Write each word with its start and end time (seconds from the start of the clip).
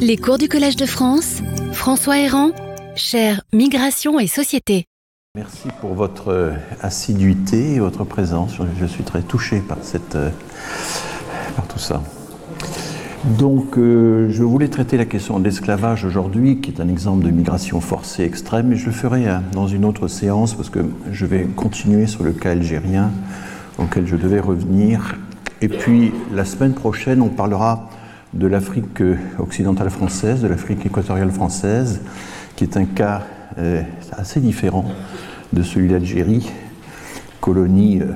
Les 0.00 0.16
cours 0.16 0.38
du 0.38 0.48
Collège 0.48 0.76
de 0.76 0.86
France, 0.86 1.42
François 1.72 2.18
Héran, 2.18 2.50
cher 2.94 3.42
Migration 3.52 4.18
et 4.18 4.26
Société. 4.26 4.84
Merci 5.34 5.68
pour 5.80 5.94
votre 5.94 6.28
euh, 6.28 6.52
assiduité 6.80 7.74
et 7.74 7.78
votre 7.78 8.04
présence. 8.04 8.56
Je 8.80 8.86
suis 8.86 9.04
très 9.04 9.22
touché 9.22 9.60
par, 9.60 9.78
euh, 10.14 10.30
tout 11.68 11.78
ça. 11.78 12.02
Donc, 13.38 13.76
euh, 13.76 14.28
je 14.30 14.42
voulais 14.42 14.68
traiter 14.68 14.96
la 14.96 15.04
question 15.04 15.38
de 15.38 15.44
l'esclavage 15.44 16.04
aujourd'hui, 16.04 16.60
qui 16.60 16.70
est 16.70 16.80
un 16.80 16.88
exemple 16.88 17.24
de 17.24 17.30
migration 17.30 17.80
forcée 17.80 18.24
extrême, 18.24 18.68
mais 18.68 18.76
je 18.76 18.86
le 18.86 18.92
ferai 18.92 19.26
dans 19.52 19.66
une 19.66 19.84
autre 19.84 20.08
séance 20.08 20.54
parce 20.54 20.70
que 20.70 20.80
je 21.10 21.26
vais 21.26 21.44
continuer 21.44 22.06
sur 22.06 22.22
le 22.22 22.32
cas 22.32 22.52
algérien 22.52 23.10
auquel 23.78 24.06
je 24.06 24.16
devais 24.16 24.40
revenir. 24.40 25.16
Et 25.60 25.68
puis, 25.68 26.12
la 26.32 26.44
semaine 26.44 26.74
prochaine, 26.74 27.20
on 27.20 27.28
parlera 27.28 27.90
de 28.34 28.46
l'Afrique 28.46 29.02
occidentale 29.38 29.90
française, 29.90 30.42
de 30.42 30.48
l'Afrique 30.48 30.84
équatoriale 30.84 31.30
française, 31.30 32.00
qui 32.56 32.64
est 32.64 32.76
un 32.76 32.84
cas 32.84 33.22
euh, 33.58 33.82
assez 34.12 34.40
différent 34.40 34.84
de 35.52 35.62
celui 35.62 35.88
d'Algérie, 35.88 36.50
colonie 37.40 38.00
euh, 38.00 38.12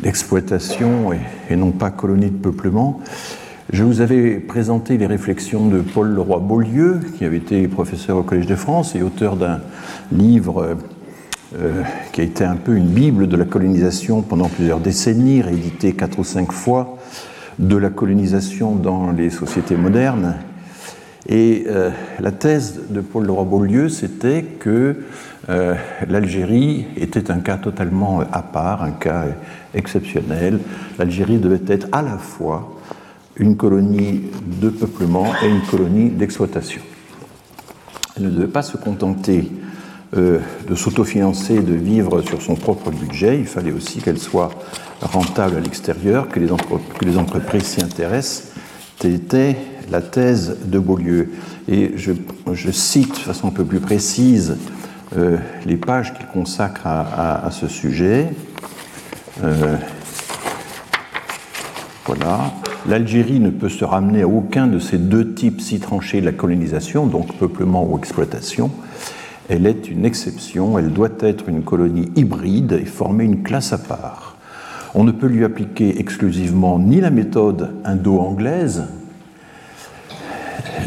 d'exploitation 0.00 1.12
et, 1.48 1.56
non 1.56 1.70
pas 1.70 1.90
colonie 1.90 2.30
de 2.30 2.36
peuplement. 2.36 3.00
Je 3.72 3.84
vous 3.84 4.00
avais 4.00 4.34
présenté 4.36 4.98
les 4.98 5.06
réflexions 5.06 5.66
de 5.66 5.80
Paul 5.80 6.08
Leroy-Beaulieu, 6.08 7.00
qui 7.16 7.24
avait 7.24 7.38
été 7.38 7.66
professeur 7.68 8.18
au 8.18 8.22
Collège 8.22 8.46
de 8.46 8.56
France 8.56 8.94
et 8.94 9.02
auteur 9.02 9.36
d'un 9.36 9.60
livre 10.12 10.76
euh, 11.58 11.82
qui 12.12 12.20
a 12.20 12.24
été 12.24 12.44
un 12.44 12.56
peu 12.56 12.74
une 12.74 12.88
bible 12.88 13.28
de 13.28 13.36
la 13.36 13.44
colonisation 13.44 14.22
pendant 14.22 14.48
plusieurs 14.48 14.80
décennies, 14.80 15.42
réédité 15.42 15.92
quatre 15.92 16.18
ou 16.18 16.24
cinq 16.24 16.52
fois, 16.52 16.98
de 17.58 17.76
la 17.76 17.90
colonisation 17.90 18.74
dans 18.74 19.10
les 19.10 19.30
sociétés 19.30 19.76
modernes. 19.76 20.36
Et 21.28 21.64
euh, 21.68 21.90
la 22.18 22.32
thèse 22.32 22.82
de 22.90 23.00
Paul 23.00 23.26
Leroy-Beaulieu, 23.26 23.88
c'était 23.88 24.42
que 24.42 24.96
euh, 25.48 25.74
l'Algérie 26.08 26.86
était 26.96 27.30
un 27.30 27.38
cas 27.38 27.58
totalement 27.58 28.20
à 28.32 28.42
part, 28.42 28.82
un 28.82 28.90
cas 28.90 29.26
exceptionnel. 29.74 30.58
L'Algérie 30.98 31.38
devait 31.38 31.62
être 31.68 31.86
à 31.92 32.02
la 32.02 32.18
fois 32.18 32.76
une 33.36 33.56
colonie 33.56 34.22
de 34.60 34.68
peuplement 34.68 35.26
et 35.42 35.48
une 35.48 35.62
colonie 35.62 36.10
d'exploitation. 36.10 36.82
Elle 38.16 38.24
ne 38.24 38.30
devait 38.30 38.46
pas 38.46 38.62
se 38.62 38.76
contenter 38.76 39.50
euh, 40.14 40.40
de 40.68 40.74
s'autofinancer, 40.74 41.60
de 41.60 41.72
vivre 41.72 42.20
sur 42.20 42.42
son 42.42 42.54
propre 42.54 42.90
budget, 42.90 43.38
il 43.38 43.46
fallait 43.46 43.72
aussi 43.72 44.00
qu'elle 44.00 44.18
soit 44.18 44.50
rentable 45.02 45.56
à 45.56 45.60
l'extérieur, 45.60 46.28
que, 46.28 46.40
les 46.40 47.18
entreprises 47.18 47.64
s'y 47.64 47.82
intéressent. 47.82 48.52
C'était 49.00 49.56
la 49.90 50.00
thèse 50.00 50.58
de 50.64 50.78
Beaulieu. 50.78 51.32
Et 51.68 51.94
je, 51.96 52.70
cite 52.70 53.14
de 53.14 53.18
façon 53.18 53.48
un 53.48 53.50
peu 53.50 53.64
plus 53.64 53.80
précise 53.80 54.56
euh, 55.16 55.36
les 55.66 55.76
pages 55.76 56.14
qu'il 56.14 56.26
consacre 56.26 56.86
à, 56.86 57.48
ce 57.50 57.66
sujet. 57.68 58.32
Euh, 59.42 59.76
voilà. 62.06 62.52
L'Algérie 62.88 63.38
ne 63.38 63.50
peut 63.50 63.68
se 63.68 63.84
ramener 63.84 64.22
à 64.22 64.28
aucun 64.28 64.66
de 64.66 64.78
ces 64.78 64.98
deux 64.98 65.34
types 65.34 65.60
si 65.60 65.78
tranchés 65.78 66.20
de 66.20 66.26
la 66.26 66.32
colonisation, 66.32 67.06
donc 67.06 67.36
peuplement 67.36 67.84
ou 67.84 67.96
exploitation. 67.98 68.70
Elle 69.48 69.66
est 69.66 69.90
une 69.90 70.04
exception, 70.04 70.78
elle 70.78 70.92
doit 70.92 71.10
être 71.20 71.48
une 71.48 71.62
colonie 71.62 72.10
hybride 72.16 72.72
et 72.72 72.84
former 72.84 73.24
une 73.24 73.42
classe 73.42 73.72
à 73.72 73.78
part. 73.78 74.31
On 74.94 75.04
ne 75.04 75.12
peut 75.12 75.26
lui 75.26 75.44
appliquer 75.44 75.98
exclusivement 75.98 76.78
ni 76.78 77.00
la 77.00 77.10
méthode 77.10 77.70
indo-anglaise, 77.84 78.84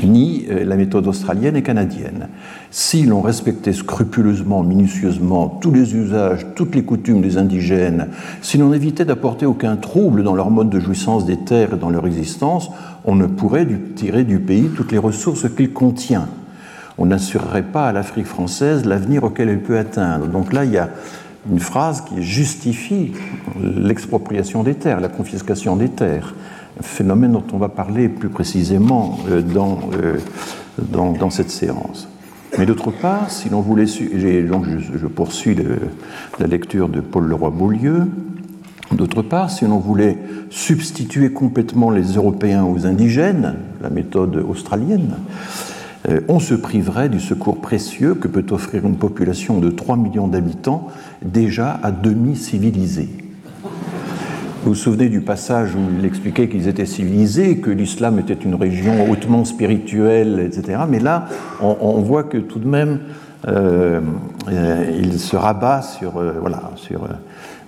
ni 0.04 0.46
euh, 0.50 0.64
la 0.64 0.76
méthode 0.76 1.08
australienne 1.08 1.56
et 1.56 1.64
canadienne. 1.64 2.28
Si 2.70 3.04
l'on 3.04 3.22
respectait 3.22 3.74
scrupuleusement, 3.74 4.62
minutieusement 4.62 5.48
tous 5.48 5.72
les 5.72 5.96
usages, 5.96 6.46
toutes 6.56 6.76
les 6.76 6.84
coutumes 6.84 7.22
des 7.22 7.38
indigènes, 7.38 8.10
si 8.42 8.58
l'on 8.60 8.74
évitait 8.74 9.06
d'apporter 9.06 9.48
aucun 9.48 9.76
trouble 9.76 10.24
dans 10.24 10.36
leur 10.36 10.52
mode 10.52 10.70
de 10.70 10.80
jouissance 10.80 11.26
des 11.26 11.38
terres 11.38 11.74
et 11.74 11.78
dans 11.78 11.90
leur 11.90 12.06
existence, 12.06 12.70
on 13.06 13.16
ne 13.16 13.26
pourrait 13.26 13.68
tirer 13.96 14.24
du 14.24 14.40
pays 14.40 14.70
toutes 14.76 14.92
les 14.92 14.98
ressources 15.00 15.50
qu'il 15.50 15.74
contient. 15.74 16.28
On 16.98 17.08
n'assurerait 17.08 17.64
pas 17.64 17.88
à 17.88 17.92
l'Afrique 17.92 18.28
française 18.28 18.86
l'avenir 18.86 19.24
auquel 19.24 19.50
elle 19.50 19.62
peut 19.62 19.78
atteindre. 19.78 20.28
Donc 20.28 20.54
là, 20.54 20.64
il 20.64 20.72
y 20.72 20.78
a 20.78 20.90
une 21.50 21.60
phrase 21.60 22.02
qui 22.02 22.24
justifie 22.24 23.12
l'expropriation 23.62 24.64
des 24.64 24.76
terres, 24.76 25.00
la 25.00 25.10
confiscation 25.10 25.76
des 25.76 25.90
terres 25.90 26.34
phénomène 26.82 27.32
dont 27.32 27.44
on 27.54 27.58
va 27.58 27.70
parler 27.70 28.10
plus 28.10 28.30
précisément 28.30 29.20
euh, 29.30 29.42
dans, 29.42 29.80
euh, 29.94 30.18
dans, 30.78 31.14
dans 31.14 31.30
cette 31.30 31.52
séance. 31.52 32.08
Mais 32.58 32.66
d'autre 32.66 32.92
part, 32.92 33.32
si 33.32 33.50
l'on 33.50 33.62
voulait, 33.62 33.86
je, 33.86 35.08
poursuis 35.08 35.58
la 36.40 36.48
lecture 36.48 36.88
de 36.88 37.02
Paul 37.02 37.26
Leroy-Beaulieu, 37.26 38.08
d'autre 38.94 39.22
part, 39.22 39.52
si 39.52 39.66
l'on 39.66 39.80
voulait 39.80 40.18
substituer 40.50 41.32
complètement 41.32 41.90
les 41.90 42.14
Européens 42.14 42.64
aux 42.64 42.86
indigènes, 42.86 43.56
la 43.82 43.90
méthode 43.90 44.38
australienne, 44.38 45.16
on 46.28 46.40
se 46.40 46.54
priverait 46.54 47.10
du 47.10 47.20
secours 47.20 47.62
précieux 47.62 48.14
que 48.16 48.28
peut 48.28 48.46
offrir 48.52 48.86
une 48.86 48.98
population 48.98 49.60
de 49.60 49.70
3 49.70 49.98
millions 49.98 50.28
d'habitants 50.28 50.88
déjà 51.24 51.80
à 51.82 51.92
demi 51.92 52.36
civilisée. 52.36 53.10
Vous 54.66 54.72
vous 54.72 54.76
souvenez 54.80 55.10
du 55.10 55.22
passage 55.22 55.76
où 55.76 55.80
il 56.00 56.06
expliquait 56.06 56.50
qu'ils 56.50 56.68
étaient 56.68 56.88
civilisés, 56.88 57.60
que 57.60 57.70
l'islam 57.70 58.18
était 58.18 58.34
une 58.34 58.56
région 58.56 59.12
hautement 59.12 59.46
spirituelle, 59.46 60.40
etc. 60.40 60.80
Mais 60.90 60.98
là, 60.98 61.28
on, 61.62 62.02
voit 62.02 62.24
que 62.24 62.40
tout 62.40 62.58
de 62.58 62.68
même, 62.68 62.98
euh, 63.48 64.02
euh, 64.52 64.86
il 64.98 65.20
se 65.20 65.36
rabat 65.36 65.84
sur, 65.84 66.18
euh, 66.18 66.34
voilà, 66.42 66.72
sur 66.78 67.08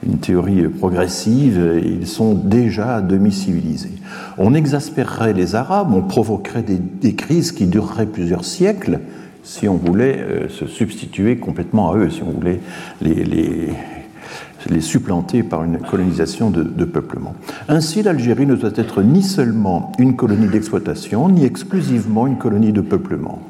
une 0.06 0.18
théorie 0.18 0.68
progressive. 0.68 1.82
Ils 1.84 2.08
sont 2.08 2.34
déjà 2.34 3.02
demi-civilisés. 3.02 3.94
On 4.38 4.54
exaspérerait 4.54 5.34
les 5.34 5.56
Arabes, 5.56 5.94
on 5.94 6.02
provoquerait 6.02 6.64
des, 6.64 7.16
crises 7.16 7.52
qui 7.52 7.66
dureraient 7.68 8.06
plusieurs 8.06 8.46
siècles 8.46 9.00
si 9.44 9.68
on 9.68 9.76
voulait 9.76 10.48
se 10.50 10.68
substituer 10.68 11.38
complètement 11.38 11.92
à 11.92 11.98
eux, 11.98 12.10
si 12.10 12.22
on 12.22 12.32
voulait 12.32 12.60
les 13.02 13.72
supplanter 14.82 15.44
par 15.44 15.64
une 15.64 15.80
colonisation 15.80 16.50
de, 16.50 16.86
peuplement. 16.86 17.36
Ainsi, 17.70 18.04
l'Algérie 18.04 18.46
ne 18.46 18.56
doit 18.56 18.72
être 18.76 19.02
ni 19.02 19.24
seulement 19.24 19.92
une 20.00 20.16
colonie 20.16 20.48
d'exploitation, 20.48 21.30
ni 21.30 21.46
exclusivement 21.46 22.28
une 22.28 22.38
colonie 22.38 22.74
de 22.74 22.82
peuplement. 22.82 23.42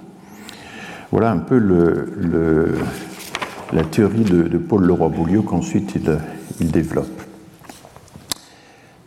Voilà 1.11 1.31
un 1.31 1.37
peu 1.37 1.57
la 3.73 3.83
théorie 3.83 4.23
de, 4.23 4.57
Paul 4.57 4.85
Leroy-Beaulieu 4.85 5.41
qu'ensuite 5.41 5.93
il, 5.95 6.17
développe. 6.65 7.21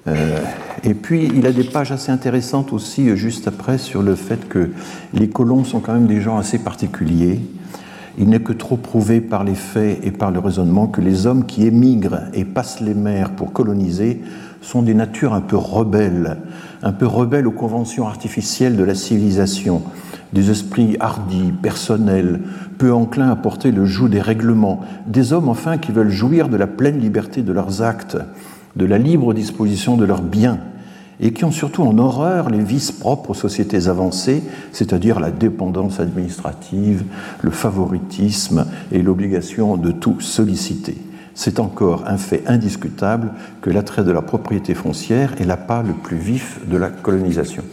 Euh, 0.06 0.40
et 0.82 0.94
puis, 0.94 1.30
il 1.34 1.46
a 1.46 1.52
des 1.52 1.64
pages 1.64 1.92
assez 1.92 2.10
intéressantes 2.10 2.72
aussi, 2.72 3.14
juste 3.16 3.48
après, 3.48 3.78
sur 3.78 4.02
le 4.02 4.14
fait 4.14 4.48
que 4.48 4.70
les 5.12 5.28
colons 5.28 5.64
sont 5.64 5.80
quand 5.80 5.92
même 5.92 6.06
des 6.06 6.20
gens 6.20 6.38
assez 6.38 6.58
particuliers, 6.58 7.40
il 8.18 8.28
n'est 8.28 8.40
que 8.40 8.52
trop 8.52 8.76
prouvé 8.76 9.20
par 9.20 9.44
les 9.44 9.54
faits 9.54 10.00
et 10.02 10.10
par 10.10 10.30
le 10.30 10.40
raisonnement 10.40 10.86
que 10.86 11.00
les 11.00 11.26
hommes 11.26 11.46
qui 11.46 11.66
émigrent 11.66 12.22
et 12.34 12.44
passent 12.44 12.80
les 12.80 12.94
mers 12.94 13.30
pour 13.30 13.52
coloniser 13.52 14.20
sont 14.60 14.82
des 14.82 14.94
natures 14.94 15.34
un 15.34 15.40
peu 15.40 15.56
rebelles, 15.56 16.38
un 16.82 16.92
peu 16.92 17.06
rebelles 17.06 17.46
aux 17.46 17.52
conventions 17.52 18.06
artificielles 18.06 18.76
de 18.76 18.84
la 18.84 18.94
civilisation, 18.94 19.82
des 20.32 20.50
esprits 20.50 20.96
hardis, 21.00 21.52
personnels, 21.52 22.40
peu 22.78 22.92
enclins 22.92 23.30
à 23.30 23.36
porter 23.36 23.72
le 23.72 23.84
joug 23.84 24.08
des 24.08 24.20
règlements, 24.20 24.80
des 25.06 25.32
hommes 25.32 25.48
enfin 25.48 25.78
qui 25.78 25.92
veulent 25.92 26.10
jouir 26.10 26.48
de 26.48 26.56
la 26.56 26.66
pleine 26.66 27.00
liberté 27.00 27.42
de 27.42 27.52
leurs 27.52 27.82
actes, 27.82 28.18
de 28.76 28.84
la 28.84 28.98
libre 28.98 29.34
disposition 29.34 29.96
de 29.96 30.04
leurs 30.04 30.22
biens, 30.22 30.60
et 31.20 31.32
qui 31.32 31.44
ont 31.44 31.50
surtout 31.50 31.82
en 31.82 31.98
horreur 31.98 32.48
les 32.48 32.62
vices 32.62 32.92
propres 32.92 33.30
aux 33.30 33.34
sociétés 33.34 33.88
avancées, 33.88 34.42
c'est-à-dire 34.72 35.20
la 35.20 35.30
dépendance 35.30 36.00
administrative, 36.00 37.04
le 37.42 37.50
favoritisme 37.50 38.66
et 38.90 39.02
l'obligation 39.02 39.76
de 39.76 39.90
tout 39.90 40.20
solliciter. 40.20 40.96
C'est 41.34 41.60
encore 41.60 42.04
un 42.06 42.18
fait 42.18 42.42
indiscutable 42.46 43.30
que 43.62 43.70
l'attrait 43.70 44.04
de 44.04 44.10
la 44.10 44.22
propriété 44.22 44.74
foncière 44.74 45.34
est 45.40 45.44
l'appât 45.44 45.82
le 45.86 45.92
plus 45.92 46.16
vif 46.16 46.60
de 46.66 46.76
la 46.76 46.88
colonisation. 46.88 47.64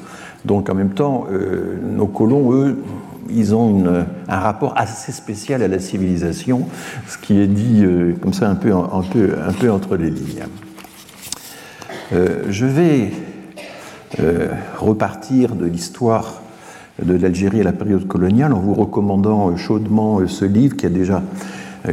Donc 0.46 0.70
en 0.70 0.76
même 0.76 0.92
temps, 0.92 1.28
euh, 1.32 1.78
nos 1.84 2.08
colons, 2.08 2.54
eux, 2.54 2.82
ils 3.30 3.54
ont 3.54 3.84
un 4.30 4.40
rapport 4.40 4.74
assez 4.78 5.12
spécial 5.12 5.62
à 5.62 5.68
la 5.68 5.80
civilisation, 5.80 6.68
ce 7.08 7.18
qui 7.18 7.40
est 7.40 7.48
dit 7.48 7.84
euh, 7.84 8.14
comme 8.22 8.34
ça 8.34 8.50
un 8.50 8.56
peu, 8.56 8.74
entre 8.74 9.98
les 9.98 10.10
lignes. 10.10 10.46
Euh, 12.14 12.44
je 12.50 12.66
vais 12.66 13.12
repartir 14.78 15.56
de 15.56 15.66
l'histoire 15.66 16.42
de 17.04 17.14
l'Algérie 17.14 17.60
à 17.60 17.64
la 17.64 17.74
période 17.74 18.08
coloniale 18.08 18.54
en 18.54 18.60
vous 18.60 18.74
recommandant 18.74 19.56
chaudement 19.58 20.26
ce 20.26 20.46
livre 20.46 20.78
qui 20.78 20.86
a 20.86 20.90
déjà 20.90 21.22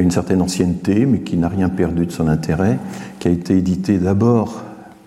une 0.01 0.11
certaine 0.11 0.43
ancienneté 0.43 1.07
mais 1.07 1.21
qui 1.21 1.37
n'a 1.37 1.49
rien 1.49 1.69
perdu 1.69 2.07
de 2.07 2.13
son 2.13 2.29
intérêt, 2.29 2.79
qui 3.19 3.29
a 3.29 3.31
été 3.31 3.57
édité 3.57 3.99
d'abord 3.99 4.63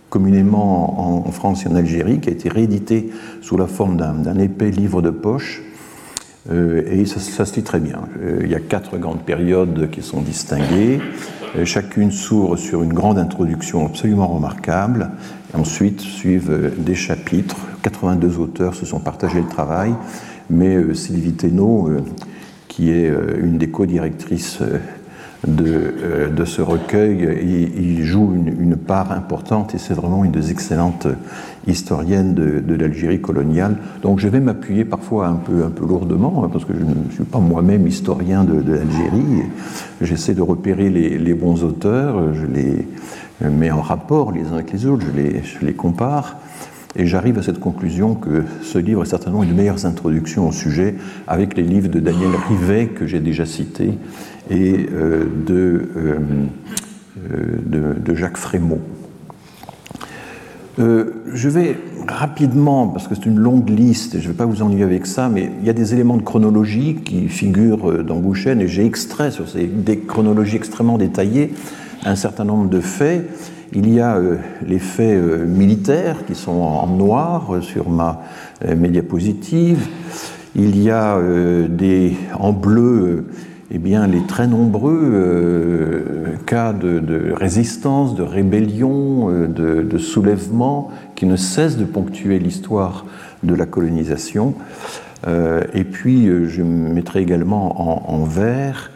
communément 0.09 1.25
en, 1.27 1.31
France 1.31 1.65
et 1.65 1.69
en 1.69 1.75
Algérie, 1.75 2.19
qui 2.19 2.29
a 2.29 2.31
été 2.31 2.49
réédité 2.49 3.09
sous 3.41 3.57
la 3.57 3.67
forme 3.67 3.97
d'un 3.97 4.37
épais 4.37 4.71
livre 4.71 5.01
de 5.01 5.09
poche. 5.09 5.61
Euh, 6.49 6.83
et 6.89 7.05
ça, 7.05 7.45
se 7.45 7.55
lit 7.55 7.63
très 7.63 7.79
bien. 7.79 7.99
Euh, 8.21 8.39
il 8.43 8.49
y 8.49 8.55
a 8.55 8.59
quatre 8.59 8.97
grandes 8.97 9.21
périodes 9.21 9.89
qui 9.91 10.01
sont 10.01 10.21
distinguées. 10.21 11.01
Euh, 11.57 11.65
chacune 11.65 12.11
s'ouvre 12.11 12.55
sur 12.55 12.83
une 12.83 12.93
grande 12.93 13.17
introduction 13.17 13.85
absolument 13.85 14.27
remarquable. 14.27 15.11
ensuite 15.53 15.99
suivent 15.99 16.73
des 16.77 16.95
chapitres. 16.95 17.57
82 17.83 18.37
auteurs 18.39 18.75
se 18.75 18.85
sont 18.85 18.99
partagés 18.99 19.41
le 19.41 19.47
travail, 19.47 19.93
mais 20.49 20.93
Sylvie 20.93 21.33
Thénault, 21.33 21.89
qui 22.77 22.91
est 22.91 23.11
une 23.41 23.57
des 23.57 23.69
co-directrices 23.69 24.61
de, 25.47 25.65
euh, 25.65 26.29
de, 26.29 26.45
ce 26.45 26.61
recueil. 26.61 27.27
Il, 27.41 27.97
il 27.97 28.03
joue 28.03 28.33
une, 28.35 28.47
une, 28.61 28.75
part 28.75 29.11
importante 29.11 29.73
et 29.73 29.79
c'est 29.79 29.95
vraiment 29.95 30.23
une 30.23 30.31
des 30.31 30.51
excellentes 30.51 31.07
historiennes 31.65 32.35
de, 32.35 32.59
de 32.59 32.75
l'Algérie 32.75 33.19
coloniale. 33.19 33.77
Donc 34.03 34.19
je 34.19 34.27
vais 34.27 34.39
m'appuyer 34.39 34.85
parfois 34.85 35.27
un 35.27 35.35
peu, 35.37 35.63
un 35.63 35.71
peu 35.71 35.87
lourdement, 35.87 36.43
hein, 36.45 36.49
parce 36.53 36.65
que 36.65 36.73
je 36.73 36.83
ne 36.83 37.11
suis 37.11 37.23
pas 37.23 37.39
moi-même 37.39 37.87
historien 37.87 38.43
de, 38.43 38.61
de 38.61 38.73
l'Algérie. 38.73 39.43
J'essaie 40.01 40.35
de 40.35 40.43
repérer 40.43 40.91
les, 40.91 41.17
les, 41.17 41.33
bons 41.33 41.63
auteurs, 41.63 42.35
je 42.35 42.45
les 42.45 42.87
mets 43.41 43.71
en 43.71 43.81
rapport 43.81 44.31
les 44.31 44.41
uns 44.41 44.53
avec 44.53 44.71
les 44.71 44.85
autres, 44.85 45.03
je 45.03 45.19
les, 45.19 45.41
je 45.41 45.65
les 45.65 45.73
compare. 45.73 46.37
Et 46.97 47.05
j'arrive 47.05 47.37
à 47.37 47.43
cette 47.43 47.59
conclusion 47.59 48.15
que 48.15 48.43
ce 48.63 48.79
livre 48.79 49.03
est 49.03 49.07
certainement 49.07 49.43
une 49.43 49.53
meilleure 49.53 49.85
introduction 49.85 50.49
au 50.49 50.51
sujet 50.51 50.95
avec 51.27 51.55
les 51.55 51.61
livres 51.61 51.89
de 51.89 51.99
Daniel 51.99 52.31
Rivet 52.49 52.87
que 52.87 53.05
j'ai 53.05 53.19
déjà 53.19 53.45
cités 53.45 53.91
et 54.49 54.87
euh, 54.91 55.25
de, 55.45 55.89
euh, 55.95 56.17
de, 57.63 57.93
de, 58.03 58.15
Jacques 58.15 58.37
Frémaux. 58.37 58.81
Euh, 60.79 61.11
je 61.33 61.49
vais 61.49 61.77
rapidement, 62.07 62.87
parce 62.87 63.07
que 63.07 63.13
c'est 63.13 63.27
une 63.27 63.39
longue 63.39 63.69
liste, 63.69 64.15
et 64.15 64.19
je 64.19 64.27
ne 64.27 64.31
vais 64.31 64.37
pas 64.37 64.45
vous 64.45 64.63
ennuyer 64.63 64.83
avec 64.83 65.05
ça, 65.05 65.29
mais 65.29 65.51
il 65.59 65.67
y 65.67 65.69
a 65.69 65.73
des 65.73 65.93
éléments 65.93 66.17
de 66.17 66.23
chronologie 66.23 66.95
qui 66.95 67.27
figurent 67.27 68.03
dans 68.03 68.17
Bouchen, 68.17 68.59
et 68.59 68.67
j'ai 68.67 68.85
extrait 68.85 69.29
sur 69.29 69.47
ces 69.47 69.65
des 69.65 69.99
chronologies 69.99 70.55
extrêmement 70.55 70.97
détaillées 70.97 71.53
un 72.05 72.15
certain 72.15 72.45
nombre 72.45 72.69
de 72.69 72.79
faits. 72.79 73.27
Il 73.73 73.93
y 73.93 73.99
a 73.99 74.19
les 74.65 74.79
faits 74.79 75.21
militaires 75.45 76.25
qui 76.25 76.35
sont 76.35 76.51
en 76.51 76.87
noir 76.87 77.57
sur 77.61 77.89
ma 77.89 78.21
médiapositive. 78.75 79.87
Il 80.55 80.81
y 80.81 80.89
a 80.89 81.19
en 82.33 82.53
bleu 82.53 83.25
eh 83.69 83.79
bien, 83.79 84.07
les 84.07 84.21
très 84.21 84.47
nombreux 84.47 85.01
euh, 85.03 86.23
cas 86.45 86.71
de, 86.71 87.33
résistance, 87.33 88.15
de 88.15 88.23
rébellion, 88.23 89.29
euh, 89.29 89.47
de, 89.47 89.97
soulèvement 89.97 90.89
qui 91.15 91.25
ne 91.25 91.35
cessent 91.35 91.77
de 91.77 91.83
ponctuer 91.83 92.39
l'histoire 92.39 93.05
de 93.43 93.53
la 93.53 93.65
colonisation. 93.65 94.53
Euh, 95.27 95.61
et 95.73 95.83
puis, 95.83 96.29
je 96.47 96.63
mettrai 96.63 97.21
également 97.21 98.09
en, 98.09 98.23
vert 98.23 98.91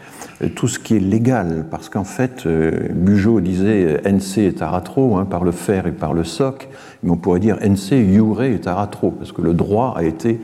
tout 0.55 0.67
ce 0.67 0.79
qui 0.79 0.95
est 0.95 0.99
légal, 0.99 1.65
parce 1.69 1.89
qu'en 1.89 2.03
fait, 2.03 2.47
Bugeaud 2.47 3.41
disait 3.41 4.01
NC 4.05 4.39
et 4.39 4.53
taratro, 4.53 5.17
hein, 5.17 5.25
par 5.25 5.43
le 5.43 5.51
fer 5.51 5.87
et 5.87 5.91
par 5.91 6.13
le 6.13 6.23
soc, 6.23 6.67
mais 7.03 7.11
on 7.11 7.17
pourrait 7.17 7.39
dire 7.39 7.57
NC, 7.61 8.11
jure 8.11 8.41
et 8.43 8.59
taratro, 8.59 9.11
parce 9.11 9.31
que 9.31 9.41
le 9.41 9.53
droit 9.53 9.93
a 9.95 10.03
été 10.03 10.39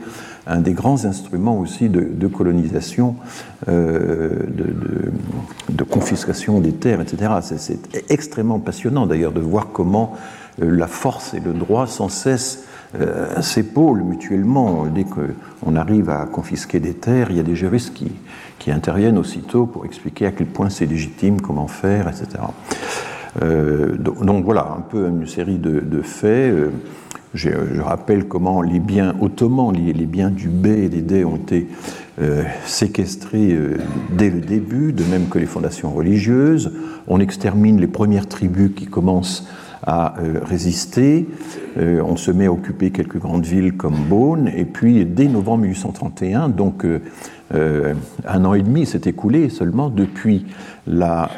un 0.48 0.60
des 0.60 0.72
grands 0.72 1.04
instruments 1.04 1.58
aussi 1.58 1.88
de, 1.88 2.26
colonisation, 2.26 3.16
euh, 3.68 4.30
de, 5.68 5.84
confiscation 5.84 6.60
des 6.60 6.72
terres, 6.72 7.00
etc. 7.00 7.32
C'est 7.42 8.10
extrêmement 8.10 8.58
passionnant 8.58 9.06
d'ailleurs 9.06 9.32
de 9.32 9.40
voir 9.40 9.68
comment 9.72 10.16
euh, 10.62 10.70
la 10.70 10.86
force 10.86 11.34
et 11.34 11.40
le 11.40 11.52
droit 11.52 11.86
sans 11.86 12.08
cesse 12.08 12.64
euh, 12.98 13.40
s'épaulent 13.42 14.02
mutuellement. 14.02 14.86
Dès 14.86 15.04
qu'on 15.04 15.76
arrive 15.76 16.08
à 16.08 16.24
confisquer 16.24 16.80
des 16.80 16.94
terres, 16.94 17.30
il 17.30 17.36
y 17.36 17.40
a 17.40 17.44
des 17.44 17.56
juristes 17.56 17.92
qui, 17.92 18.10
qui 18.58 18.70
interviennent 18.70 19.18
aussitôt 19.18 19.66
pour 19.66 19.84
expliquer 19.84 20.26
à 20.26 20.32
quel 20.32 20.46
point 20.46 20.70
c'est 20.70 20.86
légitime, 20.86 21.40
comment 21.40 21.68
faire, 21.68 22.08
etc. 22.08 22.42
donc, 23.40 24.44
voilà, 24.44 24.74
un 24.76 24.80
peu 24.80 25.08
une 25.08 25.26
série 25.26 25.58
de, 25.58 26.02
faits. 26.02 26.54
Je, 27.34 27.80
rappelle 27.80 28.26
comment 28.26 28.62
les 28.62 28.80
biens 28.80 29.14
ottomans, 29.20 29.72
les, 29.72 30.06
biens 30.06 30.30
du 30.30 30.48
B 30.48 30.66
et 30.66 30.88
des 30.88 31.02
D 31.02 31.24
ont 31.24 31.36
été 31.36 31.68
euh, 32.20 32.42
séquestrés 32.64 33.52
euh, 33.52 33.76
dès 34.10 34.30
le 34.30 34.40
début, 34.40 34.92
de 34.92 35.04
même 35.04 35.28
que 35.28 35.38
les 35.38 35.46
fondations 35.46 35.92
religieuses. 35.92 36.72
On 37.06 37.20
extermine 37.20 37.80
les 37.80 37.86
premières 37.86 38.26
tribus 38.26 38.72
qui 38.74 38.86
commencent 38.86 39.46
à 39.86 40.18
euh, 40.18 40.40
résister. 40.42 41.28
on 41.76 42.16
se 42.16 42.32
met 42.32 42.46
à 42.46 42.52
occuper 42.52 42.90
quelques 42.90 43.18
grandes 43.18 43.44
villes 43.44 43.76
comme 43.76 43.94
Beaune. 44.08 44.50
Et 44.56 44.64
puis, 44.64 45.04
dès 45.04 45.28
novembre 45.28 45.62
1831, 45.62 46.48
donc 46.48 46.84
un 47.50 48.44
an 48.44 48.54
et 48.54 48.62
demi 48.62 48.84
s'est 48.86 49.02
écoulé 49.06 49.48
seulement 49.48 49.88
depuis 49.88 50.46
la 50.86 51.30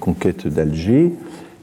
conquête 0.00 0.46
d'Alger, 0.46 1.12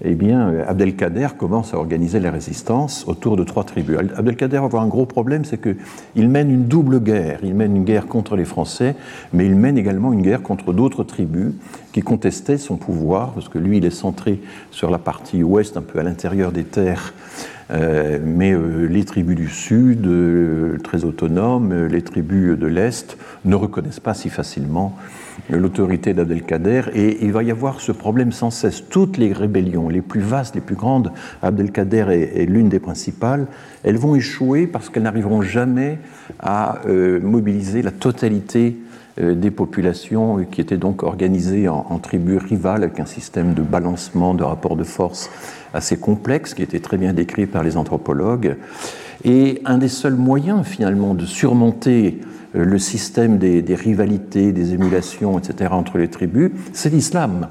eh 0.06 0.16
bien, 0.16 0.50
euh, 0.50 0.66
Abdelkader 0.68 1.30
commence 1.38 1.74
à 1.74 1.78
organiser 1.78 2.20
la 2.20 2.30
résistance 2.30 3.06
autour 3.08 3.38
de 3.38 3.44
trois 3.44 3.64
tribus. 3.64 3.98
Abdelkader 4.16 4.58
va 4.58 4.66
avoir 4.66 4.84
un 4.84 4.88
gros 4.88 5.06
problème, 5.06 5.46
c'est 5.46 5.62
qu'il 5.62 6.30
mène 6.30 6.52
une 6.52 6.66
double 6.66 7.00
guerre. 7.00 7.40
Il 7.44 7.56
mène 7.56 7.76
une 7.76 7.86
guerre 7.86 8.08
contre 8.08 8.36
les 8.36 8.44
Français, 8.44 8.96
mais 9.32 9.46
il 9.46 9.56
mène 9.56 9.78
également 9.78 10.12
une 10.12 10.22
guerre 10.22 10.42
contre 10.42 10.74
d'autres 10.74 11.04
tribus 11.04 11.54
qui 11.94 12.02
contestaient 12.02 12.58
son 12.58 12.76
pouvoir, 12.76 13.32
parce 13.32 13.48
que 13.48 13.58
lui, 13.58 13.78
il 13.78 13.86
est 13.86 13.92
centré 13.92 14.42
sur 14.72 14.92
la 14.92 14.98
partie 14.98 15.42
ouest, 15.42 15.78
un 15.78 15.82
peu 15.82 16.00
à 16.00 16.04
l'intérieur 16.04 16.52
des 16.52 16.66
terres 16.66 17.14
euh, 17.14 17.53
mais 17.70 18.54
euh, 18.54 18.88
les 18.88 19.04
tribus 19.06 19.36
du 19.36 19.50
sud, 19.50 20.10
très 20.84 21.06
autonomes, 21.06 21.88
les 21.88 22.02
tribus 22.02 22.58
de 22.58 22.68
l'est 22.68 23.18
ne 23.46 23.56
reconnaissent 23.56 24.00
pas 24.00 24.14
si 24.14 24.30
facilement 24.30 24.96
l'autorité 25.50 26.14
d'Abdelkader, 26.14 26.84
et 26.94 27.24
il 27.24 27.32
va 27.32 27.44
y 27.44 27.52
avoir 27.52 27.82
ce 27.82 27.92
problème 27.92 28.32
sans 28.32 28.52
cesse. 28.52 28.84
Toutes 28.90 29.18
les 29.18 29.34
rébellions, 29.34 29.90
les 29.90 30.02
plus 30.02 30.22
vastes, 30.22 30.56
les 30.56 30.62
plus 30.62 30.76
grandes, 30.76 31.12
Abdelkader 31.42 32.06
est, 32.10 32.46
l'une 32.46 32.70
des 32.70 32.80
principales, 32.80 33.48
elles 33.84 33.98
vont 33.98 34.16
échouer 34.16 34.68
parce 34.68 34.90
qu'elles 34.90 35.04
n'arriveront 35.04 35.42
jamais 35.42 36.00
à 36.40 36.82
euh, 36.88 37.20
mobiliser 37.20 37.82
la 37.82 37.92
totalité 37.92 38.78
euh, 39.22 39.36
des 39.36 39.52
populations 39.52 40.44
qui 40.46 40.62
étaient 40.62 40.78
donc 40.78 41.04
organisées 41.04 41.68
en, 41.68 42.00
tribus 42.00 42.42
rivales 42.42 42.84
avec 42.84 43.00
un 43.00 43.06
système 43.06 43.54
de 43.54 43.62
balancement, 43.62 44.34
de 44.34 44.44
rapports 44.44 44.76
de 44.76 44.84
force 44.84 45.30
assez 45.74 45.98
complexe 45.98 46.54
qui 46.54 46.62
était 46.62 46.80
très 46.80 46.98
bien 46.98 47.14
décrit 47.14 47.46
par 47.46 47.64
les 47.64 47.78
anthropologues. 47.78 48.58
Et 49.26 49.62
un 49.66 49.78
des 49.78 49.88
seuls 49.88 50.16
moyens 50.16 50.66
finalement 50.66 51.14
de 51.14 51.26
surmonter 51.26 52.20
euh, 52.56 52.66
le 52.66 52.78
système 52.78 53.38
des, 53.38 53.64
rivalités, 53.76 54.52
des 54.52 54.74
émulations, 54.74 55.40
etc., 55.40 55.72
entre 55.74 55.98
les 55.98 56.10
tribus, 56.10 56.52
c'est 56.74 56.90
l'islam. 56.90 57.48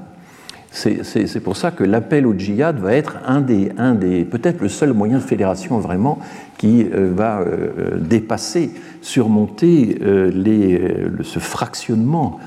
C'est 0.71 1.39
pour 1.43 1.55
ça 1.55 1.69
que 1.69 1.83
l'appel 1.83 2.25
au 2.25 2.33
djihad 2.33 2.79
va 2.79 2.95
être 2.95 3.17
un 3.27 3.41
des, 3.41 3.71
un 3.77 3.93
des 3.93 4.25
peut-être 4.25 4.59
le 4.59 4.69
seul 4.69 4.91
moyen 4.91 5.17
de 5.17 5.23
fédération 5.23 5.77
vraiment 5.77 6.17
qui 6.57 6.87
euh, 6.91 7.11
va 7.15 7.41
euh, 7.41 7.99
dépasser, 7.99 8.71
surmonter 9.01 9.99
ce 10.01 11.39
fractionnement 11.39 12.39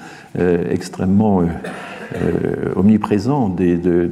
extrêmement 0.70 1.42
omniprésent 2.74 3.48
de, 3.48 3.76
de, 3.76 4.06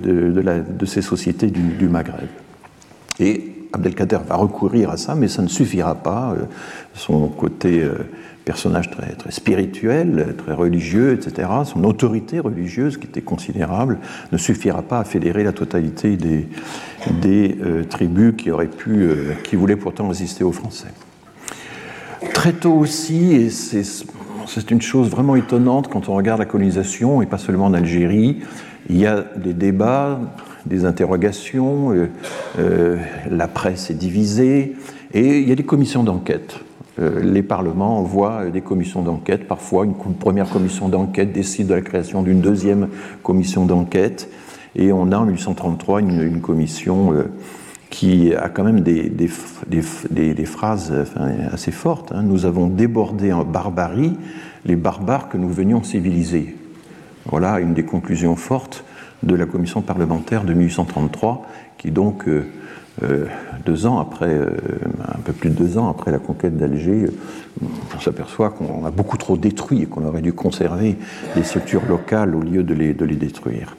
de, 0.79 0.87
ces 0.87 1.03
sociétés 1.03 1.49
du, 1.49 1.89
Maghreb. 1.89 2.29
Et 3.21 3.53
Abdelkader 3.73 4.19
va 4.27 4.37
recourir 4.37 4.91
à 4.91 4.97
ça, 4.97 5.15
mais 5.15 5.29
ça 5.29 5.43
ne 5.43 5.49
suffira 5.49 5.95
pas. 5.95 6.35
Son 6.95 7.29
côté 7.29 7.85
personnage 8.45 8.91
très, 8.91 9.13
très 9.13 9.31
spirituel, 9.31 10.35
très 10.37 10.53
religieux, 10.53 11.13
etc., 11.13 11.49
son 11.65 11.85
autorité 11.85 12.41
religieuse, 12.41 12.99
qui 12.99 13.07
était 13.07 13.23
considérable, 13.23 13.99
ne 14.33 14.39
suffira 14.39 14.83
pas 14.83 15.01
à 15.01 15.05
fédérer 15.05 15.45
la 15.45 15.53
totalité 15.53 16.17
des, 16.17 16.47
des 17.23 17.57
euh, 17.63 17.85
tribus 17.85 18.35
qui, 18.37 18.51
auraient 18.51 18.67
pu, 18.67 19.03
euh, 19.03 19.33
qui 19.43 19.57
voulaient 19.57 19.77
pourtant 19.77 20.09
résister 20.09 20.45
aux 20.45 20.53
Français. 20.53 20.93
Très 22.33 22.53
tôt 22.53 22.75
aussi, 22.75 23.33
et 23.33 23.51
c'est 23.51 23.85
une 24.71 24.83
chose 24.83 25.11
vraiment 25.11 25.37
étonnante 25.37 25.89
quand 25.89 26.09
on 26.09 26.15
regarde 26.15 26.39
la 26.39 26.47
colonisation, 26.47 27.23
et 27.23 27.27
pas 27.27 27.39
seulement 27.39 27.67
en 27.67 27.75
Algérie, 27.75 28.41
il 28.89 28.99
y 28.99 29.07
a 29.07 29.25
des 29.37 29.55
débats, 29.55 30.21
des 30.67 30.85
interrogations, 30.85 31.95
euh, 32.59 32.97
la 33.31 33.49
presse 33.49 33.91
est 33.91 33.95
divisée, 33.95 34.75
et 35.13 35.41
il 35.41 35.49
y 35.49 35.53
a 35.53 35.55
des 35.55 35.65
commissions 35.65 36.03
d'enquête. 36.03 36.61
Euh, 37.01 37.21
les 37.21 37.43
parlements 37.43 37.99
envoient 37.99 38.47
des 38.47 38.61
commissions 38.61 39.03
d'enquête. 39.03 39.49
Parfois, 39.49 39.85
une 39.85 39.95
première 39.95 40.49
commission 40.49 40.89
d'enquête 40.89 41.33
décide 41.33 41.67
de 41.67 41.75
la 41.75 41.81
création 41.81 42.23
d'une 42.23 42.41
deuxième 42.41 42.89
commission 43.23 43.67
d'enquête. 43.67 44.31
Et 44.77 44.93
on 44.93 45.11
a 45.13 45.17
en 45.17 45.25
1833 45.25 46.01
une, 46.01 46.41
commission 46.41 47.13
euh, 47.13 47.31
qui 47.95 48.35
a 48.35 48.49
quand 48.49 48.65
même 48.65 48.81
des, 48.81 49.29
phrases 50.47 50.93
assez 51.53 51.71
fortes. 51.71 52.11
Hein. 52.13 52.23
Nous 52.25 52.45
avons 52.45 52.67
débordé 52.67 53.33
en 53.33 53.45
barbarie 53.45 54.15
les 54.67 54.75
barbares 54.75 55.29
que 55.29 55.37
nous 55.37 55.49
venions 55.49 55.85
civiliser. 55.85 56.57
Voilà 57.27 57.61
une 57.61 57.73
des 57.73 57.85
conclusions 57.85 58.35
fortes 58.35 58.85
de 59.23 59.37
la 59.37 59.47
commission 59.47 59.81
parlementaire 59.81 60.43
de 60.43 60.55
1833, 60.55 61.47
qui 61.79 61.93
donc, 61.93 62.27
euh, 62.27 62.49
euh, 63.05 63.27
deux 63.65 63.87
ans 63.87 64.01
après, 64.01 64.41
un 64.41 65.21
peu 65.25 65.33
plus 65.33 65.51
de 65.51 65.55
deux 65.55 65.79
ans 65.79 65.89
après 65.89 66.11
la 66.11 66.19
conquête 66.19 66.57
d'Alger, 66.57 67.07
on 67.63 68.01
s'aperçoit 68.01 68.51
qu'on 68.51 68.85
a 68.85 68.91
beaucoup 68.91 69.19
trop 69.19 69.37
détruit 69.37 69.83
et 69.83 69.87
qu'on 69.87 70.05
aurait 70.05 70.21
dû 70.21 70.33
conserver 70.33 70.97
les 71.37 71.45
structures 71.45 71.87
locales 71.89 72.35
au 72.35 72.41
lieu 72.41 72.65
de 72.65 72.75
les, 72.75 72.93
de 72.93 73.05
les 73.05 73.17
détruire. 73.17 73.77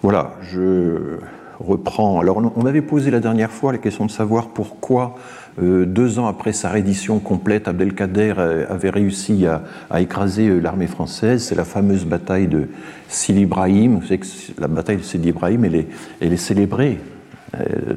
Voilà, 0.00 0.36
je 0.42 1.18
reprends. 1.60 2.20
Alors, 2.20 2.40
on 2.56 2.66
avait 2.66 2.82
posé 2.82 3.10
la 3.10 3.20
dernière 3.20 3.50
fois 3.50 3.72
la 3.72 3.78
question 3.78 4.06
de 4.06 4.10
savoir 4.10 4.48
pourquoi 4.48 5.16
euh, 5.60 5.86
deux 5.86 6.18
ans 6.18 6.26
après 6.26 6.52
sa 6.52 6.68
reddition 6.68 7.18
complète, 7.18 7.66
Abdelkader 7.66 8.34
euh, 8.38 8.66
avait 8.68 8.90
réussi 8.90 9.46
à, 9.46 10.00
écraser 10.00 10.48
euh, 10.48 10.60
l'armée 10.60 10.86
française. 10.86 11.42
C'est 11.42 11.56
la 11.56 11.64
fameuse 11.64 12.04
bataille 12.04 12.46
de 12.46 12.68
Sidi 13.08 13.40
Ibrahim. 13.42 13.96
Vous 13.96 14.02
savez 14.02 14.18
que 14.18 14.26
la 14.58 14.68
bataille 14.68 14.98
de 14.98 15.02
Sidi 15.02 15.30
Ibrahim, 15.30 15.64
elle 15.64 15.74
est, 15.74 15.88
elle 16.20 16.32
est 16.32 16.36
célébrée 16.36 16.98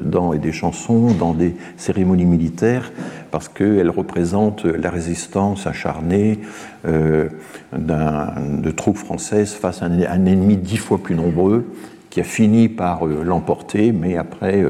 dans 0.02 0.34
des 0.34 0.50
chansons, 0.50 1.12
dans 1.12 1.34
des 1.34 1.54
cérémonies 1.76 2.24
militaires, 2.24 2.90
parce 3.30 3.50
qu'elle 3.50 3.90
représente 3.90 4.64
la 4.64 4.88
résistance 4.88 5.66
acharnée 5.66 6.40
de 6.86 8.70
troupes 8.70 8.96
françaises 8.96 9.52
face 9.52 9.82
à 9.82 9.86
un, 9.86 10.24
ennemi 10.24 10.56
dix 10.56 10.78
fois 10.78 10.96
plus 10.96 11.14
nombreux, 11.14 11.66
qui 12.12 12.20
a 12.20 12.24
fini 12.24 12.68
par 12.68 13.06
l'emporter, 13.06 13.90
mais 13.90 14.18
après 14.18 14.62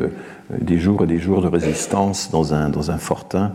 des 0.61 0.79
jours 0.79 1.03
et 1.03 1.07
des 1.09 1.19
jours 1.19 1.43
de 1.43 1.49
résistance 1.49 2.31
dans 2.31 2.55
un, 2.55 2.69
dans 2.69 2.93
un 2.93 2.99
fortin. 2.99 3.53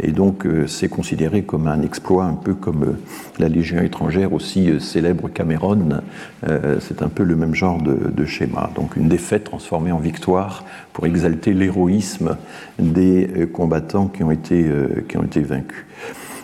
Et 0.00 0.12
donc, 0.12 0.46
euh, 0.46 0.66
c'est 0.66 0.88
considéré 0.88 1.42
comme 1.42 1.66
un 1.66 1.82
exploit, 1.82 2.24
un 2.24 2.34
peu 2.34 2.54
comme 2.54 2.84
euh, 2.84 2.98
la 3.38 3.48
Légion 3.48 3.80
étrangère, 3.80 4.32
aussi 4.32 4.70
euh, 4.70 4.78
célèbre 4.78 5.28
Cameron. 5.28 6.00
c'est 6.80 7.02
un 7.02 7.08
peu 7.08 7.24
le 7.24 7.34
même 7.34 7.54
genre 7.54 7.82
de, 7.82 8.24
schéma. 8.24 8.70
Donc, 8.74 8.96
une 8.96 9.08
défaite 9.08 9.44
transformée 9.44 9.92
en 9.92 9.98
victoire 9.98 10.64
pour 10.92 11.06
exalter 11.06 11.52
l'héroïsme 11.52 12.36
des 12.78 13.48
combattants 13.52 14.06
qui 14.06 14.22
ont 14.22 14.30
été, 14.30 14.66
qui 15.08 15.16
ont 15.16 15.24
été 15.24 15.40
vaincus. 15.40 15.84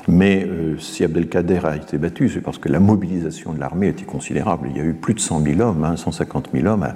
Mais 0.06 0.46
si 0.78 1.02
Abdelkader 1.02 1.60
a 1.64 1.76
été 1.76 1.96
battu, 1.96 2.28
c'est 2.28 2.40
parce 2.40 2.58
que 2.58 2.68
la 2.68 2.80
mobilisation 2.80 3.52
de 3.52 3.60
l'armée 3.60 3.88
était 3.88 4.04
considérable. 4.04 4.68
Il 4.70 4.76
y 4.76 4.80
a 4.80 4.84
eu 4.84 4.92
plus 4.92 5.14
de 5.14 5.20
100 5.20 5.42
000 5.42 5.60
hommes, 5.60 5.96
150 5.96 6.46
hein, 6.46 6.50
000 6.52 6.66
hommes 6.66 6.88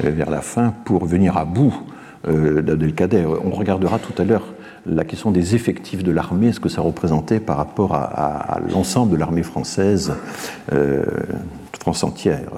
vers 0.00 0.30
la 0.30 0.40
fin 0.40 0.72
pour 0.84 1.04
venir 1.04 1.36
à 1.36 1.44
bout 1.44 1.74
euh, 2.28 2.62
d'Abdelkader. 2.62 3.24
On 3.44 3.50
regardera 3.50 3.98
tout 3.98 4.20
à 4.20 4.24
l'heure 4.24 4.54
la 4.86 5.04
question 5.04 5.30
des 5.30 5.54
effectifs 5.54 6.02
de 6.02 6.10
l'armée, 6.10 6.52
ce 6.52 6.60
que 6.60 6.68
ça 6.68 6.80
représentait 6.80 7.40
par 7.40 7.56
rapport 7.56 7.94
à, 7.94 8.60
l'ensemble 8.72 9.12
de 9.12 9.16
l'armée 9.16 9.42
française, 9.42 10.14
euh, 10.72 11.04
France 11.78 12.04
entière. 12.04 12.50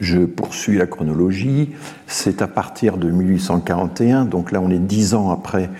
Je 0.00 0.18
poursuis 0.18 0.76
la 0.76 0.86
chronologie. 0.86 1.70
C'est 2.06 2.42
à 2.42 2.46
partir 2.46 2.96
de 2.96 3.10
1841, 3.10 4.24
donc 4.24 4.52
là 4.52 4.60
on 4.60 4.70
est 4.70 4.78
dix 4.78 5.14
ans 5.14 5.30
après 5.30 5.70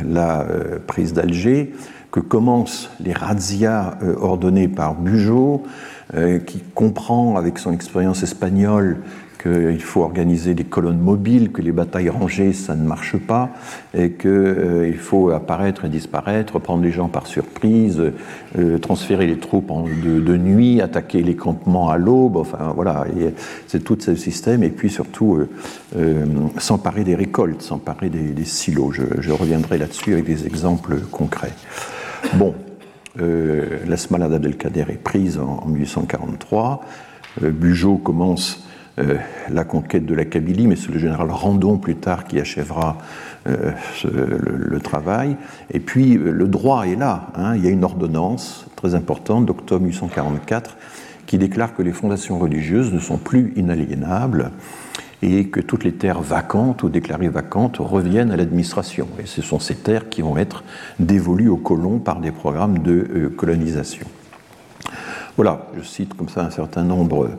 euh, 0.00 0.04
la 0.12 0.46
prise 0.86 1.12
d'Alger, 1.12 1.74
que 2.10 2.20
commencent 2.20 2.90
les 3.00 3.12
razzias 3.12 3.98
ordonnés 4.18 4.68
par 4.68 4.94
Bugeaud, 4.94 5.64
qui 6.46 6.64
comprend 6.74 7.36
avec 7.36 7.58
son 7.58 7.74
expérience 7.74 8.22
espagnole 8.22 9.02
qu'il 9.40 9.80
faut 9.80 10.02
organiser 10.02 10.54
des 10.54 10.64
colonnes 10.64 10.98
mobiles, 10.98 11.52
que 11.52 11.62
les 11.62 11.72
batailles 11.72 12.08
rangées, 12.08 12.52
ça 12.52 12.74
ne 12.74 12.86
marche 12.86 13.16
pas, 13.16 13.50
et 13.94 14.12
qu'il 14.12 14.30
euh, 14.30 14.92
faut 14.98 15.30
apparaître 15.30 15.84
et 15.84 15.88
disparaître, 15.88 16.58
prendre 16.58 16.82
les 16.82 16.90
gens 16.90 17.08
par 17.08 17.26
surprise, 17.26 18.02
euh, 18.58 18.78
transférer 18.78 19.26
les 19.26 19.38
troupes 19.38 19.72
de, 20.04 20.36
nuit, 20.36 20.80
attaquer 20.80 21.22
les 21.22 21.36
campements 21.36 21.90
à 21.90 21.98
l'aube, 21.98 22.36
enfin 22.36 22.72
voilà, 22.74 23.04
c'est 23.66 23.84
tout 23.84 23.96
ce 24.00 24.14
système, 24.16 24.62
et 24.62 24.70
puis 24.70 24.90
surtout 24.90 25.38
euh, 25.96 26.24
s'emparer 26.58 27.04
des 27.04 27.14
récoltes, 27.14 27.62
s'emparer 27.62 28.10
des, 28.10 28.44
silos. 28.44 28.92
Je, 28.92 29.32
reviendrai 29.32 29.78
là-dessus 29.78 30.14
avec 30.14 30.24
des 30.24 30.46
exemples 30.46 30.96
concrets. 31.12 31.52
Bon, 32.34 32.54
la 33.16 33.96
Smala 33.96 34.28
d'Abdelkader 34.28 34.86
est 34.88 35.02
prise 35.02 35.38
en, 35.38 35.62
en 35.64 35.68
1843. 35.68 36.80
Bugeaud 37.42 37.98
commence 37.98 38.67
euh, 38.98 39.16
la 39.50 39.64
conquête 39.64 40.06
de 40.06 40.14
la 40.14 40.24
Kabylie, 40.24 40.66
mais 40.66 40.76
c'est 40.76 40.90
le 40.90 40.98
général 40.98 41.30
Randon 41.30 41.78
plus 41.78 41.96
tard 41.96 42.24
qui 42.24 42.40
achèvera 42.40 42.98
euh, 43.48 43.72
le, 44.04 44.80
travail. 44.80 45.36
Et 45.70 45.78
puis 45.78 46.16
euh, 46.16 46.32
le 46.32 46.48
droit 46.48 46.84
est 46.84 46.96
là. 46.96 47.28
Hein. 47.36 47.54
Il 47.56 47.64
y 47.64 47.68
a 47.68 47.70
une 47.70 47.84
ordonnance 47.84 48.66
très 48.76 48.94
importante 48.94 49.46
d'octobre 49.46 49.82
1844 49.82 50.76
qui 51.26 51.38
déclare 51.38 51.74
que 51.74 51.82
les 51.82 51.92
fondations 51.92 52.38
religieuses 52.38 52.92
ne 52.92 52.98
sont 52.98 53.18
plus 53.18 53.52
inaliénables 53.56 54.50
et 55.22 55.46
que 55.48 55.60
toutes 55.60 55.84
les 55.84 55.92
terres 55.92 56.22
vacantes 56.22 56.82
ou 56.82 56.88
déclarées 56.88 57.28
vacantes 57.28 57.76
reviennent 57.78 58.32
à 58.32 58.36
l'administration. 58.36 59.06
Et 59.22 59.26
ce 59.26 59.42
sont 59.42 59.60
ces 59.60 59.74
terres 59.74 60.08
qui 60.08 60.22
vont 60.22 60.38
être 60.38 60.64
dévolues 60.98 61.48
aux 61.48 61.56
colons 61.56 61.98
par 61.98 62.20
des 62.20 62.32
programmes 62.32 62.78
de 62.78 63.30
colonisation. 63.36 64.06
Voilà, 65.38 65.68
je 65.76 65.84
cite 65.86 66.14
comme 66.14 66.28
ça 66.28 66.44
un 66.44 66.50
certain 66.50 66.82
nombre 66.82 67.30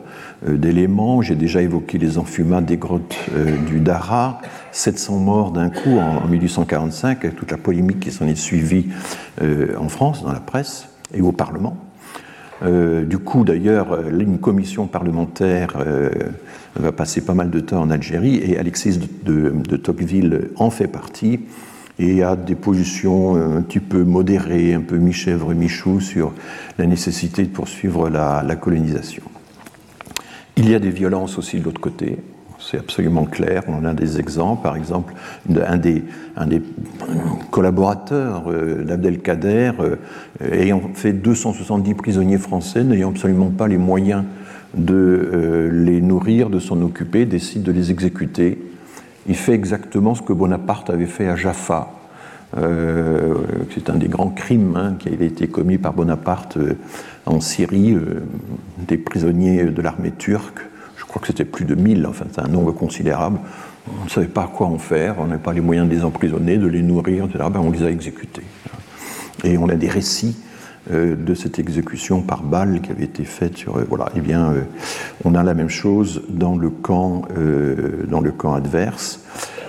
euh, 0.48 0.56
d'éléments. 0.56 1.20
J'ai 1.20 1.34
déjà 1.34 1.60
évoqué 1.60 1.98
les 1.98 2.16
enfumats 2.16 2.62
des 2.62 2.78
grottes 2.78 3.14
euh, 3.36 3.58
du 3.66 3.78
Dara, 3.80 4.40
700 4.72 5.18
morts 5.18 5.50
d'un 5.50 5.68
coup 5.68 5.98
en 5.98 6.26
1845, 6.26 7.22
avec 7.26 7.36
toute 7.36 7.50
la 7.50 7.58
polémique 7.58 8.00
qui 8.00 8.10
s'en 8.10 8.26
est 8.26 8.36
suivie 8.36 8.86
euh, 9.42 9.76
en 9.78 9.90
France, 9.90 10.22
dans 10.22 10.32
la 10.32 10.40
presse 10.40 10.88
et 11.12 11.20
au 11.20 11.32
Parlement. 11.32 11.76
du 12.62 13.18
coup, 13.18 13.44
d'ailleurs, 13.44 14.08
une 14.08 14.38
commission 14.38 14.86
parlementaire 14.86 15.76
va 16.76 16.92
passer 16.92 17.20
pas 17.20 17.34
mal 17.34 17.50
de 17.50 17.60
temps 17.60 17.82
en 17.82 17.90
Algérie 17.90 18.36
et 18.36 18.58
Alexis 18.58 18.98
de 19.24 19.76
Tocqueville 19.76 20.50
en 20.56 20.70
fait 20.70 20.86
partie 20.86 21.40
et 22.00 22.22
a 22.22 22.34
des 22.34 22.54
positions 22.54 23.36
euh, 23.36 23.58
un 23.58 23.62
petit 23.62 23.78
peu 23.78 24.02
modérées, 24.02 24.74
un 24.74 24.80
peu 24.80 24.96
mi-chèvre, 24.96 25.54
mi-chou 25.54 26.00
sur 26.00 26.32
la 26.78 26.86
nécessité 26.86 27.42
de 27.44 27.50
poursuivre 27.50 28.08
la, 28.08 28.56
colonisation. 28.56 29.22
Il 30.56 30.68
y 30.68 30.74
a 30.74 30.78
des 30.78 30.90
violences 30.90 31.38
aussi 31.38 31.60
de 31.60 31.64
l'autre 31.64 31.80
côté, 31.80 32.16
c'est 32.58 32.78
absolument 32.78 33.24
clair. 33.24 33.62
On 33.68 33.84
a 33.84 33.94
des 33.94 34.18
exemples. 34.18 34.62
Par 34.62 34.76
exemple, 34.76 35.12
un 35.54 35.76
des, 35.76 36.02
collaborateurs 37.50 38.44
euh, 38.48 38.82
d'Abdelkader, 38.82 39.72
euh, 39.80 39.96
ayant 40.52 40.82
fait 40.94 41.12
270 41.12 41.94
prisonniers 41.94 42.38
français, 42.38 42.82
n'ayant 42.82 43.10
absolument 43.10 43.50
pas 43.50 43.68
les 43.68 43.78
moyens 43.78 44.24
de 44.74 45.68
les 45.72 46.00
nourrir, 46.00 46.48
de 46.48 46.60
s'en 46.60 46.80
occuper, 46.80 47.26
décide 47.26 47.64
de 47.64 47.72
les 47.72 47.90
exécuter 47.90 48.69
il 49.26 49.36
fait 49.36 49.52
exactement 49.52 50.14
ce 50.14 50.22
que 50.22 50.32
Bonaparte 50.32 50.90
avait 50.90 51.06
fait 51.06 51.28
à 51.28 51.36
Jaffa. 51.36 51.92
Euh, 52.56 53.34
c'est 53.72 53.90
un 53.90 53.96
des 53.96 54.08
grands 54.08 54.30
crimes 54.30 54.76
hein, 54.76 54.96
qui 54.98 55.08
avait 55.08 55.26
été 55.26 55.46
commis 55.46 55.78
par 55.78 55.92
Bonaparte 55.92 56.56
euh, 56.56 56.74
en 57.26 57.40
Syrie, 57.40 57.92
euh, 57.92 58.24
des 58.78 58.98
prisonniers 58.98 59.64
de 59.64 59.82
l'armée 59.82 60.10
turque. 60.10 60.58
Je 60.96 61.04
crois 61.04 61.20
que 61.20 61.28
c'était 61.28 61.44
plus 61.44 61.64
de 61.64 61.74
1000, 61.74 62.06
enfin 62.06 62.24
c'est 62.32 62.40
un 62.40 62.48
nombre 62.48 62.72
considérable. 62.72 63.38
On 64.00 64.04
ne 64.04 64.10
savait 64.10 64.26
pas 64.26 64.50
quoi 64.52 64.66
en 64.66 64.78
faire, 64.78 65.16
on 65.18 65.26
n'avait 65.26 65.42
pas 65.42 65.52
les 65.52 65.60
moyens 65.60 65.88
de 65.88 65.94
les 65.94 66.04
emprisonner, 66.04 66.56
de 66.56 66.66
les 66.66 66.82
nourrir, 66.82 67.26
etc. 67.26 67.44
Ben, 67.52 67.60
on 67.60 67.70
les 67.70 67.82
a 67.82 67.90
exécutés. 67.90 68.42
Et 69.44 69.56
on 69.56 69.68
a 69.68 69.74
des 69.74 69.88
récits 69.88 70.36
de 70.90 71.34
cette 71.34 71.58
exécution 71.58 72.22
par 72.22 72.42
balle 72.42 72.80
qui 72.80 72.90
avait 72.90 73.04
été 73.04 73.24
faite 73.24 73.56
sur. 73.56 73.78
voilà, 73.88 74.06
eh 74.16 74.20
bien, 74.20 74.54
on 75.24 75.34
a 75.34 75.42
la 75.42 75.54
même 75.54 75.68
chose 75.68 76.22
dans 76.28 76.56
le 76.56 76.70
camp, 76.70 77.22
dans 78.08 78.20
le 78.20 78.32
camp 78.32 78.54
adverse. 78.54 79.20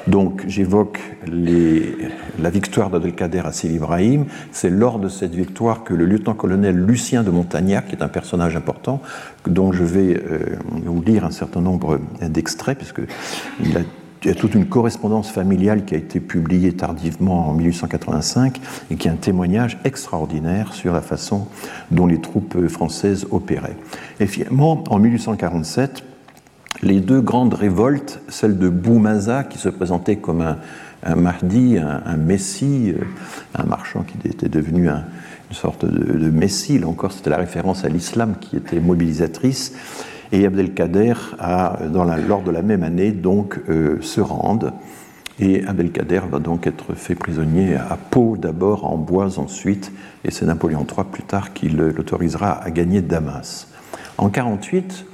Donc 0.07 0.43
j'évoque 0.47 0.99
la 1.27 2.49
victoire 2.49 2.89
d'Abdelkader 2.89 3.41
à 3.45 3.51
Sidi 3.51 3.75
Ibrahim. 3.75 4.25
C'est 4.51 4.69
lors 4.69 4.99
de 4.99 5.09
cette 5.09 5.35
victoire 5.35 5.83
que 5.83 5.93
le 5.93 6.05
lieutenant-colonel 6.05 6.75
Lucien 6.75 7.23
de 7.23 7.29
Montagnac, 7.29 7.87
qui 7.87 7.95
est 7.95 8.03
un 8.03 8.07
personnage 8.07 8.55
important, 8.55 9.01
dont 9.47 9.71
je 9.71 9.83
vais 9.83 10.17
euh, 10.17 10.57
vous 10.85 11.01
lire 11.01 11.25
un 11.25 11.31
certain 11.31 11.61
nombre 11.61 11.99
d'extraits, 12.21 12.77
puisqu'il 12.77 13.77
a 13.77 13.81
il 14.23 14.27
y 14.27 14.31
a 14.31 14.35
toute 14.35 14.53
une 14.53 14.67
correspondance 14.67 15.31
familiale 15.31 15.83
qui 15.83 15.95
a 15.95 15.97
été 15.97 16.19
publiée 16.19 16.73
tardivement 16.73 17.49
en 17.49 17.53
1885 17.53 18.61
et 18.91 18.95
qui 18.95 19.07
est 19.07 19.11
un 19.11 19.15
témoignage 19.15 19.79
extraordinaire 19.83 20.73
sur 20.73 20.93
la 20.93 21.01
façon 21.01 21.47
dont 21.89 22.05
les 22.05 22.21
troupes 22.21 22.67
françaises 22.67 23.25
opéraient. 23.31 23.77
Et 24.19 24.27
finalement, 24.27 24.83
en 24.89 24.99
1847, 24.99 26.03
les 26.83 26.99
deux 26.99 27.21
grandes 27.21 27.53
révoltes, 27.53 28.21
celle 28.27 28.57
de 28.57 28.69
Boumaza, 28.69 29.43
qui 29.43 29.57
se 29.57 29.69
présentait 29.69 30.17
comme 30.17 30.41
un, 31.03 31.15
Mahdi, 31.15 31.77
un, 31.79 32.17
Messie, 32.17 32.93
euh, 32.95 33.03
un 33.55 33.63
marchand 33.63 34.03
qui 34.03 34.27
était 34.27 34.49
devenu 34.49 34.87
une 34.87 35.03
sorte 35.51 35.83
de, 35.83 36.29
Messie, 36.29 36.77
là 36.77 36.87
encore 36.87 37.11
c'était 37.11 37.31
la 37.31 37.37
référence 37.37 37.85
à 37.85 37.89
l'islam 37.89 38.35
qui 38.39 38.55
était 38.55 38.79
mobilisatrice, 38.79 39.73
et 40.31 40.45
Abdelkader, 40.45 41.13
a, 41.39 41.79
lors 42.27 42.41
de 42.41 42.51
la 42.51 42.61
même 42.61 42.83
année, 42.83 43.11
donc 43.11 43.59
euh, 43.69 44.01
se 44.01 44.21
rende, 44.21 44.73
et 45.39 45.65
Abdelkader 45.65 46.21
va 46.29 46.39
donc 46.39 46.67
être 46.67 46.93
fait 46.93 47.15
prisonnier 47.15 47.75
à 47.75 47.97
Pau 47.97 48.37
d'abord, 48.37 48.85
en 48.85 48.97
Boise 48.97 49.39
ensuite, 49.39 49.91
et 50.23 50.31
c'est 50.31 50.45
Napoléon 50.45 50.85
III 50.85 51.05
plus 51.11 51.23
tard 51.23 51.53
qui 51.53 51.69
l'autorisera 51.69 52.63
à 52.63 52.69
gagner 52.71 53.01
Damas. 53.01 53.67
En 54.17 54.25
1948, 54.25 55.05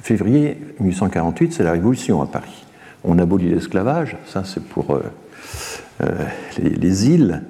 Février 0.00 0.58
1848, 0.80 1.52
c'est 1.52 1.64
la 1.64 1.72
Révolution 1.72 2.22
à 2.22 2.26
Paris. 2.26 2.64
On 3.04 3.18
abolit 3.18 3.48
l'esclavage, 3.48 4.16
ça 4.26 4.42
c'est 4.44 4.62
pour 4.62 5.00
les, 6.58 6.70
les, 6.70 7.10
îles. 7.10 7.42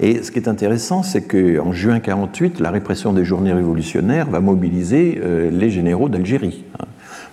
Et 0.00 0.22
ce 0.22 0.30
qui 0.30 0.38
est 0.38 0.48
intéressant, 0.48 1.02
c'est 1.02 1.22
qu'en 1.22 1.72
juin 1.72 1.94
1948, 1.94 2.60
la 2.60 2.70
répression 2.70 3.12
des 3.12 3.24
journées 3.24 3.52
révolutionnaires 3.52 4.28
va 4.28 4.40
mobiliser 4.40 5.20
les 5.50 5.70
généraux 5.70 6.08
d'Algérie. 6.08 6.64
Hein. 6.78 6.84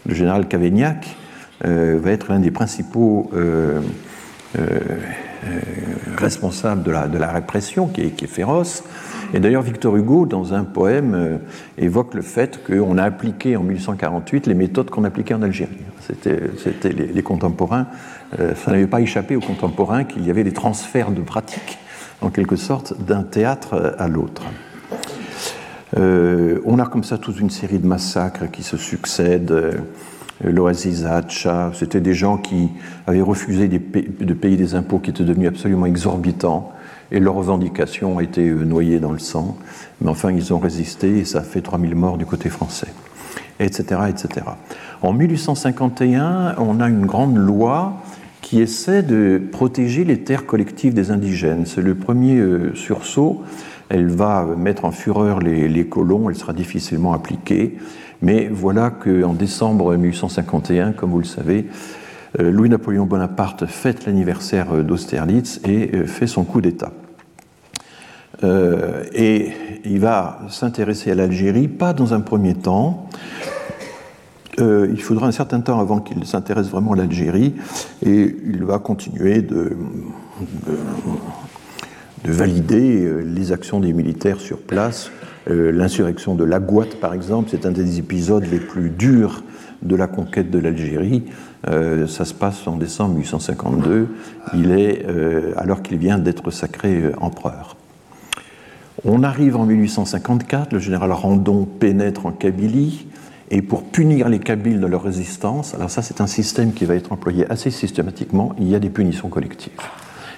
Le 0.06 0.14
général 0.14 0.48
Cavaignac 0.48 1.16
va 1.62 2.12
être 2.12 2.30
l'un 2.30 2.40
des 2.40 2.52
principaux 2.52 3.30
responsables 6.18 6.84
de 6.84 6.92
la, 6.92 7.32
répression, 7.32 7.88
qui 7.88 8.02
est, 8.02 8.28
féroce. 8.28 8.84
Et 9.34 9.40
d'ailleurs, 9.40 9.64
Victor 9.64 9.96
Hugo, 9.96 10.26
dans 10.26 10.54
un 10.54 10.64
poème, 10.64 11.14
euh, 11.16 11.38
évoque 11.78 12.14
le 12.14 12.22
fait 12.22 12.64
qu'on 12.64 12.98
a 12.98 13.04
appliqué 13.04 13.58
en 13.58 13.64
1848 13.64 14.46
les 14.48 14.54
méthodes 14.54 14.92
qu'on 14.92 15.04
appliquait 15.04 15.34
en 15.34 15.42
Algérie. 15.42 15.72
C'était 16.00 16.90
les, 16.90 17.24
contemporains, 17.24 17.88
euh, 18.40 18.54
ça 18.56 18.72
n'avait 18.72 18.88
pas 18.88 19.02
échappé 19.02 19.36
aux 19.36 19.42
contemporains 19.42 20.04
qu'il 20.04 20.26
y 20.26 20.30
avait 20.30 20.44
des 20.44 20.52
transferts 20.52 21.12
de 21.12 21.22
pratiques, 21.22 21.80
en 22.24 22.30
quelque 22.30 22.56
sorte, 22.56 22.94
d'un 23.06 23.24
théâtre 23.24 23.96
à 23.98 24.08
l'autre. 24.08 24.44
Euh, 25.98 26.60
on 26.66 26.80
a 26.80 26.86
comme 26.86 27.04
ça 27.04 27.18
toute 27.18 27.40
une 27.40 27.50
série 27.50 27.80
de 27.80 27.86
massacres 27.86 28.50
qui 28.50 28.64
se 28.64 28.78
succèdent. 28.78 29.84
L'Oasis 30.44 31.06
Hacha, 31.06 31.72
c'était 31.74 32.02
des 32.02 32.14
gens 32.14 32.38
qui 32.38 32.70
avaient 33.06 33.22
refusé 33.22 33.68
de 33.68 34.34
payer 34.34 34.58
des 34.58 34.76
impôts 34.76 35.00
qui 35.00 35.12
étaient 35.12 35.24
devenus 35.24 35.50
absolument 35.50 35.86
exorbitants 35.86 36.74
et 37.14 37.20
leurs 37.20 37.36
revendications 37.36 38.16
ont 38.16 38.20
été 38.20 38.50
euh, 38.50 38.66
noyées 38.66 39.00
dans 39.00 39.12
le 39.12 39.20
sang. 39.20 39.58
Mais 40.02 40.10
enfin, 40.10 40.32
ils 40.32 40.54
ont 40.54 40.60
résisté 40.60 41.20
et 41.20 41.26
ça 41.26 41.40
a 41.40 41.44
fait 41.44 41.62
3000 41.62 41.96
morts 41.96 42.18
du 42.18 42.26
côté 42.26 42.50
français, 42.50 42.88
etc., 43.60 44.02
etc. 44.10 44.46
En 45.02 45.14
1851, 45.14 46.56
on 46.58 46.80
a 46.80 46.90
une 46.90 47.06
grande 47.06 47.38
loi 47.38 48.02
qui 48.54 48.62
essaie 48.62 49.02
de 49.02 49.42
protéger 49.52 50.04
les 50.04 50.20
terres 50.20 50.46
collectives 50.46 50.94
des 50.94 51.10
indigènes. 51.10 51.66
C'est 51.66 51.82
le 51.82 51.96
premier 51.96 52.36
euh, 52.36 52.76
sursaut. 52.76 53.42
Elle 53.90 54.06
va 54.06 54.46
mettre 54.46 54.86
en 54.86 54.92
fureur 54.92 55.40
les, 55.40 55.88
colons, 55.88 56.30
elle 56.30 56.36
sera 56.36 56.54
difficilement 56.54 57.14
appliquée. 57.14 57.80
Mais 58.22 58.52
voilà 58.54 58.92
qu'en 58.92 59.34
décembre 59.34 59.96
1851, 59.96 60.92
comme 60.92 61.10
vous 61.10 61.18
le 61.18 61.26
savez, 61.26 61.66
euh, 62.40 62.52
Louis-Napoléon 62.52 63.08
Bonaparte 63.08 63.66
fête 63.66 64.06
l'anniversaire 64.06 64.84
d'Austerlitz 64.84 65.60
et 65.66 66.06
fait 66.06 66.28
son 66.28 66.44
coup 66.44 66.62
d'État. 66.62 66.92
Euh, 68.44 69.04
et 69.14 69.50
il 69.84 70.00
va 70.00 70.42
s'intéresser 70.50 71.10
à 71.10 71.16
l'Algérie, 71.16 71.68
pas 71.68 71.94
dans 71.94 72.14
un 72.14 72.22
premier 72.22 72.54
temps. 72.54 73.10
Euh, 74.60 74.88
il 74.92 75.02
faudra 75.02 75.28
un 75.28 75.32
certain 75.32 75.62
temps 75.62 75.80
avant 75.80 76.00
qu'il 76.00 76.26
s'intéresse 76.26 76.68
vraiment 76.68 76.94
à 76.94 76.96
l'Algérie, 76.96 77.56
et 78.06 78.36
il 78.46 78.64
va 78.64 78.80
continuer 78.80 79.42
de, 79.42 79.76
de, 82.26 82.32
valider 82.32 83.04
euh, 83.04 83.22
les 83.22 83.52
actions 83.52 83.80
des 83.80 83.94
militaires 83.94 84.40
sur 84.40 84.60
place. 84.60 85.12
L'insurrection 85.46 86.36
de 86.36 86.46
Lagouate, 86.46 87.02
par 87.02 87.14
exemple, 87.14 87.50
c'est 87.52 87.66
un 87.66 87.72
des 87.72 88.00
épisodes 88.00 88.46
les 88.50 88.62
plus 88.62 88.90
durs 88.90 89.44
de 89.82 89.98
la 89.98 90.08
conquête 90.08 90.50
de 90.50 90.58
l'Algérie. 90.58 91.26
ça 91.66 92.24
se 92.24 92.34
passe 92.34 92.66
en 92.66 92.78
décembre 92.78 93.16
1852, 93.16 94.08
il 94.54 94.72
est, 94.72 95.06
alors 95.58 95.82
qu'il 95.82 95.98
vient 95.98 96.18
d'être 96.18 96.50
sacré 96.50 97.12
empereur. 97.20 97.76
On 99.04 99.22
arrive 99.22 99.58
en 99.58 99.66
1854, 99.66 100.72
le 100.72 100.80
général 100.80 101.12
Randon 101.12 101.66
pénètre 101.66 102.26
en 102.26 102.32
Kabylie, 102.32 103.06
et 103.54 103.62
pour 103.62 103.84
punir 103.84 104.30
les 104.30 104.40
Kabyles 104.40 104.80
de 104.80 104.88
leur 104.88 105.04
résistance, 105.04 105.76
alors 105.76 105.92
ça 105.92 106.02
c'est 106.02 106.22
un 106.22 106.28
système 106.28 106.74
qui 106.74 106.86
va 106.86 106.96
être 106.96 107.12
employé 107.12 107.46
assez 107.52 107.70
systématiquement, 107.70 108.56
il 108.58 108.68
y 108.68 108.74
a 108.74 108.80
des 108.80 108.90
punitions 108.90 109.30
collectives. 109.30 109.74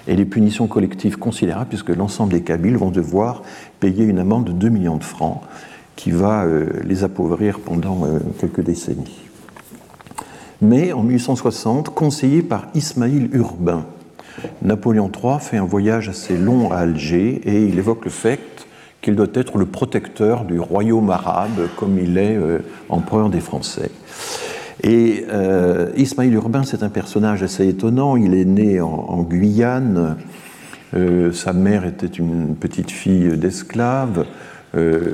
Et 0.06 0.14
les 0.14 0.26
punitions 0.26 0.66
collectives 0.66 1.16
considérables, 1.16 1.70
puisque 1.70 1.88
l'ensemble 1.88 2.34
des 2.34 2.42
Kabyles 2.42 2.76
vont 2.76 2.90
devoir 2.90 3.42
payer 3.80 4.04
une 4.04 4.18
amende 4.18 4.44
de 4.44 4.52
2 4.52 4.68
millions 4.68 4.98
de 4.98 5.02
francs 5.02 5.40
qui 5.96 6.10
va 6.10 6.44
euh, 6.44 6.68
les 6.84 7.04
appauvrir 7.04 7.60
pendant 7.60 8.04
euh, 8.04 8.18
quelques 8.38 8.60
décennies. 8.60 9.22
Mais 10.60 10.92
en 10.92 11.02
1860, 11.02 11.94
conseillé 11.94 12.42
par 12.42 12.66
Ismaïl 12.74 13.30
Urbain, 13.32 13.86
Napoléon 14.60 15.10
III 15.10 15.40
fait 15.40 15.56
un 15.56 15.64
voyage 15.64 16.10
assez 16.10 16.36
long 16.36 16.70
à 16.70 16.80
Alger 16.80 17.40
et 17.46 17.64
il 17.64 17.78
évoque 17.78 18.04
le 18.04 18.10
fait 18.10 18.55
qu'il 19.06 19.14
doit 19.14 19.28
être 19.34 19.56
le 19.56 19.66
protecteur 19.66 20.44
du 20.44 20.58
royaume 20.58 21.10
arabe 21.10 21.68
comme 21.76 21.96
il 21.96 22.18
est 22.18 22.34
euh, 22.34 22.58
empereur 22.88 23.30
des 23.30 23.38
Français. 23.38 23.92
Et 24.82 25.24
euh, 25.30 25.92
Ismaïl 25.96 26.34
Urbain, 26.34 26.64
c'est 26.64 26.82
un 26.82 26.88
personnage 26.88 27.44
assez 27.44 27.68
étonnant. 27.68 28.16
Il 28.16 28.34
est 28.34 28.44
né 28.44 28.80
en, 28.80 29.22
Guyane. 29.22 30.16
Euh, 30.94 31.30
sa 31.30 31.52
mère 31.52 31.84
était 31.84 32.08
une 32.08 32.56
petite 32.56 32.90
fille 32.90 33.38
d'esclave. 33.38 34.26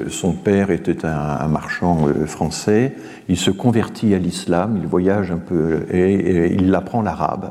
son 0.09 0.33
père 0.33 0.71
était 0.71 1.05
un, 1.05 1.47
marchand 1.49 2.09
français. 2.25 2.97
Il 3.29 3.37
se 3.37 3.51
convertit 3.51 4.15
à 4.15 4.19
l'islam. 4.19 4.79
Il 4.81 4.87
voyage 4.87 5.31
un 5.31 5.37
peu 5.37 5.85
et 5.93 6.55
il 6.55 6.75
apprend 6.75 7.03
l'arabe. 7.03 7.51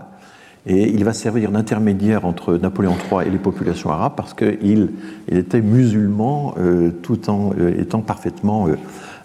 Et 0.67 0.89
il 0.91 1.03
va 1.03 1.13
servir 1.13 1.51
d'intermédiaire 1.51 2.25
entre 2.25 2.55
Napoléon 2.55 2.95
III 3.11 3.27
et 3.27 3.31
les 3.31 3.39
populations 3.39 3.89
arabes 3.89 4.13
parce 4.15 4.35
qu'il 4.35 4.91
il 5.27 5.37
était 5.37 5.61
musulman 5.61 6.53
euh, 6.59 6.91
tout 7.01 7.31
en 7.31 7.51
euh, 7.59 7.81
étant 7.81 8.01
parfaitement 8.01 8.67
euh, 8.67 8.75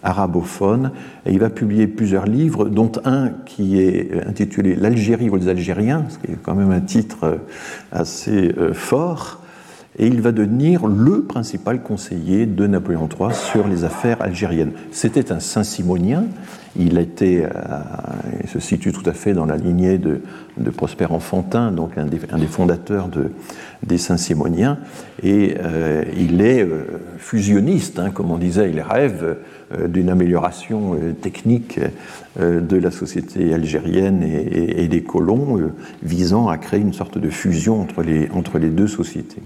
arabophone. 0.02 0.92
Et 1.26 1.32
il 1.32 1.38
va 1.38 1.50
publier 1.50 1.88
plusieurs 1.88 2.24
livres, 2.24 2.66
dont 2.66 2.92
un 3.04 3.30
qui 3.44 3.80
est 3.80 4.26
intitulé 4.26 4.76
L'Algérie 4.76 5.28
aux 5.28 5.48
Algériens, 5.48 6.06
ce 6.08 6.18
qui 6.18 6.32
est 6.32 6.38
quand 6.42 6.54
même 6.54 6.70
un 6.70 6.80
titre 6.80 7.38
assez 7.92 8.54
fort. 8.72 9.42
Et 9.98 10.06
il 10.06 10.20
va 10.20 10.30
devenir 10.30 10.86
le 10.86 11.22
principal 11.22 11.82
conseiller 11.82 12.46
de 12.46 12.66
Napoléon 12.66 13.08
III 13.08 13.34
sur 13.34 13.66
les 13.66 13.84
affaires 13.84 14.22
algériennes. 14.22 14.72
C'était 14.92 15.32
un 15.32 15.40
Saint-Simonien 15.40 16.24
il, 16.78 16.98
était, 16.98 17.44
euh, 17.44 18.48
se 18.48 18.60
situe 18.60 18.92
tout 18.92 19.08
à 19.08 19.12
fait 19.12 19.32
dans 19.32 19.46
la 19.46 19.56
lignée 19.56 19.98
de, 19.98 20.20
Prosper 20.76 21.06
Enfantin, 21.10 21.70
donc 21.70 21.98
un 21.98 22.06
des, 22.06 22.46
fondateurs 22.46 23.08
des 23.82 23.98
Saint-Simoniens, 23.98 24.78
et 25.22 25.56
euh, 25.60 26.04
il 26.16 26.40
est 26.40 26.62
euh, 26.62 26.84
fusionniste, 27.18 27.98
hein, 27.98 28.10
comme 28.10 28.30
on 28.30 28.38
disait, 28.38 28.70
il 28.70 28.80
rêve 28.80 29.36
d'une 29.88 30.10
amélioration 30.10 30.96
technique 31.20 31.80
de 32.38 32.76
la 32.76 32.92
société 32.92 33.52
algérienne 33.52 34.22
et, 34.22 34.86
des 34.86 35.02
colons, 35.02 35.72
visant 36.04 36.46
à 36.46 36.56
créer 36.56 36.80
une 36.80 36.92
sorte 36.92 37.18
de 37.18 37.28
fusion 37.30 37.80
entre 37.80 38.02
les, 38.02 38.28
entre 38.30 38.58
les 38.58 38.68
deux 38.68 38.86
sociétés. 38.86 39.42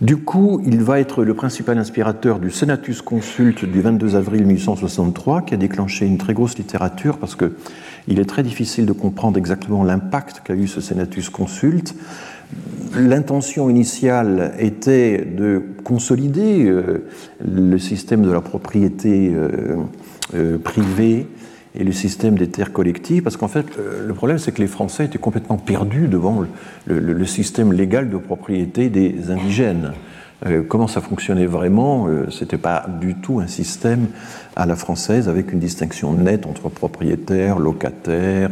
Du 0.00 0.16
coup, 0.16 0.62
il 0.64 0.80
va 0.80 1.00
être 1.00 1.24
le 1.24 1.34
principal 1.34 1.76
inspirateur 1.76 2.38
du 2.38 2.52
Senatus 2.52 3.02
Consult 3.02 3.64
du 3.64 3.80
22 3.80 4.14
avril 4.14 4.46
1863, 4.46 5.42
qui 5.42 5.54
a 5.54 5.56
déclenché 5.56 6.06
une 6.06 6.18
très 6.18 6.34
grosse 6.34 6.56
littérature 6.56 7.18
parce 7.18 7.34
que 7.34 7.56
il 8.06 8.20
est 8.20 8.24
très 8.24 8.44
difficile 8.44 8.86
de 8.86 8.92
comprendre 8.92 9.38
exactement 9.38 9.82
l'impact 9.82 10.42
qu'a 10.44 10.54
eu 10.54 10.68
ce 10.68 10.80
Senatus 10.80 11.30
Consult. 11.30 11.96
L'intention 12.96 13.68
initiale 13.68 14.54
était 14.60 15.24
de 15.24 15.64
consolider 15.82 16.66
euh, 16.66 17.08
le 17.44 17.76
système 17.78 18.22
de 18.22 18.30
la 18.30 18.40
propriété 18.40 19.32
euh, 19.34 19.76
euh, 20.34 20.58
privée 20.58 21.26
et 21.74 21.84
le 21.84 21.92
système 21.92 22.36
des 22.38 22.48
terres 22.48 22.72
collectives, 22.72 23.22
parce 23.22 23.36
qu'en 23.36 23.48
fait, 23.48 23.66
euh, 23.78 24.06
le 24.06 24.14
problème, 24.14 24.38
c'est 24.38 24.52
que 24.52 24.60
les 24.60 24.68
Français 24.68 25.04
étaient 25.04 25.18
complètement 25.18 25.56
perdus 25.56 26.08
devant 26.08 26.44
le, 26.86 27.24
système 27.26 27.72
légal 27.72 28.08
de 28.08 28.16
propriété 28.16 28.88
des 28.88 29.30
indigènes. 29.30 29.92
Euh, 30.46 30.62
comment 30.62 30.86
ça 30.86 31.00
fonctionnait 31.00 31.46
vraiment 31.46 32.06
euh, 32.06 32.30
C'était 32.30 32.58
pas 32.58 32.86
du 33.00 33.16
tout 33.16 33.40
un 33.40 33.48
système 33.48 34.06
à 34.54 34.66
la 34.66 34.76
française 34.76 35.28
avec 35.28 35.52
une 35.52 35.58
distinction 35.58 36.12
nette 36.12 36.46
entre 36.46 36.68
propriétaires, 36.68 37.58
locataires. 37.58 38.50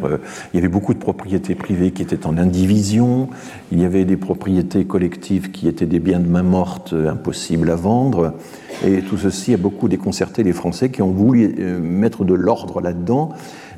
il 0.52 0.56
y 0.56 0.58
avait 0.58 0.68
beaucoup 0.68 0.94
de 0.94 0.98
propriétés 0.98 1.54
privées 1.54 1.92
qui 1.92 2.02
étaient 2.02 2.26
en 2.26 2.38
indivision. 2.38 3.28
Il 3.72 3.80
y 3.80 3.84
avait 3.84 4.04
des 4.04 4.16
propriétés 4.16 4.84
collectives 4.84 5.50
qui 5.50 5.68
étaient 5.68 5.86
des 5.86 6.00
biens 6.00 6.20
de 6.20 6.28
main 6.28 6.42
morte 6.42 6.92
impossibles 6.92 7.70
à 7.70 7.76
vendre. 7.76 8.34
Et 8.84 9.02
tout 9.02 9.16
ceci 9.16 9.54
a 9.54 9.56
beaucoup 9.56 9.88
déconcerté 9.88 10.42
les 10.42 10.52
Français 10.52 10.90
qui 10.90 11.02
ont 11.02 11.10
voulu 11.10 11.48
mettre 11.80 12.24
de 12.24 12.34
l'ordre 12.34 12.80
là-dedans. 12.80 13.30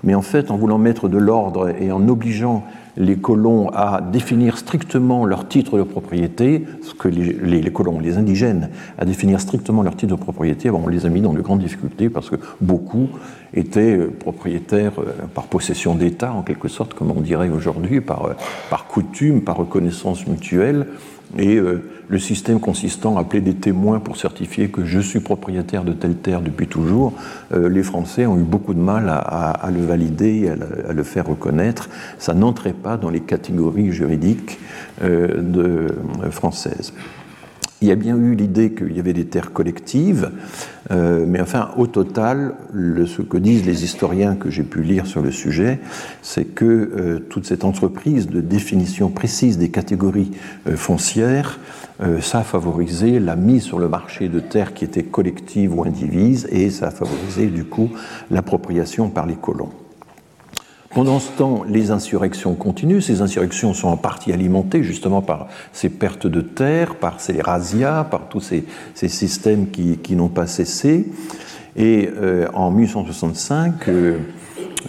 Mais 0.04 0.14
en 0.14 0.22
fait, 0.22 0.50
en 0.50 0.56
voulant 0.56 0.78
mettre 0.78 1.08
de 1.08 1.18
l'ordre 1.18 1.70
et 1.80 1.90
en 1.92 2.06
obligeant 2.08 2.64
les 2.96 3.16
colons 3.16 3.68
à 3.70 4.00
définir 4.00 4.58
strictement 4.58 5.24
leur 5.24 5.48
titre 5.48 5.78
de 5.78 5.82
propriété, 5.82 6.64
ce 6.82 6.94
que 6.94 7.08
les, 7.08 7.72
colons, 7.72 8.00
les 8.00 8.16
indigènes, 8.16 8.70
à 8.98 9.04
définir 9.04 9.40
strictement 9.40 9.82
leur 9.82 9.96
titre 9.96 10.16
de 10.16 10.20
propriété, 10.20 10.70
on 10.70 10.88
les 10.88 11.06
a 11.06 11.08
mis 11.08 11.20
dans 11.20 11.32
de 11.32 11.40
grandes 11.40 11.60
difficultés 11.60 12.08
parce 12.08 12.30
que 12.30 12.36
beaucoup 12.60 13.08
étaient 13.54 13.96
euh, 13.96 14.10
propriétaires 14.10 14.92
euh, 14.98 15.12
par 15.34 15.44
possession 15.44 15.94
d'État, 15.94 16.32
en 16.32 16.42
quelque 16.42 16.68
sorte, 16.68 16.94
comme 16.94 17.10
on 17.10 17.20
dirait 17.20 17.48
aujourd'hui, 17.48 18.00
par, 18.00 18.26
euh, 18.26 18.34
par 18.70 18.86
coutume, 18.86 19.42
par 19.42 19.56
reconnaissance 19.56 20.26
mutuelle 20.26 20.86
et 21.36 21.56
euh, 21.56 21.82
le 22.08 22.18
système 22.18 22.58
consistant 22.58 23.16
à 23.18 23.20
appeler 23.20 23.42
des 23.42 23.54
témoins 23.54 24.00
pour 24.00 24.16
certifier 24.16 24.68
que 24.68 24.84
je 24.84 24.98
suis 24.98 25.20
propriétaire 25.20 25.84
de 25.84 25.92
telle 25.92 26.16
terre 26.16 26.40
depuis 26.40 26.66
toujours, 26.66 27.12
euh, 27.52 27.68
les 27.68 27.82
Français 27.82 28.24
ont 28.24 28.38
eu 28.38 28.44
beaucoup 28.44 28.72
de 28.72 28.80
mal 28.80 29.08
à, 29.08 29.68
le 29.70 29.84
valider, 29.84 30.50
à, 30.88 30.92
le 30.92 31.02
faire 31.02 31.26
reconnaître. 31.26 31.90
Ça 32.18 32.32
n'entrait 32.32 32.72
pas 32.72 32.96
dans 32.96 33.10
les 33.10 33.20
catégories 33.20 33.92
juridiques 33.92 34.58
euh, 35.02 35.88
françaises. 36.30 36.94
Il 37.80 37.86
y 37.86 37.92
a 37.92 37.96
bien 37.96 38.16
eu 38.16 38.34
l'idée 38.34 38.72
qu'il 38.72 38.96
y 38.96 38.98
avait 38.98 39.12
des 39.12 39.26
terres 39.26 39.52
collectives, 39.52 40.32
euh, 40.90 41.24
mais 41.28 41.40
enfin, 41.40 41.70
au 41.76 41.86
total, 41.86 42.54
ce 42.74 43.22
que 43.22 43.36
disent 43.36 43.64
les 43.66 43.84
historiens 43.84 44.34
que 44.34 44.50
j'ai 44.50 44.64
pu 44.64 44.82
lire 44.82 45.06
sur 45.06 45.22
le 45.22 45.30
sujet, 45.30 45.78
c'est 46.20 46.44
que 46.44 46.64
euh, 46.64 47.18
toute 47.20 47.46
cette 47.46 47.64
entreprise 47.64 48.26
de 48.26 48.40
définition 48.40 49.10
précise 49.10 49.58
des 49.58 49.68
catégories 49.68 50.32
euh, 50.68 50.76
foncières, 50.76 51.60
ça 52.20 52.38
a 52.38 52.44
favorisé 52.44 53.18
la 53.18 53.34
mise 53.34 53.64
sur 53.64 53.80
le 53.80 53.88
marché 53.88 54.28
de 54.28 54.38
terres 54.38 54.72
qui 54.72 54.84
étaient 54.84 55.02
collectives 55.02 55.76
ou 55.76 55.82
indivises, 55.82 56.46
et 56.52 56.70
ça 56.70 56.86
a 56.86 56.90
favorisé 56.92 57.46
du 57.46 57.64
coup 57.64 57.90
l'appropriation 58.30 59.10
par 59.10 59.26
les 59.26 59.34
colons. 59.34 59.70
Pendant 60.90 61.18
ce 61.18 61.30
temps, 61.32 61.64
les 61.68 61.90
insurrections 61.90 62.54
continuent. 62.54 63.00
Ces 63.00 63.20
insurrections 63.20 63.74
sont 63.74 63.88
en 63.88 63.98
partie 63.98 64.32
alimentées 64.32 64.82
justement 64.82 65.20
par 65.20 65.48
ces 65.72 65.90
pertes 65.90 66.26
de 66.26 66.40
terre, 66.40 66.94
par 66.94 67.20
ces 67.20 67.42
razzias, 67.42 68.04
par 68.04 68.28
tous 68.28 68.40
ces, 68.40 68.64
systèmes 68.94 69.70
qui, 69.70 70.16
n'ont 70.16 70.28
pas 70.28 70.46
cessé. 70.46 71.06
Et 71.76 72.08
euh, 72.16 72.48
en 72.54 72.70
1865, 72.70 73.88
euh, 73.88 74.18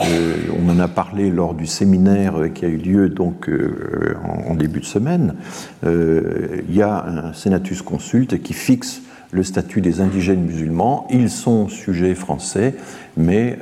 euh, 0.01 0.35
on 0.57 0.69
en 0.69 0.79
a 0.79 0.88
parlé 0.88 1.29
lors 1.29 1.53
du 1.53 1.65
séminaire 1.65 2.35
qui 2.55 2.63
a 2.63 2.69
eu 2.69 2.77
lieu 2.77 3.09
donc 3.09 3.49
en, 4.47 4.55
début 4.55 4.79
de 4.79 4.85
semaine. 4.85 5.35
il 5.83 6.75
y 6.75 6.81
a 6.81 7.05
un 7.05 7.33
senatus 7.33 7.81
consulte 7.81 8.41
qui 8.41 8.53
fixe 8.53 9.01
le 9.31 9.43
statut 9.43 9.81
des 9.81 10.01
indigènes 10.01 10.43
musulmans. 10.43 11.07
Ils 11.11 11.29
sont 11.29 11.67
sujets 11.67 12.15
français, 12.15 12.75
mais 13.15 13.59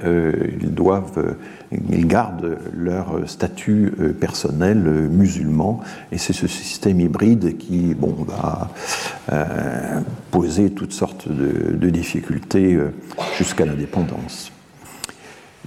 ils 0.61 0.73
doivent 0.73 1.35
ils 1.71 2.07
gardent 2.07 2.57
leur 2.75 3.27
statut 3.29 3.93
euh, 3.99 4.13
personnel 4.13 4.83
euh, 4.85 5.07
musulman, 5.07 5.81
et 6.11 6.17
c'est 6.17 6.33
ce 6.33 6.47
système 6.47 6.99
hybride 6.99 7.57
qui 7.57 7.93
bon, 7.93 8.15
va 8.27 8.69
euh, 9.31 9.99
poser 10.31 10.71
toutes 10.71 10.93
sortes 10.93 11.27
de, 11.29 11.89
difficultés 11.89 12.77
jusqu'à 13.37 13.65
l'indépendance. 13.65 14.51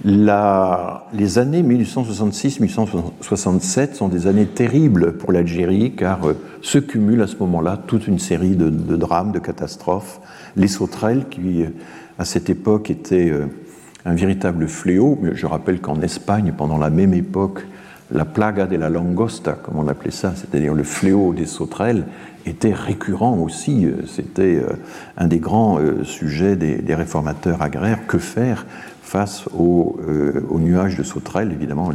Les 0.03 1.37
années 1.37 1.63
1866-1867 1.63 3.93
sont 3.93 4.07
des 4.07 4.27
années 4.27 4.47
terribles 4.47 5.13
pour 5.13 5.31
l'Algérie 5.31 5.93
car 5.95 6.19
se 6.61 6.79
cumulent 6.79 7.21
à 7.21 7.27
ce 7.27 7.37
moment-là 7.37 7.79
toute 7.85 8.07
une 8.07 8.19
série 8.19 8.55
de, 8.55 8.95
drames, 8.95 9.31
de 9.31 9.39
catastrophes. 9.39 10.19
Les 10.55 10.67
sauterelles 10.67 11.25
qui, 11.29 11.65
à 12.17 12.25
cette 12.25 12.49
époque, 12.49 12.89
étaient 12.89 13.31
un 14.05 14.15
véritable 14.15 14.67
fléau. 14.67 15.19
Je 15.33 15.45
rappelle 15.45 15.81
qu'en 15.81 16.01
Espagne, 16.01 16.53
pendant 16.57 16.77
la 16.77 16.89
même 16.89 17.13
époque, 17.13 17.65
la 18.11 18.25
plaga 18.25 18.65
de 18.65 18.75
la 18.75 18.89
langosta, 18.89 19.53
comme 19.53 19.77
on 19.77 19.87
appelait 19.87 20.11
ça, 20.11 20.33
c'est-à-dire 20.35 20.73
le 20.73 20.83
fléau 20.83 21.33
des 21.33 21.45
sauterelles, 21.45 22.05
était 22.45 22.73
récurrent 22.73 23.37
aussi. 23.37 23.87
C'était 24.07 24.55
euh, 24.55 24.73
un 25.17 25.27
des 25.27 25.39
grands 25.39 25.79
euh, 25.79 26.03
sujets 26.03 26.55
des, 26.55 26.95
réformateurs 26.95 27.61
agraires. 27.61 28.07
Que 28.07 28.17
faire 28.17 28.65
face 29.01 29.45
aux 29.57 29.99
euh, 30.07 30.41
au 30.49 30.59
nuages 30.59 30.97
de 30.97 31.03
sauterelles? 31.03 31.51
Évidemment, 31.51 31.91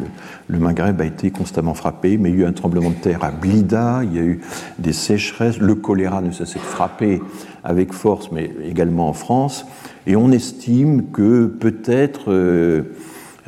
le, 0.49 0.59
Maghreb 0.59 1.01
a 1.01 1.05
été 1.05 1.31
constamment 1.31 1.75
frappé, 1.75 2.19
mais 2.19 2.31
il 2.31 2.37
y 2.37 2.39
a 2.39 2.45
eu 2.45 2.47
un 2.47 2.53
tremblement 2.53 2.91
de 2.91 2.97
terre 2.97 3.25
à 3.25 3.31
Blida, 3.31 4.01
il 4.05 4.15
y 4.15 4.19
a 4.19 4.23
eu 4.23 4.41
des 4.79 4.93
sécheresses, 4.93 5.59
le 5.59 5.75
choléra 5.75 6.21
ne 6.21 6.31
cessait 6.31 6.59
de 6.59 6.65
frapper 6.65 7.23
avec 7.65 7.93
force, 7.93 8.31
mais 8.33 8.51
également 8.65 9.09
en 9.09 9.13
France. 9.13 9.67
Et 10.07 10.15
on 10.15 10.31
estime 10.31 11.11
que 11.11 11.47
peut-être 11.47 12.31
euh, 12.31 12.83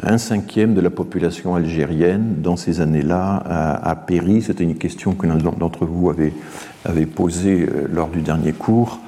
un 0.02 0.18
cinquième 0.18 0.74
de 0.74 0.80
la 0.80 0.90
population 0.90 1.54
algérienne 1.54 2.36
dans 2.38 2.56
ces 2.56 2.80
années-là 2.80 3.42
a, 3.82 3.96
péri. 3.96 4.42
C'était 4.42 4.64
une 4.64 4.76
question 4.76 5.14
que 5.14 5.26
l'un 5.26 5.36
d'entre 5.36 5.86
vous 5.86 6.10
avait, 6.10 7.06
posée 7.06 7.68
euh, 7.68 7.88
lors 7.92 8.08
du 8.08 8.20
dernier 8.20 8.52
cours. 8.52 9.00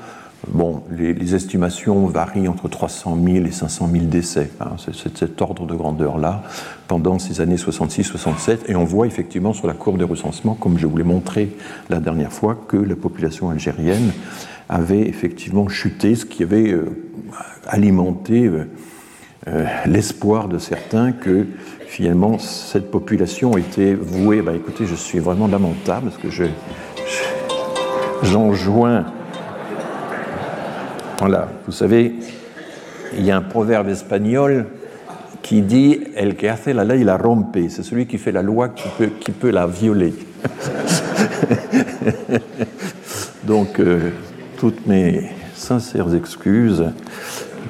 Bon, 0.48 0.82
les, 0.90 1.34
estimations 1.34 2.06
varient 2.06 2.48
entre 2.48 2.68
300 2.68 3.18
000 3.22 3.46
et 3.46 3.50
500 3.50 3.88
000 3.92 4.04
décès. 4.06 4.50
Hein. 4.60 4.70
c'est 4.78 5.16
cet 5.16 5.40
ordre 5.42 5.66
de 5.66 5.74
grandeur-là 5.74 6.42
pendant 6.88 7.18
ces 7.18 7.40
années 7.40 7.56
66-67. 7.56 8.60
Et 8.68 8.74
on 8.74 8.84
voit 8.84 9.06
effectivement 9.06 9.52
sur 9.52 9.66
la 9.66 9.74
courbe 9.74 9.98
de 9.98 10.04
recensement, 10.04 10.54
comme 10.54 10.78
je 10.78 10.86
vous 10.86 10.96
l'ai 10.96 11.04
montré 11.04 11.54
la 11.88 12.00
dernière 12.00 12.32
fois, 12.32 12.58
que 12.68 12.78
la 12.78 12.96
population 12.96 13.50
algérienne 13.50 14.12
avait 14.68 15.02
effectivement 15.02 15.68
chuté, 15.68 16.14
ce 16.14 16.24
qui 16.24 16.42
avait 16.42 16.70
euh, 16.70 16.86
alimenté 17.66 18.46
euh, 18.46 18.66
euh, 19.48 19.64
l'espoir 19.86 20.48
de 20.48 20.58
certains 20.58 21.12
que 21.12 21.46
finalement 21.86 22.38
cette 22.38 22.90
population 22.90 23.56
était 23.56 23.94
vouée. 23.94 24.42
Ben, 24.42 24.54
écoutez, 24.54 24.84
je 24.84 24.94
suis 24.94 25.18
vraiment 25.18 25.48
lamentable 25.48 26.10
parce 26.10 26.22
que 26.22 26.30
je, 26.30 26.44
j'enjoins. 28.22 29.06
Voilà, 31.18 31.48
vous 31.66 31.72
savez, 31.72 32.16
il 33.16 33.24
y 33.24 33.30
a 33.30 33.36
un 33.38 33.42
proverbe 33.42 33.88
espagnol 33.88 34.66
qui 35.40 35.62
dit 35.62 36.00
El 36.16 36.36
que 36.36 36.46
hace 36.46 36.66
la 36.66 36.84
ley 36.84 37.02
la 37.02 37.16
rompe. 37.16 37.56
C'est 37.70 37.82
celui 37.82 38.06
qui 38.06 38.18
fait 38.18 38.32
la 38.32 38.42
loi 38.42 38.68
qui 38.68 38.88
peut, 38.98 39.08
qui 39.20 39.32
peut 39.32 39.50
la 39.50 39.66
violer. 39.66 40.12
Donc, 43.44 43.80
toutes 44.58 44.86
mes 44.86 45.30
sincères 45.54 46.14
excuses. 46.14 46.84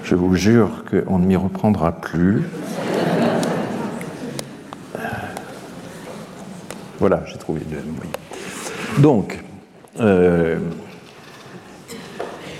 Je 0.04 0.14
vous 0.14 0.34
jure 0.34 0.84
qu'on 0.90 1.18
ne 1.18 1.26
m'y 1.26 1.36
reprendra 1.36 1.92
plus. 1.92 2.42
Voilà, 6.98 7.22
j'ai 7.26 7.38
trouvé 7.38 7.60
le 7.70 9.02
Donc, 9.02 9.42
euh, 10.00 10.58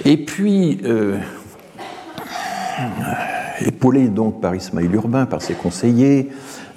et 0.05 0.17
puis, 0.17 0.81
euh, 0.85 1.19
épaulé 3.65 4.09
donc 4.09 4.41
par 4.41 4.55
Ismaël 4.55 4.95
Urbain, 4.95 5.27
par 5.27 5.43
ses 5.43 5.55
conseillers, 5.55 6.31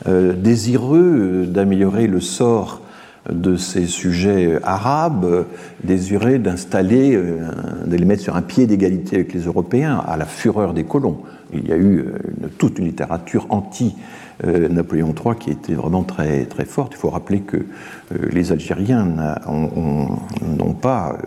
euh, 0.08 0.34
désireux 0.34 1.46
d'améliorer 1.48 2.08
le 2.08 2.20
sort 2.20 2.83
de 3.30 3.56
ces 3.56 3.86
sujets 3.86 4.60
arabes, 4.64 5.46
désiraient 5.84 6.40
d'installer, 6.40 7.16
euh, 7.16 7.48
de 7.86 7.96
les 7.96 8.06
mettre 8.06 8.22
sur 8.22 8.36
un 8.36 8.42
pied 8.42 8.68
d'égalité 8.68 9.18
avec 9.18 9.34
les 9.34 9.42
Européens, 9.42 10.04
à 10.06 10.18
la 10.18 10.26
fureur 10.26 10.74
des 10.74 10.84
colons. 10.84 11.20
Il 11.54 11.68
y 11.68 11.72
a 11.72 11.78
eu 11.78 12.00
euh, 12.00 12.18
toute 12.58 12.80
une 12.80 12.86
littérature 12.86 13.48
anti-Napoléon 13.50 15.14
III 15.14 15.36
qui 15.40 15.52
était 15.52 15.74
vraiment 15.74 16.04
très, 16.04 16.46
très 16.46 16.66
forte. 16.66 16.94
Il 16.96 16.98
faut 16.98 17.10
rappeler 17.10 17.42
que 17.42 17.58
euh, 17.58 18.30
les 18.32 18.52
Algériens 18.52 19.06
n'ont 19.48 20.74
pas 20.74 21.18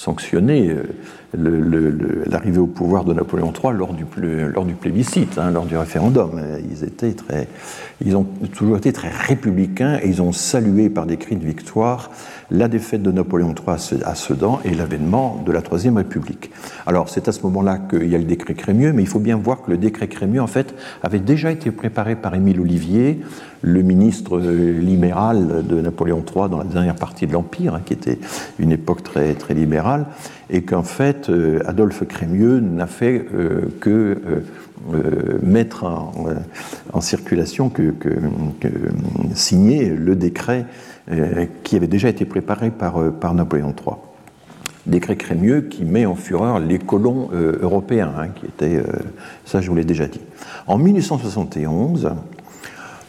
sanctionné 0.00 0.74
l'arrivée 1.36 2.58
au 2.58 2.66
pouvoir 2.66 3.04
de 3.04 3.12
Napoléon 3.12 3.52
III 3.52 3.74
lors 3.74 3.92
du, 3.92 4.06
lors 4.16 4.64
du 4.64 4.72
plébiscite, 4.72 5.38
hein, 5.38 5.50
lors 5.50 5.66
du 5.66 5.76
référendum. 5.76 6.40
Ils, 6.70 6.84
étaient 6.84 7.12
très, 7.12 7.48
ils 8.02 8.16
ont 8.16 8.26
toujours 8.54 8.78
été 8.78 8.94
très 8.94 9.10
républicains 9.10 9.98
et 10.02 10.08
ils 10.08 10.22
ont 10.22 10.32
salué 10.32 10.88
par 10.88 11.04
des 11.04 11.18
cris 11.18 11.36
de 11.36 11.44
victoire 11.44 12.10
la 12.50 12.68
défaite 12.68 13.02
de 13.02 13.12
Napoléon 13.12 13.54
III 13.54 14.02
à 14.04 14.14
Sedan 14.14 14.60
et 14.64 14.74
l'avènement 14.74 15.42
de 15.44 15.52
la 15.52 15.62
Troisième 15.62 15.96
République. 15.96 16.50
Alors 16.86 17.08
c'est 17.08 17.28
à 17.28 17.32
ce 17.32 17.42
moment-là 17.42 17.78
qu'il 17.78 18.08
y 18.08 18.14
a 18.14 18.18
le 18.18 18.24
décret 18.24 18.54
Crémieux, 18.54 18.92
mais 18.92 19.02
il 19.02 19.08
faut 19.08 19.20
bien 19.20 19.36
voir 19.36 19.62
que 19.62 19.70
le 19.70 19.78
décret 19.78 20.08
Crémieux, 20.08 20.42
en 20.42 20.46
fait, 20.46 20.74
avait 21.02 21.18
déjà 21.18 21.50
été 21.50 21.70
préparé 21.70 22.16
par 22.16 22.34
Émile 22.34 22.60
Olivier, 22.60 23.20
le 23.62 23.82
ministre 23.82 24.40
libéral 24.40 25.66
de 25.66 25.80
Napoléon 25.80 26.24
III 26.26 26.48
dans 26.48 26.58
la 26.58 26.64
dernière 26.64 26.96
partie 26.96 27.26
de 27.26 27.32
l'Empire, 27.32 27.74
hein, 27.74 27.82
qui 27.84 27.92
était 27.92 28.18
une 28.58 28.72
époque 28.72 29.02
très, 29.02 29.34
très 29.34 29.54
libérale, 29.54 30.06
et 30.48 30.62
qu'en 30.62 30.82
fait, 30.82 31.28
euh, 31.28 31.60
Adolphe 31.66 32.06
Crémieux 32.06 32.60
n'a 32.60 32.86
fait 32.86 33.26
euh, 33.34 33.62
que 33.80 34.18
euh, 34.94 35.38
mettre 35.42 35.84
en, 35.84 37.00
circulation, 37.02 37.68
que, 37.68 37.92
signer 39.34 39.90
le 39.90 40.16
décret 40.16 40.64
qui 41.64 41.76
avait 41.76 41.86
déjà 41.86 42.08
été 42.08 42.24
préparé 42.24 42.70
par, 42.70 43.12
par 43.12 43.34
Napoléon 43.34 43.74
III. 43.76 43.96
Décret 44.86 45.16
Crémieux 45.16 45.62
qui 45.62 45.84
met 45.84 46.06
en 46.06 46.14
fureur 46.14 46.58
les 46.58 46.78
colons 46.78 47.28
européens, 47.32 48.12
hein, 48.18 48.28
qui 48.28 48.46
étaient, 48.46 48.82
ça 49.44 49.60
je 49.60 49.68
vous 49.68 49.76
l'ai 49.76 49.84
déjà 49.84 50.06
dit. 50.06 50.20
En 50.66 50.78
1871, 50.78 52.12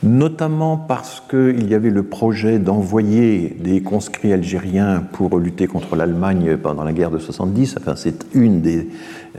notamment 0.04 0.78
parce 0.78 1.22
qu'il 1.30 1.70
y 1.70 1.76
avait 1.76 1.92
le 1.92 2.04
projet 2.04 2.58
d'envoyer 2.58 3.56
des 3.60 3.82
conscrits 3.82 4.34
algériens 4.34 5.04
pour 5.12 5.38
lutter 5.38 5.68
contre 5.68 5.96
l'Allemagne 5.96 6.58
pendant 6.58 6.84
la 6.84 6.94
guerre 6.94 7.12
de 7.12 7.20
70. 7.20 7.76
Enfin, 7.80 7.96
c'est 7.96 8.26
une 8.34 8.62
des, 8.62 8.88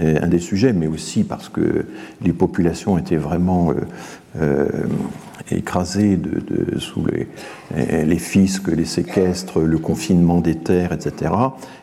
euh, 0.00 0.20
un 0.22 0.28
des 0.28 0.38
sujets, 0.38 0.72
mais 0.72 0.86
aussi 0.86 1.24
parce 1.24 1.48
que 1.48 1.86
les 2.22 2.32
populations 2.32 2.96
étaient 2.96 3.16
vraiment 3.16 3.70
euh, 3.70 3.74
euh, 4.40 4.68
écrasées 5.50 6.16
de, 6.16 6.78
sous 6.78 7.04
les, 7.06 7.28
les, 8.04 8.18
fiscs, 8.18 8.68
les 8.68 8.84
séquestres, 8.84 9.60
le 9.60 9.78
confinement 9.78 10.40
des 10.40 10.56
terres, 10.56 10.92
etc. 10.92 11.32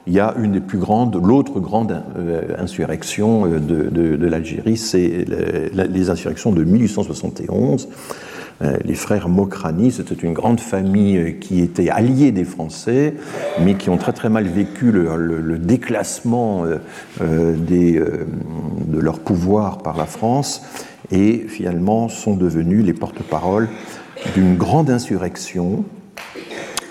Il 0.08 0.13
y 0.13 0.19
a 0.19 0.36
une 0.41 0.54
des 0.54 0.60
plus 0.60 0.78
grandes, 0.78 1.15
l'autre 1.24 1.60
grande 1.60 2.02
insurrection 2.58 3.48
de, 3.48 3.58
de 3.60 4.28
l'Algérie, 4.28 4.78
c'est 4.78 5.26
les 5.74 6.10
insurrections 6.10 6.52
de 6.52 6.63
1871 6.63 7.88
euh, 7.88 8.38
les 8.62 8.95
frères 8.95 9.30
Mokrani, 9.30 9.91
c'était 9.91 10.15
une 10.15 10.34
grande 10.34 10.60
famille 10.60 11.17
euh, 11.17 11.32
qui 11.32 11.62
était 11.62 11.89
alliée 11.89 12.32
des 12.32 12.43
Français, 12.43 13.13
mais 13.62 13.76
qui 13.76 13.89
ont 13.89 13.98
très 13.98 14.13
très 14.13 14.30
mal 14.30 14.48
vécu 14.48 14.91
le, 14.91 15.58
déclassement 15.58 16.65
euh, 17.22 17.56
de 17.56 19.00
leur 19.00 19.19
pouvoir 19.19 19.80
par 19.80 19.98
la 19.98 20.06
France 20.06 20.63
et 21.12 21.45
finalement 21.48 22.10
sont 22.10 22.36
devenus 22.36 22.86
les 22.86 22.93
porte-parole 22.93 23.69
d'une 24.36 24.56
grande 24.58 24.89
insurrection 24.89 25.86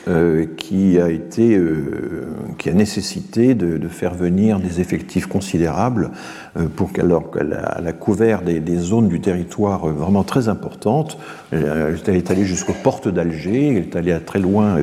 euh, 0.09 0.47
qui 0.57 0.99
a 0.99 1.11
été, 1.11 1.55
euh, 1.55 2.29
qui 2.57 2.71
a 2.71 2.73
nécessité 2.73 3.55
de, 3.55 3.88
faire 3.88 4.14
venir 4.14 4.59
des 4.59 4.81
effectifs 4.81 5.27
considérables 5.27 6.12
euh, 6.57 6.66
pour 6.75 6.94
qu'elle 6.94 7.12
a, 7.12 7.92
couvert 7.92 8.40
des, 8.40 8.77
zones 8.77 9.09
du 9.09 9.21
territoire 9.21 9.87
vraiment 9.88 10.23
très 10.23 10.49
importantes. 10.49 11.18
Elle 11.53 11.99
est 12.07 12.31
allée 12.31 12.47
jusqu'aux 12.47 12.77
portes 12.83 13.09
d'Alger, 13.09 13.68
elle 13.68 13.77
est 13.77 13.97
allée 13.97 14.18
très 14.25 14.38
loin 14.38 14.79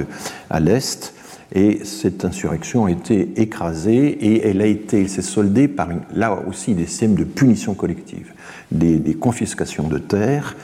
à 0.51 0.59
l'est. 0.59 1.13
Et 1.55 1.79
cette 1.85 2.23
insurrection 2.23 2.85
a 2.85 2.91
été 2.91 3.41
écrasée 3.41 4.05
et 4.05 4.47
elle 4.47 4.61
a 4.61 4.67
été, 4.67 5.07
s'est 5.07 5.23
soldée 5.23 5.67
par 5.67 5.89
là 6.13 6.37
aussi 6.47 6.75
des 6.75 6.85
systèmes 6.85 7.15
de 7.15 7.23
punition 7.23 7.73
collective 7.73 8.34
des, 8.71 9.13
confiscations 9.13 9.87
de 9.87 9.97
terres. 9.97 10.55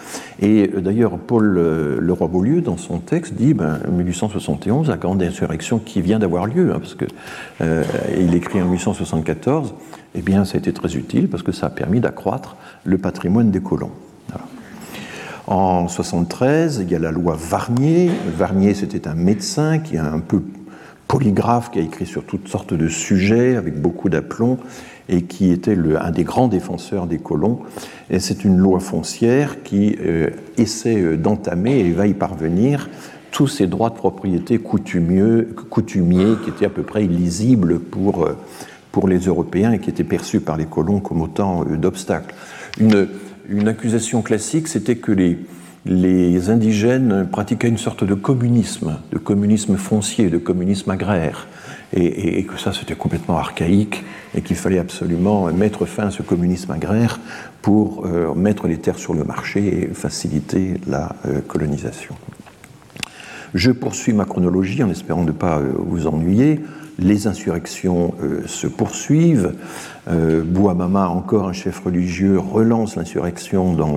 Et 0.41 0.69
euh, 0.73 0.81
d'ailleurs, 0.81 1.17
Paul 1.17 1.57
euh, 1.57 1.99
Leroy-Beaulieu, 2.01 2.61
dans 2.61 2.77
son 2.77 2.99
texte, 2.99 3.33
dit 3.33 3.53
ben, 3.53 3.79
1871, 3.91 4.89
la 4.89 4.97
grande 4.97 5.21
insurrection 5.23 5.79
qui 5.79 6.01
vient 6.01 6.19
d'avoir 6.19 6.45
lieu, 6.45 6.71
hein, 6.73 6.79
parce 6.79 6.95
qu'il 6.95 7.07
euh, 7.61 7.83
écrit 8.33 8.61
en 8.61 8.65
1874, 8.65 9.73
eh 10.15 10.21
bien, 10.21 10.45
ça 10.45 10.55
a 10.55 10.59
été 10.59 10.73
très 10.73 10.95
utile 10.95 11.29
parce 11.29 11.43
que 11.43 11.51
ça 11.51 11.67
a 11.67 11.69
permis 11.69 11.99
d'accroître 11.99 12.57
le 12.83 12.97
patrimoine 12.97 13.51
des 13.51 13.61
colons. 13.61 13.91
En 15.47 15.87
73, 15.87 16.81
il 16.83 16.91
y 16.91 16.95
a 16.95 16.99
la 16.99 17.11
loi 17.11 17.35
Varnier. 17.37 18.09
Varnier, 18.37 18.73
c'était 18.73 19.07
un 19.07 19.15
médecin 19.15 19.79
qui 19.79 19.97
a 19.97 20.05
un 20.05 20.19
peu 20.19 20.41
polygraphe, 21.07 21.71
qui 21.71 21.79
a 21.79 21.81
écrit 21.81 22.05
sur 22.05 22.23
toutes 22.23 22.47
sortes 22.47 22.73
de 22.73 22.87
sujets 22.87 23.57
avec 23.57 23.81
beaucoup 23.81 24.07
d'aplomb 24.07 24.57
et 25.09 25.23
qui 25.23 25.51
était 25.51 25.77
un 25.99 26.11
des 26.11 26.23
grands 26.23 26.47
défenseurs 26.47 27.07
des 27.07 27.17
colons. 27.17 27.59
Et 28.09 28.19
c'est 28.19 28.43
une 28.43 28.57
loi 28.57 28.79
foncière 28.79 29.63
qui 29.63 29.97
euh, 30.01 30.29
essaie 30.57 31.01
euh, 31.01 31.17
d'entamer 31.17 31.79
et 31.79 31.91
va 31.91 32.07
y 32.07 32.13
parvenir 32.13 32.89
tous 33.31 33.47
ces 33.47 33.67
droits 33.67 33.89
de 33.89 33.95
propriété 33.95 34.57
coutumiers, 34.57 35.45
coutumiers 35.69 36.35
qui 36.43 36.49
étaient 36.49 36.65
à 36.65 36.69
peu 36.69 36.83
près 36.83 37.05
illisibles 37.05 37.79
pour, 37.79 38.25
euh, 38.25 38.37
pour 38.91 39.07
les 39.07 39.19
Européens 39.19 39.71
et 39.71 39.79
qui 39.79 39.89
étaient 39.89 40.03
perçus 40.03 40.41
par 40.41 40.57
les 40.57 40.65
colons 40.65 40.99
comme 40.99 41.21
autant 41.21 41.63
d'obstacles. 41.63 42.33
Une, 42.79 43.07
une 43.49 43.67
accusation 43.67 44.21
classique, 44.21 44.67
c'était 44.67 44.97
que 44.97 45.11
les, 45.11 45.39
les 45.85 46.49
indigènes 46.49 47.27
pratiquaient 47.31 47.69
une 47.69 47.77
sorte 47.77 48.03
de 48.03 48.13
communisme, 48.13 48.97
de 49.11 49.17
communisme 49.17 49.77
foncier, 49.77 50.29
de 50.29 50.37
communisme 50.37 50.91
agraire 50.91 51.47
et, 51.93 52.43
que 52.43 52.57
ça 52.57 52.71
c'était 52.73 52.95
complètement 52.95 53.37
archaïque 53.37 54.03
et 54.35 54.41
qu'il 54.41 54.55
fallait 54.55 54.79
absolument 54.79 55.51
mettre 55.51 55.85
fin 55.85 56.07
à 56.07 56.11
ce 56.11 56.21
communisme 56.21 56.71
agraire 56.71 57.19
pour 57.61 58.05
euh, 58.05 58.33
mettre 58.33 58.67
les 58.67 58.77
terres 58.77 58.97
sur 58.97 59.13
le 59.13 59.23
marché 59.23 59.83
et 59.83 59.87
faciliter 59.93 60.75
la 60.87 61.15
euh, 61.25 61.41
colonisation. 61.41 62.15
Je 63.53 63.71
poursuis 63.71 64.13
ma 64.13 64.25
chronologie 64.25 64.81
en 64.83 64.89
espérant 64.89 65.23
ne 65.23 65.31
pas 65.31 65.59
euh, 65.59 65.73
vous 65.77 66.07
ennuyer. 66.07 66.61
Les 67.01 67.27
insurrections 67.27 68.13
se 68.45 68.67
poursuivent. 68.67 69.53
Bouamama, 70.07 71.07
encore 71.09 71.47
un 71.47 71.53
chef 71.53 71.79
religieux, 71.79 72.39
relance 72.39 72.95
l'insurrection 72.95 73.73
dans 73.73 73.95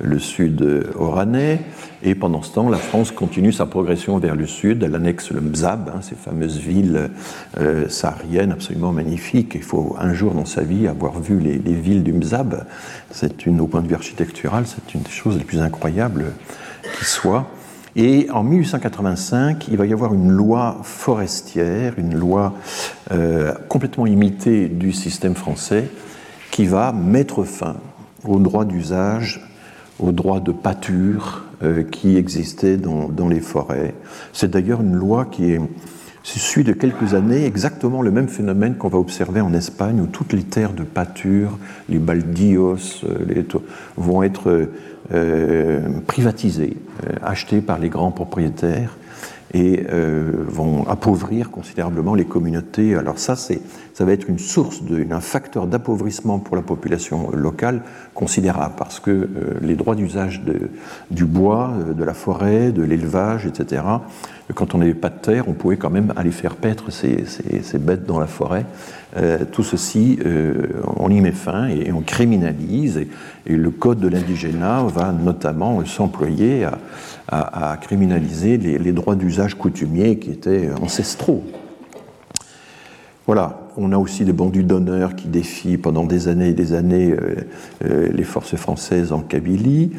le, 0.00 0.18
sud 0.18 0.86
oranais. 0.98 1.60
Et 2.06 2.14
pendant 2.14 2.42
ce 2.42 2.52
temps, 2.52 2.68
la 2.68 2.76
France 2.76 3.10
continue 3.10 3.50
sa 3.50 3.64
progression 3.64 4.18
vers 4.18 4.36
le 4.36 4.46
sud. 4.46 4.82
Elle 4.82 4.94
annexe 4.94 5.30
le 5.30 5.40
Mzab, 5.40 5.90
hein, 5.94 6.00
ces 6.02 6.14
fameuses 6.14 6.58
villes 6.58 7.10
euh, 7.58 7.88
sahariennes 7.88 8.52
absolument 8.52 8.92
magnifiques. 8.92 9.52
Il 9.54 9.62
faut 9.62 9.96
un 9.98 10.12
jour 10.12 10.34
dans 10.34 10.44
sa 10.44 10.62
vie 10.62 10.86
avoir 10.86 11.18
vu 11.20 11.38
les, 11.40 11.58
villes 11.58 12.02
du 12.02 12.12
Mzab. 12.12 12.66
C'est 13.10 13.46
une, 13.46 13.60
au 13.60 13.66
point 13.66 13.80
de 13.80 13.88
vue 13.88 13.94
architectural, 13.94 14.64
c'est 14.66 14.94
une 14.94 15.00
des 15.00 15.10
choses 15.10 15.38
les 15.38 15.44
plus 15.44 15.60
incroyables 15.60 16.26
qui 16.98 17.04
soit. 17.06 17.48
Et 17.96 18.28
en 18.32 18.42
1885, 18.42 19.68
il 19.68 19.76
va 19.76 19.86
y 19.86 19.92
avoir 19.92 20.14
une 20.14 20.30
loi 20.30 20.78
forestière, 20.82 21.94
une 21.96 22.14
loi 22.14 22.54
euh, 23.12 23.52
complètement 23.68 24.06
imitée 24.06 24.68
du 24.68 24.92
système 24.92 25.36
français, 25.36 25.88
qui 26.50 26.66
va 26.66 26.92
mettre 26.92 27.44
fin 27.44 27.76
au 28.24 28.40
droit 28.40 28.64
d'usage, 28.64 29.48
au 30.00 30.10
droit 30.10 30.40
de 30.40 30.50
pâture, 30.50 31.44
euh, 31.62 31.84
qui 31.84 32.16
existait 32.16 32.76
dans, 32.76 33.28
les 33.28 33.40
forêts. 33.40 33.94
C'est 34.32 34.50
d'ailleurs 34.50 34.80
une 34.80 34.96
loi 34.96 35.24
qui 35.26 35.56
suit 36.24 36.64
de 36.64 36.72
quelques 36.72 37.14
années 37.14 37.46
exactement 37.46 38.02
le 38.02 38.10
même 38.10 38.28
phénomène 38.28 38.74
qu'on 38.74 38.88
va 38.88 38.98
observer 38.98 39.40
en 39.40 39.54
Espagne, 39.54 40.00
où 40.00 40.06
toutes 40.06 40.32
les 40.32 40.42
terres 40.42 40.72
de 40.72 40.82
pâture, 40.82 41.58
les 41.88 41.98
baldios, 41.98 43.04
euh, 43.04 43.24
les, 43.28 43.46
vont 43.96 44.24
être 44.24 44.68
euh, 45.12 46.00
privatisées, 46.06 46.76
achetées 47.22 47.60
par 47.60 47.78
les 47.78 47.88
grands 47.88 48.10
propriétaires 48.10 48.96
et 49.52 49.84
vont 50.48 50.84
appauvrir 50.88 51.52
considérablement 51.52 52.16
les 52.16 52.24
communautés. 52.24 52.96
Alors 52.96 53.20
ça, 53.20 53.36
ça 53.94 54.04
va 54.04 54.12
être 54.12 54.28
une 54.28 54.40
source, 54.40 54.82
un 55.08 55.20
facteur 55.20 55.68
d'appauvrissement 55.68 56.40
pour 56.40 56.56
la 56.56 56.62
population 56.62 57.30
locale 57.30 57.82
considérable, 58.12 58.74
parce 58.76 58.98
que 58.98 59.10
euh, 59.10 59.28
les 59.62 59.76
droits 59.76 59.94
d'usage 59.94 60.42
du 61.12 61.24
bois, 61.24 61.72
euh, 61.78 61.94
de 61.94 62.02
la 62.02 62.12
forêt, 62.12 62.72
de 62.72 62.82
l'élevage, 62.82 63.46
etc., 63.46 63.82
quand 64.54 64.74
on 64.74 64.78
n'avait 64.78 64.94
pas 64.94 65.10
de 65.10 65.18
terre, 65.18 65.48
on 65.48 65.52
pouvait 65.52 65.76
quand 65.76 65.90
même 65.90 66.12
aller 66.16 66.32
faire 66.32 66.56
paître 66.56 66.90
ces, 66.90 67.24
bêtes 67.78 68.04
dans 68.04 68.18
la 68.18 68.26
forêt. 68.26 68.66
Euh, 69.16 69.44
tout 69.50 69.62
ceci, 69.62 70.18
on 70.96 71.08
y 71.10 71.20
met 71.20 71.32
fin 71.32 71.68
et, 71.68 71.92
on 71.92 72.00
criminalise. 72.00 72.98
Et, 73.46 73.56
le 73.56 73.70
code 73.70 74.00
de 74.00 74.08
l'indigénat 74.08 74.84
va 74.84 75.12
notamment 75.12 75.84
s'employer 75.84 76.66
à, 77.28 77.78
criminaliser 77.80 78.56
les 78.58 78.92
droits 78.92 79.16
d'usage 79.16 79.54
coutumiers 79.54 80.18
qui 80.18 80.30
étaient 80.30 80.70
ancestraux. 80.80 81.44
Voilà, 83.26 83.58
on 83.78 83.90
a 83.92 83.96
aussi 83.96 84.26
des 84.26 84.34
bandits 84.34 84.64
d'honneur 84.64 85.16
qui 85.16 85.28
défient 85.28 85.78
pendant 85.78 86.04
des 86.04 86.28
années 86.28 86.48
et 86.48 86.52
des 86.52 86.74
années 86.74 87.10
euh, 87.10 87.36
euh, 87.82 88.08
les 88.12 88.22
forces 88.22 88.54
françaises 88.56 89.12
en 89.12 89.20
Kabylie. 89.20 89.92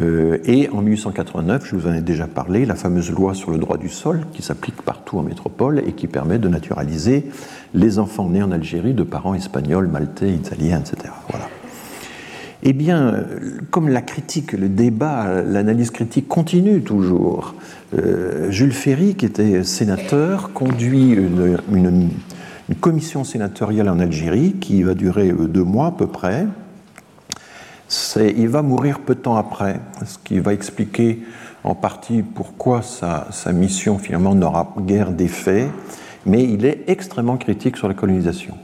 Euh, 0.00 0.38
et 0.44 0.68
en 0.70 0.82
1889, 0.82 1.64
je 1.64 1.76
vous 1.76 1.86
en 1.86 1.94
ai 1.94 2.00
déjà 2.00 2.26
parlé, 2.26 2.66
la 2.66 2.74
fameuse 2.74 3.12
loi 3.12 3.34
sur 3.34 3.52
le 3.52 3.58
droit 3.58 3.76
du 3.76 3.88
sol 3.88 4.22
qui 4.32 4.42
s'applique 4.42 4.82
partout 4.82 5.18
en 5.18 5.22
métropole 5.22 5.80
et 5.86 5.92
qui 5.92 6.08
permet 6.08 6.40
de 6.40 6.48
naturaliser 6.48 7.26
les 7.72 8.00
enfants 8.00 8.28
nés 8.28 8.42
en 8.42 8.50
Algérie 8.50 8.94
de 8.94 9.04
parents 9.04 9.34
espagnols, 9.34 9.86
maltais, 9.86 10.30
italiens, 10.30 10.80
etc. 10.80 11.12
Voilà. 11.30 11.48
Eh 12.64 12.72
bien, 12.72 13.24
comme 13.70 13.88
la 13.88 14.02
critique, 14.02 14.52
le 14.52 14.68
débat, 14.68 15.42
l'analyse 15.42 15.90
critique 15.90 16.28
continue 16.28 16.82
toujours, 16.82 17.56
Jules 18.50 18.72
Ferry, 18.72 19.16
qui 19.16 19.26
était 19.26 19.64
sénateur, 19.64 20.52
conduit 20.52 21.10
une, 21.10 21.58
une 21.72 22.10
une 22.72 22.78
commission 22.78 23.22
sénatoriale 23.22 23.90
en 23.90 24.00
Algérie 24.00 24.54
qui 24.54 24.82
va 24.82 24.94
durer 24.94 25.30
euh, 25.30 25.46
deux 25.46 25.62
mois 25.62 25.88
à 25.88 25.90
peu 25.90 26.06
près. 26.06 26.46
Il 28.16 28.48
va 28.48 28.62
mourir 28.62 29.00
peu 29.00 29.14
de 29.14 29.20
temps 29.20 29.36
après, 29.36 29.78
ce 30.06 30.16
qui 30.24 30.38
va 30.38 30.54
expliquer 30.54 31.22
en 31.64 31.74
partie 31.74 32.22
pourquoi 32.22 32.80
sa, 32.80 33.52
mission 33.52 33.98
finalement 33.98 34.34
n'aura 34.34 34.74
guère 34.78 35.10
d'effet, 35.10 35.68
mais 36.24 36.44
il 36.44 36.64
est 36.64 36.84
extrêmement 36.86 37.36
critique 37.36 37.76
sur 37.76 37.88
la 37.88 37.94
colonisation. 37.94 38.54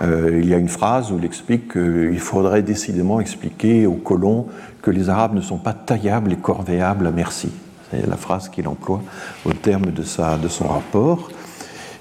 Euh, 0.00 0.40
il 0.42 0.48
y 0.48 0.54
a 0.54 0.58
une 0.58 0.68
phrase 0.68 1.12
où 1.12 1.18
il 1.18 1.24
explique 1.24 1.74
qu'il 1.74 2.18
faudrait 2.18 2.62
décidément 2.62 3.20
expliquer 3.20 3.86
aux 3.86 3.92
colons 3.92 4.46
que 4.82 4.90
les 4.90 5.10
Arabes 5.10 5.36
ne 5.36 5.42
sont 5.42 5.58
pas 5.58 5.74
taillables 5.74 6.32
et 6.32 6.36
corvéables 6.36 7.06
à 7.06 7.12
merci. 7.12 7.52
C'est 7.92 8.04
la 8.04 8.16
phrase 8.16 8.48
qu'il 8.48 8.66
emploie 8.66 9.00
au 9.46 9.52
terme 9.52 9.92
de, 9.92 10.02
son 10.02 10.66
rapport. 10.66 11.30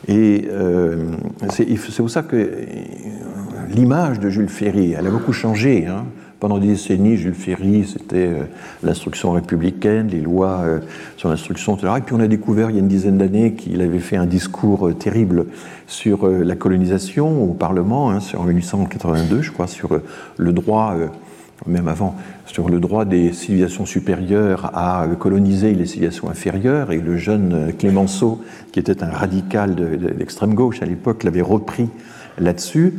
Et 0.08 0.48
euh, 0.50 0.98
c'est 1.50 1.98
pour 1.98 2.10
ça 2.10 2.24
que 2.24 2.52
l'image 3.70 4.20
de 4.20 4.30
Jules 4.30 4.50
Ferry, 4.50 4.94
elle 4.98 5.08
a 5.08 5.10
beaucoup 5.10 5.34
changé. 5.34 5.86
Hein. 5.88 6.06
pendant 6.40 6.60
des 6.60 6.68
décennies, 6.68 7.18
Jules 7.18 7.34
Ferry, 7.34 7.86
c'était 7.92 8.32
l'instruction 8.84 9.32
républicaine, 9.32 10.08
les 10.08 10.22
lois 10.22 10.64
sur 11.18 11.30
l'instruction, 11.30 11.76
etc. 11.76 11.94
Et 11.98 12.02
puis 12.02 12.16
on 12.16 12.20
a 12.20 12.28
découvert 12.28 12.70
il 12.70 12.76
y 12.76 12.80
a 12.80 12.82
une 12.82 12.88
dizaine 12.88 13.18
d'années 13.18 13.54
qu'il 13.54 13.82
avait 13.82 14.00
fait 14.00 14.18
un 14.18 14.28
discours 14.28 14.96
terrible 14.98 15.48
sur 15.88 16.28
la 16.28 16.56
colonisation 16.56 17.44
au 17.44 17.54
Parlement, 17.54 18.12
hein, 18.12 18.20
en 18.38 18.44
1882, 18.44 19.42
je 19.42 19.52
crois, 19.52 19.68
sur 19.68 19.90
le 20.38 20.54
droit 20.54 20.96
même 21.66 21.88
avant, 21.88 22.16
sur 22.46 22.70
le 22.70 22.80
droit 22.80 23.06
des 23.06 23.34
civilisations 23.34 23.86
supérieures 23.86 24.72
à 24.76 25.08
coloniser 25.20 25.74
les 25.74 25.86
civilisations 25.86 26.30
inférieures, 26.30 26.92
et 26.92 27.00
le 27.00 27.18
jeune 27.18 27.74
Clémenceau, 27.78 28.42
qui 28.72 28.80
était 28.80 29.04
un 29.04 29.10
radical 29.10 29.76
de, 29.76 29.86
l'extrême 30.18 30.54
gauche 30.54 30.82
à 30.82 30.86
l'époque, 30.86 31.24
l'avait 31.24 31.42
repris 31.42 31.90
là-dessus. 32.38 32.94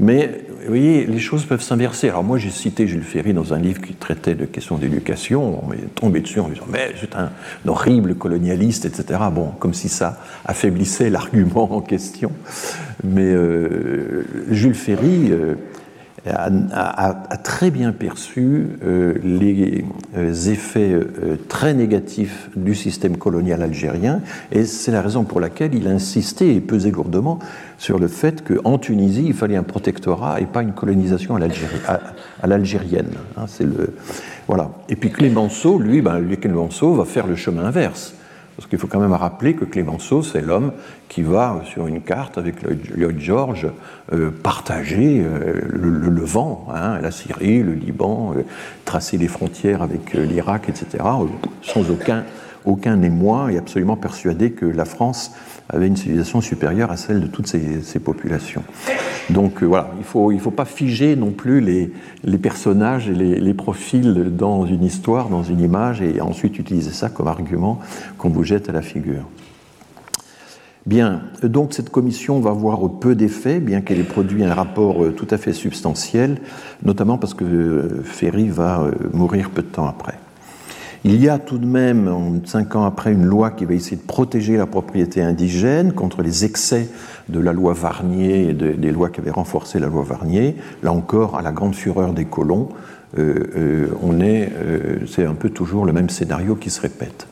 Mais 0.00 0.44
vous 0.62 0.68
voyez, 0.68 1.04
les 1.06 1.18
choses 1.18 1.44
peuvent 1.44 1.62
s'inverser. 1.62 2.08
Alors 2.08 2.24
moi, 2.24 2.38
j'ai 2.38 2.50
cité 2.50 2.86
Jules 2.86 3.02
Ferry 3.02 3.34
dans 3.34 3.52
un 3.52 3.58
livre 3.58 3.82
qui 3.82 3.94
traitait 3.94 4.34
de 4.34 4.44
questions 4.46 4.78
d'éducation. 4.78 5.62
On 5.62 5.68
m'est 5.68 5.94
tombé 5.94 6.20
dessus 6.20 6.40
en 6.40 6.48
disant 6.48 6.64
mais 6.70 6.94
c'est 7.00 7.14
un, 7.16 7.30
horrible 7.66 8.14
colonialiste, 8.14 8.86
etc. 8.86 9.20
Bon, 9.32 9.48
comme 9.58 9.74
si 9.74 9.88
ça 9.88 10.18
affaiblissait 10.46 11.10
l'argument 11.10 11.70
en 11.76 11.80
question. 11.80 12.32
Mais 13.04 13.32
euh, 13.32 14.24
Jules 14.50 14.74
Ferry. 14.74 15.30
Euh, 15.30 15.54
a, 16.30 17.36
très 17.42 17.70
bien 17.70 17.92
perçu 17.92 18.68
euh, 18.82 19.14
les 19.22 19.84
euh, 20.16 20.32
effets 20.32 20.92
euh, 20.92 21.36
très 21.48 21.74
négatifs 21.74 22.48
du 22.56 22.74
système 22.74 23.16
colonial 23.18 23.62
algérien, 23.62 24.20
et 24.50 24.64
c'est 24.64 24.92
la 24.92 25.02
raison 25.02 25.24
pour 25.24 25.40
laquelle 25.40 25.74
il 25.74 25.86
a 25.86 25.90
insisté 25.90 26.54
et 26.54 26.60
pesé 26.60 26.90
lourdement 26.90 27.38
sur 27.76 27.98
le 27.98 28.08
fait 28.08 28.42
qu'en 28.42 28.78
Tunisie, 28.78 29.24
il 29.26 29.34
fallait 29.34 29.56
un 29.56 29.62
protectorat 29.62 30.40
et 30.40 30.46
pas 30.46 30.62
une 30.62 30.72
colonisation 30.72 31.36
à 31.36 32.46
l'algérienne. 32.46 33.10
Hein, 33.36 33.44
voilà. 34.46 34.70
Et 34.88 34.96
puis 34.96 35.10
Clémenceau, 35.10 35.78
lui, 35.78 36.00
ben, 36.00 36.22
Clémenceau 36.40 36.94
va 36.94 37.04
faire 37.04 37.26
le 37.26 37.36
chemin 37.36 37.64
inverse. 37.64 38.14
Parce 38.56 38.68
qu'il 38.68 38.78
faut 38.78 38.86
quand 38.86 39.00
même 39.00 39.12
rappeler 39.12 39.54
que 39.54 39.64
Clémenceau, 39.64 40.22
c'est 40.22 40.40
l'homme 40.40 40.72
qui 41.08 41.22
va, 41.22 41.62
sur 41.64 41.86
une 41.86 42.00
carte 42.00 42.38
avec 42.38 42.56
Lloyd 42.96 43.18
George, 43.18 43.66
euh, 44.12 44.30
partager 44.30 45.22
euh, 45.24 45.60
le, 45.68 46.08
Levant, 46.08 46.68
hein, 46.72 47.00
la 47.00 47.10
Syrie, 47.10 47.62
le 47.62 47.74
Liban, 47.74 48.34
euh, 48.36 48.42
tracer 48.84 49.18
les 49.18 49.26
frontières 49.28 49.82
avec 49.82 50.12
l'Irak, 50.12 50.68
etc., 50.68 51.02
sans 51.62 51.90
aucun, 51.90 52.24
aucun 52.64 53.02
émoi 53.02 53.52
et 53.52 53.58
absolument 53.58 53.96
persuadé 53.96 54.52
que 54.52 54.66
la 54.66 54.84
France 54.84 55.32
avait 55.68 55.86
une 55.86 55.96
civilisation 55.96 56.40
supérieure 56.40 56.90
à 56.90 56.96
celle 56.96 57.20
de 57.20 57.26
toutes 57.26 57.46
ces, 57.46 57.98
populations. 57.98 58.62
Donc 59.30 59.62
euh, 59.62 59.66
voilà, 59.66 59.90
il 59.94 60.00
ne 60.00 60.04
faut, 60.04 60.32
il 60.32 60.40
faut 60.40 60.50
pas 60.50 60.66
figer 60.66 61.16
non 61.16 61.30
plus 61.30 61.60
les, 61.60 61.92
les 62.22 62.38
personnages 62.38 63.08
et 63.08 63.14
les, 63.14 63.40
les, 63.40 63.54
profils 63.54 64.12
dans 64.36 64.66
une 64.66 64.84
histoire, 64.84 65.28
dans 65.28 65.42
une 65.42 65.60
image, 65.60 66.02
et 66.02 66.20
ensuite 66.20 66.58
utiliser 66.58 66.90
ça 66.90 67.08
comme 67.08 67.28
argument 67.28 67.80
qu'on 68.18 68.28
vous 68.28 68.44
jette 68.44 68.68
à 68.68 68.72
la 68.72 68.82
figure. 68.82 69.26
Bien, 70.84 71.22
donc 71.42 71.72
cette 71.72 71.88
commission 71.88 72.40
va 72.40 72.50
avoir 72.50 72.98
peu 73.00 73.14
d'effets, 73.14 73.58
bien 73.58 73.80
qu'elle 73.80 74.00
ait 74.00 74.02
produit 74.02 74.44
un 74.44 74.52
rapport 74.52 75.02
euh, 75.02 75.12
tout 75.12 75.28
à 75.30 75.38
fait 75.38 75.54
substantiel, 75.54 76.42
notamment 76.82 77.16
parce 77.16 77.32
que 77.32 77.44
euh, 77.44 78.02
Ferry 78.04 78.48
va 78.48 78.90
mourir 79.14 79.48
peu 79.48 79.62
de 79.62 79.68
temps 79.68 79.88
après. 79.88 80.18
Il 81.06 81.22
y 81.22 81.28
a 81.28 81.38
tout 81.38 81.58
de 81.58 81.66
même, 81.66 82.40
cinq 82.46 82.76
ans 82.76 82.86
après, 82.86 83.12
une 83.12 83.26
loi 83.26 83.50
qui 83.50 83.66
va 83.66 83.74
essayer 83.74 83.98
de 83.98 84.06
protéger 84.06 84.56
la 84.56 84.64
propriété 84.64 85.20
indigène 85.20 85.92
contre 85.92 86.22
les 86.22 86.46
excès 86.46 86.88
de 87.28 87.40
la 87.40 87.52
loi 87.52 87.74
Varnier 87.74 88.48
et 88.48 88.52
des 88.54 88.90
lois 88.90 89.10
qui 89.10 89.20
avaient 89.20 89.30
renforcé 89.30 89.78
la 89.78 89.88
loi 89.88 90.02
Varnier. 90.02 90.56
Là 90.82 90.92
encore, 90.92 91.36
à 91.36 91.42
la 91.42 91.52
grande 91.52 91.74
fureur 91.74 92.14
des 92.14 92.24
colons, 92.24 92.70
euh, 93.18 93.34
euh, 93.54 93.88
on 94.02 94.18
est, 94.20 94.50
euh, 94.56 95.00
c'est 95.06 95.26
un 95.26 95.34
peu 95.34 95.50
toujours 95.50 95.84
le 95.84 95.92
même 95.92 96.08
scénario 96.08 96.54
qui 96.56 96.70
se 96.70 96.80
répète. 96.80 97.26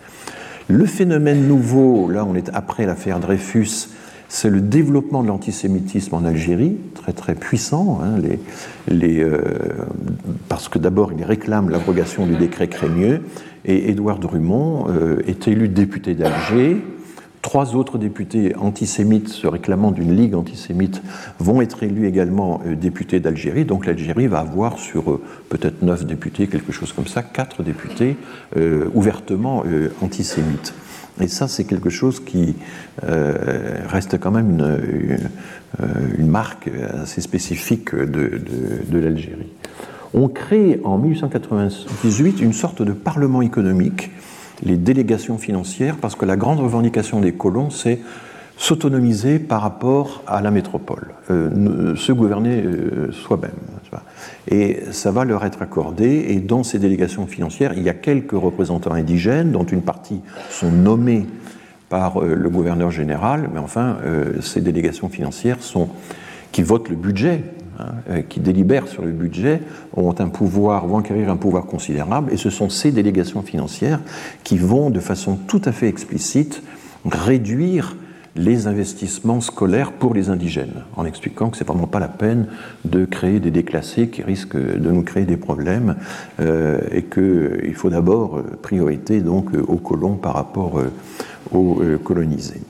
Le 0.68 0.85
phénomène 0.85 1.48
nouveau, 1.48 2.11
là 2.11 2.26
on 2.26 2.35
est 2.35 2.50
après 2.52 2.85
l'affaire 2.85 3.20
Dreyfus, 3.20 3.88
c'est 4.28 4.50
le 4.50 4.61
développement 4.61 5.22
de 5.22 5.28
l'antisémitisme 5.28 6.14
en 6.14 6.24
Algérie, 6.24 6.76
très 7.02 7.12
très 7.12 7.34
puissant, 7.34 8.00
hein, 8.02 8.20
les, 8.88 9.26
parce 10.48 10.68
que 10.68 10.78
d'abord 10.78 11.12
il 11.12 11.24
réclame 11.24 11.68
l'abrogation 11.68 12.26
du 12.26 12.36
décret 12.36 12.68
Crémieux, 12.68 13.22
et 13.64 13.90
Édouard 13.90 14.18
Drummond 14.18 14.86
euh, 14.88 15.22
est 15.26 15.48
élu 15.48 15.68
député 15.68 16.14
d'Alger. 16.14 16.78
Trois 17.42 17.74
autres 17.74 17.98
députés 17.98 18.54
antisémites 18.56 19.28
se 19.28 19.46
réclamant 19.48 19.90
d'une 19.90 20.14
ligue 20.14 20.34
antisémite 20.34 21.02
vont 21.40 21.60
être 21.60 21.82
élus 21.82 22.06
également 22.06 22.60
euh, 22.66 22.76
députés 22.76 23.20
d'Algérie. 23.20 23.64
Donc 23.64 23.86
l'Algérie 23.86 24.26
va 24.26 24.40
avoir 24.40 24.78
sur 24.78 25.10
euh, 25.10 25.22
peut-être 25.48 25.82
neuf 25.82 26.04
députés, 26.04 26.46
quelque 26.46 26.72
chose 26.72 26.92
comme 26.92 27.06
ça, 27.06 27.22
quatre 27.22 27.62
députés 27.62 28.16
ouvertement 28.94 29.64
antisémites. 30.02 30.74
Et 31.20 31.29
ça, 31.29 31.46
c'est 31.48 31.64
quelque 31.64 31.90
chose 31.90 32.20
qui 32.20 32.55
reste 33.03 34.18
quand 34.18 34.31
même 34.31 34.59
une, 36.18 36.27
marque 36.27 36.70
assez 37.03 37.20
spécifique 37.20 37.94
de 37.94 38.98
l'Algérie. 38.98 39.53
On 40.14 40.29
crée 40.29 40.81
en 40.85 40.98
1898 40.98 42.40
une 42.42 42.53
sorte 42.53 42.83
de 42.83 42.92
parlement 42.92 43.40
économique, 43.40 44.11
les 44.62 44.77
délégations 44.77 45.38
financières, 45.38 45.96
parce 45.96 46.16
que 46.16 46.27
la 46.27 46.37
grande 46.37 46.61
revendication 46.61 47.20
des 47.20 47.33
colons, 47.33 47.70
c'est 47.70 47.98
s'autonomiser 48.62 49.40
par 49.40 49.61
rapport 49.61 50.22
à 50.25 50.40
la 50.40 50.53
métropole, 50.53 51.09
euh, 51.33 51.96
se 51.96 52.12
gouverner 52.12 52.62
euh, 52.62 53.11
soi-même. 53.11 53.51
Et 54.48 54.79
ça 54.92 55.11
va 55.11 55.25
leur 55.25 55.44
être 55.44 55.62
accordé, 55.62 56.27
et 56.29 56.37
dans 56.37 56.62
ces 56.62 56.79
délégations 56.79 57.27
financières, 57.27 57.72
il 57.77 57.83
y 57.83 57.88
a 57.88 57.92
quelques 57.92 58.31
représentants 58.31 58.92
indigènes, 58.92 59.51
dont 59.51 59.64
une 59.64 59.83
partie 59.83 60.20
sont 60.48 60.70
nommés 60.70 61.27
par 61.88 62.22
euh, 62.22 62.37
le 62.37 62.48
gouverneur 62.51 62.92
général, 62.92 63.51
mais 63.53 63.59
enfin, 63.59 63.96
ces 64.40 64.61
délégations 64.61 65.09
financières 65.09 65.61
sont 65.61 65.88
qui 66.53 66.62
votent 66.62 66.88
le 66.88 66.96
budget 66.96 67.42
Hein, 67.81 68.20
qui 68.29 68.38
délibèrent 68.38 68.87
sur 68.87 69.03
le 69.03 69.11
budget 69.11 69.61
ont 69.96 70.14
un 70.16 70.29
pouvoir, 70.29 70.87
vont 70.87 70.98
acquérir 70.98 71.31
un 71.31 71.37
pouvoir 71.37 71.64
considérable, 71.64 72.31
et 72.33 72.37
ce 72.37 72.51
sont 72.51 72.68
ces 72.68 72.92
délégations 72.92 73.42
financières 73.42 73.98
qui 74.44 74.59
vont 74.59 74.90
de 74.90 75.01
façon 75.01 75.37
tout 75.48 75.62
à 75.64 75.72
fait 75.72 75.88
explicite 75.88 76.62
réduire 77.11 77.96
les 78.35 78.66
investissements 78.66 79.40
scolaires 79.40 79.92
pour 79.92 80.14
les 80.14 80.31
indigènes, 80.31 80.85
en 80.97 81.05
expliquant 81.05 81.51
que 81.51 81.57
c'est 81.57 81.66
vraiment 81.66 81.87
pas 81.87 82.01
la 82.01 82.09
peine 82.09 82.47
de 82.85 83.05
créer 83.05 83.40
des 83.40 83.51
déclassés 83.51 84.09
qui 84.09 84.23
risquent 84.23 84.57
de 84.57 84.90
nous 84.90 85.03
créer 85.03 85.25
des 85.25 85.37
problèmes 85.37 85.97
euh, 86.40 86.81
et 86.90 87.03
qu'il 87.03 87.75
faut 87.75 87.90
d'abord 87.90 88.38
euh, 88.38 88.59
priorité 88.62 89.21
donc 89.21 89.51
aux 89.68 89.77
colons 89.77 90.16
par 90.16 90.35
rapport 90.35 90.81
aux 91.53 91.83
colonisés. 92.03 92.62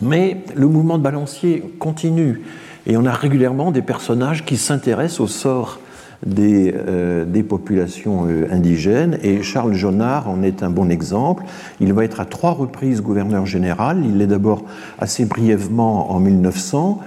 Mais 0.00 0.44
le 0.54 0.68
mouvement 0.68 0.98
de 0.98 1.02
balancier 1.02 1.62
continue. 1.78 2.42
Et 2.86 2.96
on 2.96 3.04
a 3.04 3.12
régulièrement 3.12 3.72
des 3.72 3.82
personnages 3.82 4.44
qui 4.44 4.56
s'intéressent 4.56 5.20
au 5.20 5.26
sort 5.26 5.80
des, 6.24 6.74
euh, 6.74 7.24
des 7.24 7.42
populations 7.42 8.26
euh, 8.26 8.46
indigènes. 8.50 9.18
Et 9.22 9.42
Charles 9.42 9.74
Jonard 9.74 10.28
en 10.28 10.42
est 10.42 10.62
un 10.62 10.70
bon 10.70 10.90
exemple. 10.90 11.44
Il 11.80 11.92
va 11.92 12.04
être 12.04 12.20
à 12.20 12.24
trois 12.24 12.52
reprises 12.52 13.02
gouverneur 13.02 13.46
général. 13.46 14.02
Il 14.04 14.18
l'est 14.18 14.26
d'abord 14.26 14.64
assez 14.98 15.24
brièvement 15.24 16.12
en 16.12 16.20
1900. 16.20 17.00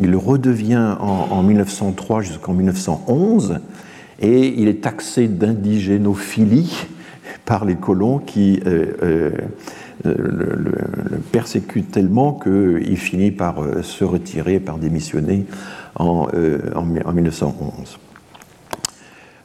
Il 0.00 0.16
redevient 0.16 0.96
en, 1.00 1.28
en 1.30 1.42
1903 1.42 2.22
jusqu'en 2.22 2.54
1911. 2.54 3.60
Et 4.20 4.54
il 4.60 4.68
est 4.68 4.82
taxé 4.82 5.26
d'indigénophilie 5.26 6.86
par 7.44 7.64
les 7.64 7.74
colons 7.74 8.18
qui 8.18 8.60
euh, 8.66 9.32
le, 10.04 10.12
le, 10.14 11.18
persécute 11.32 11.90
tellement 11.90 12.32
qu'il 12.32 12.96
finit 12.96 13.30
par 13.30 13.62
se 13.82 14.04
retirer, 14.04 14.60
par 14.60 14.78
démissionner 14.78 15.46
en, 15.96 16.28
1911. 16.84 17.98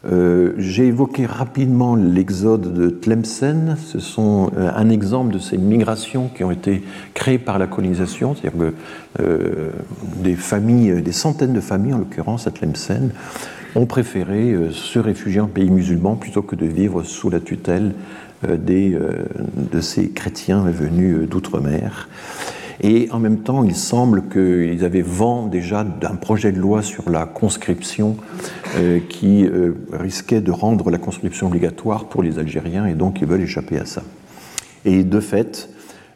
Euh, 0.09 0.53
j'ai 0.57 0.87
évoqué 0.87 1.25
rapidement 1.25 1.95
l'exode 1.95 2.73
de 2.73 2.89
Tlemcen. 2.89 3.75
Ce 3.77 3.99
sont 3.99 4.51
un 4.57 4.89
exemple 4.89 5.33
de 5.33 5.39
ces 5.39 5.57
migrations 5.57 6.29
qui 6.33 6.43
ont 6.43 6.51
été 6.51 6.83
créées 7.13 7.39
par 7.39 7.59
la 7.59 7.67
colonisation, 7.67 8.35
c'est-à-dire 8.35 8.59
que 8.59 9.73
des 10.21 10.35
familles, 10.35 11.01
des 11.01 11.11
centaines 11.11 11.53
de 11.53 11.59
familles 11.59 11.93
en 11.93 11.99
l'occurrence 11.99 12.47
à 12.47 12.51
Tlemcen, 12.51 13.09
ont 13.75 13.85
préféré 13.85 14.55
se 14.71 14.99
réfugier 14.99 15.41
en 15.41 15.47
pays 15.47 15.69
musulman 15.69 16.15
plutôt 16.15 16.41
que 16.41 16.55
de 16.55 16.65
vivre 16.65 17.03
sous 17.03 17.29
la 17.29 17.39
tutelle 17.39 17.93
euh, 18.45 18.55
des, 18.55 18.93
euh, 18.93 19.25
de 19.55 19.81
ces 19.81 20.11
chrétiens 20.11 20.61
venus 20.61 21.15
euh, 21.15 21.25
d'outre-mer. 21.25 22.07
Et 22.81 23.09
en 23.11 23.19
même 23.19 23.39
temps, 23.39 23.63
il 23.63 23.75
semble 23.75 24.29
qu'ils 24.29 24.85
avaient 24.85 25.01
vent 25.01 25.47
déjà 25.47 25.83
d'un 25.83 26.15
projet 26.15 26.51
de 26.51 26.59
loi 26.59 26.81
sur 26.81 27.09
la 27.09 27.25
conscription 27.25 28.17
qui 29.09 29.49
risquait 29.91 30.41
de 30.41 30.51
rendre 30.51 30.91
la 30.91 30.97
conscription 30.97 31.47
obligatoire 31.47 32.05
pour 32.05 32.21
les 32.21 32.37
Algériens, 32.37 32.85
et 32.85 32.93
donc 32.93 33.21
ils 33.21 33.27
veulent 33.27 33.41
échapper 33.41 33.79
à 33.79 33.85
ça. 33.85 34.03
Et 34.85 35.03
de 35.03 35.19
fait, 35.19 35.69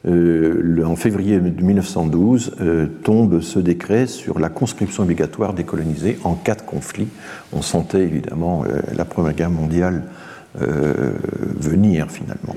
en 0.06 0.96
février 0.96 1.40
1912 1.40 2.56
tombe 3.04 3.42
ce 3.42 3.60
décret 3.60 4.06
sur 4.06 4.40
la 4.40 4.50
conscription 4.50 5.04
obligatoire 5.04 5.54
des 5.54 5.64
colonisés 5.64 6.20
en 6.24 6.36
cas 6.36 6.56
de 6.56 6.62
conflit. 6.62 7.08
On 7.54 7.62
sentait 7.62 8.02
évidemment 8.02 8.64
la 8.96 9.06
Première 9.06 9.34
Guerre 9.34 9.50
mondiale 9.50 10.04
venir 10.56 12.12
finalement. 12.12 12.56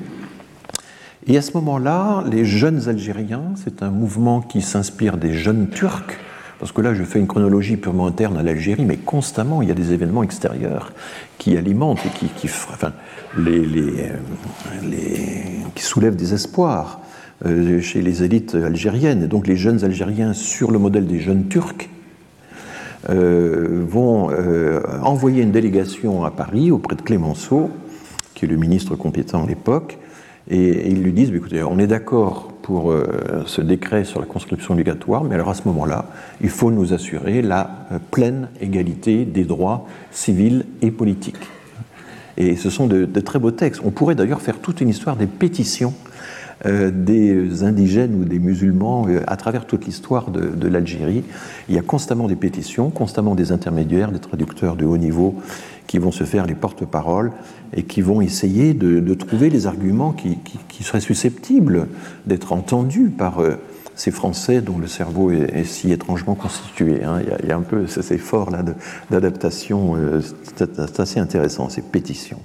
Et 1.27 1.39
à 1.39 1.43
ce 1.43 1.53
moment-là, 1.55 2.23
les 2.31 2.45
jeunes 2.45 2.87
Algériens, 2.87 3.53
c'est 3.57 3.83
un 3.83 3.91
mouvement 3.91 4.43
qui 4.43 4.61
s'inspire 4.61 5.17
des 5.17 5.33
jeunes 5.33 5.69
Turcs, 5.71 6.19
parce 6.59 6.71
que 6.71 6.83
là 6.83 6.93
je 6.93 7.03
fais 7.03 7.19
une 7.19 7.27
chronologie 7.27 7.79
purement 7.79 8.07
interne 8.07 8.37
à 8.37 8.43
l'Algérie, 8.43 8.85
mais 8.85 8.99
constamment 8.99 9.63
il 9.63 9.69
y 9.69 9.71
a 9.71 9.75
des 9.75 9.95
événements 9.95 10.23
extérieurs 10.23 10.93
qui 11.39 11.57
alimentent 11.57 12.05
et 12.05 12.11
qui, 12.11 12.29
qui 15.75 15.83
soulèvent 15.83 16.17
des 16.17 16.35
espoirs 16.35 17.01
euh, 17.47 17.81
chez 17.81 18.03
les 18.03 18.23
élites 18.23 18.55
algériennes. 18.55 19.23
Et 19.23 19.27
donc 19.27 19.47
les 19.47 19.57
jeunes 19.57 19.83
Algériens, 19.83 20.35
sur 20.35 20.71
le 20.71 20.79
modèle 20.79 21.07
des 21.07 21.21
jeunes 21.21 21.49
Turcs, 21.49 21.89
euh, 23.09 23.83
vont 23.89 24.31
euh, 24.31 24.81
envoyer 25.03 25.43
une 25.43 25.53
délégation 25.53 26.25
à 26.25 26.31
Paris 26.31 26.71
auprès 26.71 26.97
de 26.97 27.03
Clémenceau, 27.03 27.71
qui 28.35 28.45
est 28.45 28.49
le 28.49 28.57
ministre 28.57 28.95
compétent 28.95 29.45
à 29.45 29.47
l'époque, 29.47 29.99
et, 30.51 30.91
ils 30.91 31.03
lui 31.03 31.13
disent, 31.13 31.33
écoutez, 31.35 31.63
on 31.63 31.79
est 31.79 31.87
d'accord 31.87 32.53
pour 32.63 32.91
euh, 32.91 33.43
ce 33.47 33.61
décret 33.61 34.05
sur 34.05 34.21
la 34.21 34.27
conscription 34.27 34.75
obligatoire, 34.75 35.25
mais 35.25 35.35
alors 35.35 35.51
à 35.51 35.55
ce 35.55 35.63
moment-là, 35.67 36.07
il 36.41 36.49
faut 36.49 36.71
nous 36.71 36.93
assurer 36.93 37.43
la 37.43 37.87
euh, 37.93 37.99
pleine 38.11 38.49
égalité 38.61 39.25
des 39.25 39.45
droits 39.45 39.87
civils 40.11 40.65
et 40.83 40.91
politiques. 40.91 41.37
Et 42.37 42.57
ce 42.57 42.69
sont 42.69 42.87
de, 42.87 43.07
très 43.21 43.39
beaux 43.39 43.53
textes. 43.53 43.83
On 43.85 43.91
pourrait 43.91 44.15
d'ailleurs 44.15 44.41
faire 44.41 44.59
toute 44.59 44.81
une 44.81 44.89
histoire 44.89 45.17
des 45.17 45.27
pétitions 45.27 45.95
euh, 46.67 46.91
des 46.91 47.63
indigènes 47.65 48.15
ou 48.15 48.25
des 48.25 48.39
musulmans 48.39 49.07
à 49.27 49.37
travers 49.37 49.67
toute 49.67 49.85
l'histoire 49.85 50.31
de 50.31 50.69
l'Algérie. 50.69 51.23
Il 51.69 51.75
y 51.75 51.79
a 51.79 51.83
constamment 51.83 52.27
des 52.27 52.37
pétitions, 52.37 52.91
constamment 52.91 53.35
des 53.35 53.53
intermédiaires, 53.53 54.11
des 54.11 54.21
traducteurs 54.21 54.77
de 54.77 54.85
haut 54.85 54.97
niveau 54.97 55.37
qui 55.95 56.01
vont 56.01 56.11
se 56.11 56.25
faire 56.25 56.45
les 56.45 56.57
porte-paroles 56.57 57.31
et 57.73 57.85
qui 57.85 58.03
vont 58.03 58.21
essayer 58.21 58.75
de, 58.75 59.15
trouver 59.15 59.49
les 59.49 59.69
arguments 59.69 60.13
qui, 60.13 60.83
seraient 60.83 60.99
susceptibles 60.99 61.87
d'être 62.27 62.53
entendus 62.53 63.11
par 63.17 63.39
euh, 63.39 63.55
ces 63.95 64.11
Français 64.11 64.61
dont 64.61 64.77
le 64.77 64.89
cerveau 64.89 65.31
est, 65.31 65.63
si 65.63 65.93
étrangement 65.93 66.35
constitué. 66.35 67.05
Hein. 67.05 67.21
Il, 67.45 67.49
y 67.49 67.53
a, 67.53 67.57
un 67.57 67.61
peu 67.61 67.87
cet 67.87 68.11
effort-là 68.11 68.65
d'adaptation, 69.09 69.95
euh, 69.95 70.21
c'est 70.57 70.99
assez 70.99 71.21
intéressant, 71.21 71.69
ces 71.69 71.83
pétitions. 71.83 72.41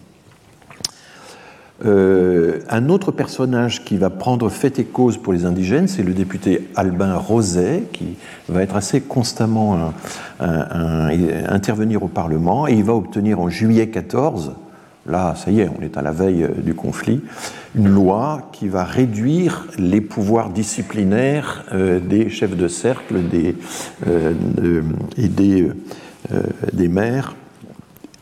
Euh, 1.85 2.59
un 2.69 2.89
autre 2.89 3.11
personnage 3.11 3.85
qui 3.85 3.95
va 3.97 4.09
prendre 4.09 4.49
fait 4.49 4.79
et 4.79 4.83
cause 4.83 5.17
pour 5.17 5.31
les 5.31 5.45
indigènes, 5.45 5.87
c'est 5.87 6.03
le 6.03 6.13
député 6.13 6.67
Albin 6.75 7.15
Roset, 7.15 7.83
qui 7.93 8.17
va 8.49 8.63
être 8.63 8.75
assez 8.75 8.99
constamment 8.99 9.93
intervenir 10.39 12.03
au 12.03 12.07
Parlement, 12.07 12.67
et 12.67 12.73
il 12.73 12.83
va 12.83 12.93
obtenir 12.93 13.39
en 13.39 13.49
juillet 13.49 13.87
14, 13.87 14.53
là 15.07 15.35
ça 15.35 15.51
y 15.51 15.61
est, 15.61 15.69
on 15.79 15.81
est 15.81 15.95
à 15.97 16.01
la 16.01 16.11
veille 16.11 16.43
euh, 16.43 16.49
du 16.49 16.73
conflit, 16.73 17.21
une 17.75 17.87
loi 17.87 18.49
qui 18.51 18.67
va 18.67 18.83
réduire 18.83 19.65
les 19.77 20.01
pouvoirs 20.01 20.49
disciplinaires 20.49 21.63
euh, 21.73 21.99
des 21.99 22.29
chefs 22.29 22.57
de 22.57 22.67
cercle 22.67 23.15
et 23.33 23.55
des 26.73 26.87
maires 26.89 27.35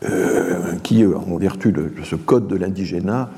euh, 0.04 0.76
qui, 0.84 1.02
euh, 1.02 1.16
en 1.16 1.38
vertu 1.38 1.72
de, 1.72 1.90
ce 2.04 2.14
code 2.14 2.46
de 2.46 2.54
l'indigénat, 2.54 3.30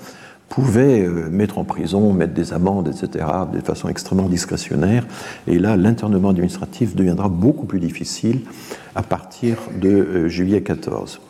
pouvaient 0.51 1.01
euh, 1.01 1.31
mettre 1.31 1.57
en 1.57 1.65
prison, 1.65 2.13
mettre 2.13 2.35
des 2.35 2.53
amendes, 2.53 2.89
etc., 2.89 3.25
de 3.51 3.61
façon 3.61 3.89
extrêmement 3.89 4.29
discrétionnaire. 4.29 5.07
Et 5.47 5.59
là, 5.59 5.79
l'internement 5.79 6.29
administratif 6.29 6.95
deviendra 6.95 7.31
beaucoup 7.31 7.65
plus 7.65 7.81
difficile 7.81 8.41
à 8.95 9.03
partir 9.03 9.57
de 9.81 10.29
juillet 10.29 10.61
14. 10.61 11.23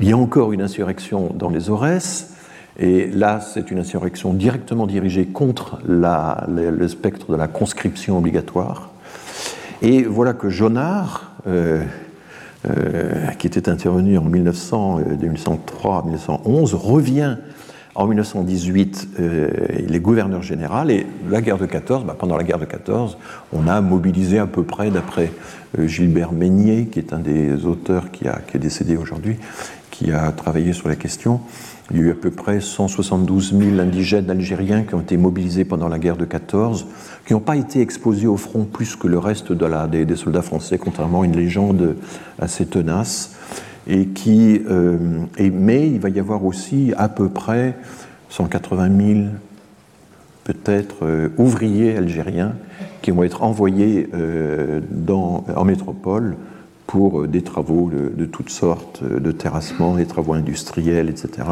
Il 0.00 0.08
y 0.08 0.12
a 0.12 0.16
encore 0.16 0.52
une 0.52 0.62
insurrection 0.62 1.30
dans 1.32 1.48
les 1.48 1.70
Aurès, 1.70 2.32
et 2.76 3.06
là, 3.06 3.40
c'est 3.40 3.70
une 3.70 3.78
insurrection 3.78 4.34
directement 4.34 4.88
dirigée 4.88 5.26
contre 5.26 5.78
le, 5.86 6.88
spectre 6.88 7.30
de 7.30 7.36
la 7.36 7.46
conscription 7.46 8.18
obligatoire. 8.18 8.90
Et 9.80 10.02
voilà 10.02 10.34
que 10.34 10.50
Jonard, 10.50 11.36
qui 13.38 13.46
était 13.46 13.68
intervenu 13.68 14.18
en 14.18 14.24
1900, 14.24 15.00
1903, 15.20 16.02
1911, 16.04 16.74
revient 16.74 17.36
en 17.96 18.06
1918, 18.06 19.08
euh, 19.18 19.48
il 19.88 19.94
est 19.94 20.00
gouverneur 20.00 20.42
général, 20.42 20.90
et 20.90 21.06
la 21.30 21.40
guerre 21.40 21.56
de 21.56 21.64
14, 21.64 22.04
bah, 22.04 22.14
pendant 22.16 22.36
la 22.36 22.44
guerre 22.44 22.58
de 22.58 22.66
14, 22.66 23.16
on 23.54 23.66
a 23.66 23.80
mobilisé 23.80 24.38
à 24.38 24.46
peu 24.46 24.64
près, 24.64 24.90
d'après 24.90 25.32
euh, 25.78 25.86
Gilbert 25.86 26.32
Meignier, 26.32 26.86
qui 26.86 26.98
est 26.98 27.14
un 27.14 27.18
des 27.18 27.64
auteurs 27.64 28.10
qui, 28.10 28.28
a, 28.28 28.40
qui 28.46 28.58
est 28.58 28.60
décédé 28.60 28.98
aujourd'hui, 28.98 29.36
qui 29.90 30.12
a 30.12 30.30
travaillé 30.32 30.74
sur 30.74 30.88
la 30.88 30.96
question, 30.96 31.40
il 31.90 31.98
y 31.98 32.00
a 32.00 32.02
eu 32.04 32.10
à 32.10 32.14
peu 32.14 32.30
près 32.30 32.60
172 32.60 33.54
000 33.56 33.78
indigènes 33.78 34.28
algériens 34.28 34.82
qui 34.82 34.94
ont 34.94 35.00
été 35.00 35.16
mobilisés 35.16 35.64
pendant 35.64 35.88
la 35.88 35.98
guerre 35.98 36.16
de 36.16 36.24
14, 36.24 36.86
qui 37.26 37.32
n'ont 37.32 37.40
pas 37.40 37.56
été 37.56 37.80
exposés 37.80 38.26
au 38.26 38.36
front 38.36 38.64
plus 38.64 38.96
que 38.96 39.06
le 39.06 39.18
reste 39.18 39.52
de 39.52 39.66
la, 39.66 39.86
des, 39.86 40.16
soldats 40.16 40.42
français, 40.42 40.78
contrairement 40.78 41.22
à 41.22 41.24
une 41.26 41.36
légende 41.36 41.96
assez 42.38 42.66
tenace. 42.66 43.36
Et 43.88 44.06
qui, 44.06 44.62
euh, 44.68 44.98
mais 45.38 45.86
il 45.86 46.00
va 46.00 46.08
y 46.08 46.18
avoir 46.18 46.44
aussi 46.44 46.92
à 46.96 47.08
peu 47.08 47.28
près 47.28 47.76
180 48.30 49.14
000 49.14 49.20
peut-être 50.42 51.04
euh, 51.04 51.28
ouvriers 51.38 51.96
algériens 51.96 52.54
qui 53.00 53.12
vont 53.12 53.22
être 53.22 53.44
envoyés 53.44 54.08
euh, 54.12 54.80
dans, 54.90 55.44
en 55.54 55.64
métropole 55.64 56.36
pour 56.88 57.28
des 57.28 57.42
travaux 57.42 57.88
de, 57.90 58.12
de, 58.16 58.26
toutes 58.26 58.50
sortes, 58.50 59.04
de 59.04 59.30
terrassement, 59.30 59.94
des 59.94 60.06
travaux 60.06 60.34
industriels, 60.34 61.08
etc. 61.08 61.46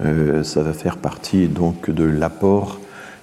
Euh, 0.00 0.42
ça 0.42 0.62
va 0.62 0.72
faire 0.72 0.96
partie 0.96 1.46
donc 1.46 1.90
de 1.90 2.04
l'apport 2.04 2.80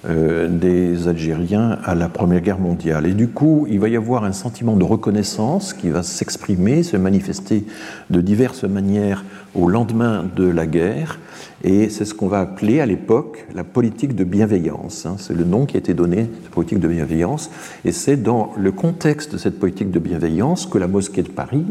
euh, 0.08 0.48
des 0.48 1.06
Algériens 1.06 1.78
à 1.84 1.94
la 1.94 2.08
Première 2.08 2.40
Guerre 2.40 2.58
mondiale. 2.58 3.06
Et 3.06 3.12
du 3.12 3.28
coup, 3.28 3.66
il 3.70 3.78
va 3.78 3.88
y 3.88 3.96
avoir 3.96 4.24
un 4.24 4.32
sentiment 4.32 4.76
de 4.76 4.82
reconnaissance 4.82 5.74
qui 5.74 5.90
va 5.90 6.02
s'exprimer, 6.02 6.82
se 6.82 6.96
manifester 6.96 7.64
de 8.10 8.20
diverses 8.20 8.64
manières 8.64 9.24
au 9.54 9.68
lendemain 9.68 10.24
de 10.34 10.44
la 10.44 10.66
guerre. 10.66 11.18
Et 11.64 11.88
c'est 11.90 12.04
ce 12.04 12.14
qu'on 12.14 12.26
va 12.26 12.40
appeler 12.40 12.80
à 12.80 12.86
l'époque 12.86 13.46
la 13.54 13.62
politique 13.62 14.16
de 14.16 14.24
bienveillance. 14.24 15.06
Hein. 15.06 15.16
C'est 15.18 15.34
le 15.34 15.44
nom 15.44 15.64
qui 15.64 15.76
a 15.76 15.78
été 15.78 15.94
donné, 15.94 16.28
la 16.42 16.50
politique 16.50 16.80
de 16.80 16.88
bienveillance. 16.88 17.50
Et 17.84 17.92
c'est 17.92 18.16
dans 18.16 18.52
le 18.56 18.72
contexte 18.72 19.32
de 19.32 19.38
cette 19.38 19.60
politique 19.60 19.92
de 19.92 20.00
bienveillance 20.00 20.66
que 20.66 20.78
la 20.78 20.88
mosquée 20.88 21.22
de 21.22 21.28
Paris 21.28 21.64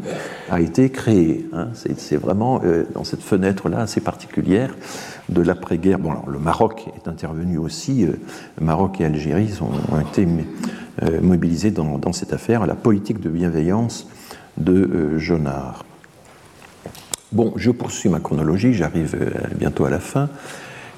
a 0.49 0.61
été 0.61 0.89
créée. 0.89 1.45
Hein. 1.51 1.69
C'est 1.73 2.15
vraiment 2.15 2.61
euh, 2.63 2.85
dans 2.93 3.03
cette 3.03 3.21
fenêtre-là 3.21 3.79
assez 3.81 3.99
particulière 3.99 4.73
de 5.27 5.41
l'après-guerre. 5.41 5.99
Bon, 5.99 6.11
alors, 6.11 6.29
le 6.29 6.39
Maroc 6.39 6.87
est 6.95 7.09
intervenu 7.09 7.57
aussi. 7.57 8.05
Euh, 8.05 8.13
Maroc 8.61 9.01
et 9.01 9.05
Algérie 9.05 9.51
ont 9.61 9.99
été 9.99 10.25
euh, 11.03 11.19
mobilisés 11.21 11.71
dans, 11.71 12.13
cette 12.13 12.31
affaire, 12.31 12.65
la 12.65 12.75
politique 12.75 13.19
de 13.19 13.29
bienveillance 13.29 14.07
de 14.57 15.17
Jonard. 15.17 15.83
Bon, 17.31 17.53
je 17.55 17.71
poursuis 17.71 18.09
ma 18.09 18.19
chronologie, 18.19 18.73
j'arrive 18.73 19.15
euh, 19.15 19.29
bientôt 19.55 19.85
à 19.85 19.89
la 19.89 20.01
fin. 20.01 20.27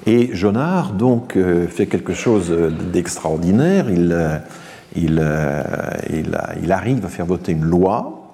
Et 0.04 0.34
Jonard, 0.34 0.92
donc, 0.92 1.36
euh, 1.36 1.68
fait 1.68 1.86
quelque 1.86 2.12
chose 2.12 2.50
d'extraordinaire. 2.92 3.88
Il, 3.88 4.10
euh, 4.12 4.38
il, 4.96 5.22
il, 6.60 6.72
arrive 6.72 7.04
à 7.04 7.08
faire 7.08 7.26
voter 7.26 7.52
une 7.52 7.62
loi 7.62 8.32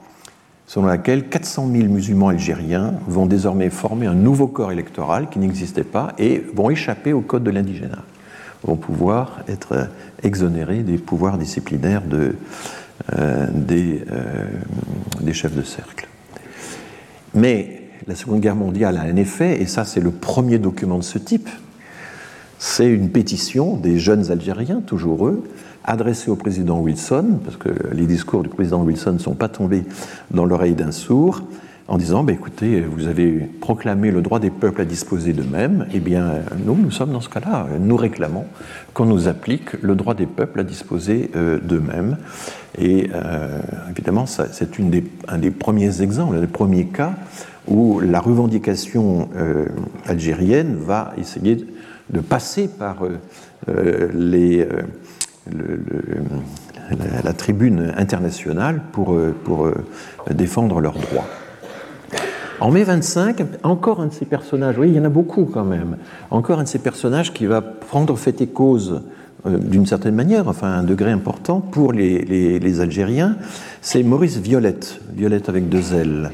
selon 0.67 0.87
laquelle 0.87 1.29
400 1.29 1.69
000 1.71 1.89
musulmans 1.89 2.29
algériens 2.29 2.95
vont 3.07 3.27
désormais 3.27 3.69
former 3.69 4.07
un 4.07 4.15
nouveau 4.15 4.47
corps 4.47 4.73
électoral 4.73 5.29
qui 5.29 5.39
n'existait 5.39 5.85
pas 5.85 6.15
et 6.17 6.43
vont 6.55 6.71
échapper 6.71 7.13
au 7.13 7.21
code 7.21 7.45
de 7.45 7.51
l'indigénat, 7.51 8.05
vont 8.63 8.77
pouvoir 8.77 9.41
être 9.49 9.89
exonérés 10.23 10.85
des 10.85 10.97
pouvoirs 10.97 11.39
disciplinaires 11.39 12.03
de, 12.03 12.37
des, 13.53 14.05
des 15.21 15.33
chefs 15.33 15.57
de 15.57 15.63
cercle. 15.63 16.07
Mais 17.35 17.80
la 18.07 18.15
Seconde 18.15 18.41
Guerre 18.41 18.57
mondiale 18.57 18.97
a 18.97 19.03
un 19.03 19.17
effet, 19.17 19.61
et 19.61 19.67
ça 19.67 19.85
c'est 19.85 20.01
le 20.01 20.11
premier 20.11 20.59
document 20.59 20.99
de 20.99 21.05
ce 21.05 21.19
type, 21.19 21.49
c'est 22.59 22.89
une 22.89 23.11
pétition 23.11 23.77
des 23.77 23.99
jeunes 23.99 24.31
Algériens, 24.31 24.83
toujours 24.87 25.27
eux, 25.27 25.43
adressée 25.85 26.31
au 26.31 26.37
président 26.37 26.79
Wilson, 26.79 27.39
parce 27.45 27.57
que 27.57 27.71
les 27.93 28.07
discours 28.07 28.43
du 28.43 28.49
président 28.49 28.83
Wilson 28.83 29.13
ne 29.13 29.19
sont 29.19 29.35
pas 29.35 29.49
tombés 29.49 29.85
dans 30.31 30.45
l'oreille 30.45 30.75
d'un 30.75 30.93
sourd, 30.93 31.43
en 31.89 31.99
disant 31.99 32.23
bah, 32.23 32.33
écoutez, 32.33 32.83
vous 32.83 33.09
avez 33.09 33.33
proclamé 33.61 34.11
le 34.11 34.23
droit 34.23 34.39
des 34.39 34.51
peuples 34.51 34.83
à 34.83 34.85
disposer 34.85 35.33
d'eux-mêmes, 35.33 35.87
eh 35.93 35.99
bien, 35.99 36.35
nous, 36.65 36.77
nous 36.77 36.91
sommes 36.91 37.13
dans 37.13 37.21
ce 37.21 37.29
cas-là. 37.29 37.67
Nous 37.81 37.97
réclamons 37.97 38.45
qu'on 38.95 39.07
nous 39.07 39.27
applique 39.27 39.73
le 39.83 39.97
droit 39.97 40.15
des 40.15 40.27
peuples 40.27 40.61
à 40.61 40.63
disposer 40.63 41.31
euh, 41.35 41.59
d'eux-mêmes. 41.59 42.17
Et 42.79 43.11
euh, 43.13 43.59
évidemment, 43.91 44.27
c'est 44.27 44.71
un 45.29 45.39
des 45.39 45.51
premiers 45.51 46.03
exemples, 46.03 46.37
un 46.37 46.41
des 46.41 46.47
premiers 46.47 46.87
cas 46.87 47.15
où 47.69 48.01
la 48.01 48.21
revendication 48.21 49.29
euh, 49.37 49.67
algérienne 50.07 50.77
va 50.77 51.13
essayer 51.19 51.67
de 52.11 52.21
passer 52.21 52.69
par 52.69 53.05
les, 54.13 54.67
la, 57.23 57.33
tribune 57.33 57.93
internationale 57.97 58.81
pour, 58.91 59.17
défendre 60.29 60.81
leurs 60.81 60.99
droits. 60.99 61.29
En 62.61 62.71
mai 62.71 62.85
25, 62.85 63.43
encore 63.63 64.01
un 64.01 64.07
de 64.07 64.13
ces 64.13 64.27
personnages, 64.27 64.77
oui, 64.77 64.89
il 64.89 64.95
y 64.95 65.01
en 65.01 65.05
a 65.05 65.09
beaucoup 65.09 65.47
quand 65.47 65.65
même, 65.65 65.97
encore 66.31 66.59
un 66.59 66.65
de 66.65 66.69
ces 66.69 66.79
personnages 66.79 67.33
qui 67.33 67.47
va 67.47 67.63
prendre 67.63 68.17
fait 68.17 68.41
et 68.43 68.49
cause 68.49 69.01
euh, 69.47 69.57
d'une 69.57 69.87
certaine 69.87 70.15
manière, 70.15 70.47
enfin 70.47 70.69
un 70.69 70.83
degré 70.83 71.11
important 71.11 71.61
pour 71.61 71.95
les, 71.95 72.81
Algériens, 72.81 73.37
c'est 73.81 74.03
Maurice 74.03 74.37
Violette, 74.37 75.01
Violette 75.15 75.49
avec 75.49 75.71
deux 75.71 75.95
L. 75.95 76.31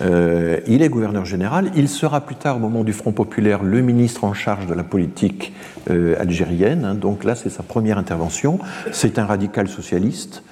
Euh, 0.00 0.60
il 0.66 0.82
est 0.82 0.88
gouverneur 0.88 1.24
général, 1.24 1.70
il 1.76 1.88
sera 1.88 2.20
plus 2.20 2.36
tard, 2.36 2.56
au 2.56 2.58
moment 2.58 2.84
du 2.84 2.92
Front 2.92 3.12
populaire, 3.12 3.62
le 3.62 3.80
ministre 3.82 4.24
en 4.24 4.32
charge 4.32 4.66
de 4.66 4.74
la 4.74 4.84
politique 4.84 5.52
euh, 5.90 6.14
algérienne, 6.18 6.84
hein. 6.84 6.94
donc 6.94 7.24
là 7.24 7.34
c'est 7.34 7.50
sa 7.50 7.62
première 7.62 7.98
intervention, 7.98 8.58
c'est 8.92 9.18
un 9.18 9.26
radical 9.26 9.68
socialiste, 9.68 10.42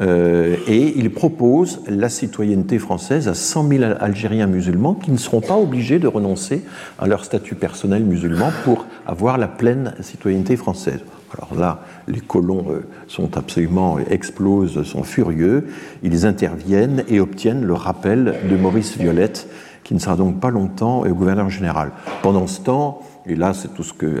euh, 0.00 0.56
et 0.66 0.98
il 0.98 1.10
propose 1.10 1.80
la 1.88 2.08
citoyenneté 2.08 2.78
française 2.78 3.28
à 3.28 3.34
100 3.34 3.68
000 3.68 3.84
Algériens 3.98 4.46
musulmans 4.46 4.94
qui 4.94 5.10
ne 5.10 5.16
seront 5.16 5.40
pas 5.40 5.56
obligés 5.56 5.98
de 5.98 6.06
renoncer 6.06 6.62
à 6.98 7.06
leur 7.06 7.24
statut 7.24 7.54
personnel 7.54 8.04
musulman 8.04 8.50
pour 8.64 8.86
avoir 9.06 9.38
la 9.38 9.48
pleine 9.48 9.94
citoyenneté 10.00 10.56
française. 10.56 11.00
Alors 11.34 11.58
là, 11.58 11.80
les 12.08 12.20
colons 12.20 12.66
euh, 12.70 12.86
sont 13.08 13.36
absolument 13.36 13.98
explosent, 13.98 14.82
sont 14.84 15.02
furieux. 15.02 15.68
Ils 16.02 16.26
interviennent 16.26 17.04
et 17.08 17.20
obtiennent 17.20 17.64
le 17.64 17.74
rappel 17.74 18.34
de 18.48 18.56
Maurice 18.56 18.96
Violette, 18.96 19.48
qui 19.84 19.94
ne 19.94 19.98
sera 19.98 20.16
donc 20.16 20.40
pas 20.40 20.50
longtemps 20.50 21.04
euh, 21.04 21.10
gouverneur 21.10 21.50
général. 21.50 21.92
Pendant 22.22 22.46
ce 22.46 22.60
temps, 22.60 23.02
et 23.28 23.34
là, 23.34 23.52
c'est 23.54 23.74
tout 23.74 23.82
ce 23.82 23.92
que 23.92 24.06
euh, 24.06 24.20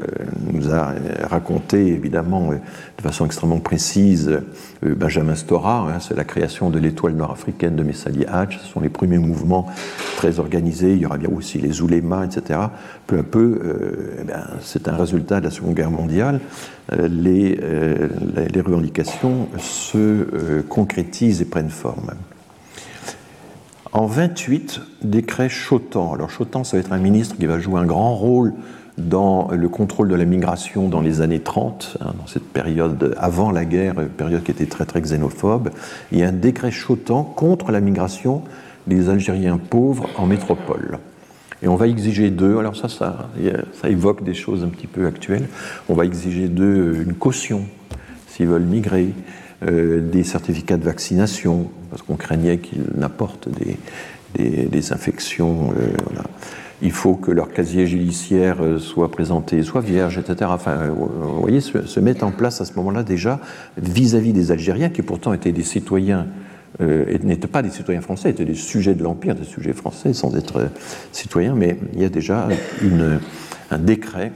nous 0.52 0.72
a 0.72 0.90
euh, 0.90 1.26
raconté, 1.30 1.86
évidemment, 1.86 2.50
euh, 2.50 2.56
de 2.95 2.95
façon 3.06 3.26
extrêmement 3.26 3.60
précise, 3.60 4.40
Benjamin 4.82 5.34
Stora. 5.34 5.88
Hein, 5.88 6.00
c'est 6.00 6.16
la 6.16 6.24
création 6.24 6.70
de 6.70 6.78
l'étoile 6.78 7.14
nord-africaine 7.14 7.76
de 7.76 7.82
Messali 7.82 8.24
Hadj. 8.26 8.58
Ce 8.58 8.66
sont 8.66 8.80
les 8.80 8.88
premiers 8.88 9.18
mouvements 9.18 9.66
très 10.16 10.38
organisés. 10.38 10.92
Il 10.92 10.98
y 10.98 11.06
aura 11.06 11.18
bien 11.18 11.30
aussi 11.34 11.58
les 11.58 11.82
oulémas, 11.82 12.24
etc. 12.24 12.60
Peu 13.06 13.18
à 13.18 13.22
peu, 13.22 13.60
eh 14.20 14.32
c'est 14.60 14.88
un 14.88 14.96
résultat 14.96 15.40
de 15.40 15.44
la 15.44 15.50
Seconde 15.50 15.74
Guerre 15.74 15.90
mondiale. 15.90 16.40
Les, 16.92 17.56
les 17.56 18.60
revendications 18.60 19.48
se 19.58 20.60
concrétisent 20.62 21.42
et 21.42 21.46
prennent 21.46 21.70
forme. 21.70 22.12
En 23.96 24.04
28, 24.04 24.82
décret 25.02 25.48
Chotan. 25.48 26.12
Alors 26.12 26.28
Chotan, 26.28 26.64
ça 26.64 26.76
va 26.76 26.82
être 26.82 26.92
un 26.92 26.98
ministre 26.98 27.36
qui 27.36 27.46
va 27.46 27.58
jouer 27.58 27.80
un 27.80 27.86
grand 27.86 28.14
rôle 28.14 28.52
dans 28.98 29.48
le 29.52 29.68
contrôle 29.68 30.08
de 30.08 30.14
la 30.14 30.24
migration 30.24 30.88
dans 30.88 31.00
les 31.00 31.20
années 31.20 31.40
30, 31.40 31.98
hein, 32.00 32.14
dans 32.18 32.26
cette 32.26 32.48
période 32.48 33.14
avant 33.18 33.50
la 33.50 33.64
guerre, 33.64 33.94
période 34.16 34.42
qui 34.42 34.50
était 34.50 34.66
très 34.66 34.86
très 34.86 35.00
xénophobe, 35.00 35.70
il 36.12 36.18
y 36.18 36.22
a 36.22 36.28
un 36.28 36.32
décret 36.32 36.70
chotant 36.70 37.22
contre 37.22 37.72
la 37.72 37.80
migration 37.80 38.42
des 38.86 39.08
Algériens 39.08 39.58
pauvres 39.58 40.08
en 40.16 40.26
métropole. 40.26 40.98
Et 41.62 41.68
on 41.68 41.76
va 41.76 41.88
exiger 41.88 42.30
d'eux, 42.30 42.58
alors 42.58 42.76
ça, 42.76 42.88
ça, 42.88 43.28
évoque 43.88 44.22
des 44.22 44.34
choses 44.34 44.62
un 44.62 44.68
petit 44.68 44.86
peu 44.86 45.06
actuelles, 45.06 45.48
on 45.88 45.94
va 45.94 46.04
exiger 46.04 46.48
d'eux 46.48 47.02
une 47.02 47.14
caution 47.14 47.64
s'ils 48.28 48.46
veulent 48.46 48.62
migrer, 48.62 49.08
euh, 49.66 50.00
des 50.00 50.22
certificats 50.22 50.76
de 50.76 50.84
vaccination, 50.84 51.70
parce 51.88 52.02
qu'on 52.02 52.16
craignait 52.16 52.58
qu'ils 52.58 52.84
n'apportent 52.94 53.48
des, 53.48 54.68
des, 54.68 54.92
infections. 54.92 55.72
Euh, 55.80 55.88
il 56.82 56.92
faut 56.92 57.14
que 57.14 57.30
leur 57.30 57.52
casier 57.52 57.86
judiciaire 57.86 58.62
euh, 58.62 58.78
soit 58.78 59.10
présenté, 59.10 59.62
soit 59.62 59.80
vierge, 59.80 60.18
etc. 60.18 60.50
Enfin, 60.52 60.72
euh, 60.72 60.90
vous 60.90 61.40
voyez, 61.40 61.60
se, 61.60 62.00
met 62.00 62.22
en 62.22 62.30
place 62.30 62.60
à 62.60 62.64
ce 62.64 62.74
moment-là 62.74 63.02
déjà 63.02 63.40
vis-à-vis 63.78 64.32
des 64.32 64.52
Algériens, 64.52 64.90
qui 64.90 65.02
pourtant 65.02 65.32
étaient 65.32 65.52
des 65.52 65.62
citoyens, 65.62 66.26
euh, 66.80 67.16
n'étaient 67.22 67.46
pas 67.46 67.62
des 67.62 67.70
citoyens 67.70 68.02
français, 68.02 68.30
étaient 68.30 68.44
des 68.44 68.54
sujets 68.54 68.94
de 68.94 69.02
l'Empire, 69.02 69.34
des 69.34 69.44
sujets 69.44 69.72
français, 69.72 70.12
sans 70.12 70.36
être 70.36 70.68
citoyens, 71.12 71.54
mais 71.54 71.78
il 71.94 72.02
y 72.02 72.04
a 72.04 72.10
déjà 72.10 72.48
un 73.70 73.78
décret 73.78 74.32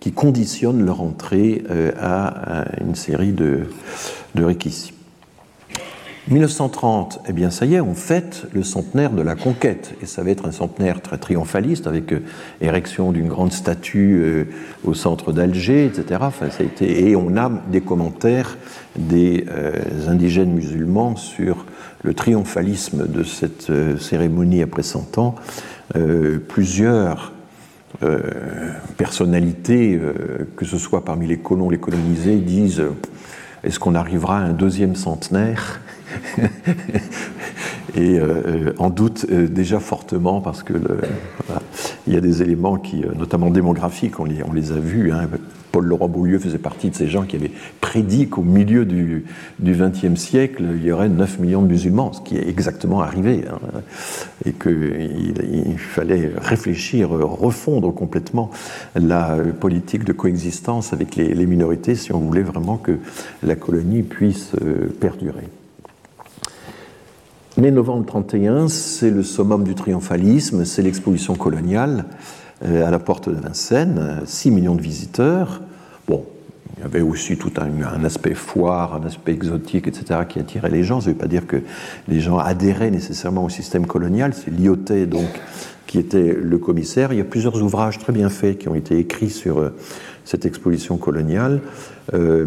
qui 0.00 0.12
conditionne 0.12 0.84
leur 0.84 1.02
entrée 1.02 1.64
à, 1.98 2.64
une 2.80 2.94
série 2.94 3.32
de, 3.32 3.64
de. 4.34 4.44
1930, 6.28 7.20
eh 7.28 7.32
bien 7.34 7.50
ça 7.50 7.66
y 7.66 7.74
est, 7.74 7.80
on 7.82 7.94
fête 7.94 8.46
le 8.54 8.62
centenaire 8.62 9.10
de 9.10 9.20
la 9.20 9.34
conquête, 9.34 9.94
et 10.00 10.06
ça 10.06 10.22
va 10.22 10.30
être 10.30 10.46
un 10.46 10.52
centenaire 10.52 11.02
très 11.02 11.18
triomphaliste, 11.18 11.86
avec 11.86 12.12
euh, 12.12 12.22
érection 12.62 13.12
d'une 13.12 13.28
grande 13.28 13.52
statue 13.52 14.22
euh, 14.22 14.44
au 14.84 14.94
centre 14.94 15.32
d'Alger, 15.32 15.84
etc. 15.84 16.22
Et 16.80 17.14
on 17.14 17.36
a 17.36 17.50
des 17.70 17.82
commentaires 17.82 18.56
des 18.96 19.44
euh, 19.50 19.72
indigènes 20.08 20.54
musulmans 20.54 21.14
sur 21.16 21.66
le 22.02 22.14
triomphalisme 22.14 23.06
de 23.06 23.22
cette 23.22 23.70
cérémonie 23.98 24.62
après 24.62 24.82
100 24.82 25.18
ans. 25.18 25.34
plusieurs 26.48 27.32
personnalités, 28.98 29.98
que 30.54 30.66
ce 30.66 30.76
soit 30.76 31.02
parmi 31.02 31.26
les 31.26 31.38
colons, 31.38 31.70
les 31.70 31.78
colonisés, 31.78 32.36
disent 32.36 32.82
est-ce 33.64 33.78
qu'on 33.78 33.94
arrivera 33.94 34.38
à 34.38 34.42
un 34.42 34.52
deuxième 34.52 34.94
centenaire 34.94 35.80
et 37.96 38.18
euh, 38.18 38.72
en 38.78 38.90
doute 38.90 39.26
euh, 39.30 39.48
déjà 39.48 39.80
fortement 39.80 40.40
parce 40.40 40.62
que 40.62 40.74
il 42.06 42.12
y 42.12 42.16
a 42.16 42.20
des 42.20 42.42
éléments 42.42 42.76
qui, 42.76 43.04
euh, 43.04 43.12
notamment 43.16 43.50
démographiques, 43.50 44.20
on 44.20 44.24
les, 44.24 44.72
a 44.72 44.78
vus. 44.78 45.12
Hein. 45.12 45.28
Paul 45.74 45.86
Laurent 45.86 46.06
Beaulieu 46.06 46.38
faisait 46.38 46.58
partie 46.58 46.88
de 46.88 46.94
ces 46.94 47.08
gens 47.08 47.24
qui 47.24 47.34
avaient 47.34 47.50
prédit 47.80 48.28
qu'au 48.28 48.42
milieu 48.42 48.84
du 48.84 49.24
XXe 49.60 50.14
siècle, 50.14 50.62
il 50.76 50.84
y 50.84 50.92
aurait 50.92 51.08
9 51.08 51.40
millions 51.40 51.62
de 51.62 51.66
musulmans, 51.66 52.12
ce 52.12 52.20
qui 52.20 52.36
est 52.36 52.48
exactement 52.48 53.00
arrivé, 53.00 53.42
hein. 53.50 53.58
et 54.44 54.52
qu'il 54.52 55.34
il 55.52 55.76
fallait 55.76 56.30
réfléchir, 56.36 57.10
refondre 57.10 57.92
complètement 57.92 58.52
la 58.94 59.36
politique 59.58 60.04
de 60.04 60.12
coexistence 60.12 60.92
avec 60.92 61.16
les, 61.16 61.34
les 61.34 61.46
minorités 61.46 61.96
si 61.96 62.12
on 62.12 62.20
voulait 62.20 62.42
vraiment 62.42 62.76
que 62.76 63.00
la 63.42 63.56
colonie 63.56 64.04
puisse 64.04 64.52
perdurer. 65.00 65.48
Mais 67.56 67.72
novembre 67.72 68.06
31, 68.06 68.68
c'est 68.68 69.10
le 69.10 69.24
summum 69.24 69.64
du 69.64 69.74
triomphalisme, 69.74 70.64
c'est 70.64 70.82
l'exposition 70.82 71.34
coloniale 71.34 72.04
euh, 72.08 72.43
à 72.64 72.90
la 72.90 72.98
porte 72.98 73.28
de 73.28 73.34
Vincennes, 73.34 74.20
6 74.24 74.50
millions 74.50 74.74
de 74.74 74.82
visiteurs. 74.82 75.60
Bon, 76.08 76.24
il 76.76 76.82
y 76.82 76.84
avait 76.84 77.00
aussi 77.00 77.36
tout 77.36 77.52
un, 77.58 78.04
aspect 78.04 78.34
foire, 78.34 78.94
un 78.94 79.06
aspect 79.06 79.32
exotique, 79.32 79.86
etc., 79.86 80.20
qui 80.28 80.40
attirait 80.40 80.70
les 80.70 80.82
gens. 80.82 81.00
Ça 81.00 81.08
ne 81.08 81.12
veut 81.12 81.18
pas 81.18 81.28
dire 81.28 81.46
que 81.46 81.62
les 82.08 82.20
gens 82.20 82.38
adhéraient 82.38 82.90
nécessairement 82.90 83.44
au 83.44 83.48
système 83.48 83.86
colonial. 83.86 84.34
C'est 84.34 84.50
Lyoté, 84.50 85.06
donc, 85.06 85.28
qui 85.86 85.98
était 85.98 86.34
le 86.34 86.58
commissaire. 86.58 87.12
Il 87.12 87.18
y 87.18 87.20
a 87.20 87.24
plusieurs 87.24 87.62
ouvrages 87.62 87.98
très 87.98 88.12
bien 88.12 88.28
faits 88.28 88.58
qui 88.58 88.68
ont 88.68 88.74
été 88.74 88.98
écrits 88.98 89.30
sur 89.30 89.58
euh, 89.58 89.70
cette 90.24 90.46
exposition 90.46 90.96
coloniale, 90.96 91.60
euh, 92.12 92.44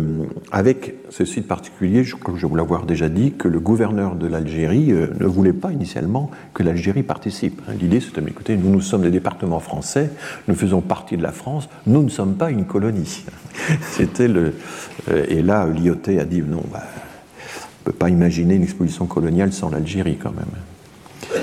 avec 0.52 0.94
ceci 1.10 1.42
de 1.42 1.46
particulier, 1.46 2.04
que 2.04 2.36
je 2.36 2.46
vous 2.46 2.56
l'avoir 2.56 2.86
déjà 2.86 3.10
dit, 3.10 3.32
que 3.32 3.48
le 3.48 3.60
gouverneur 3.60 4.16
de 4.16 4.28
l'Algérie 4.28 4.92
euh, 4.92 5.08
ne 5.20 5.26
voulait 5.26 5.54
pas 5.54 5.72
initialement 5.72 6.30
que 6.54 6.62
l'Algérie 6.62 7.02
participe. 7.02 7.62
Hein, 7.68 7.74
l'idée 7.80 8.00
c'était, 8.00 8.22
écoutez, 8.22 8.56
nous, 8.56 8.70
nous 8.70 8.82
sommes 8.82 9.02
des 9.02 9.10
départements 9.10 9.60
français, 9.60 10.12
nous 10.48 10.54
faisons 10.54 10.82
partie 10.82 11.18
de 11.18 11.24
la 11.24 11.32
France, 11.32 11.70
nous 11.88 12.04
ne 12.04 12.10
sommes 12.10 12.36
pas 12.36 12.52
une 12.52 12.66
colonie. 12.66 13.26
C'était 13.82 14.28
le... 14.28 14.54
Euh, 15.10 15.26
et 15.28 15.42
là, 15.42 15.66
Lyoté 15.66 16.20
a 16.20 16.26
dit, 16.26 16.44
non, 16.44 16.64
bah, 16.72 16.84
on 16.84 17.90
ne 17.90 17.94
peut 17.94 17.98
pas 17.98 18.10
imaginer 18.10 18.56
une 18.56 18.64
exposition 18.64 19.08
coloniale 19.08 19.54
sans 19.54 19.72
l'Algérie 19.72 20.20
quand 20.22 20.34
même. 20.34 21.42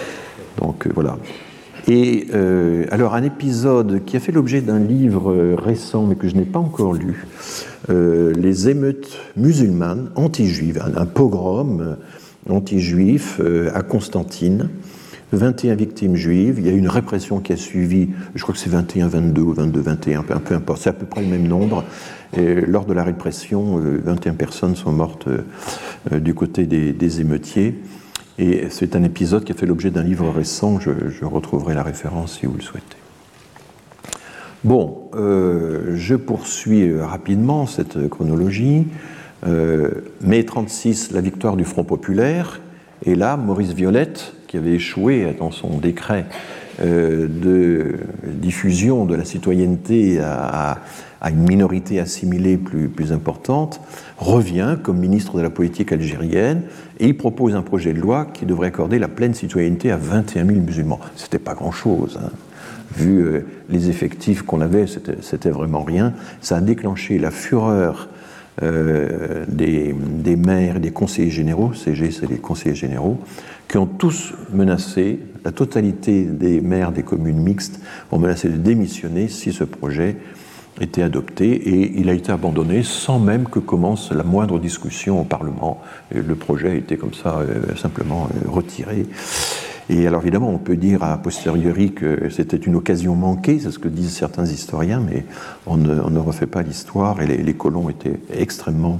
Donc 0.61 0.87
voilà. 0.95 1.19
Et 1.89 2.29
alors 2.91 3.15
un 3.15 3.23
épisode 3.23 4.05
qui 4.07 4.17
a 4.17 4.21
fait 4.21 4.33
l'objet 4.33 4.63
d'un 4.63 4.79
livre 4.79 5.55
récent 5.55 6.07
mais 6.07 6.15
que 6.15 6.29
je 6.29 6.35
n'ai 6.35 6.47
pas 6.47 6.59
encore 6.59 6.95
lu, 6.95 7.27
euh, 7.91 8.33
les 8.35 8.69
émeutes 8.69 9.19
musulmanes 9.37 10.11
anti-juives, 10.15 10.83
un, 10.97 11.07
pogrom 11.07 11.97
anti-juif 12.49 13.41
à 13.75 13.83
Constantine, 13.83 14.69
21 15.33 15.75
victimes 15.75 16.15
juives, 16.15 16.57
il 16.59 16.67
y 16.67 16.69
a 16.69 16.73
une 16.73 16.89
répression 16.89 17.41
qui 17.41 17.53
a 17.53 17.57
suivi, 17.57 18.11
je 18.35 18.43
crois 18.43 18.55
que 18.55 18.61
c'est 18.61 18.71
21-22 18.71 19.39
ou 19.41 19.55
22-21, 19.55 20.23
peu 20.23 20.55
importe, 20.55 20.83
c'est 20.83 20.91
à 20.91 20.93
peu 20.93 21.07
près 21.07 21.23
le 21.23 21.29
même 21.29 21.49
nombre. 21.49 21.85
Et 22.37 22.61
lors 22.61 22.85
de 22.85 22.93
la 22.93 23.03
répression, 23.03 23.81
21 24.05 24.35
personnes 24.35 24.77
sont 24.77 24.93
mortes 24.93 25.29
du 26.13 26.35
côté 26.35 26.67
des 26.67 27.21
émeutiers. 27.21 27.81
Et 28.39 28.67
c'est 28.71 28.97
un 28.97 29.05
épisode 29.05 29.45
qui 29.45 29.53
a 29.53 29.55
fait 29.55 29.67
l'objet 29.67 29.91
d'un 29.91 30.03
livre 30.03 30.29
récent, 30.29 30.81
je, 30.81 31.25
retrouverai 31.25 31.75
la 31.75 31.85
référence 31.85 32.39
si 32.39 32.47
vous 32.47 32.57
le 32.57 32.63
souhaitez. 32.63 32.97
Bon, 34.65 35.11
euh, 35.15 35.93
je 35.95 36.15
poursuis 36.15 36.89
euh, 36.89 37.05
rapidement 37.05 37.67
cette 37.67 38.09
chronologie. 38.09 38.87
Euh, 39.47 39.91
mai 40.23 40.43
36, 40.43 41.13
la 41.13 41.21
victoire 41.21 41.57
du 41.57 41.65
Front 41.65 41.85
populaire, 41.85 42.63
et 43.05 43.15
là, 43.15 43.37
Maurice 43.37 43.75
Violette, 43.75 44.33
qui 44.47 44.57
avait 44.57 44.73
échoué 44.73 45.37
dans 45.39 45.51
son 45.51 45.77
décret 45.79 46.25
de 46.83 47.99
diffusion 48.25 49.05
de 49.05 49.15
la 49.15 49.25
citoyenneté 49.25 50.19
à, 50.19 50.81
une 51.29 51.47
minorité 51.47 52.01
assimilée 52.01 52.57
plus, 52.57 52.89
plus, 52.89 53.13
importante, 53.13 53.81
revient 54.17 54.77
comme 54.83 54.99
ministre 54.99 55.37
de 55.37 55.43
la 55.43 55.51
politique 55.51 55.93
algérienne 55.93 56.63
et 56.99 57.07
il 57.07 57.17
propose 57.17 57.55
un 57.55 57.63
projet 57.63 57.93
de 57.93 58.01
loi 58.01 58.27
qui 58.33 58.45
devrait 58.45 58.69
accorder 58.69 58.99
la 58.99 59.09
pleine 59.09 59.35
citoyenneté 59.35 59.93
à 59.93 59.97
21 59.97 60.47
000 60.47 60.59
musulmans. 60.61 61.01
C'était 61.15 61.39
pas 61.39 61.55
grand-chose. 61.55 62.19
Hein. 62.21 62.31
Vu 62.97 63.21
euh, 63.21 63.47
les 63.69 63.91
effectifs 63.91 64.43
qu'on 64.43 64.61
avait, 64.61 64.87
c'était 64.87 65.51
vraiment 65.51 65.83
rien. 65.83 66.13
Ça 66.41 66.57
a 66.57 66.61
déclenché 66.61 67.19
la 67.19 67.31
fureur 67.31 68.09
euh, 68.63 69.45
des, 69.49 70.37
maires 70.37 70.77
et 70.77 70.81
des 70.81 70.93
conseillers 70.93 71.31
généraux, 71.31 71.73
CG 71.75 72.13
c'est 72.13 72.31
les 72.31 72.39
conseillers 72.39 72.77
généraux, 72.77 73.19
qui 73.69 73.79
ont 73.79 73.87
tous 73.87 74.33
menacé, 74.53 75.19
la 75.45 75.51
totalité 75.51 76.23
des 76.23 76.61
maires 76.61 76.93
des 76.93 77.03
communes 77.03 77.43
mixtes 77.43 77.81
ont 78.13 78.19
menacé 78.19 78.49
de 78.49 78.57
démissionner 78.57 79.27
si 79.27 79.53
ce 79.53 79.65
projet 79.65 80.17
était 80.81 81.03
adopté 81.03 81.53
et 81.53 81.99
il 81.99 82.09
a 82.09 82.13
été 82.13 82.31
abandonné 82.31 82.83
sans 82.85 83.19
même 83.19 83.49
que 83.49 83.59
commence 83.59 84.13
la 84.13 84.25
moindre 84.25 84.61
discussion 84.61 85.21
au 85.21 85.25
Parlement. 85.25 85.83
le 86.13 86.35
projet 86.35 86.71
a 86.71 86.75
été 86.75 86.97
comme 86.97 87.15
ça 87.15 87.39
euh, 87.39 87.75
simplement 87.77 88.29
retiré. 88.47 89.07
Et 89.91 90.07
alors 90.07 90.23
évidemment, 90.23 90.51
on 90.51 90.59
peut 90.59 90.77
dire 90.77 91.03
a 91.03 91.19
posteriori 91.19 91.93
que 91.93 92.31
c'était 92.31 92.57
une 92.57 92.75
occasion 92.75 93.15
manquée, 93.15 93.59
c'est 93.61 93.71
ce 93.71 93.79
que 93.79 93.89
disent 93.89 94.15
certains 94.15 94.47
historiens, 94.47 95.01
mais 95.01 95.25
on 95.67 95.77
ne, 95.77 96.19
refait 96.19 96.47
pas 96.47 96.63
l'histoire 96.63 97.21
et 97.21 97.27
les, 97.27 97.55
colons 97.55 97.91
étaient 97.91 98.19
extrêmement 98.33 98.99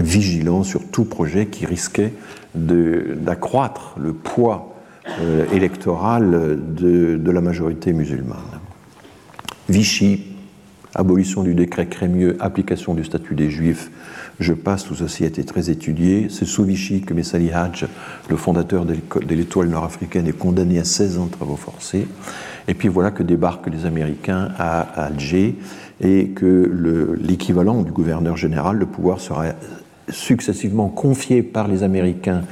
vigilants 0.00 0.64
sur 0.64 0.88
tout 0.90 1.04
projet 1.04 1.46
qui 1.46 1.66
risquait 1.66 2.12
d'accroître 2.54 3.94
le 3.98 4.12
poids 4.12 4.74
euh, 5.20 5.44
électoral 5.52 6.58
de, 6.74 7.16
de, 7.16 7.30
la 7.30 7.40
majorité 7.40 7.92
musulmane. 7.92 8.38
Vichy, 9.68 10.34
abolition 10.94 11.42
du 11.42 11.54
décret 11.54 11.86
Crémieux, 11.86 12.36
application 12.40 12.94
du 12.94 13.04
statut 13.04 13.34
des 13.34 13.50
Juifs, 13.50 13.90
je 14.40 14.52
passe, 14.52 14.84
tout 14.84 14.94
ceci 14.94 15.24
a 15.24 15.26
été 15.26 15.44
très 15.44 15.70
étudié. 15.70 16.26
C'est 16.28 16.44
sous 16.44 16.64
Vichy 16.64 17.02
que 17.02 17.14
Messali 17.14 17.52
Hadj, 17.52 17.86
le 18.28 18.36
fondateur 18.36 18.84
de 18.84 19.34
l'étoile 19.34 19.68
nord-africaine, 19.68 20.26
est 20.26 20.36
condamné 20.36 20.78
à 20.78 20.84
16 20.84 21.18
ans 21.18 21.26
de 21.26 21.30
travaux 21.30 21.56
forcés. 21.56 22.06
Et 22.66 22.74
puis 22.74 22.88
voilà 22.88 23.10
que 23.10 23.22
débarquent 23.22 23.68
les 23.68 23.86
Américains 23.86 24.48
à 24.58 24.80
Alger 24.80 25.56
et 26.00 26.28
que 26.28 27.16
l'équivalent 27.20 27.82
du 27.82 27.92
gouverneur 27.92 28.36
général, 28.36 28.76
le 28.76 28.86
pouvoir 28.86 29.20
sera 29.20 29.46
successivement 30.08 30.88
confié 30.88 31.42
par 31.42 31.68
les 31.68 31.82
Américains 31.82 32.42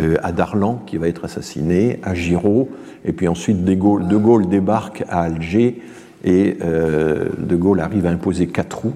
euh, 0.00 0.16
à 0.22 0.32
Darlan, 0.32 0.82
qui 0.86 0.96
va 0.96 1.08
être 1.08 1.24
assassiné, 1.24 1.98
à 2.02 2.14
Giraud, 2.14 2.70
et 3.04 3.12
puis 3.12 3.28
ensuite 3.28 3.64
De 3.64 3.74
Gaulle, 3.74 4.48
débarque 4.48 5.04
à 5.08 5.22
Alger 5.22 5.82
et 6.24 6.56
euh, 6.62 7.28
De 7.38 7.56
Gaulle 7.56 7.80
arrive 7.80 8.06
à 8.06 8.10
imposer 8.10 8.46
quatre 8.46 8.78
roues 8.78 8.94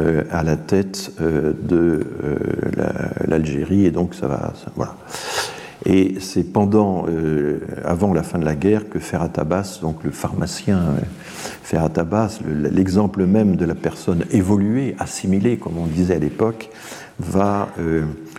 euh, 0.00 0.22
à 0.30 0.42
la 0.42 0.56
tête 0.56 1.12
euh, 1.20 1.52
de 1.64 2.00
euh, 2.24 2.36
l'Algérie, 3.26 3.84
et 3.84 3.90
donc 3.90 4.14
ça 4.14 4.26
va. 4.26 4.54
voilà. 4.74 4.96
Et 5.84 6.14
c'est 6.18 6.44
pendant, 6.44 7.06
avant 7.84 8.14
la 8.14 8.22
fin 8.22 8.38
de 8.38 8.44
la 8.44 8.54
guerre, 8.54 8.88
que 8.88 9.00
Ferhat 9.00 9.32
Abbas, 9.36 9.80
donc 9.82 10.04
le 10.04 10.12
pharmacien 10.12 10.94
Ferhat 11.64 11.90
Abbas, 11.96 12.38
l'exemple 12.46 13.26
même 13.26 13.56
de 13.56 13.64
la 13.64 13.74
personne 13.74 14.24
évoluée, 14.30 14.94
assimilée, 15.00 15.56
comme 15.56 15.76
on 15.78 15.86
disait 15.86 16.14
à 16.14 16.18
l'époque, 16.20 16.70
va 17.18 17.68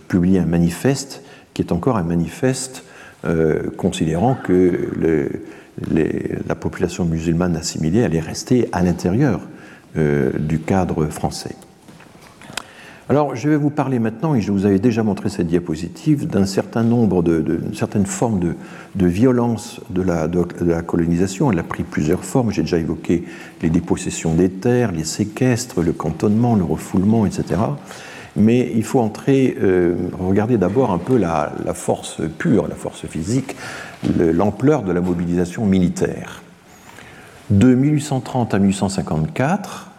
publier 0.08 0.40
un 0.40 0.46
manifeste 0.46 1.22
qui 1.54 1.62
est 1.62 1.74
encore 1.74 1.98
un 1.98 2.04
manifeste 2.04 2.86
considérant 3.76 4.36
que 4.42 4.90
la 5.92 6.56
population 6.56 7.04
musulmane 7.04 7.58
assimilée 7.58 8.06
allait 8.06 8.22
rester 8.22 8.70
à 8.72 8.82
l'intérieur 8.84 9.42
euh, 9.98 10.32
du 10.38 10.60
cadre 10.60 11.06
français. 11.08 11.56
Alors, 13.10 13.36
je 13.36 13.50
vais 13.50 13.58
vous 13.58 13.70
parler 13.70 14.00
maintenant, 14.00 14.34
et 14.34 14.40
je 14.40 14.52
vous 14.52 14.66
avais 14.66 14.80
déjà 14.80 15.04
montré 15.04 15.30
cette 15.30 15.48
diapositive, 15.48 16.26
d'un 16.26 16.46
certain 16.46 16.84
nombre 16.84 17.22
de, 17.22 17.42
de 17.42 17.60
certaines 17.76 18.06
de, 18.06 19.06
violence 19.06 19.82
de 19.90 20.02
la, 20.02 20.82
colonisation. 20.82 21.52
Elle 21.52 21.60
a 21.60 21.64
pris 21.64 21.84
plusieurs 21.84 22.24
formes. 22.24 22.52
J'ai 22.52 22.62
déjà 22.62 22.78
évoqué 22.78 23.26
les 23.62 23.70
dépossessions 23.70 24.34
des 24.34 24.50
terres, 24.50 24.94
les 24.94 25.04
séquestres, 25.04 25.82
le 25.82 25.92
cantonnement, 25.92 26.56
le 26.56 26.64
refoulement, 26.64 27.26
etc. 27.26 27.60
Mais 28.38 28.72
il 28.74 28.84
faut 28.84 29.02
entrer, 29.02 29.58
euh, 29.62 29.96
regarder 30.18 30.58
d'abord 30.58 30.92
un 30.92 30.98
peu 30.98 31.18
la, 31.18 31.52
force 31.74 32.22
pure, 32.40 32.70
la 32.70 32.76
force 32.76 33.06
physique, 33.06 33.56
l'ampleur 34.18 34.82
de 34.82 34.94
la 34.94 35.02
mobilisation 35.02 35.66
militaire. 35.66 36.42
De 37.54 37.76
1830 37.76 38.56
à 38.56 38.58
1854, 38.58 39.92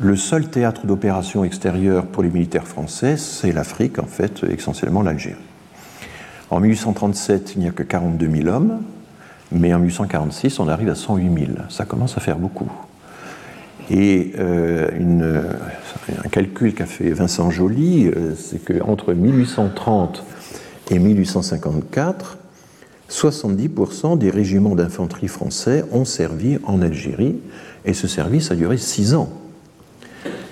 le 0.00 0.16
seul 0.16 0.48
théâtre 0.48 0.84
d'opération 0.84 1.44
extérieure 1.44 2.06
pour 2.06 2.24
les 2.24 2.28
militaires 2.28 2.66
français, 2.66 3.16
c'est 3.16 3.52
l'Afrique, 3.52 4.00
en 4.00 4.06
fait, 4.06 4.42
essentiellement 4.42 5.02
l'Algérie. 5.02 5.36
En 6.50 6.58
1837, 6.58 7.52
il 7.54 7.60
n'y 7.60 7.68
a 7.68 7.70
que 7.70 7.84
42 7.84 8.28
000 8.28 8.48
hommes, 8.48 8.80
mais 9.52 9.72
en 9.72 9.78
1846, 9.78 10.58
on 10.58 10.66
arrive 10.66 10.88
à 10.88 10.96
108 10.96 11.38
000. 11.38 11.52
Ça 11.68 11.84
commence 11.84 12.18
à 12.18 12.20
faire 12.20 12.36
beaucoup. 12.36 12.68
Et 13.92 14.32
euh, 14.40 14.88
un 16.24 16.28
calcul 16.30 16.74
qu'a 16.74 16.86
fait 16.86 17.10
Vincent 17.10 17.48
Joly, 17.52 18.08
euh, 18.08 18.34
c'est 18.34 18.58
qu'entre 18.58 19.14
1830 19.14 20.24
et 20.90 20.98
1854, 20.98 22.38
70% 23.10 24.18
des 24.18 24.30
régiments 24.30 24.74
d'infanterie 24.74 25.28
français 25.28 25.84
ont 25.92 26.04
servi 26.04 26.58
en 26.64 26.82
Algérie 26.82 27.36
et 27.84 27.94
ce 27.94 28.06
service 28.06 28.50
a 28.50 28.54
duré 28.54 28.76
six 28.76 29.14
ans. 29.14 29.30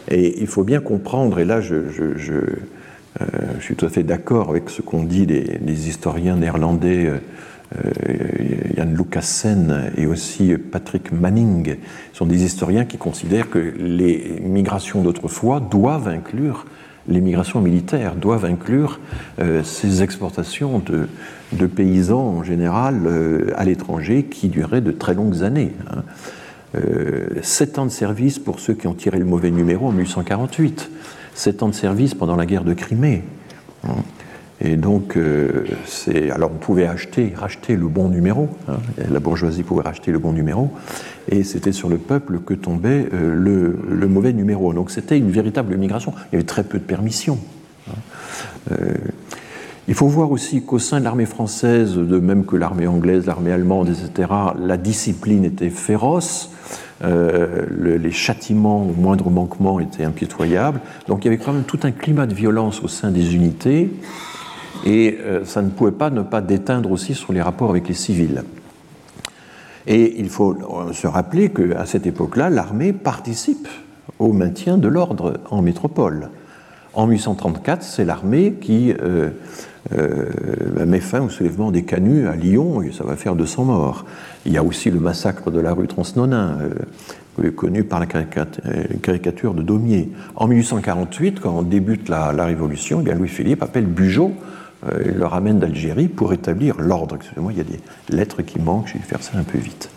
Et 0.09 0.41
il 0.41 0.47
faut 0.47 0.65
bien 0.65 0.81
comprendre, 0.81 1.39
et 1.39 1.45
là 1.45 1.61
je, 1.61 1.75
euh, 1.75 2.55
suis 3.61 3.75
tout 3.75 3.87
à 3.87 3.89
fait 3.89 4.05
d'accord 4.05 4.51
avec 4.51 4.71
ce 4.71 4.81
qu'ont 4.81 5.03
dit 5.03 5.27
les, 5.27 5.89
historiens 5.89 6.37
néerlandais 6.37 7.07
euh, 7.07 7.19
euh, 7.77 7.93
Jan 8.77 8.87
Lucassen 8.87 9.91
et 9.97 10.07
aussi 10.07 10.55
Patrick 10.57 11.13
Manning, 11.13 11.77
sont 12.13 12.27
des 12.27 12.45
historiens 12.45 12.85
qui 12.85 12.97
considèrent 12.97 13.51
que 13.51 13.59
les 13.59 14.41
migrations 14.41 15.03
d'autrefois 15.03 15.61
doivent 15.61 16.09
inclure 16.09 16.67
les 17.09 17.21
migrations 17.21 17.61
militaires, 17.61 18.15
doivent 18.15 18.45
inclure 18.45 19.01
ces 19.65 20.03
exportations 20.03 20.83
de, 21.53 21.67
paysans 21.67 22.21
en 22.21 22.43
général 22.43 23.03
euh, 23.07 23.53
à 23.57 23.65
l'étranger 23.65 24.25
qui 24.25 24.49
duraient 24.49 24.81
de 24.81 24.93
très 24.93 25.15
longues 25.15 25.43
années. 25.43 25.73
Hein. 25.91 26.03
Euh, 26.75 27.27
sept 27.43 27.79
ans 27.79 27.87
de 27.87 27.91
service 27.91 28.39
pour 28.39 28.61
ceux 28.61 28.75
qui 28.75 28.87
ont 28.87 28.95
tiré 28.95 29.19
le 29.19 29.25
mauvais 29.25 29.51
numéro 29.51 29.87
en 29.87 29.93
1848, 29.93 30.91
sept 31.35 31.63
ans 31.63 31.69
de 31.69 31.75
service 31.75 32.15
pendant 32.15 32.37
la 32.37 32.47
guerre 32.47 32.65
de 32.65 32.75
Crimée. 32.75 33.23
Hein. 33.85 33.95
Et 34.61 34.77
donc, 34.77 35.17
euh. 35.17 35.65
Alors, 36.33 36.51
on 36.55 36.59
pouvait 36.59 36.87
acheter, 36.87 37.33
racheter 37.37 37.77
le 37.77 37.89
bon 37.89 38.09
numéro. 38.09 38.49
Hein. 38.69 38.77
la 39.11 39.21
bourgeoisie 39.21 39.63
pouvait 39.63 39.83
racheter 39.83 40.13
le 40.13 40.19
bon 40.19 40.33
numéro. 40.33 40.71
Et 41.29 41.45
c'était 41.45 41.73
sur 41.73 41.89
le 41.89 41.99
peuple 41.99 42.39
que 42.41 42.55
tombait 42.55 43.09
le, 43.13 43.79
le, 43.89 44.09
mauvais 44.09 44.33
numéro. 44.33 44.73
Donc, 44.73 44.91
c'était 44.91 45.19
une 45.19 45.31
véritable 45.31 45.77
migration. 45.77 46.13
Il 46.33 46.35
y 46.35 46.37
avait 46.37 46.47
très 46.47 46.65
peu 46.65 46.79
de 46.79 46.85
permissions. 46.85 47.39
Il 49.89 49.95
faut 49.95 50.09
voir 50.09 50.33
aussi 50.33 50.63
qu'au 50.63 50.81
sein 50.81 50.99
de 50.99 51.05
l'armée 51.05 51.27
française, 51.27 51.95
de 51.95 52.19
même 52.19 52.45
que 52.45 52.57
l'armée 52.57 52.89
anglaise, 52.89 53.27
l'armée 53.27 53.53
allemande, 53.53 53.89
etc., 53.89 54.29
la 54.59 54.77
discipline 54.77 55.45
était 55.45 55.71
féroce. 55.71 56.51
Euh, 57.05 57.67
les 57.79 58.11
châtiments 58.11 58.83
au 58.83 58.93
moindre 58.99 59.29
manquement 59.29 59.81
étaient 59.81 60.05
impitoyables. 60.05 60.81
Donc 61.09 61.25
il 61.25 61.27
y 61.27 61.29
avait 61.29 61.43
quand 61.43 61.53
même 61.53 61.65
tout 61.65 61.81
un 61.83 61.91
climat 61.91 62.27
de 62.27 62.35
violence 62.35 62.83
au 62.83 62.89
sein 62.89 63.11
des 63.11 63.35
unités, 63.35 63.91
et 64.87 65.19
euh, 65.21 65.45
ça 65.45 65.61
ne 65.61 65.69
pouvait 65.69 65.91
pas 65.91 66.11
ne 66.11 66.23
pas 66.23 66.41
déteindre 66.41 66.91
aussi 66.93 67.15
sur 67.15 67.33
les 67.33 67.43
rapports 67.43 67.71
avec 67.71 67.89
les 67.89 67.95
civils. 67.95 68.45
Et 69.89 70.19
il 70.19 70.31
faut 70.31 70.57
se 70.93 71.07
rappeler 71.07 71.51
qu'à 71.51 71.87
cette 71.87 72.07
époque-là, 72.07 72.51
l'armée 72.51 72.93
participe 72.93 73.69
au 74.19 74.33
maintien 74.33 74.79
de 74.79 74.89
l'ordre 74.89 75.35
en 75.51 75.61
métropole. 75.61 76.31
En 76.95 77.07
1834, 77.07 77.83
c'est 77.83 78.05
l'armée 78.05 78.55
qui 78.61 78.95
euh, 79.03 79.31
euh, 79.93 80.87
met 80.87 81.01
fin 81.01 81.21
au 81.21 81.29
soulèvement 81.29 81.71
des 81.71 81.83
canuts 81.83 82.27
à 82.27 82.35
Lyon, 82.35 82.83
et 82.83 82.93
ça 82.93 83.05
va 83.05 83.17
faire 83.17 83.37
200 83.37 83.65
morts. 83.65 84.05
Il 84.45 84.53
y 84.53 84.57
a 84.57 84.65
aussi 84.65 84.91
le 84.91 84.99
massacre 84.99 85.51
de 85.51 85.61
la 85.61 85.73
rue 85.73 85.87
Transnonain, 85.87 86.59
euh, 87.43 87.51
connu 87.51 87.85
par 87.85 88.01
la 88.01 88.07
euh, 88.07 88.83
caricature 89.03 89.55
de 89.55 89.63
Daumier. 89.63 90.11
En 90.35 90.49
1848, 90.49 91.41
quand 91.41 91.63
débute 91.63 92.09
la, 92.09 92.33
Révolution, 92.33 93.05
eh 93.07 93.15
Louis-Philippe 93.15 93.63
appelle 93.63 93.87
Bugeaud, 93.87 94.33
il 95.05 95.15
le 95.15 95.27
ramène 95.27 95.59
d'Algérie 95.59 96.09
pour 96.09 96.33
établir 96.33 96.81
l'ordre. 96.81 97.17
Excusez-moi, 97.17 97.53
il 97.53 97.59
y 97.59 97.61
a 97.61 97.65
des 97.65 97.81
lettres 98.11 98.43
qui 98.43 98.61
manquent, 98.61 98.89
je 98.89 98.95
vais 98.95 99.01
faire 99.01 99.23
ça 99.23 99.39
un 99.39 99.43
peu 99.43 99.59
vite. 99.59 99.91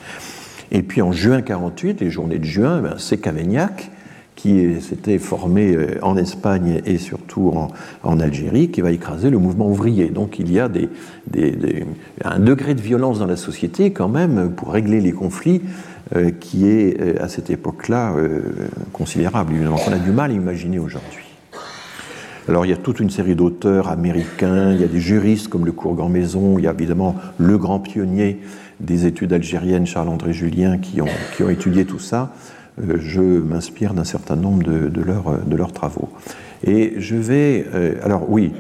Et 0.72 0.84
puis 0.84 1.02
en 1.02 1.12
juin 1.12 1.42
48, 1.42 2.02
les 2.02 2.10
journées 2.10 2.40
de 2.40 2.46
juin, 2.46 2.82
eh 2.86 2.96
c'est 2.98 3.18
Cavaignac 3.18 3.92
qui 4.36 4.80
s'était 4.80 5.18
formé 5.18 5.78
en 6.02 6.16
Espagne 6.16 6.82
et 6.86 6.98
surtout 6.98 7.52
en, 8.04 8.20
Algérie, 8.22 8.70
qui 8.70 8.80
va 8.80 8.92
écraser 8.92 9.30
le 9.30 9.38
mouvement 9.38 9.68
ouvrier. 9.68 10.08
Donc 10.08 10.40
il 10.40 10.50
y 10.50 10.62
a 10.62 10.70
un 12.24 12.40
degré 12.40 12.74
de 12.74 12.82
violence 12.82 13.20
dans 13.20 13.26
la 13.26 13.36
société 13.36 13.92
quand 13.92 14.08
même 14.08 14.52
pour 14.56 14.72
régler 14.72 15.02
les 15.02 15.12
conflits 15.12 15.62
qui 16.40 16.70
est 16.70 17.20
à 17.20 17.28
cette 17.28 17.50
époque-là 17.50 18.16
considérable, 18.94 19.56
qu'on 19.86 19.92
a 19.92 20.00
du 20.00 20.12
mal 20.12 20.32
à 20.32 20.34
imaginer 20.34 20.80
aujourd'hui. 20.80 21.29
Alors 22.50 22.66
il 22.66 22.70
y 22.70 22.74
a 22.74 22.78
toute 22.78 23.00
une 23.00 23.12
série 23.12 23.36
d'auteurs 23.36 23.90
américains, 23.90 24.72
il 24.74 24.82
y 24.82 24.84
a 24.84 24.88
des 24.88 25.00
juristes 25.00 25.50
comme 25.50 25.68
le 25.68 25.72
Courgan 25.72 26.10
Maison, 26.10 26.58
il 26.58 26.64
y 26.64 26.68
a 26.68 26.72
évidemment 26.72 27.16
le 27.38 27.60
grand 27.60 27.80
pionnier 27.80 28.40
des 28.80 29.06
études 29.06 29.34
algériennes, 29.34 29.86
Charles-André 29.86 30.34
Julien, 30.34 30.80
qui 30.80 31.00
ont, 31.00 31.50
étudié 31.50 31.86
tout 31.86 32.00
ça. 32.00 32.34
Euh, 32.82 32.98
je 33.00 33.22
m'inspire 33.22 33.94
d'un 33.94 34.04
certain 34.04 34.36
nombre 34.36 34.64
de, 34.64 34.88
de, 34.88 35.56
leurs 35.56 35.74
travaux. 35.74 36.10
Et 36.64 36.96
je 36.98 37.16
vais... 37.16 37.68
Euh, 37.76 37.94
alors 38.02 38.28
oui, 38.32 38.52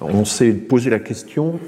on 0.00 0.24
s'est 0.24 0.50
posé 0.50 0.90
la 0.90 0.98
question 0.98 1.60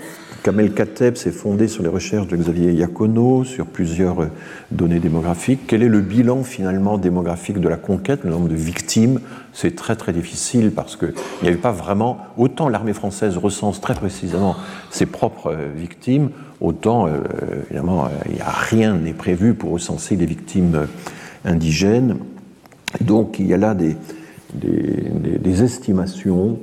Kamel 0.43 0.73
Kateb 0.73 1.15
s'est 1.15 1.31
fondé 1.31 1.69
sur 1.69 1.85
les 1.85 1.89
recherches 1.89 2.27
de 2.27 2.37
Xavier 2.37 2.73
Iacono, 2.73 3.45
sur 3.45 3.65
plusieurs 3.65 4.23
euh, 4.23 4.27
données 4.73 4.99
démographiques. 4.99 5.61
Quel 5.69 5.85
est 5.85 5.89
le 5.89 6.01
bilan 6.01 6.43
finalement 6.43 6.99
démographique 6.99 7.61
de 7.61 7.69
la 7.69 7.77
conquête, 7.77 8.25
le 8.25 8.31
nombre 8.31 8.49
de 8.49 8.57
victimes? 8.57 9.21
C'est 9.53 9.77
très 9.77 9.95
très 9.95 10.13
difficile 10.13 10.73
parce 10.73 10.97
qu'il 10.97 11.15
n'y 11.43 11.49
avait 11.49 11.57
pas 11.57 11.71
vraiment, 11.71 12.19
autant 12.37 12.69
l'armée 12.69 12.93
française 12.93 13.37
recense 13.37 13.81
très 13.81 13.95
précisément 13.95 14.57
ses 14.91 15.07
propres 15.07 15.53
euh, 15.53 15.69
victimes, 15.77 16.31
autant 16.61 17.07
euh, 17.07 17.21
évidemment 17.67 18.09
il 18.29 18.43
a 18.43 18.51
rien 18.51 18.95
n'est 18.95 19.13
prévu 19.13 19.55
pour 19.55 19.71
recenser 19.71 20.17
les 20.17 20.27
victimes 20.27 20.89
indigènes. 21.45 22.17
Donc 23.01 23.39
il 23.39 23.47
y 23.47 23.55
a 23.55 23.59
là 23.59 23.75
des, 23.75 23.97
des 24.55 25.63
estimations. 25.63 26.59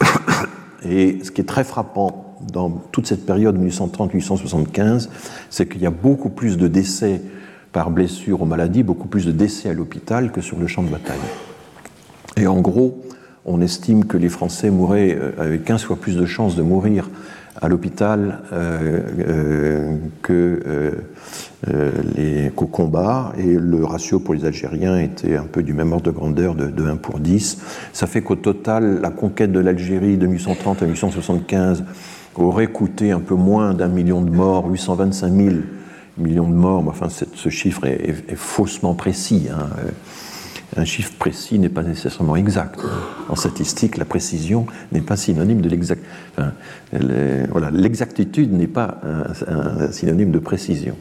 Et 0.88 1.18
ce 1.22 1.30
qui 1.30 1.42
est 1.42 1.44
très 1.44 1.64
frappant 1.64 2.29
dans 2.52 2.70
toute 2.92 3.06
cette 3.06 3.26
période 3.26 3.58
1830-1875, 3.58 5.08
c'est 5.50 5.68
qu'il 5.68 5.82
y 5.82 5.86
a 5.86 5.90
beaucoup 5.90 6.30
plus 6.30 6.56
de 6.56 6.68
décès 6.68 7.20
par 7.72 7.90
blessure 7.90 8.42
aux 8.42 8.46
maladies, 8.46 8.82
beaucoup 8.82 9.08
plus 9.08 9.26
de 9.26 9.32
décès 9.32 9.70
à 9.70 9.74
l'hôpital 9.74 10.32
que 10.32 10.40
sur 10.40 10.58
le 10.58 10.66
champ 10.66 10.82
de 10.82 10.88
bataille. 10.88 11.18
Et 12.36 12.46
en 12.46 12.60
gros, 12.60 13.02
on 13.44 13.60
estime 13.60 14.04
que 14.04 14.16
les 14.16 14.28
Français 14.28 14.70
mouraient 14.70 15.16
euh, 15.18 15.32
avec 15.38 15.64
15 15.64 15.84
fois 15.84 15.96
plus 15.96 16.16
de 16.16 16.26
chances 16.26 16.56
de 16.56 16.62
mourir 16.62 17.08
à 17.60 17.68
l'hôpital 17.68 18.40
euh, 18.52 19.98
euh, 20.30 20.88
qu'au 22.54 22.66
combat, 22.66 23.32
et 23.36 23.54
le 23.54 23.84
ratio 23.84 24.20
pour 24.20 24.34
les 24.34 24.44
Algériens 24.44 24.98
était 24.98 25.36
un 25.36 25.44
peu 25.44 25.62
du 25.62 25.74
même 25.74 25.92
ordre 25.92 26.06
de 26.06 26.10
grandeur 26.10 26.54
de, 26.54 26.66
de 26.66 26.84
1 26.84 26.96
pour 26.96 27.18
10. 27.18 27.58
Ça 27.92 28.06
fait 28.06 28.22
qu'au 28.22 28.36
total, 28.36 29.00
la 29.02 29.10
conquête 29.10 29.52
de 29.52 29.60
l'Algérie 29.60 30.16
de 30.16 30.26
1830 30.26 30.82
à 30.82 30.84
1875 30.86 31.84
aurait 32.36 32.68
coûté 32.68 33.10
un 33.10 33.20
peu 33.20 33.34
moins 33.34 33.74
d'un 33.74 33.88
million 33.88 34.22
de 34.22 34.30
morts, 34.30 34.66
825 34.68 35.32
000 35.32 35.50
millions 36.18 36.48
de 36.48 36.54
morts, 36.54 36.82
mais 36.82 36.90
enfin 36.90 37.08
ce 37.08 37.48
chiffre 37.48 37.86
est, 37.86 38.34
faussement 38.36 38.94
précis. 38.94 39.48
Hein. 39.50 39.68
Un 40.76 40.84
chiffre 40.84 41.12
précis 41.18 41.58
n'est 41.58 41.68
pas 41.68 41.82
nécessairement 41.82 42.36
exact. 42.36 42.78
En 43.28 43.34
statistique, 43.34 43.96
la 43.96 44.04
précision 44.04 44.66
n'est 44.92 45.00
pas 45.00 45.16
synonyme 45.16 45.60
de 45.60 45.68
l'exact. 45.68 46.04
voilà, 46.92 47.70
l'exactitude 47.72 48.52
n'est 48.52 48.68
pas 48.68 49.00
un, 49.48 49.90
synonyme 49.90 50.30
de 50.30 50.38
précision. 50.38 50.94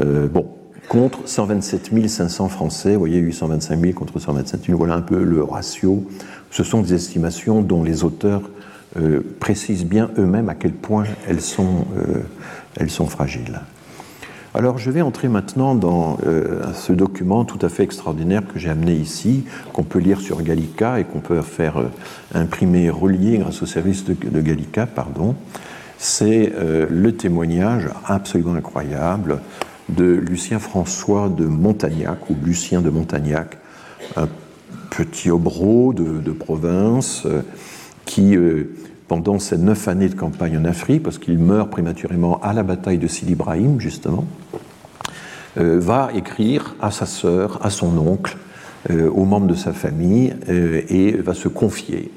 Euh, 0.00 0.26
bon, 0.26 0.48
contre 0.88 1.28
127 1.28 2.08
500 2.08 2.48
Français, 2.48 2.94
vous 2.94 2.98
voyez 2.98 3.18
825 3.18 3.80
000 3.80 3.92
contre 3.92 4.18
127 4.18 4.66
000, 4.66 4.76
voilà 4.76 4.94
un 4.94 5.00
peu 5.00 5.22
le 5.22 5.44
ratio. 5.44 6.04
Ce 6.50 6.64
sont 6.64 6.82
des 6.82 6.94
estimations 6.94 7.62
dont 7.62 7.84
les 7.84 8.02
auteurs 8.02 8.42
euh, 8.98 9.20
précisent 9.40 9.84
bien 9.84 10.10
eux-mêmes 10.16 10.48
à 10.48 10.54
quel 10.54 10.72
point 10.72 11.04
elles 11.28 11.42
sont, 11.42 11.86
euh, 11.98 12.22
elles 12.76 12.88
sont 12.88 13.06
fragiles. 13.06 13.60
Alors 14.54 14.78
je 14.78 14.90
vais 14.90 15.02
entrer 15.02 15.28
maintenant 15.28 15.74
dans 15.74 16.16
euh, 16.24 16.62
ce 16.72 16.94
document 16.94 17.44
tout 17.44 17.58
à 17.60 17.68
fait 17.68 17.82
extraordinaire 17.82 18.42
que 18.46 18.58
j'ai 18.58 18.70
amené 18.70 18.94
ici, 18.94 19.44
qu'on 19.74 19.82
peut 19.82 19.98
lire 19.98 20.20
sur 20.20 20.40
Gallica 20.40 20.98
et 20.98 21.04
qu'on 21.04 21.18
peut 21.20 21.42
faire 21.42 21.82
imprimer, 22.32 22.88
relier 22.88 23.38
grâce 23.38 23.60
au 23.60 23.66
service 23.66 24.04
de, 24.04 24.40
Gallica. 24.40 24.86
Pardon. 24.86 25.34
C'est 25.98 26.52
le 26.90 27.12
témoignage 27.12 27.88
absolument 28.04 28.54
incroyable 28.54 29.40
de 29.88 30.04
Lucien 30.04 30.58
François 30.58 31.30
de 31.30 31.46
Montagnac, 31.46 32.28
ou 32.28 32.36
Lucien 32.44 32.82
de 32.82 32.90
Montagnac, 32.90 33.56
un 34.14 34.28
petit 34.90 35.30
obro 35.30 35.94
de 35.94 36.32
province 36.32 37.26
qui 38.06 38.36
pendant 39.08 39.38
ces 39.38 39.58
neuf 39.58 39.88
années 39.88 40.08
de 40.08 40.14
campagne 40.14 40.58
en 40.58 40.64
Afrique, 40.64 41.02
parce 41.02 41.18
qu'il 41.18 41.38
meurt 41.38 41.70
prématurément 41.70 42.40
à 42.42 42.52
la 42.52 42.62
bataille 42.62 42.98
de 42.98 43.06
Sidi 43.06 43.32
Ibrahim, 43.32 43.80
justement, 43.80 44.24
euh, 45.58 45.78
va 45.78 46.10
écrire 46.14 46.74
à 46.80 46.90
sa 46.90 47.06
sœur, 47.06 47.64
à 47.64 47.70
son 47.70 47.96
oncle, 47.98 48.36
euh, 48.90 49.08
aux 49.10 49.24
membres 49.24 49.46
de 49.46 49.54
sa 49.54 49.72
famille, 49.72 50.34
euh, 50.48 50.82
et 50.88 51.12
va 51.12 51.34
se 51.34 51.48
confier 51.48 52.10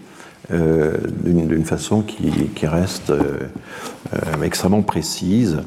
d'une 0.52 1.64
façon 1.64 2.02
qui, 2.02 2.66
reste 2.66 3.14
extrêmement 4.42 4.82
précise. 4.82 5.60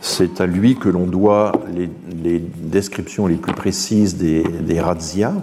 C'est 0.00 0.40
à 0.40 0.46
lui 0.46 0.76
que 0.76 0.88
l'on 0.88 1.08
doit 1.08 1.50
les, 1.74 2.38
descriptions 2.38 3.26
les 3.26 3.34
plus 3.34 3.54
précises 3.54 4.16
des, 4.18 4.44
des 4.44 4.80
razzias, 4.80 5.34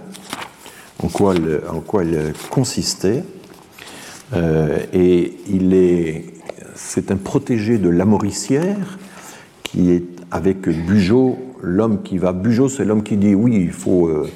quoi, 1.12 1.34
en 1.70 1.80
quoi 1.80 2.02
elles 2.02 2.32
consistaient. 2.48 3.24
Euh, 4.34 4.78
et 4.92 5.32
il 5.48 5.74
est, 5.74 6.24
c'est 6.74 7.10
un 7.10 7.16
protégé 7.16 7.78
de 7.78 7.88
Lamoricière 7.88 8.98
qui 9.62 9.90
est 9.90 10.04
avec 10.30 10.68
Bugeaud, 10.68 11.38
l'homme 11.62 12.02
qui 12.02 12.18
va. 12.18 12.32
Bugeaud, 12.32 12.68
c'est 12.68 12.84
l'homme 12.84 13.02
qui 13.02 13.16
dit 13.16 13.34
oui, 13.34 13.56
il 13.56 13.72
faut, 13.72 14.08
euh, 14.08 14.28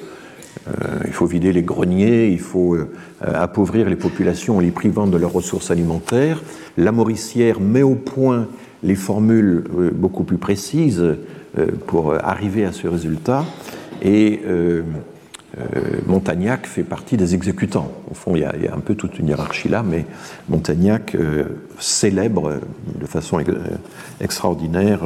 euh, 0.69 0.73
il 1.07 1.13
faut 1.13 1.27
vider 1.27 1.53
les 1.53 1.63
greniers, 1.63 2.29
il 2.29 2.41
faut 2.41 2.77
appauvrir 3.21 3.89
les 3.89 3.97
populations 3.97 4.57
en 4.57 4.61
les 4.61 4.71
privant 4.71 5.07
de 5.07 5.17
leurs 5.17 5.33
ressources 5.33 5.71
alimentaires. 5.71 6.43
Lamoricière 6.77 7.61
met 7.61 7.83
au 7.83 7.95
point 7.95 8.49
les 8.83 8.95
formules 8.95 9.65
beaucoup 9.95 10.25
plus 10.25 10.39
précises 10.39 11.05
pour 11.87 12.15
arriver 12.15 12.65
à 12.65 12.73
ce 12.73 12.89
résultat. 12.89 13.45
Et 14.03 14.41
Montagnac 16.07 16.67
fait 16.67 16.83
partie 16.83 17.17
des 17.17 17.35
exécutants. 17.35 17.93
Au 18.11 18.15
fond, 18.15 18.35
il 18.35 18.41
y, 18.41 18.45
a, 18.45 18.75
un 18.75 18.81
peu 18.81 18.95
toute 18.95 19.19
une 19.19 19.29
hiérarchie 19.29 19.69
là, 19.69 19.83
mais 19.83 20.07
Montagnac 20.49 21.15
euh, 21.15 21.45
célèbre 21.79 22.61
de 22.99 23.07
façon 23.07 23.39
euh, 23.41 23.55
extraordinaire 24.21 25.01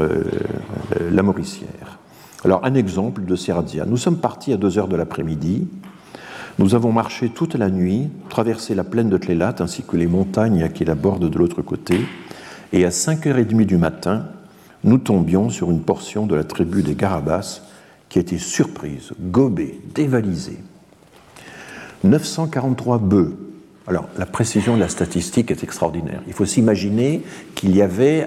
la 1.11 1.22
Mauricière. 1.22 1.99
Alors, 2.44 2.64
un 2.64 2.74
exemple 2.74 3.24
de 3.24 3.34
Serrazia. 3.34 3.86
Nous 3.86 3.97
sommes 3.97 4.18
partis 4.18 4.53
à 4.53 4.57
2 4.57 4.78
heures 4.78 4.88
de 4.88 4.97
l'après-midi. 4.97 5.66
Nous 6.59 6.74
avons 6.74 6.92
marché 6.92 7.28
toute 7.28 7.55
la 7.55 7.68
nuit, 7.68 8.09
traversé 8.28 8.74
la 8.74 8.84
plaine 8.84 9.09
de 9.09 9.18
Tlélat 9.18 9.57
ainsi 9.59 9.82
que 9.82 9.97
les 9.97 10.07
montagnes 10.07 10.70
qui 10.70 10.84
la 10.84 10.94
bordent 10.94 11.28
de 11.28 11.38
l'autre 11.38 11.61
côté, 11.61 12.01
et 12.72 12.84
à 12.84 12.90
5h30 12.90 13.66
du 13.66 13.76
matin, 13.76 14.26
nous 14.84 14.99
tombions 14.99 15.51
sur 15.51 15.70
une 15.70 15.80
portion 15.80 16.26
de 16.26 16.34
la 16.34 16.44
tribu 16.44 16.82
des 16.82 16.94
Garabas 16.94 17.62
qui 18.17 18.21
a 18.21 18.23
été 18.23 18.39
surprise, 18.39 19.12
gobée, 19.21 19.79
dévalisée. 19.95 20.57
943 22.03 22.97
bœufs. 22.97 23.37
Alors, 23.87 24.09
la 24.17 24.25
précision 24.25 24.75
de 24.75 24.81
la 24.81 24.89
statistique 24.89 25.51
est 25.51 25.62
extraordinaire. 25.62 26.23
Il 26.27 26.33
faut 26.33 26.47
s'imaginer 26.47 27.21
qu'il 27.55 27.77
y 27.77 27.83
avait, 27.83 28.27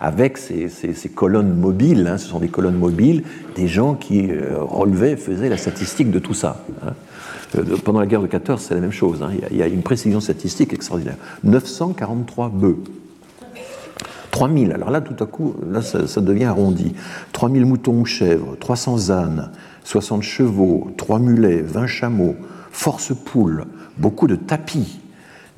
avec 0.00 0.38
ces, 0.38 0.68
colonnes 1.14 1.54
mobiles, 1.54 2.08
hein, 2.08 2.18
ce 2.18 2.26
sont 2.26 2.40
des 2.40 2.48
colonnes 2.48 2.78
mobiles, 2.78 3.22
des 3.54 3.68
gens 3.68 3.94
qui 3.94 4.28
euh, 4.28 4.56
relevaient, 4.58 5.16
faisaient 5.16 5.48
la 5.48 5.56
statistique 5.56 6.10
de 6.10 6.18
tout 6.18 6.34
ça. 6.34 6.64
Hein. 6.84 6.94
Euh, 7.56 7.76
pendant 7.84 8.00
la 8.00 8.06
guerre 8.06 8.22
de 8.22 8.26
14, 8.26 8.60
c'est 8.60 8.74
la 8.74 8.80
même 8.80 8.90
chose. 8.90 9.22
Hein. 9.22 9.30
Il 9.52 9.56
y 9.56 9.62
a 9.62 9.68
une 9.68 9.82
précision 9.82 10.18
statistique 10.20 10.72
extraordinaire. 10.72 11.16
943 11.44 12.48
bœufs. 12.48 12.78
3000, 14.32 14.72
alors 14.72 14.90
là 14.90 15.00
tout 15.00 15.22
à 15.22 15.26
coup, 15.26 15.54
ça, 15.82 16.20
devient 16.20 16.46
arrondi. 16.46 16.94
3000 17.32 17.64
moutons 17.64 18.00
ou 18.00 18.04
chèvres, 18.04 18.56
300 18.58 19.10
ânes, 19.10 19.52
60 19.84 20.22
chevaux, 20.22 20.90
3 20.96 21.20
mulets, 21.20 21.60
20 21.60 21.86
chameaux, 21.86 22.34
force 22.72 23.12
poules, 23.14 23.66
beaucoup 23.98 24.26
de 24.26 24.34
tapis, 24.34 25.00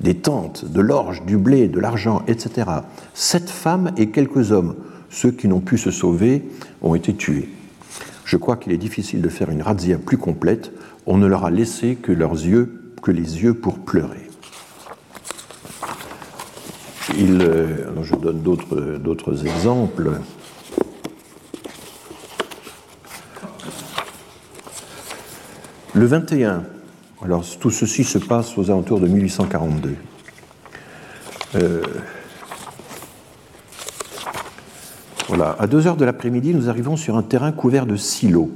des 0.01 0.15
tentes, 0.15 0.71
de 0.71 0.81
l'orge, 0.81 1.23
du 1.25 1.37
blé, 1.37 1.67
de 1.67 1.79
l'argent, 1.79 2.21
etc. 2.27 2.69
Sept 3.13 3.49
femmes 3.49 3.91
et 3.97 4.09
quelques 4.09 4.51
hommes. 4.51 4.75
Ceux 5.09 5.31
qui 5.31 5.47
n'ont 5.47 5.61
pu 5.61 5.77
se 5.77 5.89
sauver 5.89 6.43
ont 6.81 6.95
été 6.95 7.13
tués. 7.13 7.49
Je 8.25 8.35
crois 8.37 8.57
qu'il 8.57 8.73
est 8.73 8.77
difficile 8.77 9.21
de 9.21 9.29
faire 9.29 9.49
une 9.49 9.61
razzia 9.61 9.97
plus 9.97 10.17
complète. 10.17 10.71
On 11.05 11.17
ne 11.17 11.27
leur 11.27 11.45
a 11.45 11.51
laissé 11.51 11.95
que 11.95 12.11
leurs 12.11 12.33
yeux, 12.33 12.91
que 13.01 13.11
les 13.11 13.41
yeux 13.41 13.53
pour 13.53 13.79
pleurer. 13.79 14.24
Il, 17.17 17.41
euh, 17.41 18.03
je 18.03 18.15
donne 18.15 18.41
d'autres 18.41 19.45
exemples. 19.45 20.11
Le 25.93 26.05
21, 26.05 26.63
alors 27.23 27.45
tout 27.59 27.71
ceci 27.71 28.03
se 28.03 28.17
passe 28.17 28.57
aux 28.57 28.69
alentours 28.69 28.99
de 28.99 29.07
1842. 29.07 29.95
Euh, 31.55 31.81
voilà, 35.29 35.55
à 35.57 35.67
2 35.67 35.87
heures 35.87 35.95
de 35.95 36.03
l'après-midi, 36.03 36.53
nous 36.53 36.69
arrivons 36.69 36.97
sur 36.97 37.15
un 37.15 37.23
terrain 37.23 37.51
couvert 37.51 37.85
de 37.85 37.95
silos. 37.95 38.51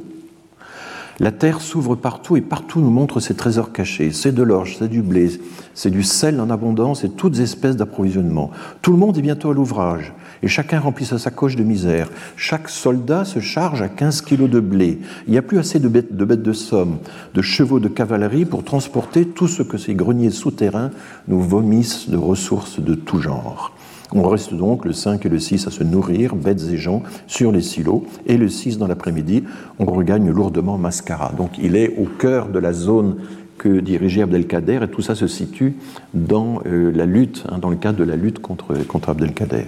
La 1.21 1.31
terre 1.31 1.59
s'ouvre 1.59 1.95
partout 1.95 2.37
et 2.37 2.41
partout 2.41 2.79
nous 2.79 2.89
montre 2.89 3.19
ses 3.19 3.33
trésors 3.33 3.73
cachés. 3.73 4.13
C'est 4.13 4.31
de 4.31 4.41
l'orge, 4.41 4.77
c'est 4.79 4.87
du 4.87 5.01
blé, 5.01 5.29
c'est 5.73 5.89
du 5.89 6.01
sel 6.01 6.39
en 6.39 6.49
abondance 6.49 7.03
et 7.03 7.09
toutes 7.09 7.39
espèces 7.39 7.75
d'approvisionnement. 7.75 8.51
Tout 8.81 8.93
le 8.93 8.97
monde 8.97 9.17
est 9.17 9.21
bientôt 9.21 9.51
à 9.51 9.53
l'ouvrage 9.53 10.13
et 10.41 10.47
chacun 10.47 10.79
remplit 10.79 11.03
sa 11.03 11.17
sacoche 11.17 11.57
de 11.57 11.63
misère. 11.63 12.09
Chaque 12.37 12.69
soldat 12.69 13.25
se 13.25 13.39
charge 13.39 13.81
à 13.81 13.89
15 13.89 14.21
kilos 14.21 14.49
de 14.49 14.61
blé. 14.61 14.99
Il 15.27 15.31
n'y 15.31 15.37
a 15.37 15.41
plus 15.41 15.59
assez 15.59 15.79
de 15.79 15.89
bêtes, 15.89 16.15
de 16.15 16.23
bêtes 16.23 16.41
de 16.41 16.53
somme, 16.53 16.99
de 17.33 17.41
chevaux 17.41 17.81
de 17.81 17.89
cavalerie 17.89 18.45
pour 18.45 18.63
transporter 18.63 19.27
tout 19.27 19.49
ce 19.49 19.61
que 19.61 19.77
ces 19.77 19.95
greniers 19.95 20.31
souterrains 20.31 20.91
nous 21.27 21.41
vomissent 21.41 22.09
de 22.09 22.17
ressources 22.17 22.79
de 22.79 22.95
tout 22.95 23.19
genre. 23.19 23.73
On 24.11 24.27
reste 24.27 24.53
donc 24.53 24.85
le 24.85 24.93
5 24.93 25.25
et 25.25 25.29
le 25.29 25.39
6 25.39 25.67
à 25.67 25.71
se 25.71 25.83
nourrir, 25.83 26.35
bêtes 26.35 26.63
et 26.71 26.77
gens, 26.77 27.03
sur 27.27 27.51
les 27.51 27.61
silos. 27.61 28.05
Et 28.25 28.37
le 28.37 28.49
6 28.49 28.77
dans 28.77 28.87
l'après-midi, 28.87 29.43
on 29.77 29.85
regagne 29.85 30.29
lourdement 30.31 30.77
Mascara. 30.77 31.31
Donc 31.37 31.57
il 31.61 31.75
est 31.75 31.95
au 31.97 32.05
cœur 32.05 32.49
de 32.49 32.59
la 32.59 32.73
zone 32.73 33.17
que 33.59 33.79
dirigeait 33.81 34.21
Abdelkader, 34.21 34.79
et 34.83 34.87
tout 34.87 35.01
ça 35.01 35.15
se 35.15 35.27
situe 35.27 35.75
dans 36.13 36.61
euh, 36.65 36.91
la 36.95 37.05
lutte, 37.05 37.43
hein, 37.49 37.59
dans 37.59 37.69
le 37.69 37.75
cadre 37.75 37.99
de 37.99 38.03
la 38.03 38.15
lutte 38.15 38.39
contre, 38.39 38.73
contre 38.87 39.09
Abdelkader. 39.09 39.65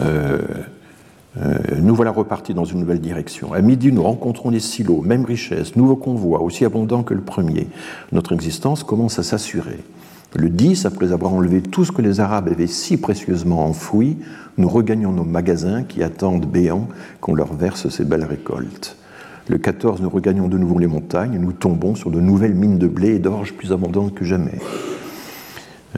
Euh, 0.00 0.38
euh, 1.40 1.58
nous 1.80 1.94
voilà 1.94 2.10
repartis 2.10 2.54
dans 2.54 2.64
une 2.64 2.80
nouvelle 2.80 3.00
direction. 3.00 3.52
À 3.52 3.60
midi, 3.60 3.92
nous 3.92 4.02
rencontrons 4.02 4.50
les 4.50 4.60
silos, 4.60 5.02
même 5.02 5.24
richesse, 5.24 5.76
nouveau 5.76 5.96
convoi, 5.96 6.40
aussi 6.40 6.64
abondant 6.64 7.02
que 7.02 7.14
le 7.14 7.20
premier. 7.20 7.68
Notre 8.10 8.32
existence 8.32 8.82
commence 8.82 9.18
à 9.18 9.22
s'assurer. 9.22 9.78
Le 10.34 10.50
10, 10.50 10.84
après 10.84 11.12
avoir 11.12 11.32
enlevé 11.32 11.62
tout 11.62 11.86
ce 11.86 11.92
que 11.92 12.02
les 12.02 12.20
Arabes 12.20 12.48
avaient 12.48 12.66
si 12.66 12.98
précieusement 12.98 13.64
enfoui, 13.64 14.18
nous 14.58 14.68
regagnons 14.68 15.10
nos 15.10 15.24
magasins 15.24 15.84
qui 15.84 16.02
attendent 16.02 16.44
béants 16.44 16.86
qu'on 17.22 17.34
leur 17.34 17.54
verse 17.54 17.88
ces 17.88 18.04
belles 18.04 18.24
récoltes. 18.24 18.98
Le 19.48 19.56
14, 19.56 20.02
nous 20.02 20.10
regagnons 20.10 20.48
de 20.48 20.58
nouveau 20.58 20.78
les 20.78 20.86
montagnes 20.86 21.32
et 21.32 21.38
nous 21.38 21.52
tombons 21.52 21.94
sur 21.94 22.10
de 22.10 22.20
nouvelles 22.20 22.54
mines 22.54 22.76
de 22.78 22.86
blé 22.86 23.14
et 23.14 23.18
d'orge 23.18 23.54
plus 23.54 23.72
abondantes 23.72 24.14
que 24.14 24.26
jamais. 24.26 24.58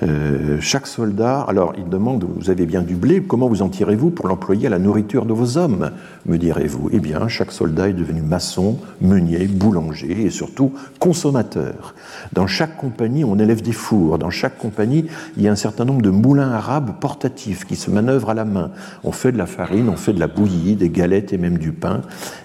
Euh, 0.03 0.59
chaque 0.61 0.87
soldat, 0.87 1.41
alors 1.41 1.73
il 1.77 1.89
demande, 1.89 2.25
vous 2.25 2.49
avez 2.49 2.65
bien 2.65 2.83
du 2.83 2.95
blé, 2.95 3.23
comment 3.23 3.49
vous 3.49 3.61
en 3.61 3.69
tirez-vous 3.69 4.11
pour 4.11 4.29
l'employer 4.29 4.69
à 4.69 4.71
la 4.71 4.79
nourriture 4.79 5.27
de 5.27 5.33
vos 5.33 5.59
hommes, 5.59 5.91
me 6.27 6.39
direz-vous? 6.39 6.91
Eh 6.93 7.01
bien, 7.01 7.27
chaque 7.27 7.51
soldat 7.51 7.89
est 7.89 7.93
devenu 7.93 8.23
maçon, 8.23 8.79
meunier, 9.01 9.47
boulanger 9.47 10.27
et 10.27 10.31
surtout 10.31 10.73
consommateur. 11.01 11.95
Dans 12.33 12.47
chaque 12.47 12.77
compagnie, 12.77 13.25
on 13.25 13.39
élève 13.39 13.63
des 13.63 13.73
fours. 13.73 14.19
Dans 14.19 14.31
chaque 14.31 14.59
compagnie, 14.59 15.07
il 15.37 15.43
y 15.43 15.49
a 15.49 15.53
un 15.53 15.57
certain 15.57 15.85
nombre 15.85 16.03
de 16.03 16.11
moulins 16.11 16.53
arabes 16.53 16.93
portatifs 17.01 17.65
qui 17.65 17.75
se 17.75 17.91
manœuvrent 17.91 18.31
à 18.31 18.35
la 18.35 18.45
main. 18.45 18.71
On 19.03 19.13
fait 19.13 19.33
de 19.33 19.39
la 19.39 19.47
farine, 19.47 19.89
on 19.89 19.97
fait 19.97 20.13
de 20.13 20.21
la 20.21 20.29
bouillie, 20.29 20.77
des 20.77 20.91
galettes 20.91 21.33
et 21.33 21.39
même 21.39 21.59
du 21.59 21.73
pain, 21.73 22.03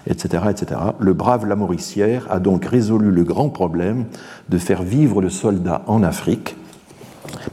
etc. 0.08 0.44
etc. 0.50 0.80
Le 0.98 1.12
brave 1.12 1.46
Lamoricière 1.46 2.26
a 2.28 2.40
donc 2.40 2.64
résolu 2.64 3.12
le 3.12 3.22
grand 3.22 3.50
problème 3.50 4.06
de 4.48 4.58
faire 4.58 4.82
vivre 4.82 5.22
le 5.22 5.30
soldat 5.30 5.82
en 5.86 6.02
Afrique 6.02 6.56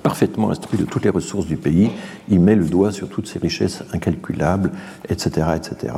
parfaitement 0.02 0.50
instruit 0.50 0.80
de 0.80 0.86
toutes 0.86 1.04
les 1.04 1.10
ressources 1.10 1.46
du 1.46 1.58
pays, 1.58 1.92
il 2.30 2.40
met 2.40 2.56
le 2.56 2.66
doigt 2.66 2.92
sur 2.92 3.10
toutes 3.10 3.28
ces 3.28 3.40
richesses 3.40 3.84
incalculables, 3.94 4.72
etc. 5.10 5.48
etc. 5.56 5.94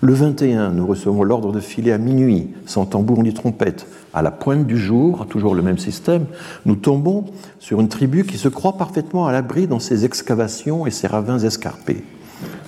Le 0.00 0.12
21, 0.12 0.70
nous 0.70 0.86
recevons 0.86 1.22
l'ordre 1.22 1.52
de 1.52 1.60
filer 1.60 1.92
à 1.92 1.98
minuit, 1.98 2.48
sans 2.66 2.86
tambour 2.86 3.22
ni 3.22 3.32
trompette. 3.32 3.86
À 4.14 4.22
la 4.22 4.30
pointe 4.30 4.66
du 4.66 4.78
jour, 4.78 5.26
toujours 5.28 5.54
le 5.54 5.62
même 5.62 5.78
système, 5.78 6.26
nous 6.66 6.76
tombons 6.76 7.26
sur 7.58 7.80
une 7.80 7.88
tribu 7.88 8.24
qui 8.24 8.38
se 8.38 8.48
croit 8.48 8.76
parfaitement 8.76 9.26
à 9.26 9.32
l'abri 9.32 9.66
dans 9.66 9.80
ses 9.80 10.04
excavations 10.04 10.86
et 10.86 10.90
ses 10.90 11.06
ravins 11.06 11.38
escarpés. 11.38 12.02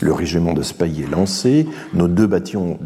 Le 0.01 0.13
régiment 0.13 0.53
de 0.53 0.63
Spahi 0.63 1.03
est 1.03 1.11
lancé, 1.11 1.67
nos 1.95 2.09
deux 2.09 2.27
bataillons 2.27 2.79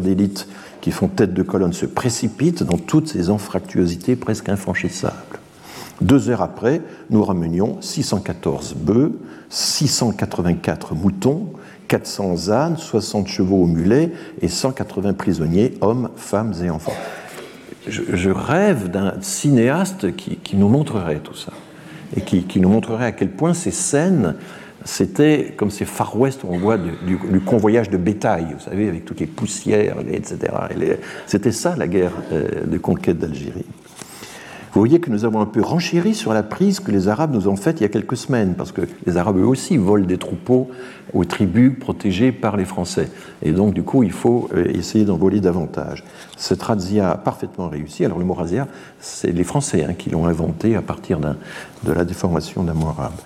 d'élite 0.00 0.48
qui 0.80 0.90
font 0.90 1.08
tête 1.08 1.34
de 1.34 1.42
colonne 1.42 1.72
se 1.72 1.86
précipitent 1.86 2.62
dans 2.62 2.78
toutes 2.78 3.08
ces 3.08 3.30
anfractuosités 3.30 4.16
presque 4.16 4.48
infranchissables. 4.48 5.35
Deux 6.00 6.28
heures 6.28 6.42
après, 6.42 6.82
nous 7.10 7.24
ramenions 7.24 7.78
614 7.80 8.74
bœufs, 8.74 9.12
684 9.48 10.94
moutons, 10.94 11.48
400 11.88 12.50
ânes, 12.50 12.76
60 12.76 13.28
chevaux 13.28 13.62
au 13.62 13.66
mulet 13.66 14.12
et 14.42 14.48
180 14.48 15.14
prisonniers, 15.14 15.74
hommes, 15.80 16.10
femmes 16.16 16.52
et 16.62 16.70
enfants. 16.70 16.96
Je, 17.88 18.30
rêve 18.30 18.90
d'un 18.90 19.14
cinéaste 19.20 20.16
qui, 20.16 20.56
nous 20.56 20.68
montrerait 20.68 21.20
tout 21.20 21.36
ça 21.36 21.52
et 22.16 22.20
qui, 22.20 22.60
nous 22.60 22.68
montrerait 22.68 23.06
à 23.06 23.12
quel 23.12 23.30
point 23.30 23.54
ces 23.54 23.70
scènes, 23.70 24.34
c'était 24.84 25.54
comme 25.56 25.70
ces 25.70 25.84
Far 25.84 26.18
West 26.18 26.42
où 26.42 26.48
on 26.50 26.58
voit 26.58 26.78
du, 26.78 27.40
convoyage 27.40 27.88
de 27.88 27.96
bétail, 27.96 28.48
vous 28.58 28.64
savez, 28.64 28.88
avec 28.88 29.04
toutes 29.04 29.20
les 29.20 29.26
poussières, 29.26 29.96
etc. 30.10 30.52
C'était 31.26 31.52
ça 31.52 31.76
la 31.76 31.86
guerre 31.86 32.12
euh, 32.32 32.66
de 32.66 32.78
conquête 32.78 33.18
d'Algérie. 33.18 33.64
Vous 34.76 34.82
voyez 34.82 35.00
que 35.00 35.08
nous 35.08 35.24
avons 35.24 35.40
un 35.40 35.46
peu 35.46 35.62
renchéri 35.62 36.14
sur 36.14 36.34
la 36.34 36.42
prise 36.42 36.80
que 36.80 36.90
les 36.90 37.08
Arabes 37.08 37.32
nous 37.32 37.48
ont 37.48 37.56
faite 37.56 37.80
il 37.80 37.84
y 37.84 37.86
a 37.86 37.88
quelques 37.88 38.18
semaines, 38.18 38.56
parce 38.56 38.72
que 38.72 38.82
les 39.06 39.16
Arabes 39.16 39.38
eux 39.38 39.46
aussi 39.46 39.78
volent 39.78 40.04
des 40.04 40.18
troupeaux 40.18 40.68
aux 41.14 41.24
tribus 41.24 41.72
protégées 41.80 42.30
par 42.30 42.58
les 42.58 42.66
Français. 42.66 43.08
Et 43.42 43.52
donc, 43.52 43.72
du 43.72 43.82
coup, 43.82 44.02
il 44.02 44.12
faut 44.12 44.50
euh, 44.54 44.66
essayer 44.66 45.06
d'en 45.06 45.16
voler 45.16 45.40
davantage. 45.40 46.04
Cette 46.36 46.62
razzia 46.62 47.12
a 47.12 47.16
parfaitement 47.16 47.70
réussi. 47.70 48.04
Alors, 48.04 48.18
le 48.18 48.26
mot 48.26 48.34
razzia, 48.34 48.68
c'est 49.00 49.32
les 49.32 49.44
Français 49.44 49.86
hein, 49.88 49.94
qui 49.94 50.10
l'ont 50.10 50.26
inventé 50.26 50.76
à 50.76 50.82
partir 50.82 51.20
de 51.20 51.92
la 51.92 52.04
déformation 52.04 52.62
d'un 52.62 52.74
mot 52.74 52.88
arabe. 52.88 53.16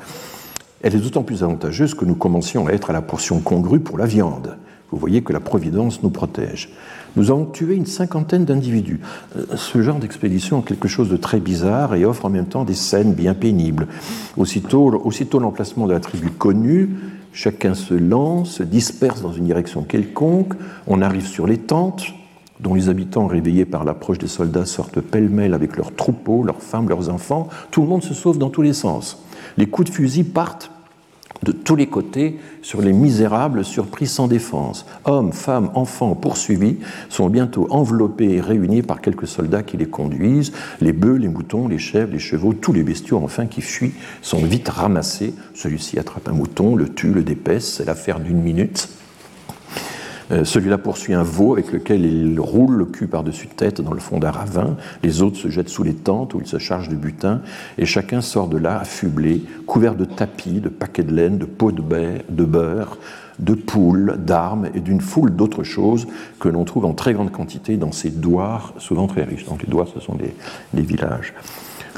Elle 0.83 0.95
est 0.95 1.01
d'autant 1.01 1.25
plus 1.25 1.43
avantageuse 1.43 1.95
que 1.95 2.05
nous 2.05 2.15
commencions 2.15 2.69
à 2.69 2.71
être 2.71 2.91
à 2.91 2.93
la 2.93 3.03
portion 3.03 3.41
congrue 3.41 3.81
pour 3.81 3.99
la 3.99 4.07
viande. 4.07 4.57
Vous 4.93 4.99
voyez 4.99 5.23
que 5.23 5.33
la 5.33 5.41
Providence 5.41 6.05
nous 6.05 6.11
protège. 6.11 6.71
Nous 7.17 7.31
avons 7.31 7.45
tué 7.45 7.75
une 7.75 7.87
cinquantaine 7.87 8.45
d'individus. 8.45 9.01
Euh, 9.37 9.45
ce 9.57 9.83
genre 9.83 9.99
d'expédition 9.99 10.61
est 10.61 10.65
quelque 10.65 10.89
chose 10.89 11.09
de 11.09 11.17
très 11.17 11.41
bizarre 11.41 11.95
et 11.95 12.05
offre 12.05 12.25
en 12.27 12.31
même 12.31 12.47
temps 12.47 12.65
des 12.65 12.75
scènes 12.75 13.15
bien 13.15 13.35
pénibles. 13.35 13.87
Aussitôt, 14.37 15.01
aussitôt 15.05 15.39
l'emplacement 15.39 15.87
de 15.87 15.93
la 15.93 16.01
tribu 16.01 16.31
connue, 16.31 16.91
chacun 17.33 17.75
se 17.75 17.95
lance, 17.95 18.51
se 18.57 18.63
disperse 18.63 19.23
dans 19.23 19.33
une 19.33 19.45
direction 19.45 19.83
quelconque, 19.83 20.55
on 20.87 21.03
arrive 21.03 21.27
sur 21.27 21.47
les 21.47 21.59
tentes, 21.59 22.07
dont 22.61 22.75
les 22.75 22.89
habitants, 22.89 23.27
réveillés 23.27 23.65
par 23.65 23.85
l'approche 23.85 24.19
des 24.19 24.29
soldats, 24.29 24.67
sortent 24.67 25.01
pêle-mêle 25.01 25.55
avec 25.55 25.77
leurs 25.77 25.95
troupeaux, 25.95 26.43
leurs 26.43 26.63
femmes, 26.63 26.89
leurs 26.89 27.09
enfants. 27.09 27.49
Tout 27.71 27.83
le 27.83 27.89
monde 27.89 28.03
se 28.03 28.15
sauve 28.15 28.39
dans 28.39 28.51
tous 28.51 28.63
les 28.63 28.75
sens. 28.75 29.23
Les 29.57 29.67
coups 29.67 29.91
de 29.91 29.95
fusil 29.95 30.25
partent 30.25 30.71
de 31.43 31.53
tous 31.53 31.77
les 31.77 31.87
côtés 31.87 32.39
sur 32.63 32.83
les 32.83 32.93
misérables 32.93 33.65
surpris 33.65 34.07
sans 34.07 34.29
défense. 34.29 34.87
Hommes, 35.05 35.33
femmes, 35.33 35.71
enfants 35.75 36.15
poursuivis 36.15 36.77
sont 37.09 37.29
bientôt 37.29 37.67
enveloppés 37.71 38.35
et 38.35 38.41
réunis 38.41 38.83
par 38.83 39.01
quelques 39.01 39.27
soldats 39.27 39.63
qui 39.63 39.77
les 39.77 39.87
conduisent. 39.87 40.53
Les 40.81 40.93
bœufs, 40.93 41.17
les 41.17 41.29
moutons, 41.29 41.69
les 41.69 41.79
chèvres, 41.79 42.13
les 42.13 42.19
chevaux, 42.19 42.53
tous 42.53 42.73
les 42.73 42.83
bestiaux 42.83 43.21
enfin 43.23 43.47
qui 43.47 43.63
fuient 43.63 43.95
sont 44.23 44.43
vite 44.45 44.69
ramassés. 44.69 45.35
Celui-ci 45.55 45.99
attrape 45.99 46.29
un 46.29 46.33
mouton, 46.33 46.77
le 46.77 46.89
tue, 46.89 47.13
le 47.13 47.23
dépaisse, 47.23 47.77
c'est 47.77 47.85
l'affaire 47.85 48.21
d'une 48.21 48.41
minute. 48.41 48.89
Euh, 50.31 50.45
celui-là 50.45 50.79
poursuit 50.79 51.15
un 51.15 51.23
veau 51.23 51.55
avec 51.55 51.73
lequel 51.73 52.05
il 52.05 52.39
roule 52.39 52.77
le 52.77 52.85
cul 52.85 53.07
par-dessus 53.07 53.49
tête 53.49 53.81
dans 53.81 53.93
le 53.93 54.01
fond 54.01 54.19
d'un 54.19 54.31
ravin. 54.31 54.77
Les 55.03 55.23
autres 55.23 55.37
se 55.37 55.49
jettent 55.49 55.69
sous 55.69 55.83
les 55.83 55.95
tentes 55.95 56.35
où 56.35 56.41
ils 56.41 56.47
se 56.47 56.59
chargent 56.59 56.89
de 56.89 56.97
butin. 56.97 57.41
Et 57.79 57.87
chacun 57.87 58.21
sort 58.21 58.49
de 58.49 58.59
là 58.59 58.81
affublé, 58.81 59.43
couvert 59.67 59.95
de 59.95 60.05
tapis, 60.05 60.61
de 60.61 60.69
paquets 60.69 61.03
de 61.03 61.15
laine, 61.15 61.39
de 61.39 61.45
pots 61.47 61.73
de, 61.73 61.83
de 62.29 62.45
beurre, 62.45 62.99
de 63.39 63.55
poules, 63.55 64.17
d'armes 64.19 64.69
et 64.75 64.81
d'une 64.81 65.01
foule 65.01 65.35
d'autres 65.35 65.63
choses 65.63 66.07
que 66.39 66.49
l'on 66.49 66.65
trouve 66.65 66.85
en 66.85 66.93
très 66.93 67.13
grande 67.13 67.33
quantité 67.33 67.77
dans 67.77 67.93
ces 67.93 68.11
douars, 68.11 68.75
souvent 68.79 69.07
très 69.07 69.25
riches. 69.25 69.47
Donc 69.47 69.63
les 69.63 69.69
douars, 69.69 69.89
ce 69.93 70.01
sont 70.01 70.17
les 70.75 70.83
villages. 70.83 71.33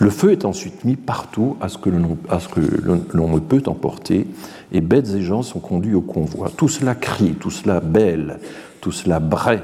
Le 0.02 0.10
feu 0.10 0.32
est 0.32 0.44
ensuite 0.44 0.84
mis 0.84 0.96
partout 0.96 1.56
à 1.60 1.68
ce 1.68 1.78
que 1.78 1.88
l'on 1.88 3.28
ne 3.28 3.38
peut 3.38 3.62
emporter, 3.66 4.26
et 4.72 4.80
bêtes 4.80 5.14
et 5.14 5.22
gens 5.22 5.42
sont 5.42 5.60
conduits 5.60 5.94
au 5.94 6.00
convoi. 6.00 6.50
Tout 6.56 6.66
cela 6.66 6.96
crie, 6.96 7.34
tout 7.34 7.52
cela 7.52 7.78
bêle, 7.78 8.40
tout 8.80 8.90
cela 8.90 9.20
braie. 9.20 9.62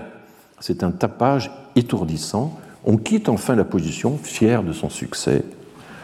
C'est 0.61 0.85
un 0.85 0.93
tapage 0.93 1.51
étourdissant. 1.75 2.57
On 2.85 2.99
quitte 2.99 3.29
enfin 3.29 3.57
la 3.57 3.65
position, 3.65 4.17
fier 4.17 4.63
de 4.63 4.73
son 4.73 4.91
succès. 4.91 5.43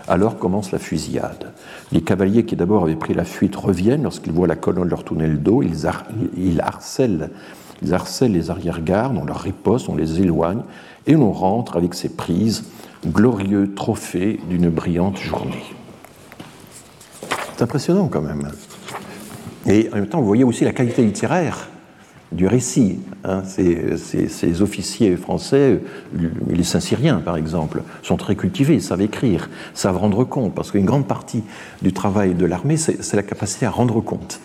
Alors 0.08 0.36
commence 0.36 0.72
la 0.72 0.80
fusillade. 0.80 1.52
Les 1.92 2.02
cavaliers 2.02 2.44
qui 2.44 2.56
d'abord 2.56 2.82
avaient 2.82 2.96
pris 2.96 3.14
la 3.14 3.24
fuite 3.24 3.54
reviennent 3.54 4.02
lorsqu'ils 4.02 4.32
voient 4.32 4.48
la 4.48 4.56
colonne 4.56 4.88
leur 4.88 5.04
tourner 5.04 5.28
le 5.28 5.38
dos. 5.38 5.62
Ils, 5.62 6.60
harcèlent, 6.60 7.30
les 7.80 8.50
arrière-gardes, 8.50 9.16
on 9.16 9.26
leur 9.26 9.38
riposte, 9.38 9.88
on 9.88 9.94
les 9.94 10.20
éloigne, 10.20 10.62
et 11.06 11.12
l'on 11.12 11.30
rentre 11.30 11.76
avec 11.76 11.94
ses 11.94 12.08
prises 12.08 12.64
glorieux 13.06 13.74
trophée 13.74 14.40
d'une 14.48 14.70
brillante 14.70 15.18
journée. 15.18 15.64
C'est 17.56 17.62
impressionnant 17.62 18.08
quand 18.08 18.22
même. 18.22 18.50
Et 19.66 19.88
en 19.92 19.96
même 19.96 20.08
temps, 20.08 20.20
vous 20.20 20.26
voyez 20.26 20.44
aussi 20.44 20.64
la 20.64 20.72
qualité 20.72 21.02
littéraire 21.02 21.68
du 22.32 22.46
récit. 22.46 22.98
Hein. 23.22 23.42
Ces, 23.44 24.62
officiers 24.62 25.16
français, 25.16 25.80
les 26.48 26.64
Saint-Cyriens 26.64 27.20
par 27.24 27.36
exemple, 27.36 27.82
sont 28.02 28.16
très 28.16 28.36
cultivés, 28.36 28.80
savent 28.80 29.02
écrire, 29.02 29.48
savent 29.72 29.96
rendre 29.96 30.24
compte, 30.24 30.54
parce 30.54 30.70
qu'une 30.70 30.84
grande 30.84 31.06
partie 31.06 31.44
du 31.82 31.92
travail 31.92 32.34
de 32.34 32.44
l'armée, 32.44 32.76
c'est 32.76 33.14
la 33.14 33.22
capacité 33.22 33.66
à 33.66 33.70
rendre 33.70 34.00
compte. 34.00 34.40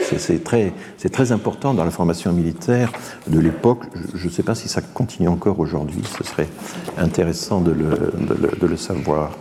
C'est 0.00 0.44
très, 0.44 1.32
important 1.32 1.74
dans 1.74 1.84
la 1.84 1.90
formation 1.90 2.32
militaire 2.32 2.92
de 3.26 3.40
l'époque. 3.40 3.84
Je 4.14 4.26
ne 4.26 4.30
sais 4.30 4.42
pas 4.42 4.54
si 4.54 4.68
ça 4.68 4.80
continue 4.80 5.28
encore 5.28 5.58
aujourd'hui, 5.58 6.02
ce 6.04 6.24
serait 6.24 6.48
intéressant 6.98 7.60
de 7.60 7.72
le, 7.72 8.76
savoir. 8.76 9.32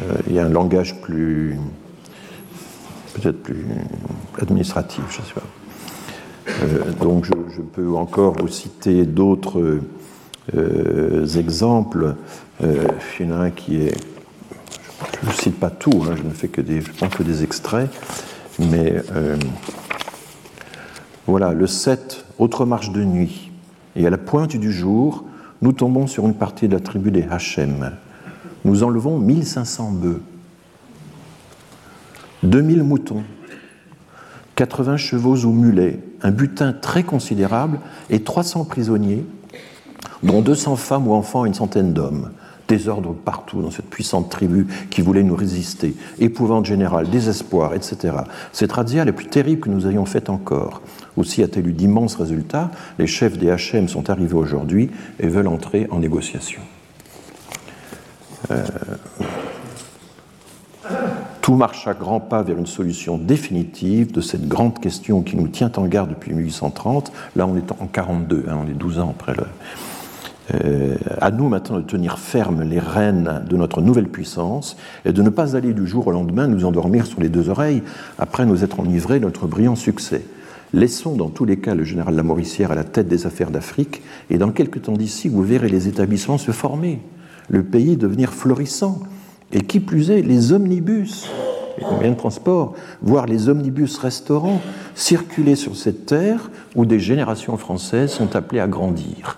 Euh, 0.00 0.14
il 0.28 0.34
y 0.34 0.38
a 0.38 0.46
un 0.46 0.48
langage 0.48 1.00
plus, 1.00 1.58
peut-être 3.14 3.42
plus 3.42 3.66
administratif, 4.40 5.04
je 5.10 5.20
ne 5.20 5.26
sais 5.26 5.34
pas. 5.34 5.42
Euh, 6.64 6.92
donc 7.00 7.24
je, 7.24 7.60
peux 7.60 7.94
encore 7.94 8.34
vous 8.38 8.48
citer 8.48 9.04
d'autres 9.04 9.80
euh, 10.54 11.26
exemples. 11.36 12.14
Il 12.62 13.26
y 13.26 13.32
en 13.32 13.32
a 13.32 13.44
un 13.44 13.50
qui 13.50 13.82
est. 13.82 13.96
Je 15.22 15.28
ne 15.28 15.32
cite 15.32 15.58
pas 15.58 15.70
tout, 15.70 16.04
hein, 16.06 16.14
je 16.16 16.22
ne 16.22 16.30
fais 16.30 16.48
que 16.48 16.60
des, 16.60 16.80
je 16.80 16.92
prends 16.92 17.08
que 17.08 17.22
des 17.22 17.42
extraits, 17.42 17.90
mais 18.70 19.02
voilà, 21.26 21.52
le 21.52 21.66
7, 21.66 22.24
autre 22.38 22.64
marche 22.66 22.90
de 22.90 23.04
nuit. 23.04 23.50
Et 23.96 24.06
à 24.06 24.10
la 24.10 24.18
pointe 24.18 24.56
du 24.56 24.72
jour, 24.72 25.24
nous 25.60 25.72
tombons 25.72 26.06
sur 26.06 26.26
une 26.26 26.34
partie 26.34 26.68
de 26.68 26.74
la 26.74 26.80
tribu 26.80 27.10
des 27.10 27.24
Hachem. 27.30 27.92
Nous 28.64 28.82
enlevons 28.82 29.18
1500 29.18 29.92
bœufs, 29.92 30.22
2000 32.42 32.82
moutons, 32.82 33.22
80 34.56 34.96
chevaux 34.96 35.36
ou 35.44 35.52
mulets, 35.52 36.00
un 36.22 36.30
butin 36.30 36.72
très 36.72 37.02
considérable 37.02 37.78
et 38.10 38.22
300 38.22 38.64
prisonniers, 38.64 39.24
dont 40.22 40.42
200 40.42 40.76
femmes 40.76 41.08
ou 41.08 41.14
enfants 41.14 41.44
et 41.44 41.48
une 41.48 41.54
centaine 41.54 41.92
d'hommes. 41.92 42.30
Désordre 42.68 43.14
partout 43.14 43.60
dans 43.60 43.70
cette 43.70 43.90
puissante 43.90 44.30
tribu 44.30 44.66
qui 44.90 45.02
voulait 45.02 45.22
nous 45.22 45.36
résister. 45.36 45.94
Épouvante 46.18 46.64
générale, 46.64 47.10
désespoir, 47.10 47.74
etc. 47.74 48.14
Cette 48.52 48.72
razzia 48.72 49.04
la 49.04 49.12
plus 49.12 49.26
terrible 49.26 49.60
que 49.60 49.68
nous 49.68 49.86
ayons 49.86 50.06
faite 50.06 50.30
encore. 50.30 50.82
Aussi 51.16 51.42
a-t-elle 51.42 51.68
eu 51.68 51.72
d'immenses 51.72 52.16
résultats. 52.16 52.70
Les 52.98 53.06
chefs 53.06 53.38
des 53.38 53.54
HM 53.54 53.88
sont 53.88 54.08
arrivés 54.10 54.34
aujourd'hui 54.34 54.90
et 55.20 55.28
veulent 55.28 55.48
entrer 55.48 55.86
en 55.90 55.98
négociation. 55.98 56.62
Euh, 58.50 58.64
tout 61.42 61.54
marche 61.54 61.88
à 61.88 61.94
grands 61.94 62.20
pas 62.20 62.42
vers 62.42 62.56
une 62.56 62.66
solution 62.66 63.18
définitive 63.18 64.12
de 64.12 64.20
cette 64.20 64.46
grande 64.46 64.78
question 64.78 65.22
qui 65.22 65.36
nous 65.36 65.48
tient 65.48 65.72
en 65.76 65.86
garde 65.86 66.10
depuis 66.10 66.32
1830. 66.32 67.12
Là, 67.36 67.46
on 67.46 67.56
est 67.56 67.72
en 67.72 67.86
42, 67.86 68.46
hein, 68.48 68.58
on 68.64 68.68
est 68.70 68.74
12 68.74 69.00
ans 69.00 69.10
après 69.10 69.34
le. 69.34 69.44
Euh, 70.54 70.96
à 71.20 71.30
nous 71.30 71.48
maintenant 71.48 71.78
de 71.78 71.84
tenir 71.84 72.18
ferme 72.18 72.62
les 72.62 72.78
rênes 72.78 73.42
de 73.48 73.56
notre 73.56 73.80
nouvelle 73.80 74.08
puissance 74.08 74.76
et 75.04 75.12
de 75.12 75.22
ne 75.22 75.30
pas 75.30 75.56
aller 75.56 75.72
du 75.72 75.86
jour 75.86 76.06
au 76.06 76.10
lendemain 76.10 76.46
nous 76.46 76.64
endormir 76.64 77.06
sur 77.06 77.20
les 77.20 77.28
deux 77.28 77.48
oreilles 77.48 77.82
après 78.18 78.44
nous 78.44 78.62
être 78.62 78.80
enivrés 78.80 79.18
de 79.18 79.24
notre 79.24 79.46
brillant 79.46 79.76
succès. 79.76 80.22
Laissons 80.74 81.16
dans 81.16 81.28
tous 81.28 81.44
les 81.44 81.58
cas 81.58 81.74
le 81.74 81.84
général 81.84 82.16
Lamoricière 82.16 82.72
à 82.72 82.74
la 82.74 82.84
tête 82.84 83.08
des 83.08 83.26
affaires 83.26 83.50
d'Afrique 83.50 84.02
et 84.30 84.38
dans 84.38 84.50
quelques 84.50 84.82
temps 84.82 84.96
d'ici, 84.96 85.28
vous 85.28 85.42
verrez 85.42 85.68
les 85.68 85.88
établissements 85.88 86.38
se 86.38 86.50
former, 86.50 87.00
le 87.48 87.62
pays 87.62 87.96
devenir 87.96 88.32
florissant, 88.32 89.00
et 89.52 89.60
qui 89.60 89.80
plus 89.80 90.10
est, 90.10 90.22
les 90.22 90.52
omnibus, 90.52 91.28
les 91.78 91.84
moyens 91.84 92.14
de 92.14 92.18
transport, 92.18 92.74
voire 93.02 93.26
les 93.26 93.50
omnibus 93.50 93.98
restaurants, 93.98 94.62
circuler 94.94 95.56
sur 95.56 95.76
cette 95.76 96.06
terre 96.06 96.50
où 96.74 96.86
des 96.86 97.00
générations 97.00 97.58
françaises 97.58 98.12
sont 98.12 98.34
appelées 98.34 98.60
à 98.60 98.66
grandir. 98.66 99.36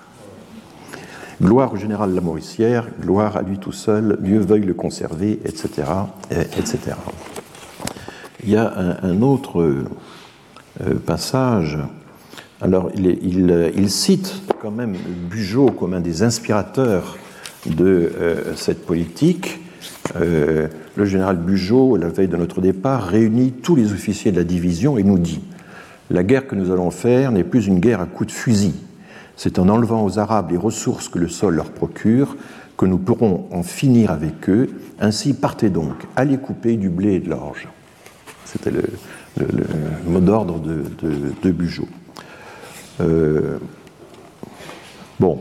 Gloire 1.42 1.72
au 1.72 1.76
général 1.76 2.14
Lamoricière, 2.14 2.86
gloire 3.00 3.36
à 3.36 3.42
lui 3.42 3.58
tout 3.58 3.72
seul, 3.72 4.18
Dieu 4.20 4.38
veuille 4.38 4.64
le 4.64 4.74
conserver, 4.74 5.40
etc. 5.44 5.82
etc. 6.30 6.78
Il 8.44 8.50
y 8.50 8.56
a 8.56 8.98
un, 9.02 9.22
autre 9.22 9.62
euh, 9.62 10.94
passage. 11.06 11.78
Alors, 12.60 12.90
il, 12.94 13.90
cite 13.90 14.42
quand 14.60 14.70
même 14.70 14.94
Bugeaud 15.30 15.70
comme 15.70 15.94
un 15.94 16.00
des 16.00 16.22
inspirateurs 16.22 17.16
de 17.66 18.12
euh, 18.16 18.54
cette 18.54 18.84
politique, 18.86 19.60
euh, 20.16 20.68
le 20.96 21.04
général 21.04 21.36
Bugeaud, 21.36 21.96
la 21.96 22.08
veille 22.08 22.28
de 22.28 22.36
notre 22.36 22.60
départ, 22.60 23.06
réunit 23.06 23.52
tous 23.52 23.76
les 23.76 23.92
officiers 23.92 24.30
de 24.30 24.36
la 24.36 24.44
division 24.44 24.98
et 24.98 25.02
nous 25.02 25.18
dit 25.18 25.40
La 26.10 26.22
guerre 26.22 26.46
que 26.46 26.54
nous 26.54 26.70
allons 26.70 26.90
faire 26.90 27.32
n'est 27.32 27.44
plus 27.44 27.66
une 27.66 27.80
guerre 27.80 28.00
à 28.00 28.06
coups 28.06 28.28
de 28.28 28.32
fusil. 28.32 28.74
C'est 29.36 29.58
en 29.58 29.68
enlevant 29.68 30.04
aux 30.04 30.18
Arabes 30.18 30.50
les 30.50 30.56
ressources 30.56 31.08
que 31.08 31.18
le 31.18 31.28
sol 31.28 31.54
leur 31.54 31.70
procure 31.70 32.36
que 32.76 32.86
nous 32.86 32.98
pourrons 32.98 33.46
en 33.52 33.62
finir 33.62 34.10
avec 34.10 34.48
eux. 34.48 34.70
Ainsi, 35.00 35.34
partez 35.34 35.70
donc, 35.70 35.94
allez 36.16 36.38
couper 36.38 36.76
du 36.76 36.88
blé 36.88 37.14
et 37.14 37.20
de 37.20 37.30
l'orge. 37.30 37.68
C'était 38.44 38.70
le, 38.70 38.84
mot 40.06 40.20
d'ordre 40.20 40.60
de, 40.60 40.84
de, 41.42 41.50
Bugeaud. 41.50 41.88
Euh, 43.00 43.58
bon, 45.18 45.38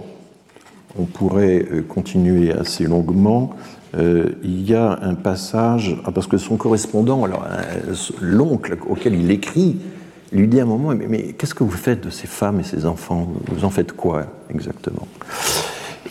on 0.98 1.06
pourrait 1.06 1.66
euh, 1.72 1.82
continuer 1.82 2.52
assez 2.52 2.86
longuement. 2.86 3.56
Euh, 3.96 4.32
il 4.44 4.68
y 4.68 4.74
a 4.74 5.00
un 5.02 5.14
passage, 5.14 5.96
ah, 6.06 6.12
parce 6.12 6.26
que 6.26 6.38
son 6.38 6.58
correspondant, 6.58 7.24
alors 7.24 7.46
l'oncle 8.22 8.78
auquel 8.88 9.14
il 9.14 9.30
écrit, 9.30 9.78
lui 10.34 10.48
dit 10.48 10.60
à 10.60 10.64
un 10.64 10.68
moment 10.68 10.94
Mais, 10.96 11.34
qu'est-ce 11.34 11.56
que 11.56 11.64
vous 11.64 11.72
faites 11.72 12.04
de 12.04 12.10
ces 12.10 12.28
femmes 12.28 12.60
et 12.60 12.64
ces 12.64 12.86
enfants? 12.86 13.28
Vous 13.52 13.66
en 13.66 13.70
faites 13.70 13.94
quoi 13.94 14.26
exactement? 14.50 15.08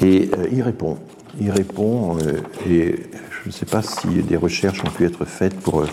Et 0.00 0.30
euh, 0.38 0.46
il 0.52 0.62
répond. 0.62 0.96
Il 1.40 1.50
répond, 1.50 2.18
et 2.68 2.94
je 3.42 3.48
ne 3.48 3.52
sais 3.52 3.64
pas 3.64 3.80
si 3.80 4.06
des 4.22 4.36
recherches 4.36 4.84
ont 4.84 4.90
pu 4.90 5.06
être 5.06 5.24
faites 5.24 5.58
pour. 5.58 5.84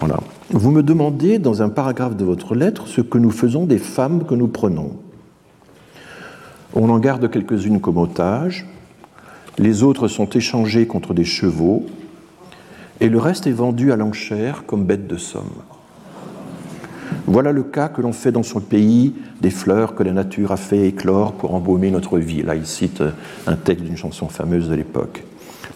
voilà. 0.00 0.18
Vous 0.50 0.70
me 0.70 0.82
demandez 0.82 1.38
dans 1.38 1.62
un 1.62 1.68
paragraphe 1.68 2.16
de 2.16 2.24
votre 2.24 2.54
lettre 2.54 2.86
ce 2.86 3.02
que 3.02 3.18
nous 3.18 3.30
faisons 3.30 3.66
des 3.66 3.78
femmes 3.78 4.24
que 4.24 4.34
nous 4.34 4.48
prenons. 4.48 4.96
On 6.74 6.88
en 6.88 6.98
garde 6.98 7.30
quelques-unes 7.30 7.80
comme 7.80 7.98
otages, 7.98 8.66
les 9.58 9.82
autres 9.82 10.08
sont 10.08 10.28
échangés 10.30 10.86
contre 10.86 11.12
des 11.12 11.24
chevaux, 11.24 11.84
et 13.00 13.08
le 13.08 13.18
reste 13.18 13.46
est 13.46 13.52
vendu 13.52 13.92
à 13.92 13.96
l'enchère 13.96 14.64
comme 14.66 14.84
bête 14.84 15.06
de 15.06 15.16
somme. 15.16 15.52
Voilà 17.26 17.52
le 17.52 17.62
cas 17.62 17.88
que 17.88 18.02
l'on 18.02 18.12
fait 18.12 18.32
dans 18.32 18.42
son 18.42 18.60
pays 18.60 19.14
des 19.40 19.50
fleurs 19.50 19.94
que 19.94 20.02
la 20.02 20.12
nature 20.12 20.52
a 20.52 20.56
fait 20.56 20.88
éclore 20.88 21.32
pour 21.32 21.54
embaumer 21.54 21.90
notre 21.90 22.18
vie. 22.18 22.42
Là, 22.42 22.56
il 22.56 22.66
cite 22.66 23.02
un 23.46 23.56
texte 23.56 23.84
d'une 23.84 23.96
chanson 23.96 24.28
fameuse 24.28 24.68
de 24.68 24.74
l'époque. 24.74 25.24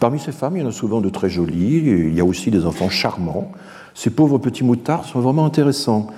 Parmi 0.01 0.19
ces 0.19 0.33
femmes, 0.33 0.57
il 0.57 0.63
y 0.63 0.67
en 0.67 0.69
a 0.69 0.73
souvent 0.73 1.01
de 1.01 1.09
très 1.09 1.31
jolies, 1.31 1.83
il 1.85 2.15
y 2.15 2.21
a 2.21 2.25
aussi 2.25 2.51
des 2.51 2.67
enfants 2.67 2.91
charmants. 2.91 3.53
Ces 3.95 4.11
pauvres 4.11 4.39
petits 4.39 4.65
moutards 4.65 5.05
sont 5.05 5.21
vraiment 5.21 5.47
intéressants. 5.47 6.09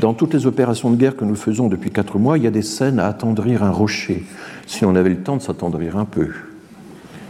Dans 0.00 0.14
toutes 0.14 0.34
les 0.34 0.46
opérations 0.46 0.90
de 0.90 0.96
guerre 0.96 1.16
que 1.16 1.24
nous 1.24 1.36
faisons 1.36 1.68
depuis 1.68 1.90
quatre 1.90 2.18
mois, 2.18 2.36
il 2.36 2.44
y 2.44 2.46
a 2.46 2.50
des 2.50 2.62
scènes 2.62 2.98
à 2.98 3.06
attendrir 3.06 3.62
un 3.62 3.70
rocher, 3.70 4.24
si 4.66 4.84
on 4.84 4.94
avait 4.96 5.10
le 5.10 5.22
temps 5.22 5.36
de 5.36 5.42
s'attendrir 5.42 5.96
un 5.96 6.04
peu 6.04 6.28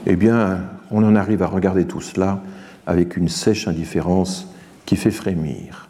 eh 0.06 0.16
bien, 0.16 0.64
on 0.90 1.04
en 1.04 1.14
arrive 1.14 1.42
à 1.42 1.46
regarder 1.46 1.86
tout 1.86 2.00
cela 2.00 2.42
avec 2.86 3.16
une 3.16 3.28
sèche 3.28 3.68
indifférence 3.68 4.48
qui 4.84 4.96
fait 4.96 5.10
frémir. 5.10 5.81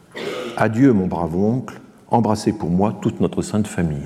Adieu, 0.56 0.92
mon 0.92 1.06
brave 1.06 1.36
oncle, 1.36 1.80
embrassez 2.10 2.52
pour 2.52 2.70
moi 2.70 2.96
toute 3.00 3.20
notre 3.20 3.42
sainte 3.42 3.66
famille. 3.66 4.04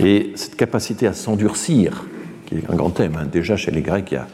Et, 0.00 0.32
cette 0.34 0.56
capacité 0.56 1.06
à 1.06 1.12
s'endurcir, 1.12 2.04
qui 2.46 2.56
est 2.56 2.70
un 2.70 2.76
grand 2.76 2.90
thème, 2.90 3.16
hein. 3.18 3.26
déjà 3.30 3.56
chez 3.56 3.70
les 3.70 3.82
Grecs, 3.82 4.10
il 4.10 4.14
y 4.14 4.18
a 4.18 4.26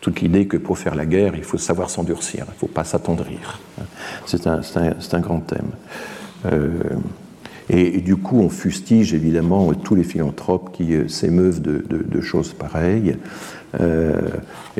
toute 0.00 0.20
l'idée 0.20 0.46
que 0.46 0.56
pour 0.56 0.78
faire 0.78 0.94
la 0.94 1.04
guerre, 1.04 1.34
il 1.36 1.44
faut 1.44 1.58
savoir 1.58 1.90
s'endurcir, 1.90 2.44
il 2.48 2.52
ne 2.52 2.58
faut 2.58 2.66
pas 2.66 2.84
s'attendrir. 2.84 3.60
C'est 4.26 4.46
un, 4.46 4.60
un, 4.60 5.20
grand 5.20 5.40
thème. 5.40 5.70
Euh, 6.46 6.70
et, 7.72 8.00
du 8.00 8.16
coup, 8.16 8.40
on 8.40 8.48
fustige 8.48 9.14
évidemment 9.14 9.72
tous 9.74 9.94
les 9.94 10.02
philanthropes 10.02 10.72
qui 10.72 10.94
euh, 10.94 11.06
s'émeuvent 11.06 11.60
de, 11.62 12.20
choses 12.20 12.52
pareilles. 12.52 13.16
Euh, 13.78 14.18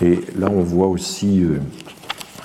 et 0.01 0.21
là, 0.39 0.49
on 0.51 0.63
voit 0.63 0.89
aussi, 0.89 1.43
euh, 1.43 1.59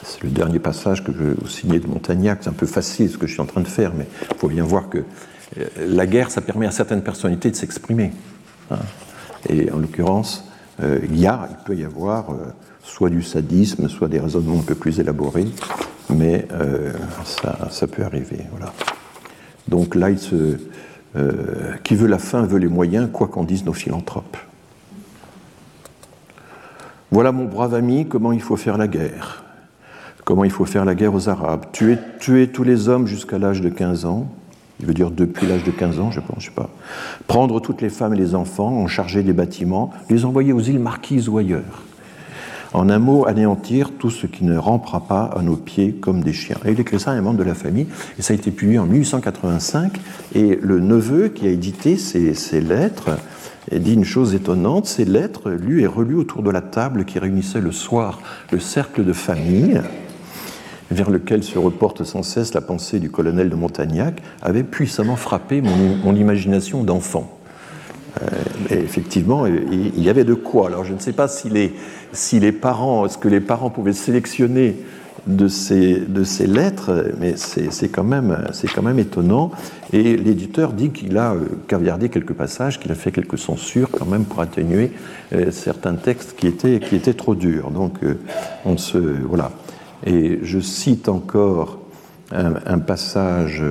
c'est 0.03 0.23
le 0.23 0.29
dernier 0.29 0.59
passage 0.59 1.03
que 1.03 1.11
je 1.11 1.47
signer 1.49 1.79
de 1.79 1.87
Montagnac, 1.87 2.39
c'est 2.41 2.49
un 2.49 2.53
peu 2.53 2.65
facile 2.65 3.09
ce 3.09 3.17
que 3.17 3.27
je 3.27 3.33
suis 3.33 3.41
en 3.41 3.45
train 3.45 3.61
de 3.61 3.67
faire, 3.67 3.93
mais 3.95 4.07
il 4.29 4.37
faut 4.37 4.49
bien 4.49 4.63
voir 4.63 4.89
que 4.89 5.03
la 5.79 6.05
guerre, 6.05 6.31
ça 6.31 6.41
permet 6.41 6.65
à 6.65 6.71
certaines 6.71 7.03
personnalités 7.03 7.51
de 7.51 7.55
s'exprimer. 7.55 8.11
Hein. 8.71 8.79
Et 9.47 9.71
en 9.71 9.77
l'occurrence, 9.77 10.49
il 10.81 11.17
y 11.17 11.27
a, 11.27 11.47
il 11.51 11.63
peut 11.63 11.75
y 11.75 11.85
avoir 11.85 12.35
soit 12.83 13.09
du 13.09 13.21
sadisme, 13.21 13.87
soit 13.87 14.07
des 14.09 14.19
raisonnements 14.19 14.59
un 14.59 14.63
peu 14.63 14.75
plus 14.75 14.99
élaborés, 14.99 15.45
mais 16.09 16.47
ça, 17.23 17.69
ça, 17.69 17.87
peut 17.87 18.03
arriver. 18.03 18.39
Voilà. 18.51 18.73
Donc 19.67 19.95
là, 19.95 20.09
euh, 21.15 21.75
qui 21.83 21.95
veut 21.95 22.07
la 22.07 22.17
fin 22.17 22.45
veut 22.45 22.59
les 22.59 22.67
moyens, 22.67 23.09
quoi 23.11 23.27
qu'en 23.27 23.43
disent 23.43 23.63
nos 23.63 23.73
philanthropes. 23.73 24.37
Voilà, 27.15 27.31
mon 27.31 27.45
brave 27.45 27.73
ami, 27.75 28.05
comment 28.05 28.33
il 28.33 28.41
faut 28.41 28.57
faire 28.57 28.77
la 28.77 28.89
guerre. 28.89 29.45
comment 30.25 30.43
il 30.43 30.51
faut 30.51 30.65
faire 30.65 30.83
la 30.83 30.95
guerre 30.95 31.13
aux 31.13 31.29
Arabes, 31.29 31.67
tuer, 31.71 31.97
tuer 32.19 32.49
tous 32.49 32.65
les 32.65 32.89
hommes 32.89 33.07
jusqu'à 33.07 33.37
l'âge 33.37 33.61
de 33.61 33.69
15 33.69 34.03
ans, 34.03 34.27
il 34.81 34.85
veut 34.85 34.93
dire 34.93 35.11
depuis 35.11 35.47
l'âge 35.47 35.63
de 35.63 35.71
15 35.71 36.01
ans, 36.01 36.11
je 36.11 36.19
pense, 36.19 36.39
je 36.39 36.47
sais 36.47 36.51
pas, 36.53 36.69
prendre 37.25 37.61
toutes 37.61 37.81
les 37.81 37.87
femmes 37.87 38.15
et 38.15 38.17
les 38.17 38.35
enfants, 38.35 38.67
en 38.67 38.87
charger 38.87 39.23
des 39.23 39.31
bâtiments, 39.31 39.93
les 40.09 40.25
envoyer 40.25 40.51
aux 40.51 40.59
îles 40.59 40.77
Marquises 40.77 41.29
ou 41.29 41.37
ailleurs. 41.37 41.83
En 42.73 42.89
un 42.89 42.99
mot, 42.99 43.25
anéantir 43.25 43.91
tout 43.97 44.09
ce 44.09 44.27
qui 44.27 44.43
ne 44.43 44.57
rampera 44.57 45.07
pas 45.07 45.29
à 45.37 45.41
nos 45.41 45.55
pieds 45.55 45.93
comme 45.93 46.21
des 46.21 46.33
chiens. 46.33 46.57
Et 46.65 46.73
il 46.73 46.79
écrit 46.81 46.99
ça 46.99 47.11
à 47.11 47.13
un 47.13 47.21
membre 47.21 47.39
de 47.39 47.43
la 47.43 47.55
famille, 47.55 47.87
et 48.19 48.23
ça 48.23 48.33
a 48.33 48.35
été 48.35 48.51
publié 48.51 48.77
en 48.77 48.87
1885, 48.87 50.01
et 50.33 50.59
le 50.61 50.81
neveu 50.81 51.29
qui 51.29 51.47
a 51.47 51.49
édité 51.49 51.95
ces, 51.95 52.33
ces 52.33 52.59
lettres 52.59 53.11
dit 53.71 53.93
une 53.93 54.05
chose 54.05 54.35
étonnante, 54.35 54.85
ces 54.85 55.05
lettres, 55.05 55.49
lues 55.51 55.81
et 55.81 55.87
relues 55.87 56.15
autour 56.15 56.43
de 56.43 56.51
la 56.51 56.61
table 56.61 57.05
qui 57.05 57.19
réunissait 57.19 57.61
le 57.61 57.71
soir 57.71 58.19
le 58.51 58.59
cercle 58.59 59.03
de 59.03 59.13
famille, 59.13 59.81
vers 60.91 61.09
lequel 61.09 61.43
se 61.43 61.57
reporte 61.57 62.03
sans 62.03 62.23
cesse 62.23 62.53
la 62.53 62.61
pensée 62.61 62.99
du 62.99 63.09
colonel 63.09 63.49
de 63.49 63.55
Montagnac, 63.55 64.21
avait 64.41 64.63
puissamment 64.63 65.15
frappé 65.15 65.61
mon, 65.61 66.15
imagination 66.15 66.83
d'enfant. 66.83 67.39
Euh, 68.21 68.27
effectivement, 68.69 69.45
il 69.45 70.01
y 70.01 70.09
avait 70.09 70.23
de 70.23 70.35
quoi. 70.35 70.67
Alors 70.67 70.85
je 70.85 70.93
ne 70.93 70.99
sais 70.99 71.11
pas 71.11 71.27
si 71.27 71.49
les, 71.49 71.73
si 72.13 72.39
les 72.39 72.51
parents, 72.51 73.07
ce 73.09 73.17
que 73.17 73.27
les 73.27 73.41
parents 73.41 73.69
pouvaient 73.69 73.93
sélectionner 73.93 74.77
de 75.27 75.47
ces, 75.47 75.99
de 75.99 76.23
ces 76.23 76.47
lettres, 76.47 77.13
mais 77.19 77.35
c'est 77.37 77.89
quand, 77.89 78.03
même, 78.03 78.37
quand 78.73 78.81
même 78.83 78.99
étonnant. 78.99 79.51
Et 79.93 80.17
l'éditeur 80.17 80.73
dit 80.73 80.89
qu'il 80.91 81.17
a 81.17 81.33
euh, 81.33 81.45
caviardé 81.67 82.09
quelques 82.09 82.33
passages, 82.33 82.79
qu'il 82.79 82.91
a 82.91 82.95
fait 82.95 83.11
quelques 83.11 83.37
censures 83.37 83.89
quand 83.91 84.05
même 84.05 84.25
pour 84.25 84.41
atténuer 84.41 84.91
euh, 85.33 85.51
certains 85.51 85.95
textes 85.95 86.35
qui 86.35 86.47
étaient, 86.47 86.79
qui 86.79 86.95
étaient 86.95 87.13
trop 87.13 87.35
durs. 87.35 87.71
Donc 87.71 87.99
on 88.65 88.77
se. 88.77 88.97
Voilà. 88.97 89.51
Et 90.05 90.39
je 90.43 90.59
cite 90.59 91.09
encore 91.09 91.79
un, 92.31 92.79
passage 92.79 93.63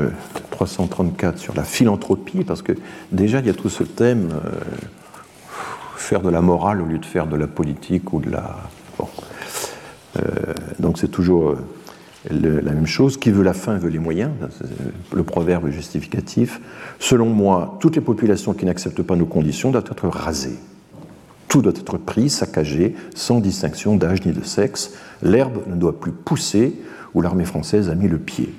334 0.51 1.39
sur 1.39 1.55
la 1.55 1.65
philanthropie, 1.65 2.45
parce 2.45 2.63
que 2.63 2.73
déjà 3.13 3.41
il 3.41 3.47
y 3.47 3.51
a 3.51 3.55
tout 3.55 3.69
ce 3.69 3.83
thème, 3.83 4.31
euh, 4.33 4.51
faire 5.97 6.21
de 6.21 6.31
la 6.31 6.41
morale 6.41 6.81
au 6.81 6.87
lieu 6.87 6.99
de 6.99 7.07
faire 7.07 7.27
de 7.27 7.37
la 7.37 7.47
politique 7.47 8.13
ou 8.13 8.21
de 8.21 8.31
la... 8.31 8.57
Euh, 10.17 10.55
donc 10.79 10.99
c'est 10.99 11.09
toujours 11.09 11.51
euh, 11.51 11.57
la 12.31 12.73
même 12.73 12.87
chose. 12.87 13.17
Qui 13.17 13.31
veut 13.31 13.43
la 13.43 13.53
fin 13.53 13.77
veut 13.77 13.91
les 13.91 13.99
moyens, 13.99 14.31
le 15.13 15.23
proverbe 15.23 15.69
justificatif. 15.71 16.61
Selon 16.99 17.27
moi, 17.27 17.77
toutes 17.81 17.97
les 17.97 18.03
populations 18.03 18.55
qui 18.55 18.65
n'acceptent 18.65 19.03
pas 19.03 19.17
nos 19.17 19.27
conditions 19.27 19.71
doivent 19.71 19.85
être 19.91 20.09
rasées. 20.09 20.59
Tout 21.49 21.63
doit 21.63 21.73
être 21.73 21.99
pris, 21.99 22.31
saccagé, 22.31 22.97
sans 23.15 23.41
distinction 23.41 23.97
d'âge 23.97 24.25
ni 24.25 24.33
de 24.33 24.43
sexe. 24.43 24.95
L'herbe 25.23 25.63
ne 25.67 25.77
doit 25.77 26.01
plus 26.01 26.13
pousser 26.13 26.75
où 27.15 27.23
l'armée 27.23 27.45
française 27.45 27.89
a 27.89 27.95
mis 27.95 28.09
le 28.09 28.19
pied. 28.19 28.53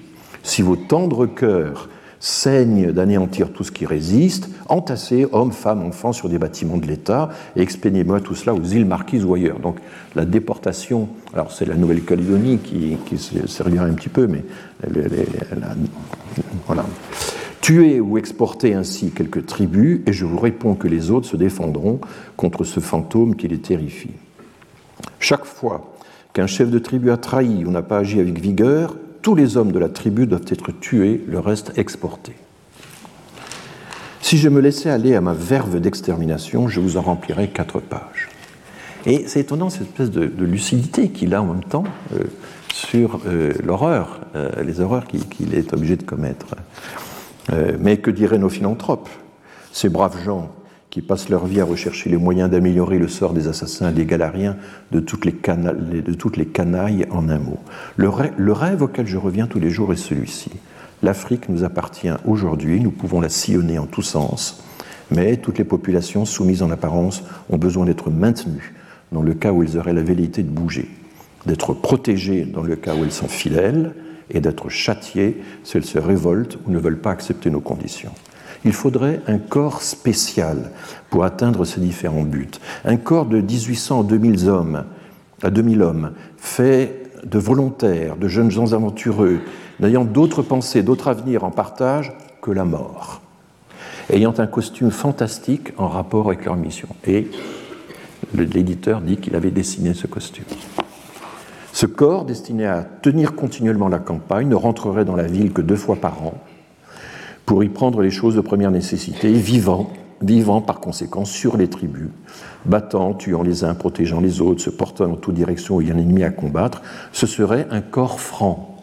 Si 0.43 0.61
vos 0.61 0.75
tendres 0.75 1.25
cœurs 1.25 1.89
saignent 2.25 2.91
d'anéantir 2.91 3.51
tout 3.51 3.63
ce 3.63 3.71
qui 3.71 3.85
résiste, 3.85 4.49
entassez 4.67 5.27
hommes, 5.31 5.51
femmes, 5.51 5.83
enfants 5.83 6.11
sur 6.11 6.27
des 6.27 6.39
bâtiments 6.39 6.77
de 6.77 6.87
l'État 6.87 7.29
et 7.55 7.61
expédiez-moi 7.61 8.19
tout 8.19 8.33
cela 8.33 8.55
aux 8.55 8.63
îles 8.63 8.87
Marquises 8.87 9.23
ou 9.23 9.35
ailleurs. 9.35 9.59
Donc 9.59 9.77
la 10.15 10.25
déportation, 10.25 11.07
alors 11.35 11.51
c'est 11.51 11.65
la 11.65 11.75
Nouvelle-Calédonie 11.75 12.57
qui, 12.57 12.97
qui 13.05 13.19
servira 13.47 13.85
un 13.85 13.93
petit 13.93 14.09
peu, 14.09 14.25
mais 14.25 14.43
voilà. 16.65 16.83
Tuez 17.61 17.99
ou 17.99 18.17
exportez 18.17 18.73
ainsi 18.73 19.11
quelques 19.11 19.45
tribus, 19.45 20.01
et 20.07 20.13
je 20.13 20.25
vous 20.25 20.39
réponds 20.39 20.73
que 20.73 20.87
les 20.87 21.11
autres 21.11 21.27
se 21.27 21.37
défendront 21.37 21.99
contre 22.37 22.63
ce 22.63 22.79
fantôme 22.79 23.35
qui 23.35 23.47
les 23.47 23.59
terrifie. 23.59 24.13
Chaque 25.19 25.45
fois 25.45 25.93
qu'un 26.33 26.47
chef 26.47 26.71
de 26.71 26.79
tribu 26.79 27.11
a 27.11 27.17
trahi 27.17 27.65
ou 27.65 27.71
n'a 27.71 27.83
pas 27.83 27.99
agi 27.99 28.19
avec 28.19 28.39
vigueur, 28.39 28.95
tous 29.25 29.33
les 29.33 29.57
hommes 29.57 29.71
de 29.71 29.79
la 29.79 29.89
tribu 29.89 30.27
doivent 30.27 30.45
être 30.49 30.71
tués, 30.71 31.19
le 31.27 31.39
reste 31.39 31.79
exporté. 31.79 32.33
Si 34.21 34.37
je 34.37 34.49
me 34.49 34.61
laissais 34.61 34.91
aller 34.91 35.15
à 35.15 35.21
ma 35.21 35.33
verve 35.33 35.79
d'extermination, 35.79 36.67
je 36.67 36.79
vous 36.79 36.95
en 36.97 37.01
remplirais 37.01 37.47
quatre 37.47 37.79
pages. 37.79 38.29
Et 39.07 39.27
c'est 39.27 39.39
étonnant 39.39 39.71
cette 39.71 39.87
espèce 39.87 40.11
de, 40.11 40.45
lucidité 40.45 41.09
qu'il 41.09 41.33
a 41.33 41.41
en 41.41 41.47
même 41.47 41.63
temps 41.63 41.85
euh, 42.13 42.25
sur 42.71 43.19
euh, 43.25 43.53
l'horreur, 43.63 44.21
euh, 44.35 44.63
les 44.63 44.79
horreurs 44.79 45.07
qu'il 45.07 45.55
est 45.55 45.73
obligé 45.73 45.95
de 45.95 46.03
commettre. 46.03 46.53
Mais 47.79 47.97
que 47.97 48.11
diraient 48.11 48.37
nos 48.37 48.49
philanthropes? 48.49 49.09
Ces 49.71 49.89
braves 49.89 50.23
gens 50.23 50.51
qui 50.95 51.01
passent 51.01 51.27
leur 51.27 51.45
vie 51.45 51.59
à 51.59 51.65
rechercher 51.65 52.09
les 52.09 52.15
moyens 52.15 52.49
d'améliorer 52.49 52.99
le 52.99 53.09
sort 53.09 53.33
des 53.33 53.49
assassins, 53.49 53.91
des 53.91 54.05
galariens, 54.05 54.55
de 54.93 55.01
toutes 55.01 55.25
les, 55.25 55.33
canailles 56.45 57.05
en 57.11 57.27
un 57.27 57.37
mot. 57.37 57.59
Le, 57.97 58.09
le 58.37 58.51
rêve 58.53 58.81
auquel 58.81 59.05
je 59.05 59.17
reviens 59.17 59.45
tous 59.45 59.59
les 59.59 59.69
jours 59.69 59.91
est 59.91 59.97
celui-ci. 59.97 60.51
L'Afrique 61.03 61.49
nous 61.49 61.65
appartient 61.65 62.13
aujourd'hui, 62.23 62.79
nous 62.79 62.91
pouvons 62.91 63.19
la 63.19 63.27
sillonner 63.27 63.77
en 63.77 63.87
tous 63.87 64.03
sens, 64.03 64.63
mais 65.11 65.35
toutes 65.35 65.57
les 65.57 65.65
populations 65.65 66.23
soumises 66.23 66.63
en 66.63 66.71
apparence 66.71 67.25
ont 67.49 67.57
besoin 67.57 67.85
d'être 67.85 68.09
maintenues 68.09 68.73
dans 69.11 69.21
le 69.21 69.33
cas 69.33 69.51
où 69.51 69.63
elles 69.63 69.77
auraient 69.77 69.91
la 69.91 70.01
velléité 70.01 70.43
de 70.43 70.49
bouger, 70.49 70.87
d'être 71.45 71.73
protégées 71.73 72.45
dans 72.45 72.63
le 72.63 72.77
cas 72.77 72.95
où 72.95 73.03
elles 73.03 73.11
sont 73.11 73.27
fidèles, 73.27 73.95
et 74.29 74.39
d'être 74.39 74.69
châtiées 74.69 75.41
si 75.65 75.75
elles 75.75 75.83
se 75.83 75.99
révoltent 75.99 76.57
ou 76.65 76.71
ne 76.71 76.79
veulent 76.79 77.01
pas 77.01 77.11
accepter 77.11 77.49
nos 77.49 77.59
conditions. 77.59 78.13
Il 78.65 78.73
faudrait 78.73 79.21
un 79.27 79.37
corps 79.37 79.83
spécial 79.83 80.71
pour 81.11 81.23
atteindre 81.23 81.65
ces 81.65 81.79
différents 81.79 82.23
buts. 82.23 82.49
Un 82.83 82.97
corps 82.97 83.27
de 83.27 83.39
1800 83.39 84.01
à 84.01 84.03
2000 84.03 84.49
hommes, 84.49 84.85
à 85.43 85.51
2000 85.51 85.81
hommes, 85.83 86.11
fait 86.37 87.03
de 87.23 87.37
volontaires, 87.37 88.15
de 88.17 88.27
jeunes 88.27 88.49
gens 88.49 88.73
aventureux, 88.73 89.39
n'ayant 89.79 90.03
d'autres 90.03 90.41
pensées, 90.41 90.81
d'autres 90.81 91.09
avenirs 91.09 91.43
en 91.43 91.51
partage 91.51 92.11
que 92.41 92.49
la 92.49 92.65
mort, 92.65 93.21
ayant 94.09 94.33
un 94.39 94.47
costume 94.47 94.89
fantastique 94.89 95.71
en 95.77 95.87
rapport 95.87 96.27
avec 96.27 96.45
leur 96.45 96.55
mission. 96.55 96.87
Et 97.05 97.29
l'éditeur 98.33 99.01
dit 99.01 99.17
qu'il 99.17 99.35
avait 99.35 99.51
dessiné 99.51 99.93
ce 99.93 100.07
costume. 100.07 100.45
Ce 101.71 101.85
corps, 101.85 102.25
destiné 102.25 102.65
à 102.65 102.83
tenir 102.83 103.35
continuellement 103.35 103.89
la 103.89 103.99
campagne, 103.99 104.47
ne 104.47 104.55
rentrerait 104.55 105.05
dans 105.05 105.15
la 105.15 105.27
ville 105.27 105.53
que 105.53 105.61
deux 105.61 105.75
fois 105.75 105.97
par 105.97 106.23
an 106.23 106.33
pour 107.45 107.63
y 107.63 107.69
prendre 107.69 108.01
les 108.01 108.11
choses 108.11 108.35
de 108.35 108.41
première 108.41 108.71
nécessité, 108.71 109.31
vivant, 109.31 109.91
vivant 110.21 110.61
par 110.61 110.79
conséquent 110.79 111.25
sur 111.25 111.57
les 111.57 111.67
tribus, 111.67 112.09
battant, 112.65 113.13
tuant 113.13 113.43
les 113.43 113.63
uns, 113.63 113.75
protégeant 113.75 114.19
les 114.19 114.41
autres, 114.41 114.61
se 114.61 114.69
portant 114.69 115.07
dans 115.07 115.15
toute 115.15 115.35
direction 115.35 115.75
où 115.75 115.81
il 115.81 115.89
y 115.89 115.91
a 115.91 115.95
un 115.95 115.97
ennemi 115.97 116.23
à 116.23 116.31
combattre. 116.31 116.81
Ce 117.11 117.27
serait 117.27 117.67
un 117.69 117.81
corps 117.81 118.19
franc. 118.19 118.77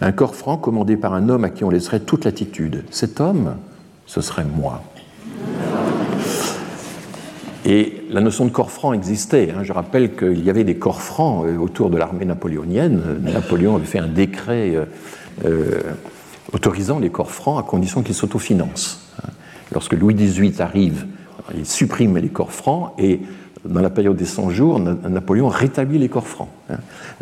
Un 0.00 0.12
corps 0.12 0.34
franc 0.34 0.58
commandé 0.58 0.96
par 0.96 1.14
un 1.14 1.28
homme 1.28 1.44
à 1.44 1.50
qui 1.50 1.64
on 1.64 1.70
laisserait 1.70 2.00
toute 2.00 2.26
latitude. 2.26 2.84
Cet 2.90 3.20
homme, 3.20 3.56
ce 4.04 4.20
serait 4.20 4.44
moi. 4.44 4.82
Et 7.64 8.04
la 8.10 8.20
notion 8.20 8.44
de 8.44 8.50
corps 8.50 8.70
franc 8.70 8.92
existait. 8.92 9.50
Hein. 9.50 9.64
Je 9.64 9.72
rappelle 9.72 10.14
qu'il 10.14 10.44
y 10.44 10.50
avait 10.50 10.62
des 10.62 10.76
corps 10.76 11.02
francs 11.02 11.44
euh, 11.46 11.56
autour 11.56 11.90
de 11.90 11.96
l'armée 11.96 12.24
napoléonienne. 12.24 13.18
Napoléon 13.22 13.74
avait 13.74 13.86
fait 13.86 13.98
un 13.98 14.06
décret 14.06 14.76
euh, 14.76 14.84
euh, 15.44 15.80
autorisant 16.52 16.98
les 16.98 17.10
corps 17.10 17.30
francs 17.30 17.58
à 17.58 17.62
condition 17.62 18.02
qu'ils 18.02 18.14
s'autofinancent. 18.14 19.00
Lorsque 19.72 19.94
Louis 19.94 20.14
XVIII 20.14 20.60
arrive, 20.60 21.06
il 21.54 21.66
supprime 21.66 22.16
les 22.18 22.28
corps 22.28 22.52
francs 22.52 22.92
et 22.98 23.20
dans 23.64 23.80
la 23.80 23.90
période 23.90 24.16
des 24.16 24.26
100 24.26 24.50
jours, 24.50 24.78
Napoléon 24.78 25.48
rétablit 25.48 25.98
les 25.98 26.08
corps 26.08 26.26
francs. 26.26 26.48
Hein. 26.70 26.76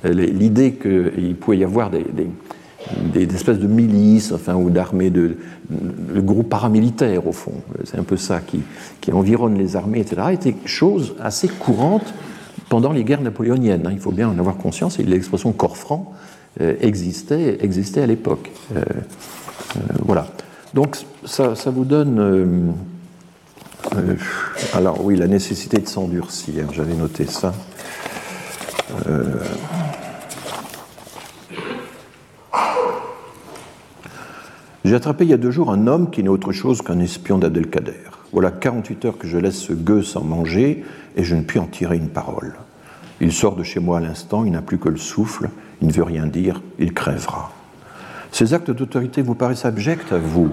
L'idée 0.04 0.74
qu'il 0.74 1.36
pouvait 1.36 1.58
y 1.58 1.64
avoir 1.64 1.90
des, 1.90 3.34
espèces 3.34 3.58
de 3.58 3.66
milices, 3.66 4.32
enfin, 4.32 4.54
ou 4.54 4.68
d'armées, 4.70 5.10
de, 5.10 5.36
groupes 6.16 6.50
paramilitaires, 6.50 7.26
au 7.26 7.32
fond. 7.32 7.54
C'est 7.84 7.98
un 7.98 8.02
peu 8.02 8.16
ça 8.16 8.40
qui, 8.40 8.60
qui, 9.00 9.10
environne 9.12 9.56
les 9.56 9.76
armées, 9.76 10.00
etc., 10.00 10.22
était 10.32 10.54
chose 10.66 11.14
assez 11.20 11.48
courante 11.48 12.12
pendant 12.68 12.92
les 12.92 13.04
guerres 13.04 13.22
napoléoniennes. 13.22 13.86
Hein. 13.86 13.92
Il 13.92 14.00
faut 14.00 14.12
bien 14.12 14.28
en 14.28 14.38
avoir 14.38 14.56
conscience, 14.56 14.98
et 14.98 15.02
l'expression 15.02 15.52
corps 15.52 15.76
franc 15.76 16.12
existait, 16.60 17.58
existait 17.60 18.02
à 18.02 18.06
l'époque. 18.06 18.50
Euh, 18.74 18.80
euh, 18.80 19.80
voilà. 20.04 20.26
Donc, 20.72 20.96
ça, 21.24 21.54
ça 21.54 21.70
vous 21.70 21.84
donne. 21.84 22.74
alors, 24.72 25.04
oui, 25.04 25.16
la 25.16 25.26
nécessité 25.26 25.78
de 25.78 25.88
s'endurcir, 25.88 26.72
j'avais 26.72 26.94
noté 26.94 27.26
ça. 27.26 27.52
J'ai 34.84 34.94
attrapé 34.94 35.24
il 35.24 35.30
y 35.30 35.34
a 35.34 35.38
deux 35.38 35.50
jours 35.50 35.72
un 35.72 35.86
homme 35.86 36.10
qui 36.10 36.22
n'est 36.22 36.28
autre 36.28 36.52
chose 36.52 36.82
qu'un 36.82 37.00
espion 37.00 37.38
d'Abdelkader. 37.38 38.10
Voilà 38.32 38.50
48 38.50 39.04
heures 39.06 39.18
que 39.18 39.26
je 39.26 39.38
laisse 39.38 39.58
ce 39.58 39.72
gueux 39.72 40.02
sans 40.02 40.22
manger 40.22 40.84
et 41.16 41.24
je 41.24 41.34
ne 41.36 41.42
puis 41.42 41.58
en 41.58 41.66
tirer 41.66 41.96
une 41.96 42.08
parole. 42.10 42.54
Il 43.20 43.32
sort 43.32 43.56
de 43.56 43.62
chez 43.62 43.80
moi 43.80 43.98
à 43.98 44.00
l'instant, 44.00 44.44
il 44.44 44.52
n'a 44.52 44.62
plus 44.62 44.78
que 44.78 44.88
le 44.88 44.96
souffle, 44.96 45.48
il 45.80 45.88
ne 45.88 45.92
veut 45.92 46.02
rien 46.02 46.26
dire, 46.26 46.62
il 46.78 46.92
crèvera. 46.92 47.52
Ces 48.32 48.54
actes 48.54 48.72
d'autorité 48.72 49.22
vous 49.22 49.36
paraissent 49.36 49.64
abjects 49.64 50.12
à 50.12 50.18
vous, 50.18 50.50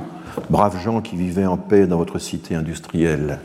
braves 0.50 0.80
gens 0.80 1.02
qui 1.02 1.16
vivez 1.16 1.46
en 1.46 1.58
paix 1.58 1.88
dans 1.88 1.98
votre 1.98 2.20
cité 2.20 2.54
industrielle 2.56 3.40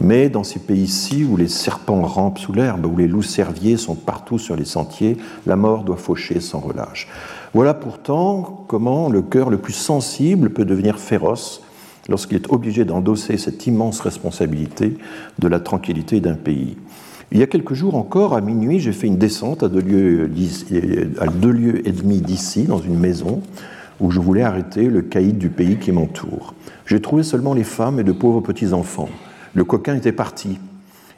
Mais 0.00 0.28
dans 0.28 0.44
ces 0.44 0.60
pays-ci 0.60 1.24
où 1.24 1.36
les 1.36 1.48
serpents 1.48 2.02
rampent 2.02 2.38
sous 2.38 2.52
l'herbe, 2.52 2.86
où 2.86 2.96
les 2.96 3.08
loups 3.08 3.22
cerviers 3.22 3.76
sont 3.76 3.94
partout 3.94 4.38
sur 4.38 4.56
les 4.56 4.64
sentiers, 4.64 5.18
la 5.46 5.56
mort 5.56 5.84
doit 5.84 5.96
faucher 5.96 6.40
sans 6.40 6.60
relâche. 6.60 7.08
Voilà 7.52 7.74
pourtant 7.74 8.64
comment 8.68 9.10
le 9.10 9.22
cœur 9.22 9.50
le 9.50 9.58
plus 9.58 9.72
sensible 9.72 10.50
peut 10.50 10.64
devenir 10.64 10.98
féroce 10.98 11.62
lorsqu'il 12.08 12.38
est 12.38 12.50
obligé 12.50 12.84
d'endosser 12.84 13.36
cette 13.36 13.66
immense 13.66 14.00
responsabilité 14.00 14.96
de 15.38 15.48
la 15.48 15.60
tranquillité 15.60 16.20
d'un 16.20 16.36
pays. 16.36 16.76
Il 17.30 17.38
y 17.38 17.42
a 17.42 17.46
quelques 17.46 17.74
jours 17.74 17.94
encore, 17.94 18.34
à 18.34 18.40
minuit, 18.40 18.80
j'ai 18.80 18.92
fait 18.92 19.06
une 19.06 19.18
descente 19.18 19.62
à 19.62 19.68
deux 19.68 19.82
lieues, 19.82 20.30
et 21.86 21.92
demi 21.92 22.22
d'ici, 22.22 22.64
dans 22.64 22.78
une 22.78 22.98
maison, 22.98 23.42
où 24.00 24.10
je 24.10 24.18
voulais 24.18 24.42
arrêter 24.42 24.88
le 24.88 25.02
caïd 25.02 25.36
du 25.36 25.50
pays 25.50 25.76
qui 25.76 25.92
m'entoure. 25.92 26.54
J'ai 26.86 27.02
trouvé 27.02 27.22
seulement 27.22 27.52
les 27.52 27.64
femmes 27.64 28.00
et 28.00 28.04
de 28.04 28.12
pauvres 28.12 28.40
petits-enfants. 28.40 29.10
Le 29.52 29.64
coquin 29.64 29.94
était 29.94 30.12
parti. 30.12 30.58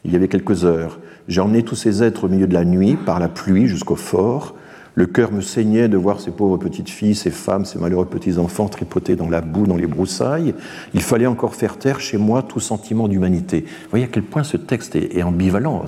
Il 0.05 0.13
y 0.13 0.17
avait 0.17 0.27
quelques 0.27 0.65
heures. 0.65 0.99
J'ai 1.29 1.41
emmené 1.41 1.63
tous 1.63 1.77
ces 1.77 2.03
êtres 2.03 2.25
au 2.25 2.29
milieu 2.29 2.49
de 2.49 2.55
la 2.55 2.65
nuit, 2.65 2.97
par 2.97 3.21
la 3.21 3.29
pluie 3.29 3.69
jusqu'au 3.69 3.97
fort. 3.97 4.57
Le 5.01 5.07
cœur 5.07 5.33
me 5.33 5.41
saignait 5.41 5.89
de 5.89 5.97
voir 5.97 6.21
ces 6.21 6.31
pauvres 6.31 6.59
petites 6.59 6.91
filles, 6.91 7.15
ces 7.15 7.31
femmes, 7.31 7.65
ces 7.65 7.79
malheureux 7.79 8.05
petits-enfants 8.05 8.69
tripotés 8.69 9.17
dans 9.17 9.31
la 9.31 9.41
boue, 9.41 9.67
dans 9.67 9.79
les 9.79 9.87
broussailles. 9.87 10.55
Il 10.93 11.01
fallait 11.01 11.25
encore 11.25 11.55
faire 11.55 11.79
taire 11.79 12.01
chez 12.01 12.19
moi 12.19 12.43
tout 12.43 12.61
sentiment 12.61 13.09
d'humanité. 13.09 13.63
Vous 13.63 13.89
voyez 13.89 14.05
à 14.05 14.09
quel 14.09 14.25
point 14.25 14.43
ce 14.43 14.59
texte 14.59 14.97
est, 14.97 15.23
ambivalent. 15.23 15.87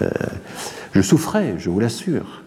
Euh, 0.00 0.08
je 0.94 1.02
souffrais, 1.02 1.56
je 1.58 1.68
vous 1.68 1.80
l'assure. 1.80 2.42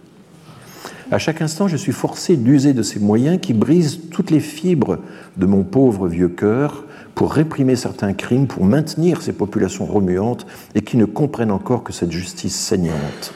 À 1.11 1.19
chaque 1.19 1.43
instant, 1.43 1.67
je 1.67 1.77
suis 1.77 1.91
forcé 1.91 2.37
d'user 2.37 2.73
de 2.73 2.81
ces 2.81 2.99
moyens 2.99 3.39
qui 3.39 3.53
brisent 3.53 3.99
toutes 4.09 4.31
les 4.31 4.39
fibres 4.39 4.97
de 5.37 5.45
mon 5.45 5.61
pauvre 5.61 6.07
vieux 6.07 6.27
cœur 6.27 6.85
pour 7.13 7.31
réprimer 7.31 7.75
certains 7.75 8.13
crimes, 8.13 8.47
pour 8.47 8.65
maintenir 8.65 9.21
ces 9.21 9.33
populations 9.33 9.85
remuantes 9.85 10.47
et 10.73 10.81
qui 10.81 10.97
ne 10.97 11.05
comprennent 11.05 11.51
encore 11.51 11.83
que 11.83 11.93
cette 11.93 12.11
justice 12.11 12.55
saignante. 12.55 13.35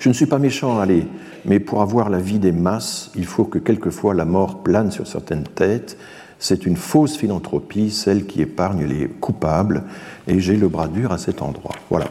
Je 0.00 0.08
ne 0.08 0.14
suis 0.14 0.24
pas 0.24 0.38
méchant, 0.38 0.80
allez, 0.80 1.06
mais 1.44 1.60
pour 1.60 1.82
avoir 1.82 2.08
la 2.08 2.18
vie 2.18 2.38
des 2.38 2.52
masses, 2.52 3.10
il 3.16 3.26
faut 3.26 3.44
que 3.44 3.58
quelquefois 3.58 4.14
la 4.14 4.24
mort 4.24 4.62
plane 4.62 4.90
sur 4.90 5.06
certaines 5.06 5.44
têtes. 5.44 5.98
C'est 6.38 6.64
une 6.64 6.76
fausse 6.76 7.18
philanthropie, 7.18 7.90
celle 7.90 8.24
qui 8.24 8.40
épargne 8.40 8.86
les 8.86 9.08
coupables, 9.08 9.84
et 10.26 10.40
j'ai 10.40 10.56
le 10.56 10.68
bras 10.68 10.88
dur 10.88 11.12
à 11.12 11.18
cet 11.18 11.42
endroit. 11.42 11.74
Voilà. 11.90 12.06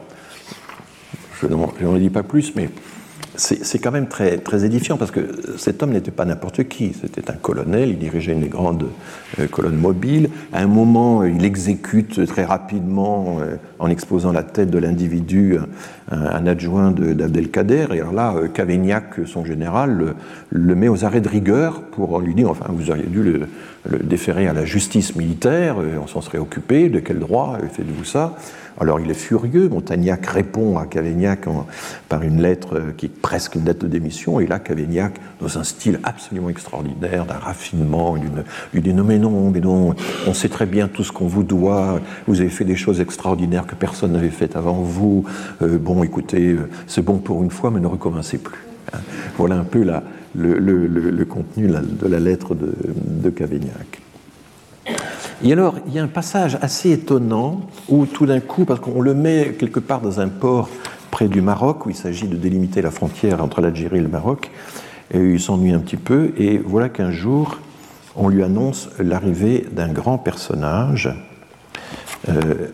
Je 1.42 1.48
n'en 1.48 1.98
dis 1.98 2.12
pas 2.12 2.22
plus, 2.22 2.56
mais 2.56 2.70
c'est 3.40 3.80
quand 3.80 3.92
même 3.92 4.08
très, 4.08 4.38
très 4.38 4.66
édifiant 4.66 4.98
parce 4.98 5.12
que 5.12 5.22
cet 5.58 5.82
homme 5.82 5.92
n'était 5.92 6.12
pas 6.12 6.26
n'importe 6.26 6.68
qui. 6.68 6.94
C'était 7.00 7.32
un 7.32 7.36
colonel, 7.36 7.90
il 7.90 7.98
dirigeait 7.98 8.34
une 8.34 8.48
grande 8.48 8.86
euh, 9.40 9.48
colonne 9.48 9.78
mobile. 9.78 10.30
À 10.52 10.62
un 10.62 10.68
moment, 10.68 11.24
il 11.24 11.46
exécute 11.46 12.26
très 12.28 12.44
rapidement, 12.44 13.38
euh, 13.40 13.56
en 13.80 13.90
exposant 13.90 14.32
la 14.32 14.44
tête 14.44 14.70
de 14.70 14.78
l'individu, 14.78 15.58
un, 16.12 16.48
adjoint 16.48 16.92
d'Abdelkader. 16.92 17.88
Et 17.94 18.02
alors 18.02 18.14
là, 18.14 18.34
euh, 18.36 18.48
Cavaignac, 18.48 19.16
son 19.26 19.46
général, 19.46 20.16
le, 20.50 20.76
met 20.76 20.90
aux 20.90 21.06
arrêts 21.06 21.22
de 21.22 21.30
rigueur 21.30 21.82
pour 21.82 22.20
lui 22.20 22.36
dire 22.36 22.50
enfin, 22.50 22.66
vous 22.70 22.92
auriez 22.92 23.04
dû 23.04 23.24
le, 23.24 23.48
le 23.90 24.00
déférer 24.00 24.48
à 24.48 24.54
la 24.54 24.66
justice 24.66 25.16
militaire, 25.16 25.78
on 26.02 26.08
s'en 26.08 26.22
serait 26.22 26.38
occupé, 26.38 26.90
de 26.90 27.00
quel 27.00 27.20
droit 27.20 27.58
faites-vous 27.72 28.04
ça? 28.04 28.36
Alors 28.80 29.00
il 29.00 29.12
est 29.12 29.16
furieux, 29.16 29.68
Montagnac 29.68 30.26
répond 30.26 30.78
à 30.78 30.86
Cavaignac 30.86 31.46
par 32.08 32.24
une 32.24 32.42
lettre 32.42 32.78
euh, 32.78 32.92
qui 32.96 33.08
est 33.08 33.10
presque 33.10 33.56
une 33.56 33.66
lettre 33.66 33.84
de 33.84 33.88
démission, 33.88 34.40
et 34.40 34.48
là 34.48 34.60
Cavaignac, 34.60 35.16
dans 35.42 35.58
un 35.58 35.64
style 35.64 36.00
absolument 36.04 36.50
extraordinaire, 36.50 37.26
d'un 37.26 37.36
raffinement, 37.36 38.16
lui 38.74 38.82
dit 38.82 38.94
non 38.94 39.04
mais 39.04 39.20
non, 39.20 39.50
mais 39.50 39.60
non, 39.60 39.96
on 40.28 40.34
sait 40.34 40.50
très 40.50 40.66
bien 40.66 40.88
tout 40.88 41.04
ce 41.04 41.12
qu'on 41.12 41.28
vous 41.28 41.44
doit, 41.44 42.00
vous 42.28 42.40
avez 42.40 42.50
fait 42.50 42.66
des 42.66 42.76
choses 42.76 43.02
extraordinaires 43.02 43.68
que 43.68 43.76
personne 43.76 44.14
n'avait 44.14 44.30
faites 44.30 44.56
avant 44.56 44.82
vous, 44.82 45.26
euh, 45.62 45.78
bon 45.78 46.04
écoutez, 46.04 46.54
euh, 46.54 46.70
c'est 46.88 47.04
bon 47.04 47.18
pour 47.18 47.44
une 47.44 47.52
fois, 47.52 47.72
mais 47.72 47.80
ne 47.80 47.88
recommencez 47.88 48.38
plus. 48.38 48.60
Voilà 49.38 49.56
un 49.56 49.64
peu 49.64 49.86
le, 50.36 51.24
contenu 51.26 51.68
de 51.68 52.08
la 52.08 52.20
lettre 52.20 52.56
de, 52.56 52.74
de 53.06 53.30
Cavaignac. 53.30 54.02
Et 55.42 55.54
alors, 55.54 55.76
il 55.88 55.94
y 55.94 56.00
a 56.00 56.04
un 56.04 56.08
passage 56.08 56.58
assez 56.62 56.92
étonnant 56.92 57.62
où 57.88 58.06
tout 58.06 58.26
d'un 58.26 58.42
coup, 58.42 58.66
parce 58.66 58.82
qu'on 58.82 59.02
le 59.02 59.14
met 59.14 59.56
quelque 59.58 59.80
part 59.80 60.02
dans 60.02 60.20
un 60.20 60.28
port 60.28 60.70
près 61.12 61.30
du 61.30 61.42
Maroc, 61.42 61.86
où 61.86 61.90
il 61.90 61.96
s'agit 61.96 62.28
de 62.28 62.36
délimiter 62.36 62.82
la 62.82 62.92
frontière 62.92 63.42
entre 63.42 63.62
l'Algérie 63.62 64.00
et 64.00 64.02
le 64.02 64.10
Maroc, 64.10 64.52
et 65.14 65.20
il 65.20 65.40
s'ennuie 65.40 65.72
un 65.72 65.80
petit 65.80 65.98
peu, 65.98 66.34
et 66.38 66.58
voilà 66.58 66.90
qu'un 66.90 67.12
jour, 67.12 67.58
on 68.18 68.28
lui 68.28 68.44
annonce 68.44 68.90
l'arrivée 69.00 69.66
d'un 69.72 69.88
grand 69.88 70.18
personnage. 70.18 71.10
Euh, 72.28 72.68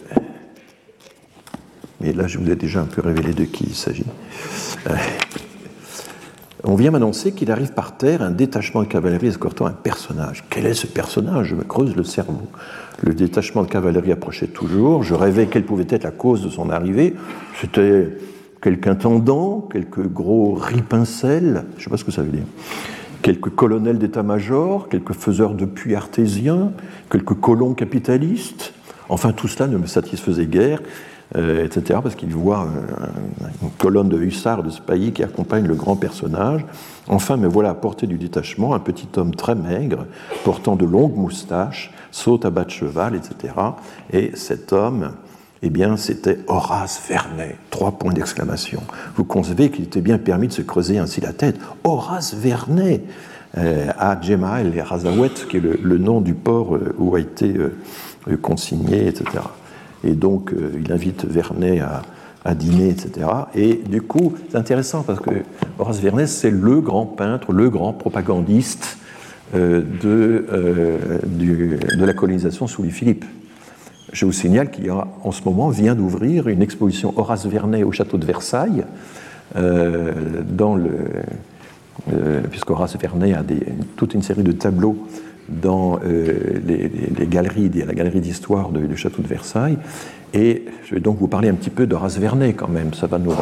mais 2.01 2.13
là, 2.13 2.25
je 2.27 2.39
vous 2.39 2.49
ai 2.49 2.55
déjà 2.55 2.81
un 2.81 2.85
peu 2.85 3.01
révélé 3.01 3.33
de 3.33 3.45
qui 3.45 3.65
il 3.65 3.75
s'agit. 3.75 4.05
Euh, 4.89 4.95
on 6.65 6.75
vient 6.75 6.91
m'annoncer 6.91 7.31
qu'il 7.31 7.51
arrive 7.51 7.73
par 7.73 7.95
terre 7.95 8.21
un 8.21 8.31
détachement 8.31 8.81
de 8.81 8.87
cavalerie 8.87 9.27
escortant 9.27 9.65
un 9.67 9.71
personnage. 9.71 10.43
Quel 10.49 10.65
est 10.65 10.73
ce 10.73 10.87
personnage? 10.87 11.47
Je 11.47 11.55
me 11.55 11.63
creuse 11.63 11.95
le 11.95 12.03
cerveau. 12.03 12.47
Le 13.01 13.13
détachement 13.13 13.63
de 13.63 13.67
cavalerie 13.67 14.11
approchait 14.11 14.47
toujours. 14.47 15.03
Je 15.03 15.13
rêvais 15.13 15.47
quelle 15.47 15.63
pouvait 15.63 15.85
être 15.89 16.03
la 16.03 16.11
cause 16.11 16.43
de 16.43 16.49
son 16.49 16.69
arrivée. 16.69 17.15
C'était 17.61 18.09
quelques 18.61 18.87
intendants, 18.87 19.67
quelques 19.71 20.07
gros 20.07 20.55
ripincelles, 20.55 21.65
je 21.75 21.81
ne 21.81 21.83
sais 21.83 21.89
pas 21.91 21.97
ce 21.97 22.03
que 22.03 22.11
ça 22.11 22.23
veut 22.23 22.31
dire, 22.31 22.45
quelques 23.21 23.49
colonels 23.49 23.99
d'état-major, 23.99 24.89
quelques 24.89 25.13
faiseurs 25.13 25.53
de 25.53 25.65
puits 25.65 25.93
artésiens, 25.93 26.71
quelques 27.11 27.35
colons 27.35 27.75
capitalistes. 27.75 28.73
Enfin, 29.07 29.33
tout 29.33 29.47
cela 29.47 29.67
ne 29.67 29.77
me 29.77 29.85
satisfaisait 29.85 30.47
guère. 30.47 30.81
Euh, 31.35 31.65
etc., 31.65 31.99
parce 32.03 32.14
qu'il 32.14 32.30
voit 32.30 32.68
une 33.64 33.72
colonne 33.80 34.10
de 34.10 34.18
hussards 34.18 34.61
de 34.61 34.69
pays 34.85 35.11
qui 35.11 35.23
accompagne 35.23 35.65
le 35.65 35.73
grand 35.73 35.95
personnage. 35.95 36.64
Enfin, 37.07 37.35
me 37.35 37.47
voilà 37.47 37.72
à 37.72 37.73
portée 37.73 38.06
du 38.06 38.18
détachement, 38.18 38.76
un 38.76 38.80
petit 38.80 39.07
homme 39.18 39.34
très 39.34 39.56
maigre, 39.56 40.06
portant 40.43 40.76
de 40.76 40.85
longues 40.85 41.18
moustaches, 41.18 41.91
saute 42.11 42.45
à 42.45 42.52
bas 42.52 42.64
de 42.64 42.69
cheval, 42.69 43.15
etc. 43.15 43.56
Et 44.14 44.35
cet 44.35 44.72
homme, 44.72 45.14
eh 45.64 45.72
bien, 45.72 45.97
c'était 45.97 46.39
Horace 46.45 47.02
Vernet. 47.10 47.57
Trois 47.72 47.93
points 47.93 48.14
d'exclamation. 48.14 48.84
Vous 49.15 49.26
concevez 49.26 49.72
qu'il 49.72 49.85
était 49.85 50.02
bien 50.02 50.19
permis 50.19 50.47
de 50.47 50.53
se 50.53 50.61
creuser 50.61 50.99
ainsi 50.99 51.22
la 51.22 51.34
tête. 51.34 51.60
Horace 51.84 52.35
Vernet 52.35 53.03
euh, 53.57 53.88
à 53.97 54.22
Jemael 54.22 54.73
et 54.76 54.81
Razawet, 54.81 55.31
qui 55.49 55.57
est 55.57 55.60
le, 55.60 55.97
nom 55.97 56.22
du 56.22 56.35
port 56.35 56.76
euh, 56.76 56.93
où 56.99 57.15
a 57.15 57.19
été 57.19 57.56
consigné, 58.43 59.07
etc. 59.07 59.41
Et 60.03 60.13
donc, 60.13 60.53
euh, 60.53 60.72
il 60.80 60.91
invite 60.91 61.26
Vernet 61.26 61.81
à, 61.81 62.53
dîner, 62.53 62.89
etc. 62.89 63.27
Et 63.55 63.81
du 63.89 64.03
coup, 64.03 64.35
c'est 64.49 64.57
intéressant 64.57 65.01
parce 65.01 65.19
que 65.19 65.31
Horace 65.80 65.99
Vernet, 65.99 66.27
c'est 66.27 66.51
le 66.51 66.80
grand 66.80 67.07
peintre, 67.07 67.51
le 67.51 67.72
grand 67.72 67.91
propagandiste 67.91 68.99
euh, 69.55 69.81
de, 69.81 70.45
euh, 70.51 70.97
de 71.26 72.05
la 72.05 72.13
colonisation 72.13 72.67
sous 72.67 72.84
Louis-Philippe. 72.84 73.26
Je 74.13 74.26
vous 74.26 74.31
signale 74.31 74.69
qu'il 74.69 74.85
y 74.85 74.89
a 74.89 75.07
en 75.23 75.31
ce 75.31 75.43
moment 75.43 75.69
vient 75.69 75.95
d'ouvrir 75.95 76.47
une 76.47 76.61
exposition 76.61 77.13
Horace 77.17 77.47
Vernet 77.47 77.84
au 77.84 77.91
château 77.91 78.17
de 78.17 78.26
Versailles, 78.26 78.85
dans 79.55 80.76
le, 80.76 80.91
puisqu'Horace 82.51 82.95
Vernet 82.97 83.34
a 83.34 83.41
des, 83.41 83.65
toute 83.95 84.13
une 84.13 84.22
série 84.22 84.43
de 84.43 84.51
tableaux 84.51 84.97
dans 85.49 85.99
euh, 86.05 86.59
les, 86.65 87.27
galeries, 87.27 87.69
la 87.85 87.93
galerie 87.93 88.22
d'histoire 88.22 88.69
du 88.69 88.97
château 88.97 89.22
de 89.22 89.27
Versailles. 89.27 89.77
Et 90.34 90.65
je 90.85 90.95
vais 90.95 91.01
donc 91.01 91.17
vous 91.19 91.27
parler 91.27 91.49
un 91.49 91.53
petit 91.53 91.69
peu 91.69 91.88
d'Horace 91.88 92.17
Vernet 92.17 92.53
quand 92.53 92.67
même. 92.67 92.93
Ça 92.93 93.07
va 93.07 93.19
nous, 93.19 93.34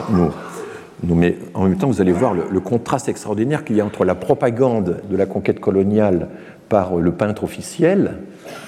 nous, 1.03 1.15
mais 1.15 1.37
en 1.53 1.63
même 1.63 1.77
temps, 1.77 1.87
vous 1.87 2.01
allez 2.01 2.11
voir 2.11 2.33
le, 2.33 2.59
contraste 2.59 3.09
extraordinaire 3.09 3.63
qu'il 3.65 3.77
y 3.77 3.81
a 3.81 3.85
entre 3.85 4.05
la 4.05 4.15
propagande 4.15 5.01
de 5.09 5.17
la 5.17 5.25
conquête 5.25 5.59
coloniale 5.59 6.27
par 6.69 6.95
le 6.95 7.11
peintre 7.11 7.43
officiel 7.43 8.15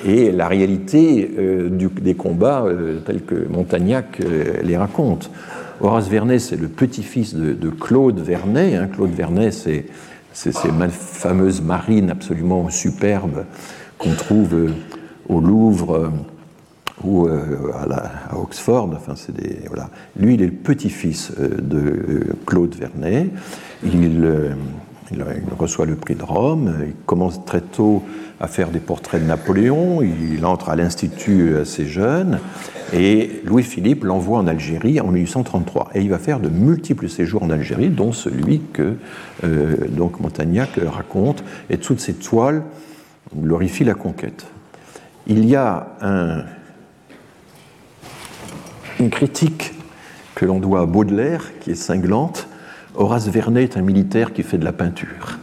et 0.06 0.32
la 0.32 0.48
réalité 0.48 1.32
euh, 1.38 1.70
des 1.70 2.16
combats 2.16 2.64
euh, 2.66 2.99
tels 3.06 3.22
que 3.22 3.48
Montagnac 3.49 4.22
les 4.64 4.78
raconte. 4.78 5.30
Horace 5.82 6.07
Vernet, 6.07 6.40
c'est 6.40 6.56
le 6.56 6.68
petit-fils 6.68 7.36
de, 7.36 7.70
Claude 7.70 8.20
Vernet. 8.20 8.76
Hein. 8.76 8.88
Claude 8.88 9.12
Vernet, 9.12 9.52
c'est 9.52 9.86
ces 10.36 10.52
fameuses 10.91 11.62
marines 11.62 12.12
absolument 12.12 12.70
superbes 12.70 13.45
qu'on 13.98 14.14
trouve 14.14 14.53
euh, 14.53 14.70
au 15.30 15.40
Louvre 15.40 15.95
euh, 15.95 16.10
ou 17.03 17.28
euh, 17.28 17.72
à, 17.74 18.38
Oxford. 18.38 18.91
Enfin, 18.94 19.14
des, 19.30 19.62
voilà. 19.68 19.90
Lui, 20.18 20.36
il 20.36 20.41
est 20.41 20.48
le 20.48 20.52
petit-fils 20.52 21.32
de 21.38 22.36
Claude 22.45 22.76
Vernet. 22.76 23.30
Il, 23.84 24.26
reçoit 25.57 25.86
le 25.86 25.95
prix 25.95 26.15
de 26.15 26.23
Rome. 26.23 26.76
Il 26.86 26.94
commence 27.06 27.44
très 27.45 27.61
tôt 27.61 28.03
à 28.40 28.48
faire 28.48 28.69
des 28.69 28.80
portraits 28.80 29.22
de 29.22 29.27
Napoléon. 29.27 30.02
Il 30.02 30.45
entre 30.45 30.69
à 30.69 30.76
l'Institut 30.76 31.57
assez 31.57 31.86
jeune. 31.86 32.40
Et 32.94 33.41
Louis-Philippe 33.45 34.03
l'envoie 34.03 34.40
en 34.40 34.48
Algérie 34.48 34.99
en 34.99 35.07
1833. 35.07 35.91
Et 35.95 36.02
il 36.02 36.10
va 36.10 36.19
faire 36.19 36.40
de 36.40 36.49
multiples 36.49 37.10
séjours 37.10 37.44
en 37.44 37.49
Algérie, 37.49 37.90
dont 37.90 38.11
celui 38.11 38.61
que 38.73 38.95
euh, 39.44 39.76
Montagnac 40.19 40.80
raconte. 40.86 41.44
Et 41.69 41.77
toutes 41.77 41.99
ces 41.99 42.14
toiles 42.14 42.64
glorifient 43.36 43.84
la 43.84 43.95
conquête. 43.95 44.45
Il 45.27 45.45
y 45.45 45.56
a 45.56 45.88
un 46.02 46.44
une 48.99 49.10
critique 49.10 49.73
que 50.36 50.45
l'on 50.45 50.60
doit 50.60 50.82
à 50.82 50.86
Baudelaire, 50.86 51.52
qui 51.60 51.72
est 51.72 51.76
cinglante. 51.76 52.48
Horace 52.98 53.28
Vernet 53.28 53.64
est 53.64 53.78
un 53.78 53.82
militaire 53.82 54.32
qui 54.32 54.42
fait 54.42 54.58
de 54.58 54.64
la 54.64 54.72
peinture. 54.72 55.38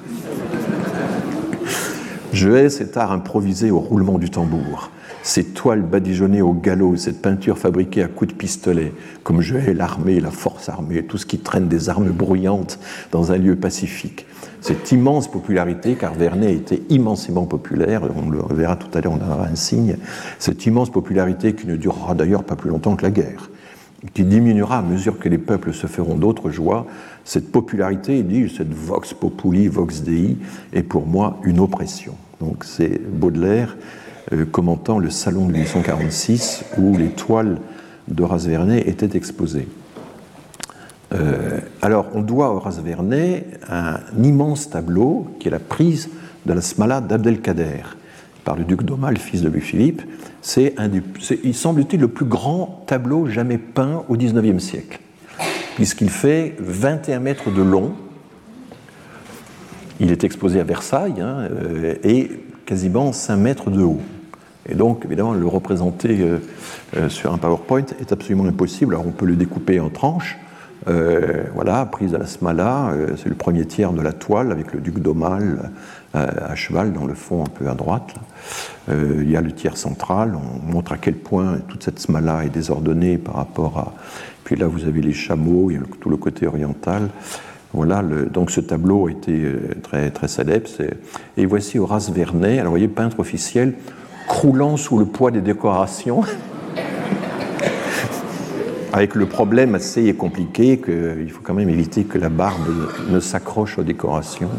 Je 2.33 2.49
hais 2.49 2.71
cet 2.71 2.97
art 2.97 3.13
improvisé 3.13 3.71
au 3.71 3.79
roulement 3.79 4.19
du 4.19 4.31
tambour, 4.31 4.91
ces 5.23 5.45
toiles 5.45 5.83
badigeonnées 5.83 6.41
au 6.41 6.55
galop, 6.55 6.97
cette 6.97 7.21
peinture 7.21 7.59
fabriquée 7.59 8.03
à 8.03 8.09
coups 8.09 8.33
de 8.33 8.37
pistolet, 8.37 8.95
comme 9.23 9.43
je 9.43 9.57
hais 9.57 9.75
l'armée, 9.75 10.19
la 10.19 10.31
force 10.31 10.71
armée, 10.71 11.05
tout 11.05 11.19
ce 11.19 11.27
qui 11.27 11.39
traîne 11.39 11.69
des 11.69 11.91
armes 11.91 12.11
bruyantes 12.11 12.79
dans 13.11 13.33
un 13.33 13.37
lieu 13.37 13.55
pacifique. 13.55 14.27
Cette 14.63 14.91
immense 14.91 15.31
popularité, 15.31 15.95
car 15.95 16.15
Vernet 16.15 16.55
était 16.55 16.83
immensément 16.89 17.45
populaire, 17.45 18.03
on 18.17 18.31
le 18.31 18.41
verra 18.55 18.77
tout 18.77 18.97
à 18.97 19.03
l'heure, 19.03 19.13
on 19.13 19.31
aura 19.31 19.47
un 19.47 19.57
signe, 19.57 19.97
cette 20.39 20.65
immense 20.65 20.91
popularité 20.91 21.53
qui 21.55 21.67
ne 21.67 21.77
durera 21.77 22.15
d'ailleurs 22.15 22.45
pas 22.45 22.57
plus 22.57 22.71
longtemps 22.71 22.97
que 22.97 23.03
la 23.03 23.11
guerre, 23.11 23.51
qui 24.15 24.25
diminuera 24.25 24.79
à 24.79 24.83
mesure 24.83 25.19
que 25.19 25.29
les 25.29 25.39
peuples 25.39 25.73
se 25.73 25.87
feront 25.87 26.17
d'autres 26.17 26.51
joies, 26.51 26.87
cette 27.25 27.53
popularité, 27.53 28.19
il 28.19 28.27
dit, 28.27 28.53
cette 28.55 28.73
vox 28.73 29.15
populi, 29.15 29.69
vox 29.69 30.03
dei, 30.03 30.37
est 30.73 30.83
pour 30.83 31.07
moi 31.07 31.39
une 31.45 31.61
oppression. 31.61 32.15
Donc 32.41 32.65
c'est 32.65 33.01
Baudelaire 33.01 33.77
euh, 34.33 34.45
commentant 34.45 34.99
le 34.99 35.11
salon 35.11 35.47
de 35.47 35.53
1846 35.53 36.65
où 36.79 36.97
les 36.97 37.11
toiles 37.11 37.59
d'Horace 38.09 38.47
Vernet 38.47 38.89
étaient 38.89 39.17
exposées. 39.17 39.69
Euh, 41.13 41.61
alors, 41.83 42.07
on 42.15 42.23
doit 42.23 42.47
à 42.47 42.51
Horace 42.51 42.81
Vernet 42.81 43.47
un 43.69 43.99
immense 44.23 44.71
tableau 44.71 45.29
qui 45.39 45.49
est 45.49 45.51
la 45.51 45.59
prise 45.59 46.09
de 46.47 46.53
la 46.53 46.61
Smala 46.61 47.01
d'Abdelkader 47.01 47.83
par 48.45 48.57
le 48.57 48.65
duc 48.65 48.83
d'Aumale, 48.83 49.19
fils 49.19 49.43
de 49.43 49.49
Louis-Philippe. 49.49 50.03
C'est, 50.41 50.75
il 51.45 51.55
semble-t-il, 51.55 52.01
le 52.01 52.09
plus 52.09 52.25
grand 52.25 52.85
tableau 52.87 53.27
jamais 53.27 53.59
peint 53.59 54.05
au 54.09 54.17
XIXe 54.17 54.63
siècle, 54.63 55.01
puisqu'il 55.77 56.11
fait 56.11 56.57
21 56.59 57.21
mètres 57.21 57.51
de 57.51 57.63
long. 57.63 57.93
Il 60.01 60.11
est 60.11 60.25
exposé 60.25 60.59
à 60.59 60.65
Versailles 60.65 61.21
hein, 61.21 61.49
euh, 61.51 61.95
et 62.03 62.31
quasiment 62.67 63.13
5 63.13 63.37
mètres 63.37 63.71
de 63.71 63.83
haut. 63.83 64.01
Et 64.69 64.75
donc, 64.75 65.05
évidemment, 65.05 65.33
le 65.33 65.47
représenter 65.47 66.21
euh, 66.21 66.39
euh, 66.97 67.09
sur 67.09 67.33
un 67.33 67.39
PowerPoint 67.39 67.85
est 68.01 68.13
absolument 68.13 68.47
impossible. 68.47 68.95
Alors, 68.95 69.07
on 69.07 69.13
peut 69.13 69.27
le 69.27 69.37
découper 69.37 69.79
en 69.81 69.91
tranches. 69.91 70.39
voilà, 71.55 71.87
prise 71.87 72.15
à 72.15 72.19
la 72.19 72.27
smala, 72.27 72.93
c'est 73.17 73.29
le 73.29 73.37
premier 73.37 73.65
tiers 73.67 73.93
de 73.93 74.03
la 74.03 74.13
toile 74.13 74.51
avec 74.51 74.73
le 74.73 74.81
duc 74.81 74.99
d'Aumale 74.99 75.71
à 76.15 76.55
cheval 76.55 76.93
dans 76.93 77.07
le 77.07 77.15
fond 77.15 77.43
un 77.43 77.49
peu 77.49 77.69
à 77.69 77.75
droite. 77.75 78.15
il 78.89 79.31
y 79.31 79.37
a 79.37 79.41
le 79.41 79.53
tiers 79.53 79.77
central, 79.77 80.37
on 80.37 80.73
montre 80.73 80.93
à 80.93 80.99
quel 80.99 81.15
point 81.15 81.59
toute 81.69 81.83
cette 81.83 81.99
smala 81.99 82.45
est 82.45 82.51
désordonnée 82.51 83.19
par 83.19 83.37
rapport 83.37 83.79
à... 83.79 83.93
Puis 84.45 84.57
là, 84.57 84.67
vous 84.67 84.85
avez 84.85 85.01
les 85.01 85.13
chameaux, 85.13 85.71
il 85.71 85.75
y 85.75 85.77
a 85.79 85.83
tout 86.01 86.11
le 86.11 86.17
côté 86.17 86.47
oriental. 86.47 87.09
Voilà, 87.75 88.03
donc 88.03 88.51
ce 88.51 88.61
tableau 88.61 89.07
a 89.07 89.11
été 89.11 89.33
euh, 89.33 89.75
très, 89.83 90.11
très 90.11 90.29
célèbre. 90.29 90.69
Et 91.39 91.47
voici 91.47 91.79
Horace 91.79 92.11
Vernet, 92.11 92.59
alors 92.59 92.73
voyez, 92.73 92.89
peintre 92.89 93.21
officiel, 93.21 93.75
croulant 94.29 94.77
sous 94.77 94.99
le 94.99 95.07
poids 95.07 95.31
des 95.31 95.41
décorations, 95.41 96.23
avec 98.93 99.15
le 99.15 99.25
problème 99.25 99.75
assez 99.75 100.13
compliqué 100.13 100.79
qu'il 100.79 101.31
faut 101.31 101.41
quand 101.43 101.55
même 101.55 101.71
éviter 101.71 102.05
que 102.05 102.19
la 102.19 102.29
barbe 102.29 102.69
ne 103.09 103.21
s'accroche 103.21 103.79
aux 103.79 103.85
décorations. 103.85 104.51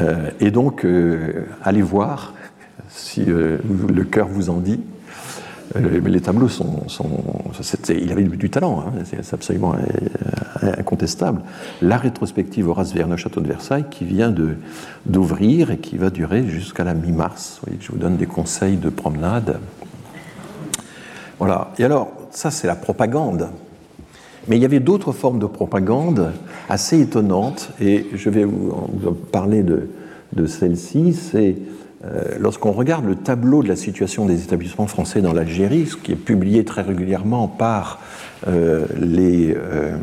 Euh, 0.00 0.30
et 0.40 0.50
donc, 0.50 0.84
euh, 0.84 1.46
allez 1.62 1.82
voir 1.82 2.34
si 2.88 3.24
le 3.24 4.04
cœur 4.04 4.26
vous 4.28 4.50
en 4.50 4.58
dit. 4.58 4.80
Euh, 5.76 6.00
les 6.00 6.20
tableaux 6.20 6.48
sont. 6.48 6.82
il 7.88 8.10
avait 8.10 8.24
du 8.24 8.50
talent, 8.50 8.84
hein, 8.86 9.02
c'est 9.04 9.34
absolument 9.34 9.74
euh, 9.74 10.72
incontestable. 10.78 11.42
La 11.80 11.96
rétrospective 11.96 12.68
Horace 12.68 12.92
Verne 12.92 13.16
Château 13.16 13.40
de 13.40 13.46
Versailles 13.46 13.84
qui 13.88 14.04
vient 14.04 14.34
d'ouvrir 15.06 15.70
et 15.70 15.78
qui 15.78 15.96
va 15.96 16.10
durer 16.10 16.44
jusqu'à 16.46 16.82
la 16.82 16.94
mi-mars. 16.94 17.60
Je 17.80 17.92
vous 17.92 17.98
donne 17.98 18.16
des 18.16 18.26
conseils 18.26 18.78
de 18.78 18.88
promenade. 18.88 19.60
Voilà. 21.38 21.72
Et 21.78 21.84
alors, 21.84 22.12
ça, 22.30 22.50
c'est 22.50 22.66
la 22.66 22.76
propagande. 22.76 23.48
Mais 24.48 24.56
il 24.56 24.62
y 24.62 24.64
avait 24.64 24.80
d'autres 24.80 25.12
formes 25.12 25.38
de 25.38 25.46
propagande 25.46 26.32
assez 26.68 27.00
étonnantes, 27.00 27.70
et 27.80 28.06
je 28.14 28.30
vais 28.30 28.44
vous, 28.44 28.72
parler 29.32 29.62
de, 29.62 30.46
celle-ci. 30.46 31.12
C'est 31.12 31.56
euh, 32.04 32.22
lorsqu'on 32.38 32.72
regarde 32.72 33.04
le 33.04 33.14
tableau 33.14 33.62
de 33.62 33.68
la 33.68 33.76
situation 33.76 34.24
des 34.24 34.42
établissements 34.42 34.86
français 34.86 35.20
dans 35.20 35.34
l'Algérie, 35.34 35.86
ce 35.86 35.96
qui 35.96 36.12
est 36.12 36.16
publié 36.16 36.64
très 36.64 36.80
régulièrement 36.80 37.46
par 37.46 38.00
euh, 38.48 38.86
euh, 38.96 39.96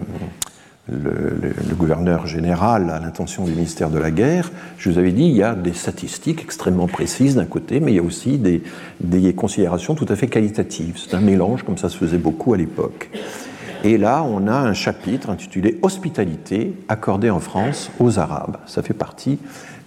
le, 0.89 1.75
gouverneur 1.75 2.27
général 2.27 2.91
à 2.91 2.99
l'intention 2.99 3.45
du 3.45 3.51
ministère 3.51 3.89
de 3.89 3.97
la 3.97 4.11
Guerre, 4.11 4.51
je 4.77 4.91
vous 4.91 4.99
avais 4.99 5.11
dit, 5.11 5.23
il 5.23 5.35
y 5.35 5.43
a 5.43 5.55
des 5.55 5.73
statistiques 5.73 6.43
extrêmement 6.43 6.87
précises 6.87 7.35
d'un 7.35 7.45
côté, 7.45 7.79
mais 7.79 7.93
il 7.93 7.95
y 7.95 7.99
a 7.99 8.03
aussi 8.03 8.37
des 8.37 9.33
considérations 9.33 9.95
tout 9.95 10.05
à 10.09 10.15
fait 10.15 10.27
qualitatives. 10.27 10.97
C'est 10.97 11.15
un 11.15 11.21
mélange, 11.21 11.63
comme 11.63 11.77
ça 11.77 11.89
se 11.89 11.97
faisait 11.97 12.19
beaucoup 12.19 12.53
à 12.53 12.57
l'époque. 12.57 13.09
Et 13.87 13.97
là, 13.97 14.21
on 14.21 14.47
a 14.47 14.53
un 14.53 14.73
chapitre 14.73 15.29
intitulé 15.29 15.79
Hospitalité 15.81 16.73
accordée 16.89 17.29
en 17.29 17.39
France 17.39 17.89
aux 18.01 18.19
Arabes. 18.19 18.57
Ça 18.65 18.83
fait 18.83 18.93
partie 18.93 19.39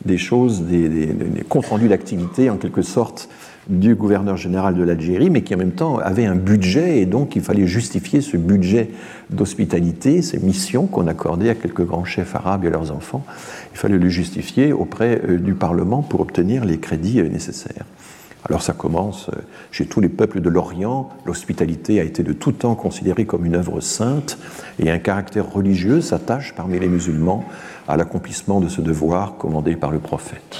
des 0.06 0.16
choses, 0.16 0.62
des, 0.62 1.14
comptes 1.50 1.66
rendus 1.66 1.88
d'activité 1.88 2.48
en 2.48 2.56
quelque 2.56 2.80
sorte 2.80 3.28
du 3.68 3.94
gouverneur 3.94 4.38
général 4.38 4.74
de 4.74 4.82
l'Algérie, 4.82 5.28
mais 5.28 5.42
qui 5.42 5.54
en 5.54 5.58
même 5.58 5.72
temps 5.72 5.98
avait 5.98 6.24
un 6.24 6.34
budget 6.34 7.00
et 7.00 7.04
donc 7.04 7.36
il 7.36 7.42
fallait 7.42 7.66
justifier 7.66 8.22
ce 8.22 8.38
budget 8.38 8.88
d'hospitalité, 9.28 10.22
ces 10.22 10.38
missions 10.38 10.86
qu'on 10.86 11.06
accordait 11.06 11.50
à 11.50 11.54
quelques 11.54 11.84
grands 11.84 12.06
chefs 12.06 12.34
arabes 12.34 12.64
et 12.64 12.70
leurs 12.70 12.92
enfants. 12.92 13.22
Il 13.74 13.78
fallait 13.78 13.98
le 13.98 14.08
justifier 14.08 14.72
auprès 14.72 15.20
euh, 15.28 15.36
du 15.36 15.52
Parlement 15.52 16.00
pour 16.00 16.22
obtenir 16.22 16.64
les 16.64 16.78
crédits 16.78 17.20
euh, 17.20 17.28
nécessaires. 17.28 17.84
Alors 18.48 18.62
ça 18.62 18.72
commence 18.72 19.28
euh, 19.28 19.40
chez 19.70 19.86
tous 19.86 20.00
les 20.00 20.08
peuples 20.08 20.40
de 20.40 20.48
l'Orient, 20.48 21.10
l'hospitalité 21.26 22.00
a 22.00 22.04
été 22.04 22.22
de 22.22 22.32
tout 22.32 22.52
temps 22.52 22.74
considérée 22.74 23.26
comme 23.26 23.44
une 23.44 23.54
œuvre 23.54 23.80
sainte 23.80 24.38
et 24.78 24.90
un 24.90 24.98
caractère 24.98 25.50
religieux 25.50 26.00
s'attache 26.00 26.54
parmi 26.54 26.78
les 26.78 26.88
musulmans 26.88 27.44
à 27.86 27.96
l'accomplissement 27.96 28.60
de 28.60 28.68
ce 28.68 28.80
devoir 28.80 29.36
commandé 29.36 29.76
par 29.76 29.90
le 29.90 29.98
prophète. 29.98 30.56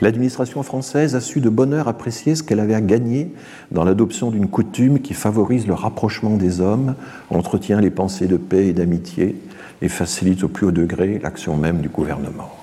L'administration 0.00 0.62
française 0.62 1.16
a 1.16 1.20
su 1.20 1.40
de 1.40 1.48
bonne 1.48 1.72
heure 1.72 1.88
apprécier 1.88 2.34
ce 2.34 2.42
qu'elle 2.42 2.60
avait 2.60 2.74
à 2.74 2.82
gagner 2.82 3.32
dans 3.70 3.84
l'adoption 3.84 4.30
d'une 4.30 4.48
coutume 4.48 5.00
qui 5.00 5.14
favorise 5.14 5.66
le 5.66 5.74
rapprochement 5.74 6.36
des 6.36 6.60
hommes, 6.60 6.94
entretient 7.30 7.80
les 7.80 7.90
pensées 7.90 8.26
de 8.26 8.36
paix 8.36 8.66
et 8.66 8.72
d'amitié 8.74 9.40
et 9.80 9.88
facilite 9.88 10.44
au 10.44 10.48
plus 10.48 10.66
haut 10.66 10.72
degré 10.72 11.18
l'action 11.18 11.56
même 11.56 11.80
du 11.80 11.88
gouvernement. 11.88 12.55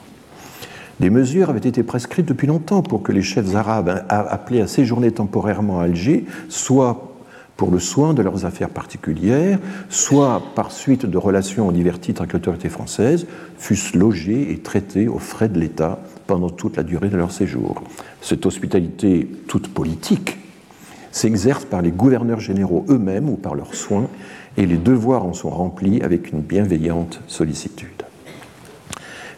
Des 0.99 1.09
mesures 1.09 1.49
avaient 1.49 1.59
été 1.59 1.81
prescrites 1.83 2.27
depuis 2.27 2.47
longtemps 2.47 2.83
pour 2.83 3.01
que 3.01 3.11
les 3.11 3.23
chefs 3.23 3.55
arabes 3.55 4.05
appelés 4.09 4.61
à 4.61 4.67
séjourner 4.67 5.11
temporairement 5.11 5.79
à 5.79 5.85
Alger 5.85 6.25
soient 6.49 7.13
pour 7.57 7.71
le 7.71 7.79
soin 7.79 8.13
de 8.13 8.21
leurs 8.21 8.45
affaires 8.45 8.69
particulières, 8.69 9.59
soit 9.89 10.41
par 10.55 10.71
suite 10.71 11.05
de 11.05 11.17
relations 11.17 11.67
en 11.67 11.71
divers 11.71 11.99
titres 11.99 12.21
avec 12.21 12.33
l'autorité 12.33 12.69
française, 12.69 13.27
fussent 13.57 13.95
logés 13.95 14.51
et 14.51 14.57
traités 14.59 15.07
aux 15.07 15.19
frais 15.19 15.49
de 15.49 15.59
l'État 15.59 15.99
pendant 16.27 16.49
toute 16.49 16.77
la 16.77 16.83
durée 16.83 17.09
de 17.09 17.17
leur 17.17 17.31
séjour. 17.31 17.83
Cette 18.21 18.45
hospitalité 18.45 19.27
toute 19.47 19.67
politique 19.67 20.37
s'exerce 21.11 21.65
par 21.65 21.81
les 21.81 21.91
gouverneurs 21.91 22.39
généraux 22.39 22.85
eux-mêmes 22.89 23.29
ou 23.29 23.35
par 23.35 23.55
leurs 23.55 23.75
soins, 23.75 24.07
et 24.57 24.65
les 24.65 24.77
devoirs 24.77 25.25
en 25.25 25.33
sont 25.33 25.49
remplis 25.49 26.01
avec 26.01 26.31
une 26.31 26.41
bienveillante 26.41 27.21
sollicitude 27.27 27.92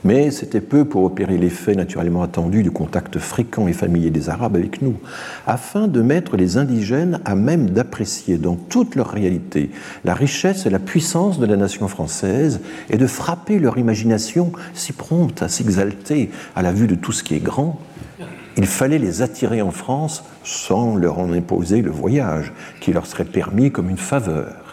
mais 0.06 0.30
c'était 0.30 0.62
peu 0.62 0.86
pour 0.86 1.04
opérer 1.04 1.38
l'effet 1.38 1.74
naturellement 1.74 2.22
attendu 2.22 2.62
du 2.62 2.70
contact 2.70 3.18
fréquent 3.18 3.68
et 3.68 3.74
familier 3.74 4.12
des 4.12 4.30
Arabes 4.30 4.56
avec 4.56 4.84
nous, 4.84 4.98
afin 5.48 5.88
de 5.88 6.02
mettre 6.02 6.38
les 6.38 6.58
indigènes 6.58 7.20
à 7.26 7.36
même 7.36 7.72
d'apprécier 7.72 8.38
dans 8.38 8.56
toute 8.56 8.96
leur 8.96 9.10
réalité 9.10 9.72
la 10.06 10.14
richesse 10.14 10.68
et 10.68 10.70
la 10.70 10.78
puissance 10.78 11.40
de 11.40 11.46
la 11.48 11.58
nation 11.58 11.88
française 11.88 12.62
et 12.92 12.98
de 12.98 13.08
frapper 13.08 13.58
leur 13.58 13.80
imagination 13.80 14.52
si 14.76 14.94
prompte 14.94 15.42
à 15.42 15.50
s'exalter 15.50 16.30
à 16.56 16.62
la 16.62 16.72
vue 16.72 16.88
de 16.88 16.96
tout 16.96 17.12
ce 17.12 17.24
qui 17.24 17.34
est 17.34 17.40
grand. 17.40 17.80
Il 18.58 18.68
fallait 18.68 19.00
les 19.00 19.24
attirer 19.24 19.64
en 19.64 19.72
France 19.72 20.24
sans 20.44 20.96
leur 20.96 21.18
en 21.18 21.34
imposer 21.34 21.82
le 21.82 21.92
voyage, 21.92 22.54
qui 22.80 22.94
leur 22.94 23.08
serait 23.08 23.26
permis 23.26 23.72
comme 23.72 23.90
une 23.90 23.98
faveur 23.98 24.65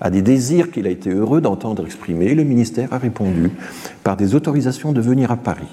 à 0.00 0.10
des 0.10 0.22
désirs 0.22 0.70
qu'il 0.70 0.86
a 0.86 0.90
été 0.90 1.10
heureux 1.10 1.40
d'entendre 1.40 1.84
exprimer, 1.84 2.34
le 2.34 2.44
ministère 2.44 2.92
a 2.92 2.98
répondu 2.98 3.50
par 4.04 4.16
des 4.16 4.34
autorisations 4.34 4.92
de 4.92 5.00
venir 5.00 5.30
à 5.30 5.36
Paris 5.36 5.66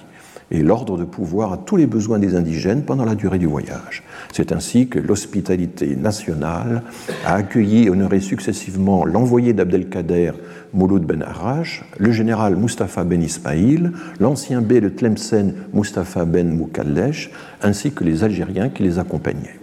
et 0.51 0.61
l'ordre 0.61 0.97
de 0.97 1.03
pouvoir 1.03 1.51
à 1.51 1.57
tous 1.57 1.75
les 1.75 1.87
besoins 1.87 2.19
des 2.19 2.35
indigènes 2.35 2.83
pendant 2.83 3.05
la 3.05 3.15
durée 3.15 3.39
du 3.39 3.47
voyage. 3.47 4.03
C'est 4.31 4.51
ainsi 4.51 4.87
que 4.87 4.99
l'hospitalité 4.99 5.95
nationale 5.95 6.83
a 7.25 7.35
accueilli 7.35 7.85
et 7.85 7.89
honoré 7.89 8.19
successivement 8.19 9.03
l'envoyé 9.03 9.53
d'Abdelkader 9.53 10.31
Mouloud 10.73 11.05
Ben 11.05 11.23
Arrash, 11.23 11.83
le 11.97 12.11
général 12.11 12.55
Mustafa 12.55 13.03
Ben 13.03 13.21
Ismail, 13.21 13.91
l'ancien 14.19 14.61
bey 14.61 14.81
de 14.81 14.89
Tlemcen 14.89 15.53
Mustafa 15.73 16.25
Ben 16.25 16.55
Moukallesh, 16.55 17.31
ainsi 17.61 17.91
que 17.91 18.03
les 18.03 18.23
Algériens 18.23 18.69
qui 18.69 18.83
les 18.83 18.99
accompagnaient. 18.99 19.62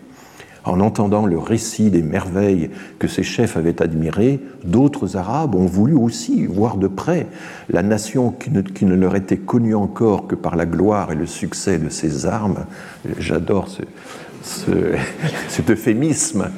En 0.65 0.81
entendant 0.81 1.27
le 1.27 1.39
récit 1.39 1.91
des 1.91 2.03
merveilles 2.03 2.71
que 2.99 3.09
ces 3.09 3.23
chefs 3.23 3.57
avaient 3.57 3.81
admirées, 3.81 4.41
d'autres 4.65 5.17
Arabes 5.17 5.55
ont 5.55 5.67
voulu 5.67 5.95
aussi 5.95 6.47
voir 6.47 6.77
de 6.77 6.87
près 6.87 7.27
la 7.71 7.83
nation 7.83 8.31
qui 8.31 8.51
ne, 8.51 8.95
leur 8.95 9.17
était 9.17 9.39
connue 9.39 9.75
encore 9.75 10.27
que 10.27 10.35
par 10.35 10.57
la 10.57 10.67
gloire 10.67 11.13
et 11.13 11.15
le 11.17 11.27
succès 11.27 11.79
de 11.79 11.89
ses 11.89 12.27
armes. 12.27 12.67
J'adore 13.19 13.69
ce, 13.69 13.83
ce, 14.43 14.71
cet 15.49 15.71
euphémisme 15.71 16.51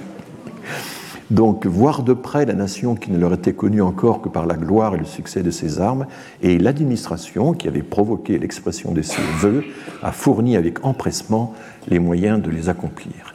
donc 1.33 1.65
voir 1.65 2.03
de 2.03 2.13
près 2.13 2.45
la 2.45 2.53
nation 2.53 2.95
qui 2.95 3.11
ne 3.11 3.19
leur 3.19 3.33
était 3.33 3.55
connue 3.55 3.81
encore 3.81 4.21
que 4.21 4.29
par 4.29 4.47
la 4.47 4.55
gloire 4.55 4.95
et 4.95 4.99
le 4.99 5.07
succès 5.07 5.43
de 5.43 5.51
ses 5.51 5.81
armes, 5.81 6.07
et 6.43 6.59
l'administration 6.59 7.55
qui 7.55 7.69
avait 7.69 7.83
provoqué 7.83 8.39
l'expression 8.39 8.93
de 8.93 9.01
ses 9.01 9.23
voeux 9.39 9.65
a 10.03 10.13
fourni 10.13 10.57
avec 10.57 10.85
empressement 10.85 11.55
les 11.89 11.99
moyens 11.99 12.43
de 12.43 12.51
les 12.51 12.69
accomplir. 12.69 13.32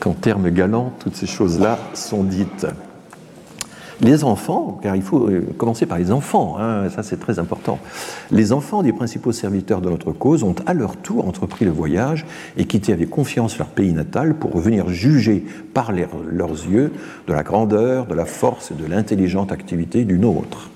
Qu'en 0.00 0.12
termes 0.12 0.50
galants, 0.50 0.92
toutes 0.98 1.16
ces 1.16 1.26
choses-là 1.26 1.78
sont 1.94 2.22
dites 2.22 2.66
les 4.00 4.24
enfants, 4.24 4.78
car 4.82 4.94
il 4.94 5.02
faut 5.02 5.28
euh, 5.28 5.46
commencer 5.56 5.86
par 5.86 5.98
les 5.98 6.12
enfants, 6.12 6.56
hein, 6.58 6.88
ça 6.90 7.02
c'est 7.02 7.18
très 7.18 7.38
important, 7.38 7.78
les 8.30 8.52
enfants 8.52 8.82
des 8.82 8.92
principaux 8.92 9.32
serviteurs 9.32 9.80
de 9.80 9.88
notre 9.88 10.12
cause 10.12 10.42
ont 10.42 10.54
à 10.66 10.74
leur 10.74 10.96
tour 10.96 11.26
entrepris 11.26 11.64
le 11.64 11.70
voyage 11.70 12.26
et 12.56 12.66
quitté 12.66 12.92
avec 12.92 13.10
confiance 13.10 13.58
leur 13.58 13.68
pays 13.68 13.92
natal 13.92 14.34
pour 14.34 14.52
revenir 14.52 14.88
juger 14.88 15.44
par 15.72 15.92
leurs 15.92 16.50
yeux 16.50 16.92
de 17.26 17.32
la 17.32 17.42
grandeur, 17.42 18.06
de 18.06 18.14
la 18.14 18.26
force 18.26 18.70
et 18.70 18.74
de 18.74 18.86
l'intelligente 18.86 19.52
activité 19.52 20.04
d'une 20.04 20.24
autre. 20.24 20.70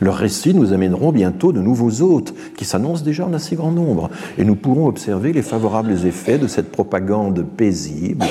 Leurs 0.00 0.16
récits 0.16 0.54
nous 0.54 0.72
amèneront 0.72 1.12
bientôt 1.12 1.52
de 1.52 1.60
nouveaux 1.60 2.02
hôtes 2.02 2.34
qui 2.56 2.64
s'annoncent 2.64 3.04
déjà 3.04 3.26
en 3.26 3.32
assez 3.32 3.56
grand 3.56 3.72
nombre 3.72 4.10
et 4.36 4.44
nous 4.44 4.54
pourrons 4.54 4.86
observer 4.86 5.32
les 5.32 5.42
favorables 5.42 6.06
effets 6.06 6.38
de 6.38 6.46
cette 6.46 6.70
propagande 6.70 7.44
paisible 7.56 8.24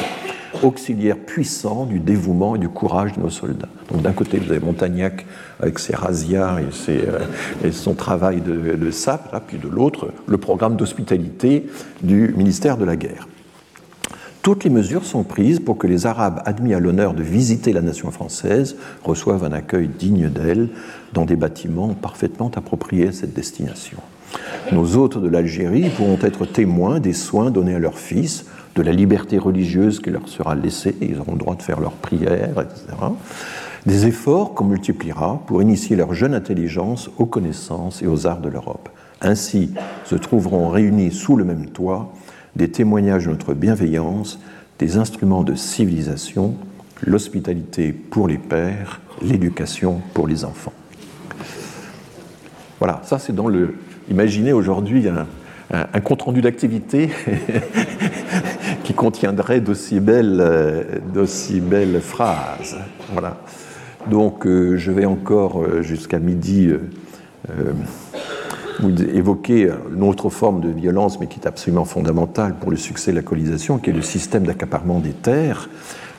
auxiliaire 0.64 1.18
puissant 1.18 1.85
du 1.85 1.99
dévouement 1.99 2.56
et 2.56 2.60
du 2.60 2.69
courage 2.69 3.14
de 3.14 3.22
nos 3.22 3.30
soldats. 3.30 3.68
Donc 3.91 4.02
d'un 4.02 4.14
côté, 4.14 4.39
vous 4.39 4.52
avez 4.52 4.60
Montagnac 4.60 5.26
avec 5.60 5.77
ses 5.77 5.95
razzias 5.95 6.60
et, 6.60 6.91
euh, 6.99 7.72
son 7.72 7.94
travail 7.94 8.41
de, 8.41 8.76
de 8.76 8.91
sape, 8.91 9.44
puis 9.48 9.57
de 9.57 9.68
l'autre, 9.68 10.10
le 10.26 10.38
programme 10.38 10.76
d'hospitalité 10.76 11.68
du 12.02 12.34
ministère 12.35 12.77
de 12.77 12.85
la 12.85 12.95
Guerre. 12.95 13.27
Toutes 14.48 14.64
les 14.64 14.69
mesures 14.69 15.03
sont 15.03 15.24
prises 15.24 15.60
pour 15.60 15.78
que 15.78 15.88
les 15.88 16.06
Arabes 16.06 16.41
admis 16.45 16.74
à 16.74 16.80
l'honneur 16.80 17.14
de 17.14 17.22
visiter 17.22 17.74
la 17.74 17.82
nation 17.82 18.11
française 18.11 18.78
reçoivent 19.03 19.44
un 19.44 19.52
accueil 19.52 19.90
digne 19.90 20.30
d'elle 20.30 20.69
dans 21.11 21.26
des 21.26 21.36
bâtiments 21.36 21.90
parfaitement 21.90 22.49
appropriés 22.56 23.10
à 23.10 23.11
cette 23.11 23.34
destination. 23.34 23.98
Nos 24.72 24.95
hôtes 24.95 25.22
de 25.22 25.28
l'Algérie 25.28 25.90
pourront 25.90 26.18
être 26.22 26.45
témoins 26.45 27.02
des 27.02 27.11
soins 27.11 27.52
donnés 27.52 27.76
à 27.76 27.80
leurs 27.80 27.99
fils 27.99 28.45
de 28.76 28.82
la 28.82 28.94
liberté 28.94 29.38
religieuse 29.38 29.99
qui 29.99 30.11
leur 30.11 30.30
sera 30.30 30.56
laissée, 30.56 30.95
ils 31.02 31.19
auront 31.19 31.34
le 31.34 31.40
droit 31.40 31.56
de 31.57 31.61
faire 31.61 31.82
leurs 31.82 31.91
prières, 31.91 32.61
etc. 32.61 32.86
Des 33.86 34.06
efforts 34.06 34.53
qu'on 34.53 34.64
multipliera 34.64 35.41
pour 35.45 35.61
initier 35.61 35.98
leur 35.98 36.14
jeune 36.14 36.34
intelligence 36.34 37.10
aux 37.18 37.26
connaissances 37.26 38.02
et 38.02 38.07
aux 38.07 38.28
arts 38.28 38.40
de 38.40 38.48
l'Europe. 38.48 38.88
Ainsi 39.19 39.72
se 40.06 40.15
trouveront 40.15 40.69
réunis 40.69 41.11
sous 41.11 41.36
le 41.36 41.44
même 41.44 41.65
toit 41.65 42.14
des 42.57 42.69
témoignages 42.69 43.25
de 43.25 43.29
notre 43.29 43.53
bienveillance, 43.53 44.39
des 44.79 44.97
instruments 44.97 45.43
de 45.43 45.53
civilisation, 45.53 46.55
l'hospitalité 47.05 47.93
pour 47.93 48.27
les 48.27 48.39
pères, 48.39 48.99
l'éducation 49.21 50.01
pour 50.13 50.27
les 50.27 50.43
enfants. 50.43 50.73
Voilà, 52.79 53.01
ça 53.03 53.19
c'est 53.19 53.34
dans 53.34 53.47
le. 53.47 53.75
Imaginez 54.09 54.53
aujourd'hui 54.53 55.05
un, 55.71 56.01
compte-rendu 56.01 56.41
d'activité 56.41 57.09
qui 58.84 58.93
contiendrait 58.93 59.59
d'aussi 59.59 59.99
belles, 59.99 60.39
euh, 60.39 61.61
belles 61.61 62.01
phrases. 62.01 62.77
Voilà. 63.11 63.38
Donc 64.09 64.47
euh, 64.47 64.77
je 64.77 64.91
vais 64.91 65.05
encore 65.05 65.61
euh, 65.61 65.81
jusqu'à 65.81 66.19
midi 66.19 66.71
vous 68.80 69.02
évoquer 69.04 69.72
une 69.94 70.04
autre 70.04 70.30
forme 70.30 70.62
de 70.62 70.70
violence, 70.70 71.20
mais 71.20 71.28
qui 71.28 71.40
est 71.40 71.48
absolument 71.48 71.86
fondamentale 71.86 72.56
pour 72.60 72.72
le 72.72 72.78
succès 72.78 73.12
de 73.12 73.16
la 73.16 73.22
colonisation, 73.22 73.78
qui 73.78 73.90
est 73.90 73.94
le 73.94 74.02
système 74.02 74.45
d'accaparement 74.45 74.99
des 74.99 75.12
terres. 75.12 75.70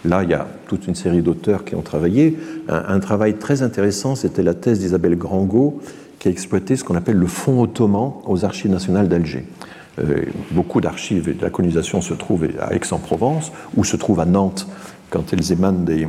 Là, 0.04 0.22
il 0.22 0.30
y 0.30 0.34
a 0.34 0.46
toute 0.66 0.86
une 0.86 0.94
série 0.94 1.22
d'auteurs 1.22 1.64
qui 1.64 1.74
ont 1.74 1.82
travaillé. 1.82 2.38
Un, 2.68 3.00
travail 3.00 3.34
très 3.34 3.62
intéressant, 3.62 4.14
c'était 4.14 4.42
la 4.42 4.54
thèse 4.54 4.78
d'Isabelle 4.78 5.16
Grangot, 5.16 5.80
qui 6.18 6.28
a 6.28 6.30
exploité 6.30 6.76
ce 6.76 6.84
qu'on 6.84 6.94
appelle 6.94 7.16
le 7.16 7.26
fonds 7.26 7.62
ottoman 7.62 8.12
aux 8.24 8.44
archives 8.44 8.70
nationales 8.70 9.08
d'Alger. 9.08 9.44
Euh, 9.98 10.24
beaucoup 10.52 10.80
d'archives 10.80 11.36
de 11.36 11.42
la 11.42 11.50
colonisation 11.50 12.00
se 12.00 12.14
trouvent 12.14 12.46
à 12.60 12.74
Aix-en-Provence 12.74 13.52
ou 13.76 13.84
se 13.84 13.96
trouvent 13.96 14.20
à 14.20 14.24
Nantes 14.24 14.68
quand 15.10 15.32
elles 15.32 15.52
émanent 15.52 15.82
des, 15.82 16.06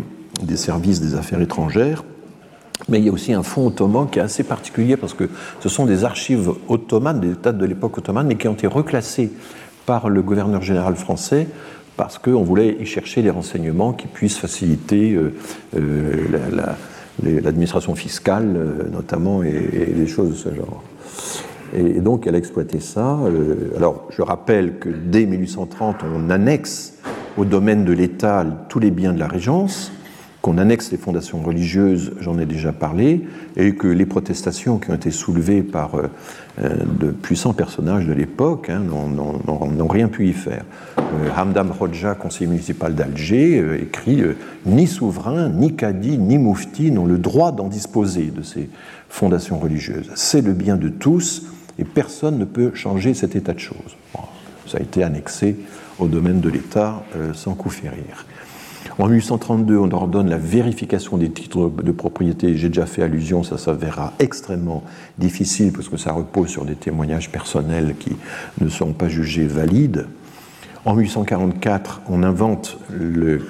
services 0.56 1.02
des 1.02 1.16
affaires 1.16 1.42
étrangères. 1.42 2.04
Mais 2.88 3.00
il 3.00 3.06
y 3.06 3.10
a 3.10 3.12
aussi 3.12 3.34
un 3.34 3.44
fonds 3.44 3.68
ottoman 3.68 4.10
qui 4.10 4.20
est 4.20 4.22
assez 4.22 4.44
particulier 4.44 4.96
parce 4.96 5.14
que 5.14 5.30
ce 5.60 5.70
sont 5.70 5.86
des 5.86 6.06
archives 6.06 6.52
ottomanes, 6.70 7.20
des 7.20 7.34
dates 7.42 7.58
de 7.58 7.66
l'époque 7.66 7.98
ottomane, 7.98 8.28
mais 8.28 8.36
qui 8.36 8.48
ont 8.48 8.54
été 8.54 8.68
reclassées 8.68 9.32
par 9.86 10.10
le 10.10 10.22
gouverneur 10.22 10.62
général 10.62 10.96
français 10.96 11.48
parce 12.00 12.18
qu'on 12.18 12.44
voulait 12.44 12.78
y 12.80 12.86
chercher 12.86 13.22
des 13.22 13.30
renseignements 13.30 13.92
qui 13.92 14.08
puissent 14.08 14.38
faciliter 14.38 15.16
euh, 15.16 15.34
euh, 15.76 16.14
l'administration 17.22 17.92
la, 17.92 18.00
fiscale, 18.00 18.54
euh, 18.56 18.90
notamment, 18.90 19.44
et, 19.44 19.50
et, 19.50 19.94
des 19.94 20.08
choses 20.08 20.30
de 20.30 20.36
ce 20.36 20.56
genre. 20.56 20.82
Et 21.76 22.00
donc 22.00 22.26
elle 22.26 22.36
a 22.36 22.38
exploité 22.38 22.80
ça. 22.80 23.20
Alors 23.76 24.08
je 24.12 24.22
rappelle 24.22 24.80
que 24.80 24.88
dès 24.88 25.26
1830, 25.26 25.98
on 26.16 26.30
annexe 26.30 26.94
au 27.38 27.44
domaine 27.44 27.84
de 27.84 27.92
l'État 27.92 28.46
tous 28.70 28.80
les 28.80 28.92
biens 28.92 29.12
de 29.12 29.20
la 29.20 29.28
Régence, 29.28 29.92
qu'on 30.42 30.58
annexe 30.58 30.92
les 30.92 30.98
fondations 30.98 31.42
religieuses, 31.42 32.14
j'en 32.22 32.40
ai 32.40 32.46
déjà 32.46 32.72
parlé, 32.72 33.28
et 33.58 33.76
que 33.76 33.88
les 33.88 34.06
protestations 34.06 34.78
qui 34.78 34.90
ont 34.92 34.96
été 34.96 35.12
soulevées 35.12 35.64
par 35.64 35.96
euh, 35.96 36.08
de 37.00 37.12
puissants 37.12 37.54
personnages 37.54 38.06
de 38.06 38.14
l'époque 38.14 38.70
hein, 38.70 38.82
n'ont 38.82 39.88
rien 39.88 40.08
pu 40.08 40.28
y 40.28 40.34
faire. 40.34 40.64
Euh, 40.98 41.30
Hamdam 41.36 41.72
Rodja, 41.72 42.16
conseiller 42.16 42.48
municipal 42.48 42.96
d'Alger, 42.96 43.60
euh, 43.60 43.82
écrit 43.82 44.22
euh, 44.22 44.38
Ni 44.66 44.88
souverain, 44.88 45.50
ni 45.50 45.76
cadi, 45.76 46.18
ni 46.18 46.38
moufti 46.38 46.92
n'ont 46.92 47.06
le 47.06 47.18
droit 47.18 47.52
d'en 47.52 47.68
disposer 47.68 48.32
de 48.36 48.42
ces 48.42 48.70
fondations 49.10 49.60
religieuses. 49.60 50.12
C'est 50.16 50.42
le 50.42 50.54
bien 50.54 50.78
de 50.78 50.90
tous 50.90 51.48
et 51.80 51.84
personne 51.84 52.38
ne 52.38 52.46
peut 52.46 52.72
changer 52.76 53.14
cet 53.14 53.36
état 53.36 53.54
de 53.54 53.60
choses. 53.60 53.98
Ça 54.68 54.78
a 54.78 54.82
été 54.82 55.02
annexé 55.02 55.56
au 55.98 56.08
domaine 56.08 56.42
de 56.42 56.50
l'État 56.50 57.04
euh, 57.16 57.34
sans 57.34 57.56
coup 57.56 57.70
férir. 57.70 58.26
En 58.98 59.08
1832, 59.08 59.78
on 59.78 59.92
ordonne 59.92 60.30
la 60.30 60.38
vérification 60.38 61.18
des 61.18 61.30
titres 61.30 61.70
de 61.70 61.92
propriété. 61.92 62.58
J'ai 62.58 62.68
déjà 62.68 62.86
fait 62.86 63.02
allusion, 63.02 63.44
ça 63.44 63.58
s'avérera 63.58 64.14
extrêmement 64.20 64.84
difficile 65.18 65.72
parce 65.72 65.90
que 65.90 65.98
ça 65.98 66.12
repose 66.12 66.50
sur 66.50 66.66
des 66.66 66.76
témoignages 66.76 67.32
personnels 67.32 67.96
qui 67.98 68.12
ne 68.60 68.70
sont 68.70 68.94
pas 68.94 69.08
jugés 69.08 69.46
valides. 69.46 70.08
En 70.86 70.96
1844, 70.96 72.02
on 72.10 72.24
invente 72.24 72.78
le, 72.90 73.42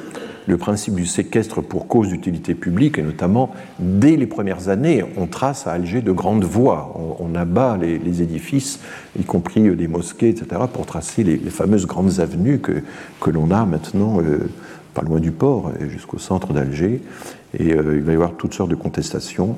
principe 0.57 0.95
du 0.95 1.05
séquestre 1.05 1.61
pour 1.61 1.87
cause 1.87 2.09
d'utilité 2.09 2.55
publique, 2.55 2.97
et 2.97 3.03
notamment, 3.03 3.51
dès 3.77 4.15
les 4.15 4.25
premières 4.25 4.67
années, 4.69 5.05
on 5.15 5.27
trace 5.27 5.67
à 5.67 5.73
Alger 5.73 6.01
de 6.01 6.11
grandes 6.11 6.43
voies. 6.43 6.91
On, 7.19 7.35
abat 7.35 7.77
les, 7.77 8.21
édifices, 8.23 8.79
y 9.17 9.23
compris 9.23 9.75
des 9.75 9.87
mosquées, 9.87 10.29
etc., 10.29 10.61
pour 10.73 10.87
tracer 10.87 11.23
les, 11.23 11.37
fameuses 11.51 11.85
grandes 11.85 12.19
avenues 12.19 12.59
que, 12.59 12.81
que 13.19 13.29
l'on 13.29 13.51
a 13.51 13.65
maintenant, 13.65 14.19
euh, 14.21 14.49
loin 15.01 15.19
du 15.19 15.31
port, 15.31 15.71
jusqu'au 15.89 16.17
centre 16.17 16.53
d'Alger. 16.53 17.01
Et 17.57 17.73
euh, 17.73 17.95
il 17.97 18.01
va 18.01 18.11
y 18.11 18.15
avoir 18.15 18.33
toutes 18.33 18.53
sortes 18.53 18.69
de 18.69 18.75
contestations. 18.75 19.55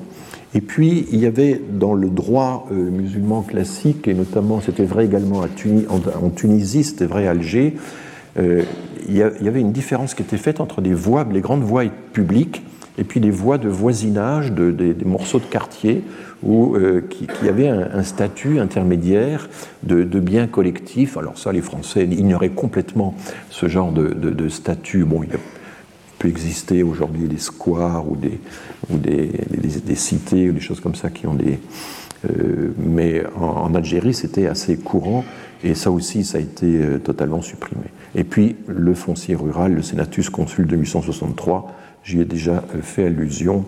Et 0.54 0.60
puis, 0.60 1.06
il 1.12 1.18
y 1.18 1.26
avait 1.26 1.60
dans 1.70 1.94
le 1.94 2.08
droit 2.08 2.66
euh, 2.70 2.90
musulman 2.90 3.42
classique, 3.42 4.08
et 4.08 4.14
notamment 4.14 4.60
c'était 4.60 4.84
vrai 4.84 5.06
également 5.06 5.42
à 5.42 5.48
Tunis, 5.48 5.84
en, 5.88 6.30
Tunisie, 6.30 6.84
c'était 6.84 7.06
vrai 7.06 7.26
à 7.26 7.30
Alger, 7.30 7.76
euh, 8.38 8.62
il 9.08 9.16
y 9.16 9.22
avait 9.22 9.60
une 9.60 9.72
différence 9.72 10.14
qui 10.14 10.22
était 10.22 10.36
faite 10.36 10.60
entre 10.60 10.80
des 10.80 10.94
voies, 10.94 11.26
les 11.30 11.40
grandes 11.40 11.64
voies 11.64 11.84
publiques 12.12 12.62
et 12.98 13.04
puis 13.04 13.18
des 13.18 13.32
voies 13.32 13.58
de 13.58 13.68
voisinage, 13.68 14.52
de, 14.52 14.70
de, 14.70 14.92
des 14.92 15.04
morceaux 15.04 15.40
de 15.40 15.44
quartier 15.44 16.04
où, 16.42 16.74
euh, 16.74 17.02
qui, 17.08 17.48
avaient 17.48 17.68
un, 17.68 18.02
statut 18.02 18.58
intermédiaire 18.58 19.48
de, 19.82 20.02
de 20.02 20.20
bien 20.20 20.46
collectif. 20.46 21.16
Alors 21.16 21.38
ça, 21.38 21.52
les 21.52 21.62
Français 21.62 22.04
ignoraient 22.04 22.50
complètement 22.50 23.14
ce 23.50 23.68
genre 23.68 23.92
de, 23.92 24.48
statut. 24.48 25.04
Bon, 25.04 25.22
il 25.22 25.30
peut 26.18 26.28
exister 26.28 26.82
aujourd'hui 26.82 27.28
des 27.28 27.38
squares 27.38 28.10
ou 28.10 28.16
des, 28.16 28.40
ou 28.90 28.98
cités 29.94 30.50
ou 30.50 30.52
des 30.52 30.60
choses 30.60 30.80
comme 30.80 30.94
ça 30.94 31.10
qui 31.10 31.26
ont 31.26 31.34
des... 31.34 31.58
Euh, 32.30 32.72
mais 32.78 33.24
en, 33.36 33.74
Algérie, 33.74 34.14
c'était 34.14 34.46
assez 34.46 34.76
courant 34.76 35.24
et 35.64 35.74
ça 35.74 35.90
aussi, 35.90 36.24
ça 36.24 36.38
a 36.38 36.40
été 36.40 36.66
euh, 36.66 36.98
totalement 36.98 37.42
supprimé. 37.42 37.84
Et 38.14 38.24
puis 38.24 38.56
le 38.66 38.94
foncier 38.94 39.34
rural, 39.34 39.74
le 39.74 39.82
Senatus 39.82 40.28
Consul 40.30 40.66
de 40.66 40.76
1863, 40.76 41.72
j'y 42.04 42.20
ai 42.20 42.24
déjà 42.24 42.62
fait 42.82 43.06
allusion. 43.06 43.64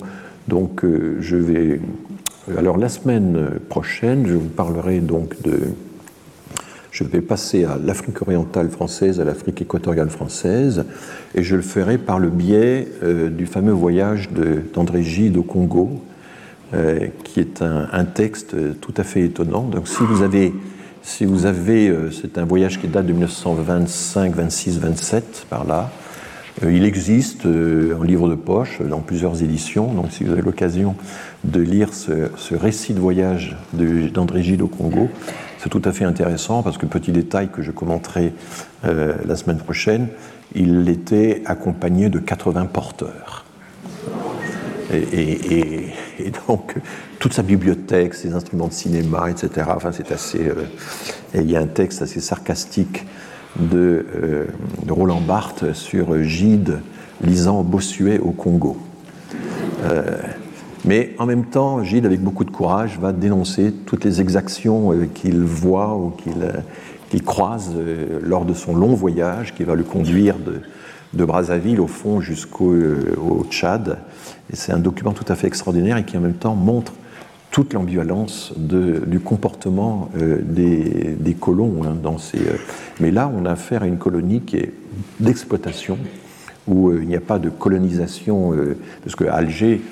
Donc 0.49 0.85
euh, 0.85 1.17
je 1.21 1.37
vais. 1.37 1.81
Alors 2.53 2.77
la 2.77 2.91
semaine 2.91 3.53
prochaine, 3.71 4.27
je 4.27 4.35
vous 4.35 4.49
parlerai 4.49 5.01
donc 5.01 5.41
de. 5.43 5.61
Je 6.91 7.03
vais 7.03 7.23
passer 7.23 7.65
à 7.65 7.79
l'Afrique 7.83 8.21
orientale 8.21 8.69
française, 8.69 9.19
à 9.19 9.25
l'Afrique 9.25 9.63
équatoriale 9.63 10.11
française, 10.11 10.85
et 11.35 11.43
je 11.43 11.57
le 11.57 11.63
ferai 11.63 11.97
par 11.97 12.19
le 12.19 12.29
biais 12.29 12.87
euh, 13.03 13.31
du 13.31 13.47
fameux 13.47 13.73
voyage 13.73 14.29
d'André 14.75 15.03
Gide 15.03 15.39
au 15.39 15.43
Congo, 15.43 16.03
euh, 16.75 17.09
qui 17.25 17.41
est 17.41 17.63
un, 17.63 18.05
texte 18.05 18.55
tout 18.81 18.95
à 18.97 19.05
fait 19.05 19.23
étonnant. 19.23 19.63
Donc 19.63 19.89
si 19.89 20.05
vous 20.05 20.23
avez, 20.23 20.53
si 21.03 21.25
vous 21.25 21.47
avez 21.47 21.89
euh, 21.89 22.11
c'est 22.11 22.37
un 22.37 22.45
voyage 22.45 22.79
qui 22.79 22.89
date 22.89 23.07
de 23.07 23.13
1925, 23.13 24.35
26, 24.35 24.79
27, 24.81 25.47
par 25.49 25.65
là, 25.65 25.91
il 26.63 26.85
existe 26.85 27.47
en 27.47 28.03
livre 28.05 28.29
de 28.29 28.37
poche 28.37 28.81
dans 28.81 29.01
plusieurs 29.01 29.43
éditions, 29.43 29.93
donc 29.93 30.13
si 30.13 30.23
vous 30.23 30.31
avez 30.31 30.43
l'occasion 30.43 30.95
de 31.45 31.61
lire 31.61 31.95
ce, 31.95 32.55
récit 32.55 32.95
de 32.95 33.01
voyage 33.01 33.57
d'André 33.73 34.43
Gide 34.43 34.63
au 34.63 34.67
Congo, 34.67 35.09
c'est 35.59 35.69
tout 35.69 35.83
à 35.85 35.93
fait 35.93 36.05
intéressant 36.05 36.63
parce 36.63 36.79
que 36.79 36.87
petit 36.87 37.13
détail 37.13 37.49
que 37.49 37.63
je 37.63 37.71
commenterai 37.71 38.33
la 38.83 39.37
semaine 39.37 39.59
prochaine, 39.59 40.09
il 40.55 40.89
était 40.89 41.43
accompagné 41.47 42.11
de 42.11 42.19
80 42.19 42.67
porteurs. 42.67 43.45
Et, 44.93 45.93
donc, 46.47 46.75
toute 47.19 47.33
sa 47.33 47.43
bibliothèque, 47.43 48.15
ses 48.15 48.35
instruments 48.35 48.69
de 48.69 48.73
cinéma, 48.73 49.31
etc. 49.31 49.67
Enfin, 49.75 49.93
c'est 49.93 50.13
assez. 50.13 50.47
Euh, 50.47 50.65
il 51.35 51.51
y 51.51 51.57
a 51.57 51.61
un 51.61 51.67
texte 51.67 52.03
assez 52.03 52.21
sarcastique 52.21 53.07
de, 53.59 54.07
euh, 54.15 54.47
Roland 54.89 55.21
Barthes 55.21 55.73
sur 55.73 56.23
Gide 56.23 56.81
lisant 57.23 57.63
Bossuet 57.63 58.19
au 58.19 58.31
Congo. 58.31 58.77
Euh, 59.85 60.17
mais 60.85 61.15
en 61.19 61.27
même 61.27 61.45
temps, 61.45 61.83
Gide, 61.83 62.07
avec 62.07 62.21
beaucoup 62.21 62.45
de 62.45 62.51
courage, 62.51 62.99
va 62.99 63.13
dénoncer 63.13 63.73
toutes 63.87 64.05
les 64.05 64.21
exactions 64.21 64.93
qu'il 65.15 65.41
voit 65.41 65.97
ou 65.97 66.11
qu'il 66.11 66.53
qu'il 67.15 67.23
croise 67.23 67.71
euh, 67.77 68.19
lors 68.23 68.45
de 68.45 68.55
son 68.55 68.75
long 68.75 68.95
voyage 68.95 69.55
qui 69.55 69.63
va 69.63 69.77
le 69.77 69.85
conduire 69.85 70.37
de, 70.39 71.25
Brazzaville 71.25 71.81
au 71.81 71.87
fond 71.87 72.21
jusqu'au 72.21 72.73
euh, 72.73 73.15
Tchad. 73.49 73.99
C'est 74.53 74.73
un 74.73 74.81
document 74.81 75.13
tout 75.13 75.25
à 75.29 75.37
fait 75.37 75.47
extraordinaire 75.47 75.97
et 75.97 76.05
qui 76.05 76.17
en 76.19 76.21
même 76.21 76.35
temps 76.35 76.57
montre 76.57 76.93
toute 77.53 77.73
l'ambivalence 77.73 78.53
du 78.57 79.21
comportement 79.21 80.09
euh, 80.19 80.41
des, 80.43 81.35
colons. 81.35 81.83
Hein, 81.85 81.97
dans 82.03 82.19
ces, 82.19 82.41
mais 82.99 83.13
là, 83.13 83.31
on 83.33 83.45
a 83.45 83.53
affaire 83.53 83.85
à 83.85 83.87
une 83.87 83.99
colonie 83.99 84.41
qui 84.41 84.57
est 84.57 84.73
d'exploitation, 85.21 85.99
où 86.67 86.93
il 86.93 87.07
n'y 87.07 87.15
a 87.15 87.21
pas 87.21 87.39
de 87.39 87.49
colonisation, 87.49 88.55
parce 89.05 89.15
qu'à 89.15 89.35
Alger, 89.35 89.83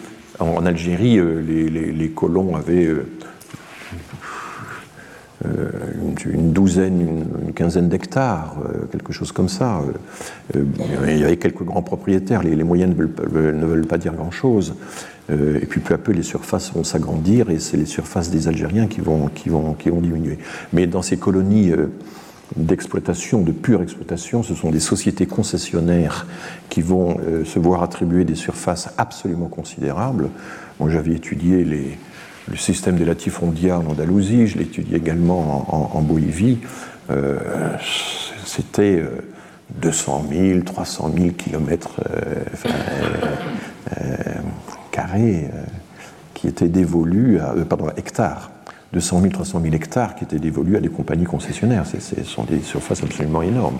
en, 0.42 0.66
Algérie, 0.66 1.20
les, 1.46 1.68
les, 1.70 2.08
colons 2.10 2.56
avaient 2.56 2.88
euh, 5.44 5.70
une 6.26 6.52
douzaine, 6.52 7.00
une, 7.00 7.52
quinzaine 7.52 7.88
d'hectares, 7.88 8.56
euh, 8.64 8.86
quelque 8.92 9.12
chose 9.12 9.32
comme 9.32 9.48
ça. 9.48 9.82
Euh, 10.54 10.64
il 11.08 11.18
y 11.18 11.24
avait 11.24 11.36
quelques 11.36 11.64
grands 11.64 11.82
propriétaires, 11.82 12.42
les, 12.42 12.62
moyens 12.62 12.94
ne 12.96 13.66
veulent, 13.66 13.86
pas 13.86 13.98
dire 13.98 14.14
grand-chose. 14.14 14.74
et 15.30 15.66
puis 15.66 15.80
peu 15.80 15.94
à 15.94 15.98
peu, 15.98 16.12
les 16.12 16.22
surfaces 16.22 16.72
vont 16.72 16.84
s'agrandir 16.84 17.50
et 17.50 17.58
c'est 17.58 17.76
les 17.76 17.86
surfaces 17.86 18.30
des 18.30 18.48
Algériens 18.48 18.86
qui 18.86 19.00
vont, 19.00 19.28
qui 19.28 19.48
vont, 19.48 19.74
qui 19.74 19.88
vont 19.88 20.00
diminuer. 20.00 20.38
Mais 20.72 20.86
dans 20.86 21.02
ces 21.02 21.16
colonies 21.16 21.72
d'exploitation, 22.56 23.42
de 23.42 23.52
pure 23.52 23.82
exploitation, 23.82 24.42
ce 24.42 24.54
sont 24.54 24.70
des 24.70 24.80
sociétés 24.80 25.26
concessionnaires 25.26 26.26
qui 26.68 26.82
vont 26.82 27.16
se 27.44 27.58
voir 27.58 27.82
attribuer 27.82 28.24
des 28.24 28.34
surfaces 28.34 28.90
absolument 28.98 29.48
considérables. 29.48 30.28
Moi, 30.80 30.90
j'avais 30.90 31.12
étudié 31.12 31.64
le 31.64 32.56
système 32.56 32.96
des 32.96 33.04
latifondia 33.04 33.78
en 33.78 33.86
Andalousie, 33.86 34.46
je 34.46 34.58
l'étudie 34.58 34.94
également 34.94 35.96
en, 35.96 36.02
Bolivie, 36.02 36.58
euh, 37.10 37.38
c'était 38.44 39.02
200 39.80 40.26
000, 40.30 40.60
300 40.60 41.12
000 41.16 41.30
kilomètres 41.30 42.00
euh, 42.10 42.44
euh, 44.00 44.14
carrés 44.90 45.48
qui 46.34 46.48
étaient 46.48 46.68
dévolus, 46.68 47.40
à, 47.40 47.54
pardon, 47.68 47.88
hectares, 47.96 48.50
200 48.92 49.20
000, 49.20 49.32
300 49.32 49.60
000 49.62 49.74
hectares 49.74 50.14
qui 50.14 50.24
étaient 50.24 50.38
dévolus 50.38 50.76
à 50.76 50.80
des 50.80 50.88
compagnies 50.88 51.24
concessionnaires. 51.24 51.84
Ce 51.86 52.24
sont 52.24 52.44
des 52.44 52.60
surfaces 52.60 53.02
absolument 53.02 53.42
énormes. 53.42 53.78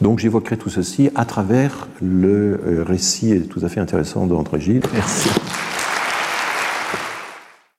donc 0.00 0.18
j'évoquerai 0.18 0.56
tout 0.56 0.70
ceci 0.70 1.10
à 1.14 1.24
travers 1.24 1.88
le 2.00 2.82
récit 2.86 3.42
tout 3.48 3.60
à 3.62 3.68
fait 3.68 3.80
intéressant 3.80 4.26
d'André 4.26 4.60
Gilles. 4.60 4.82
Merci. 4.92 5.28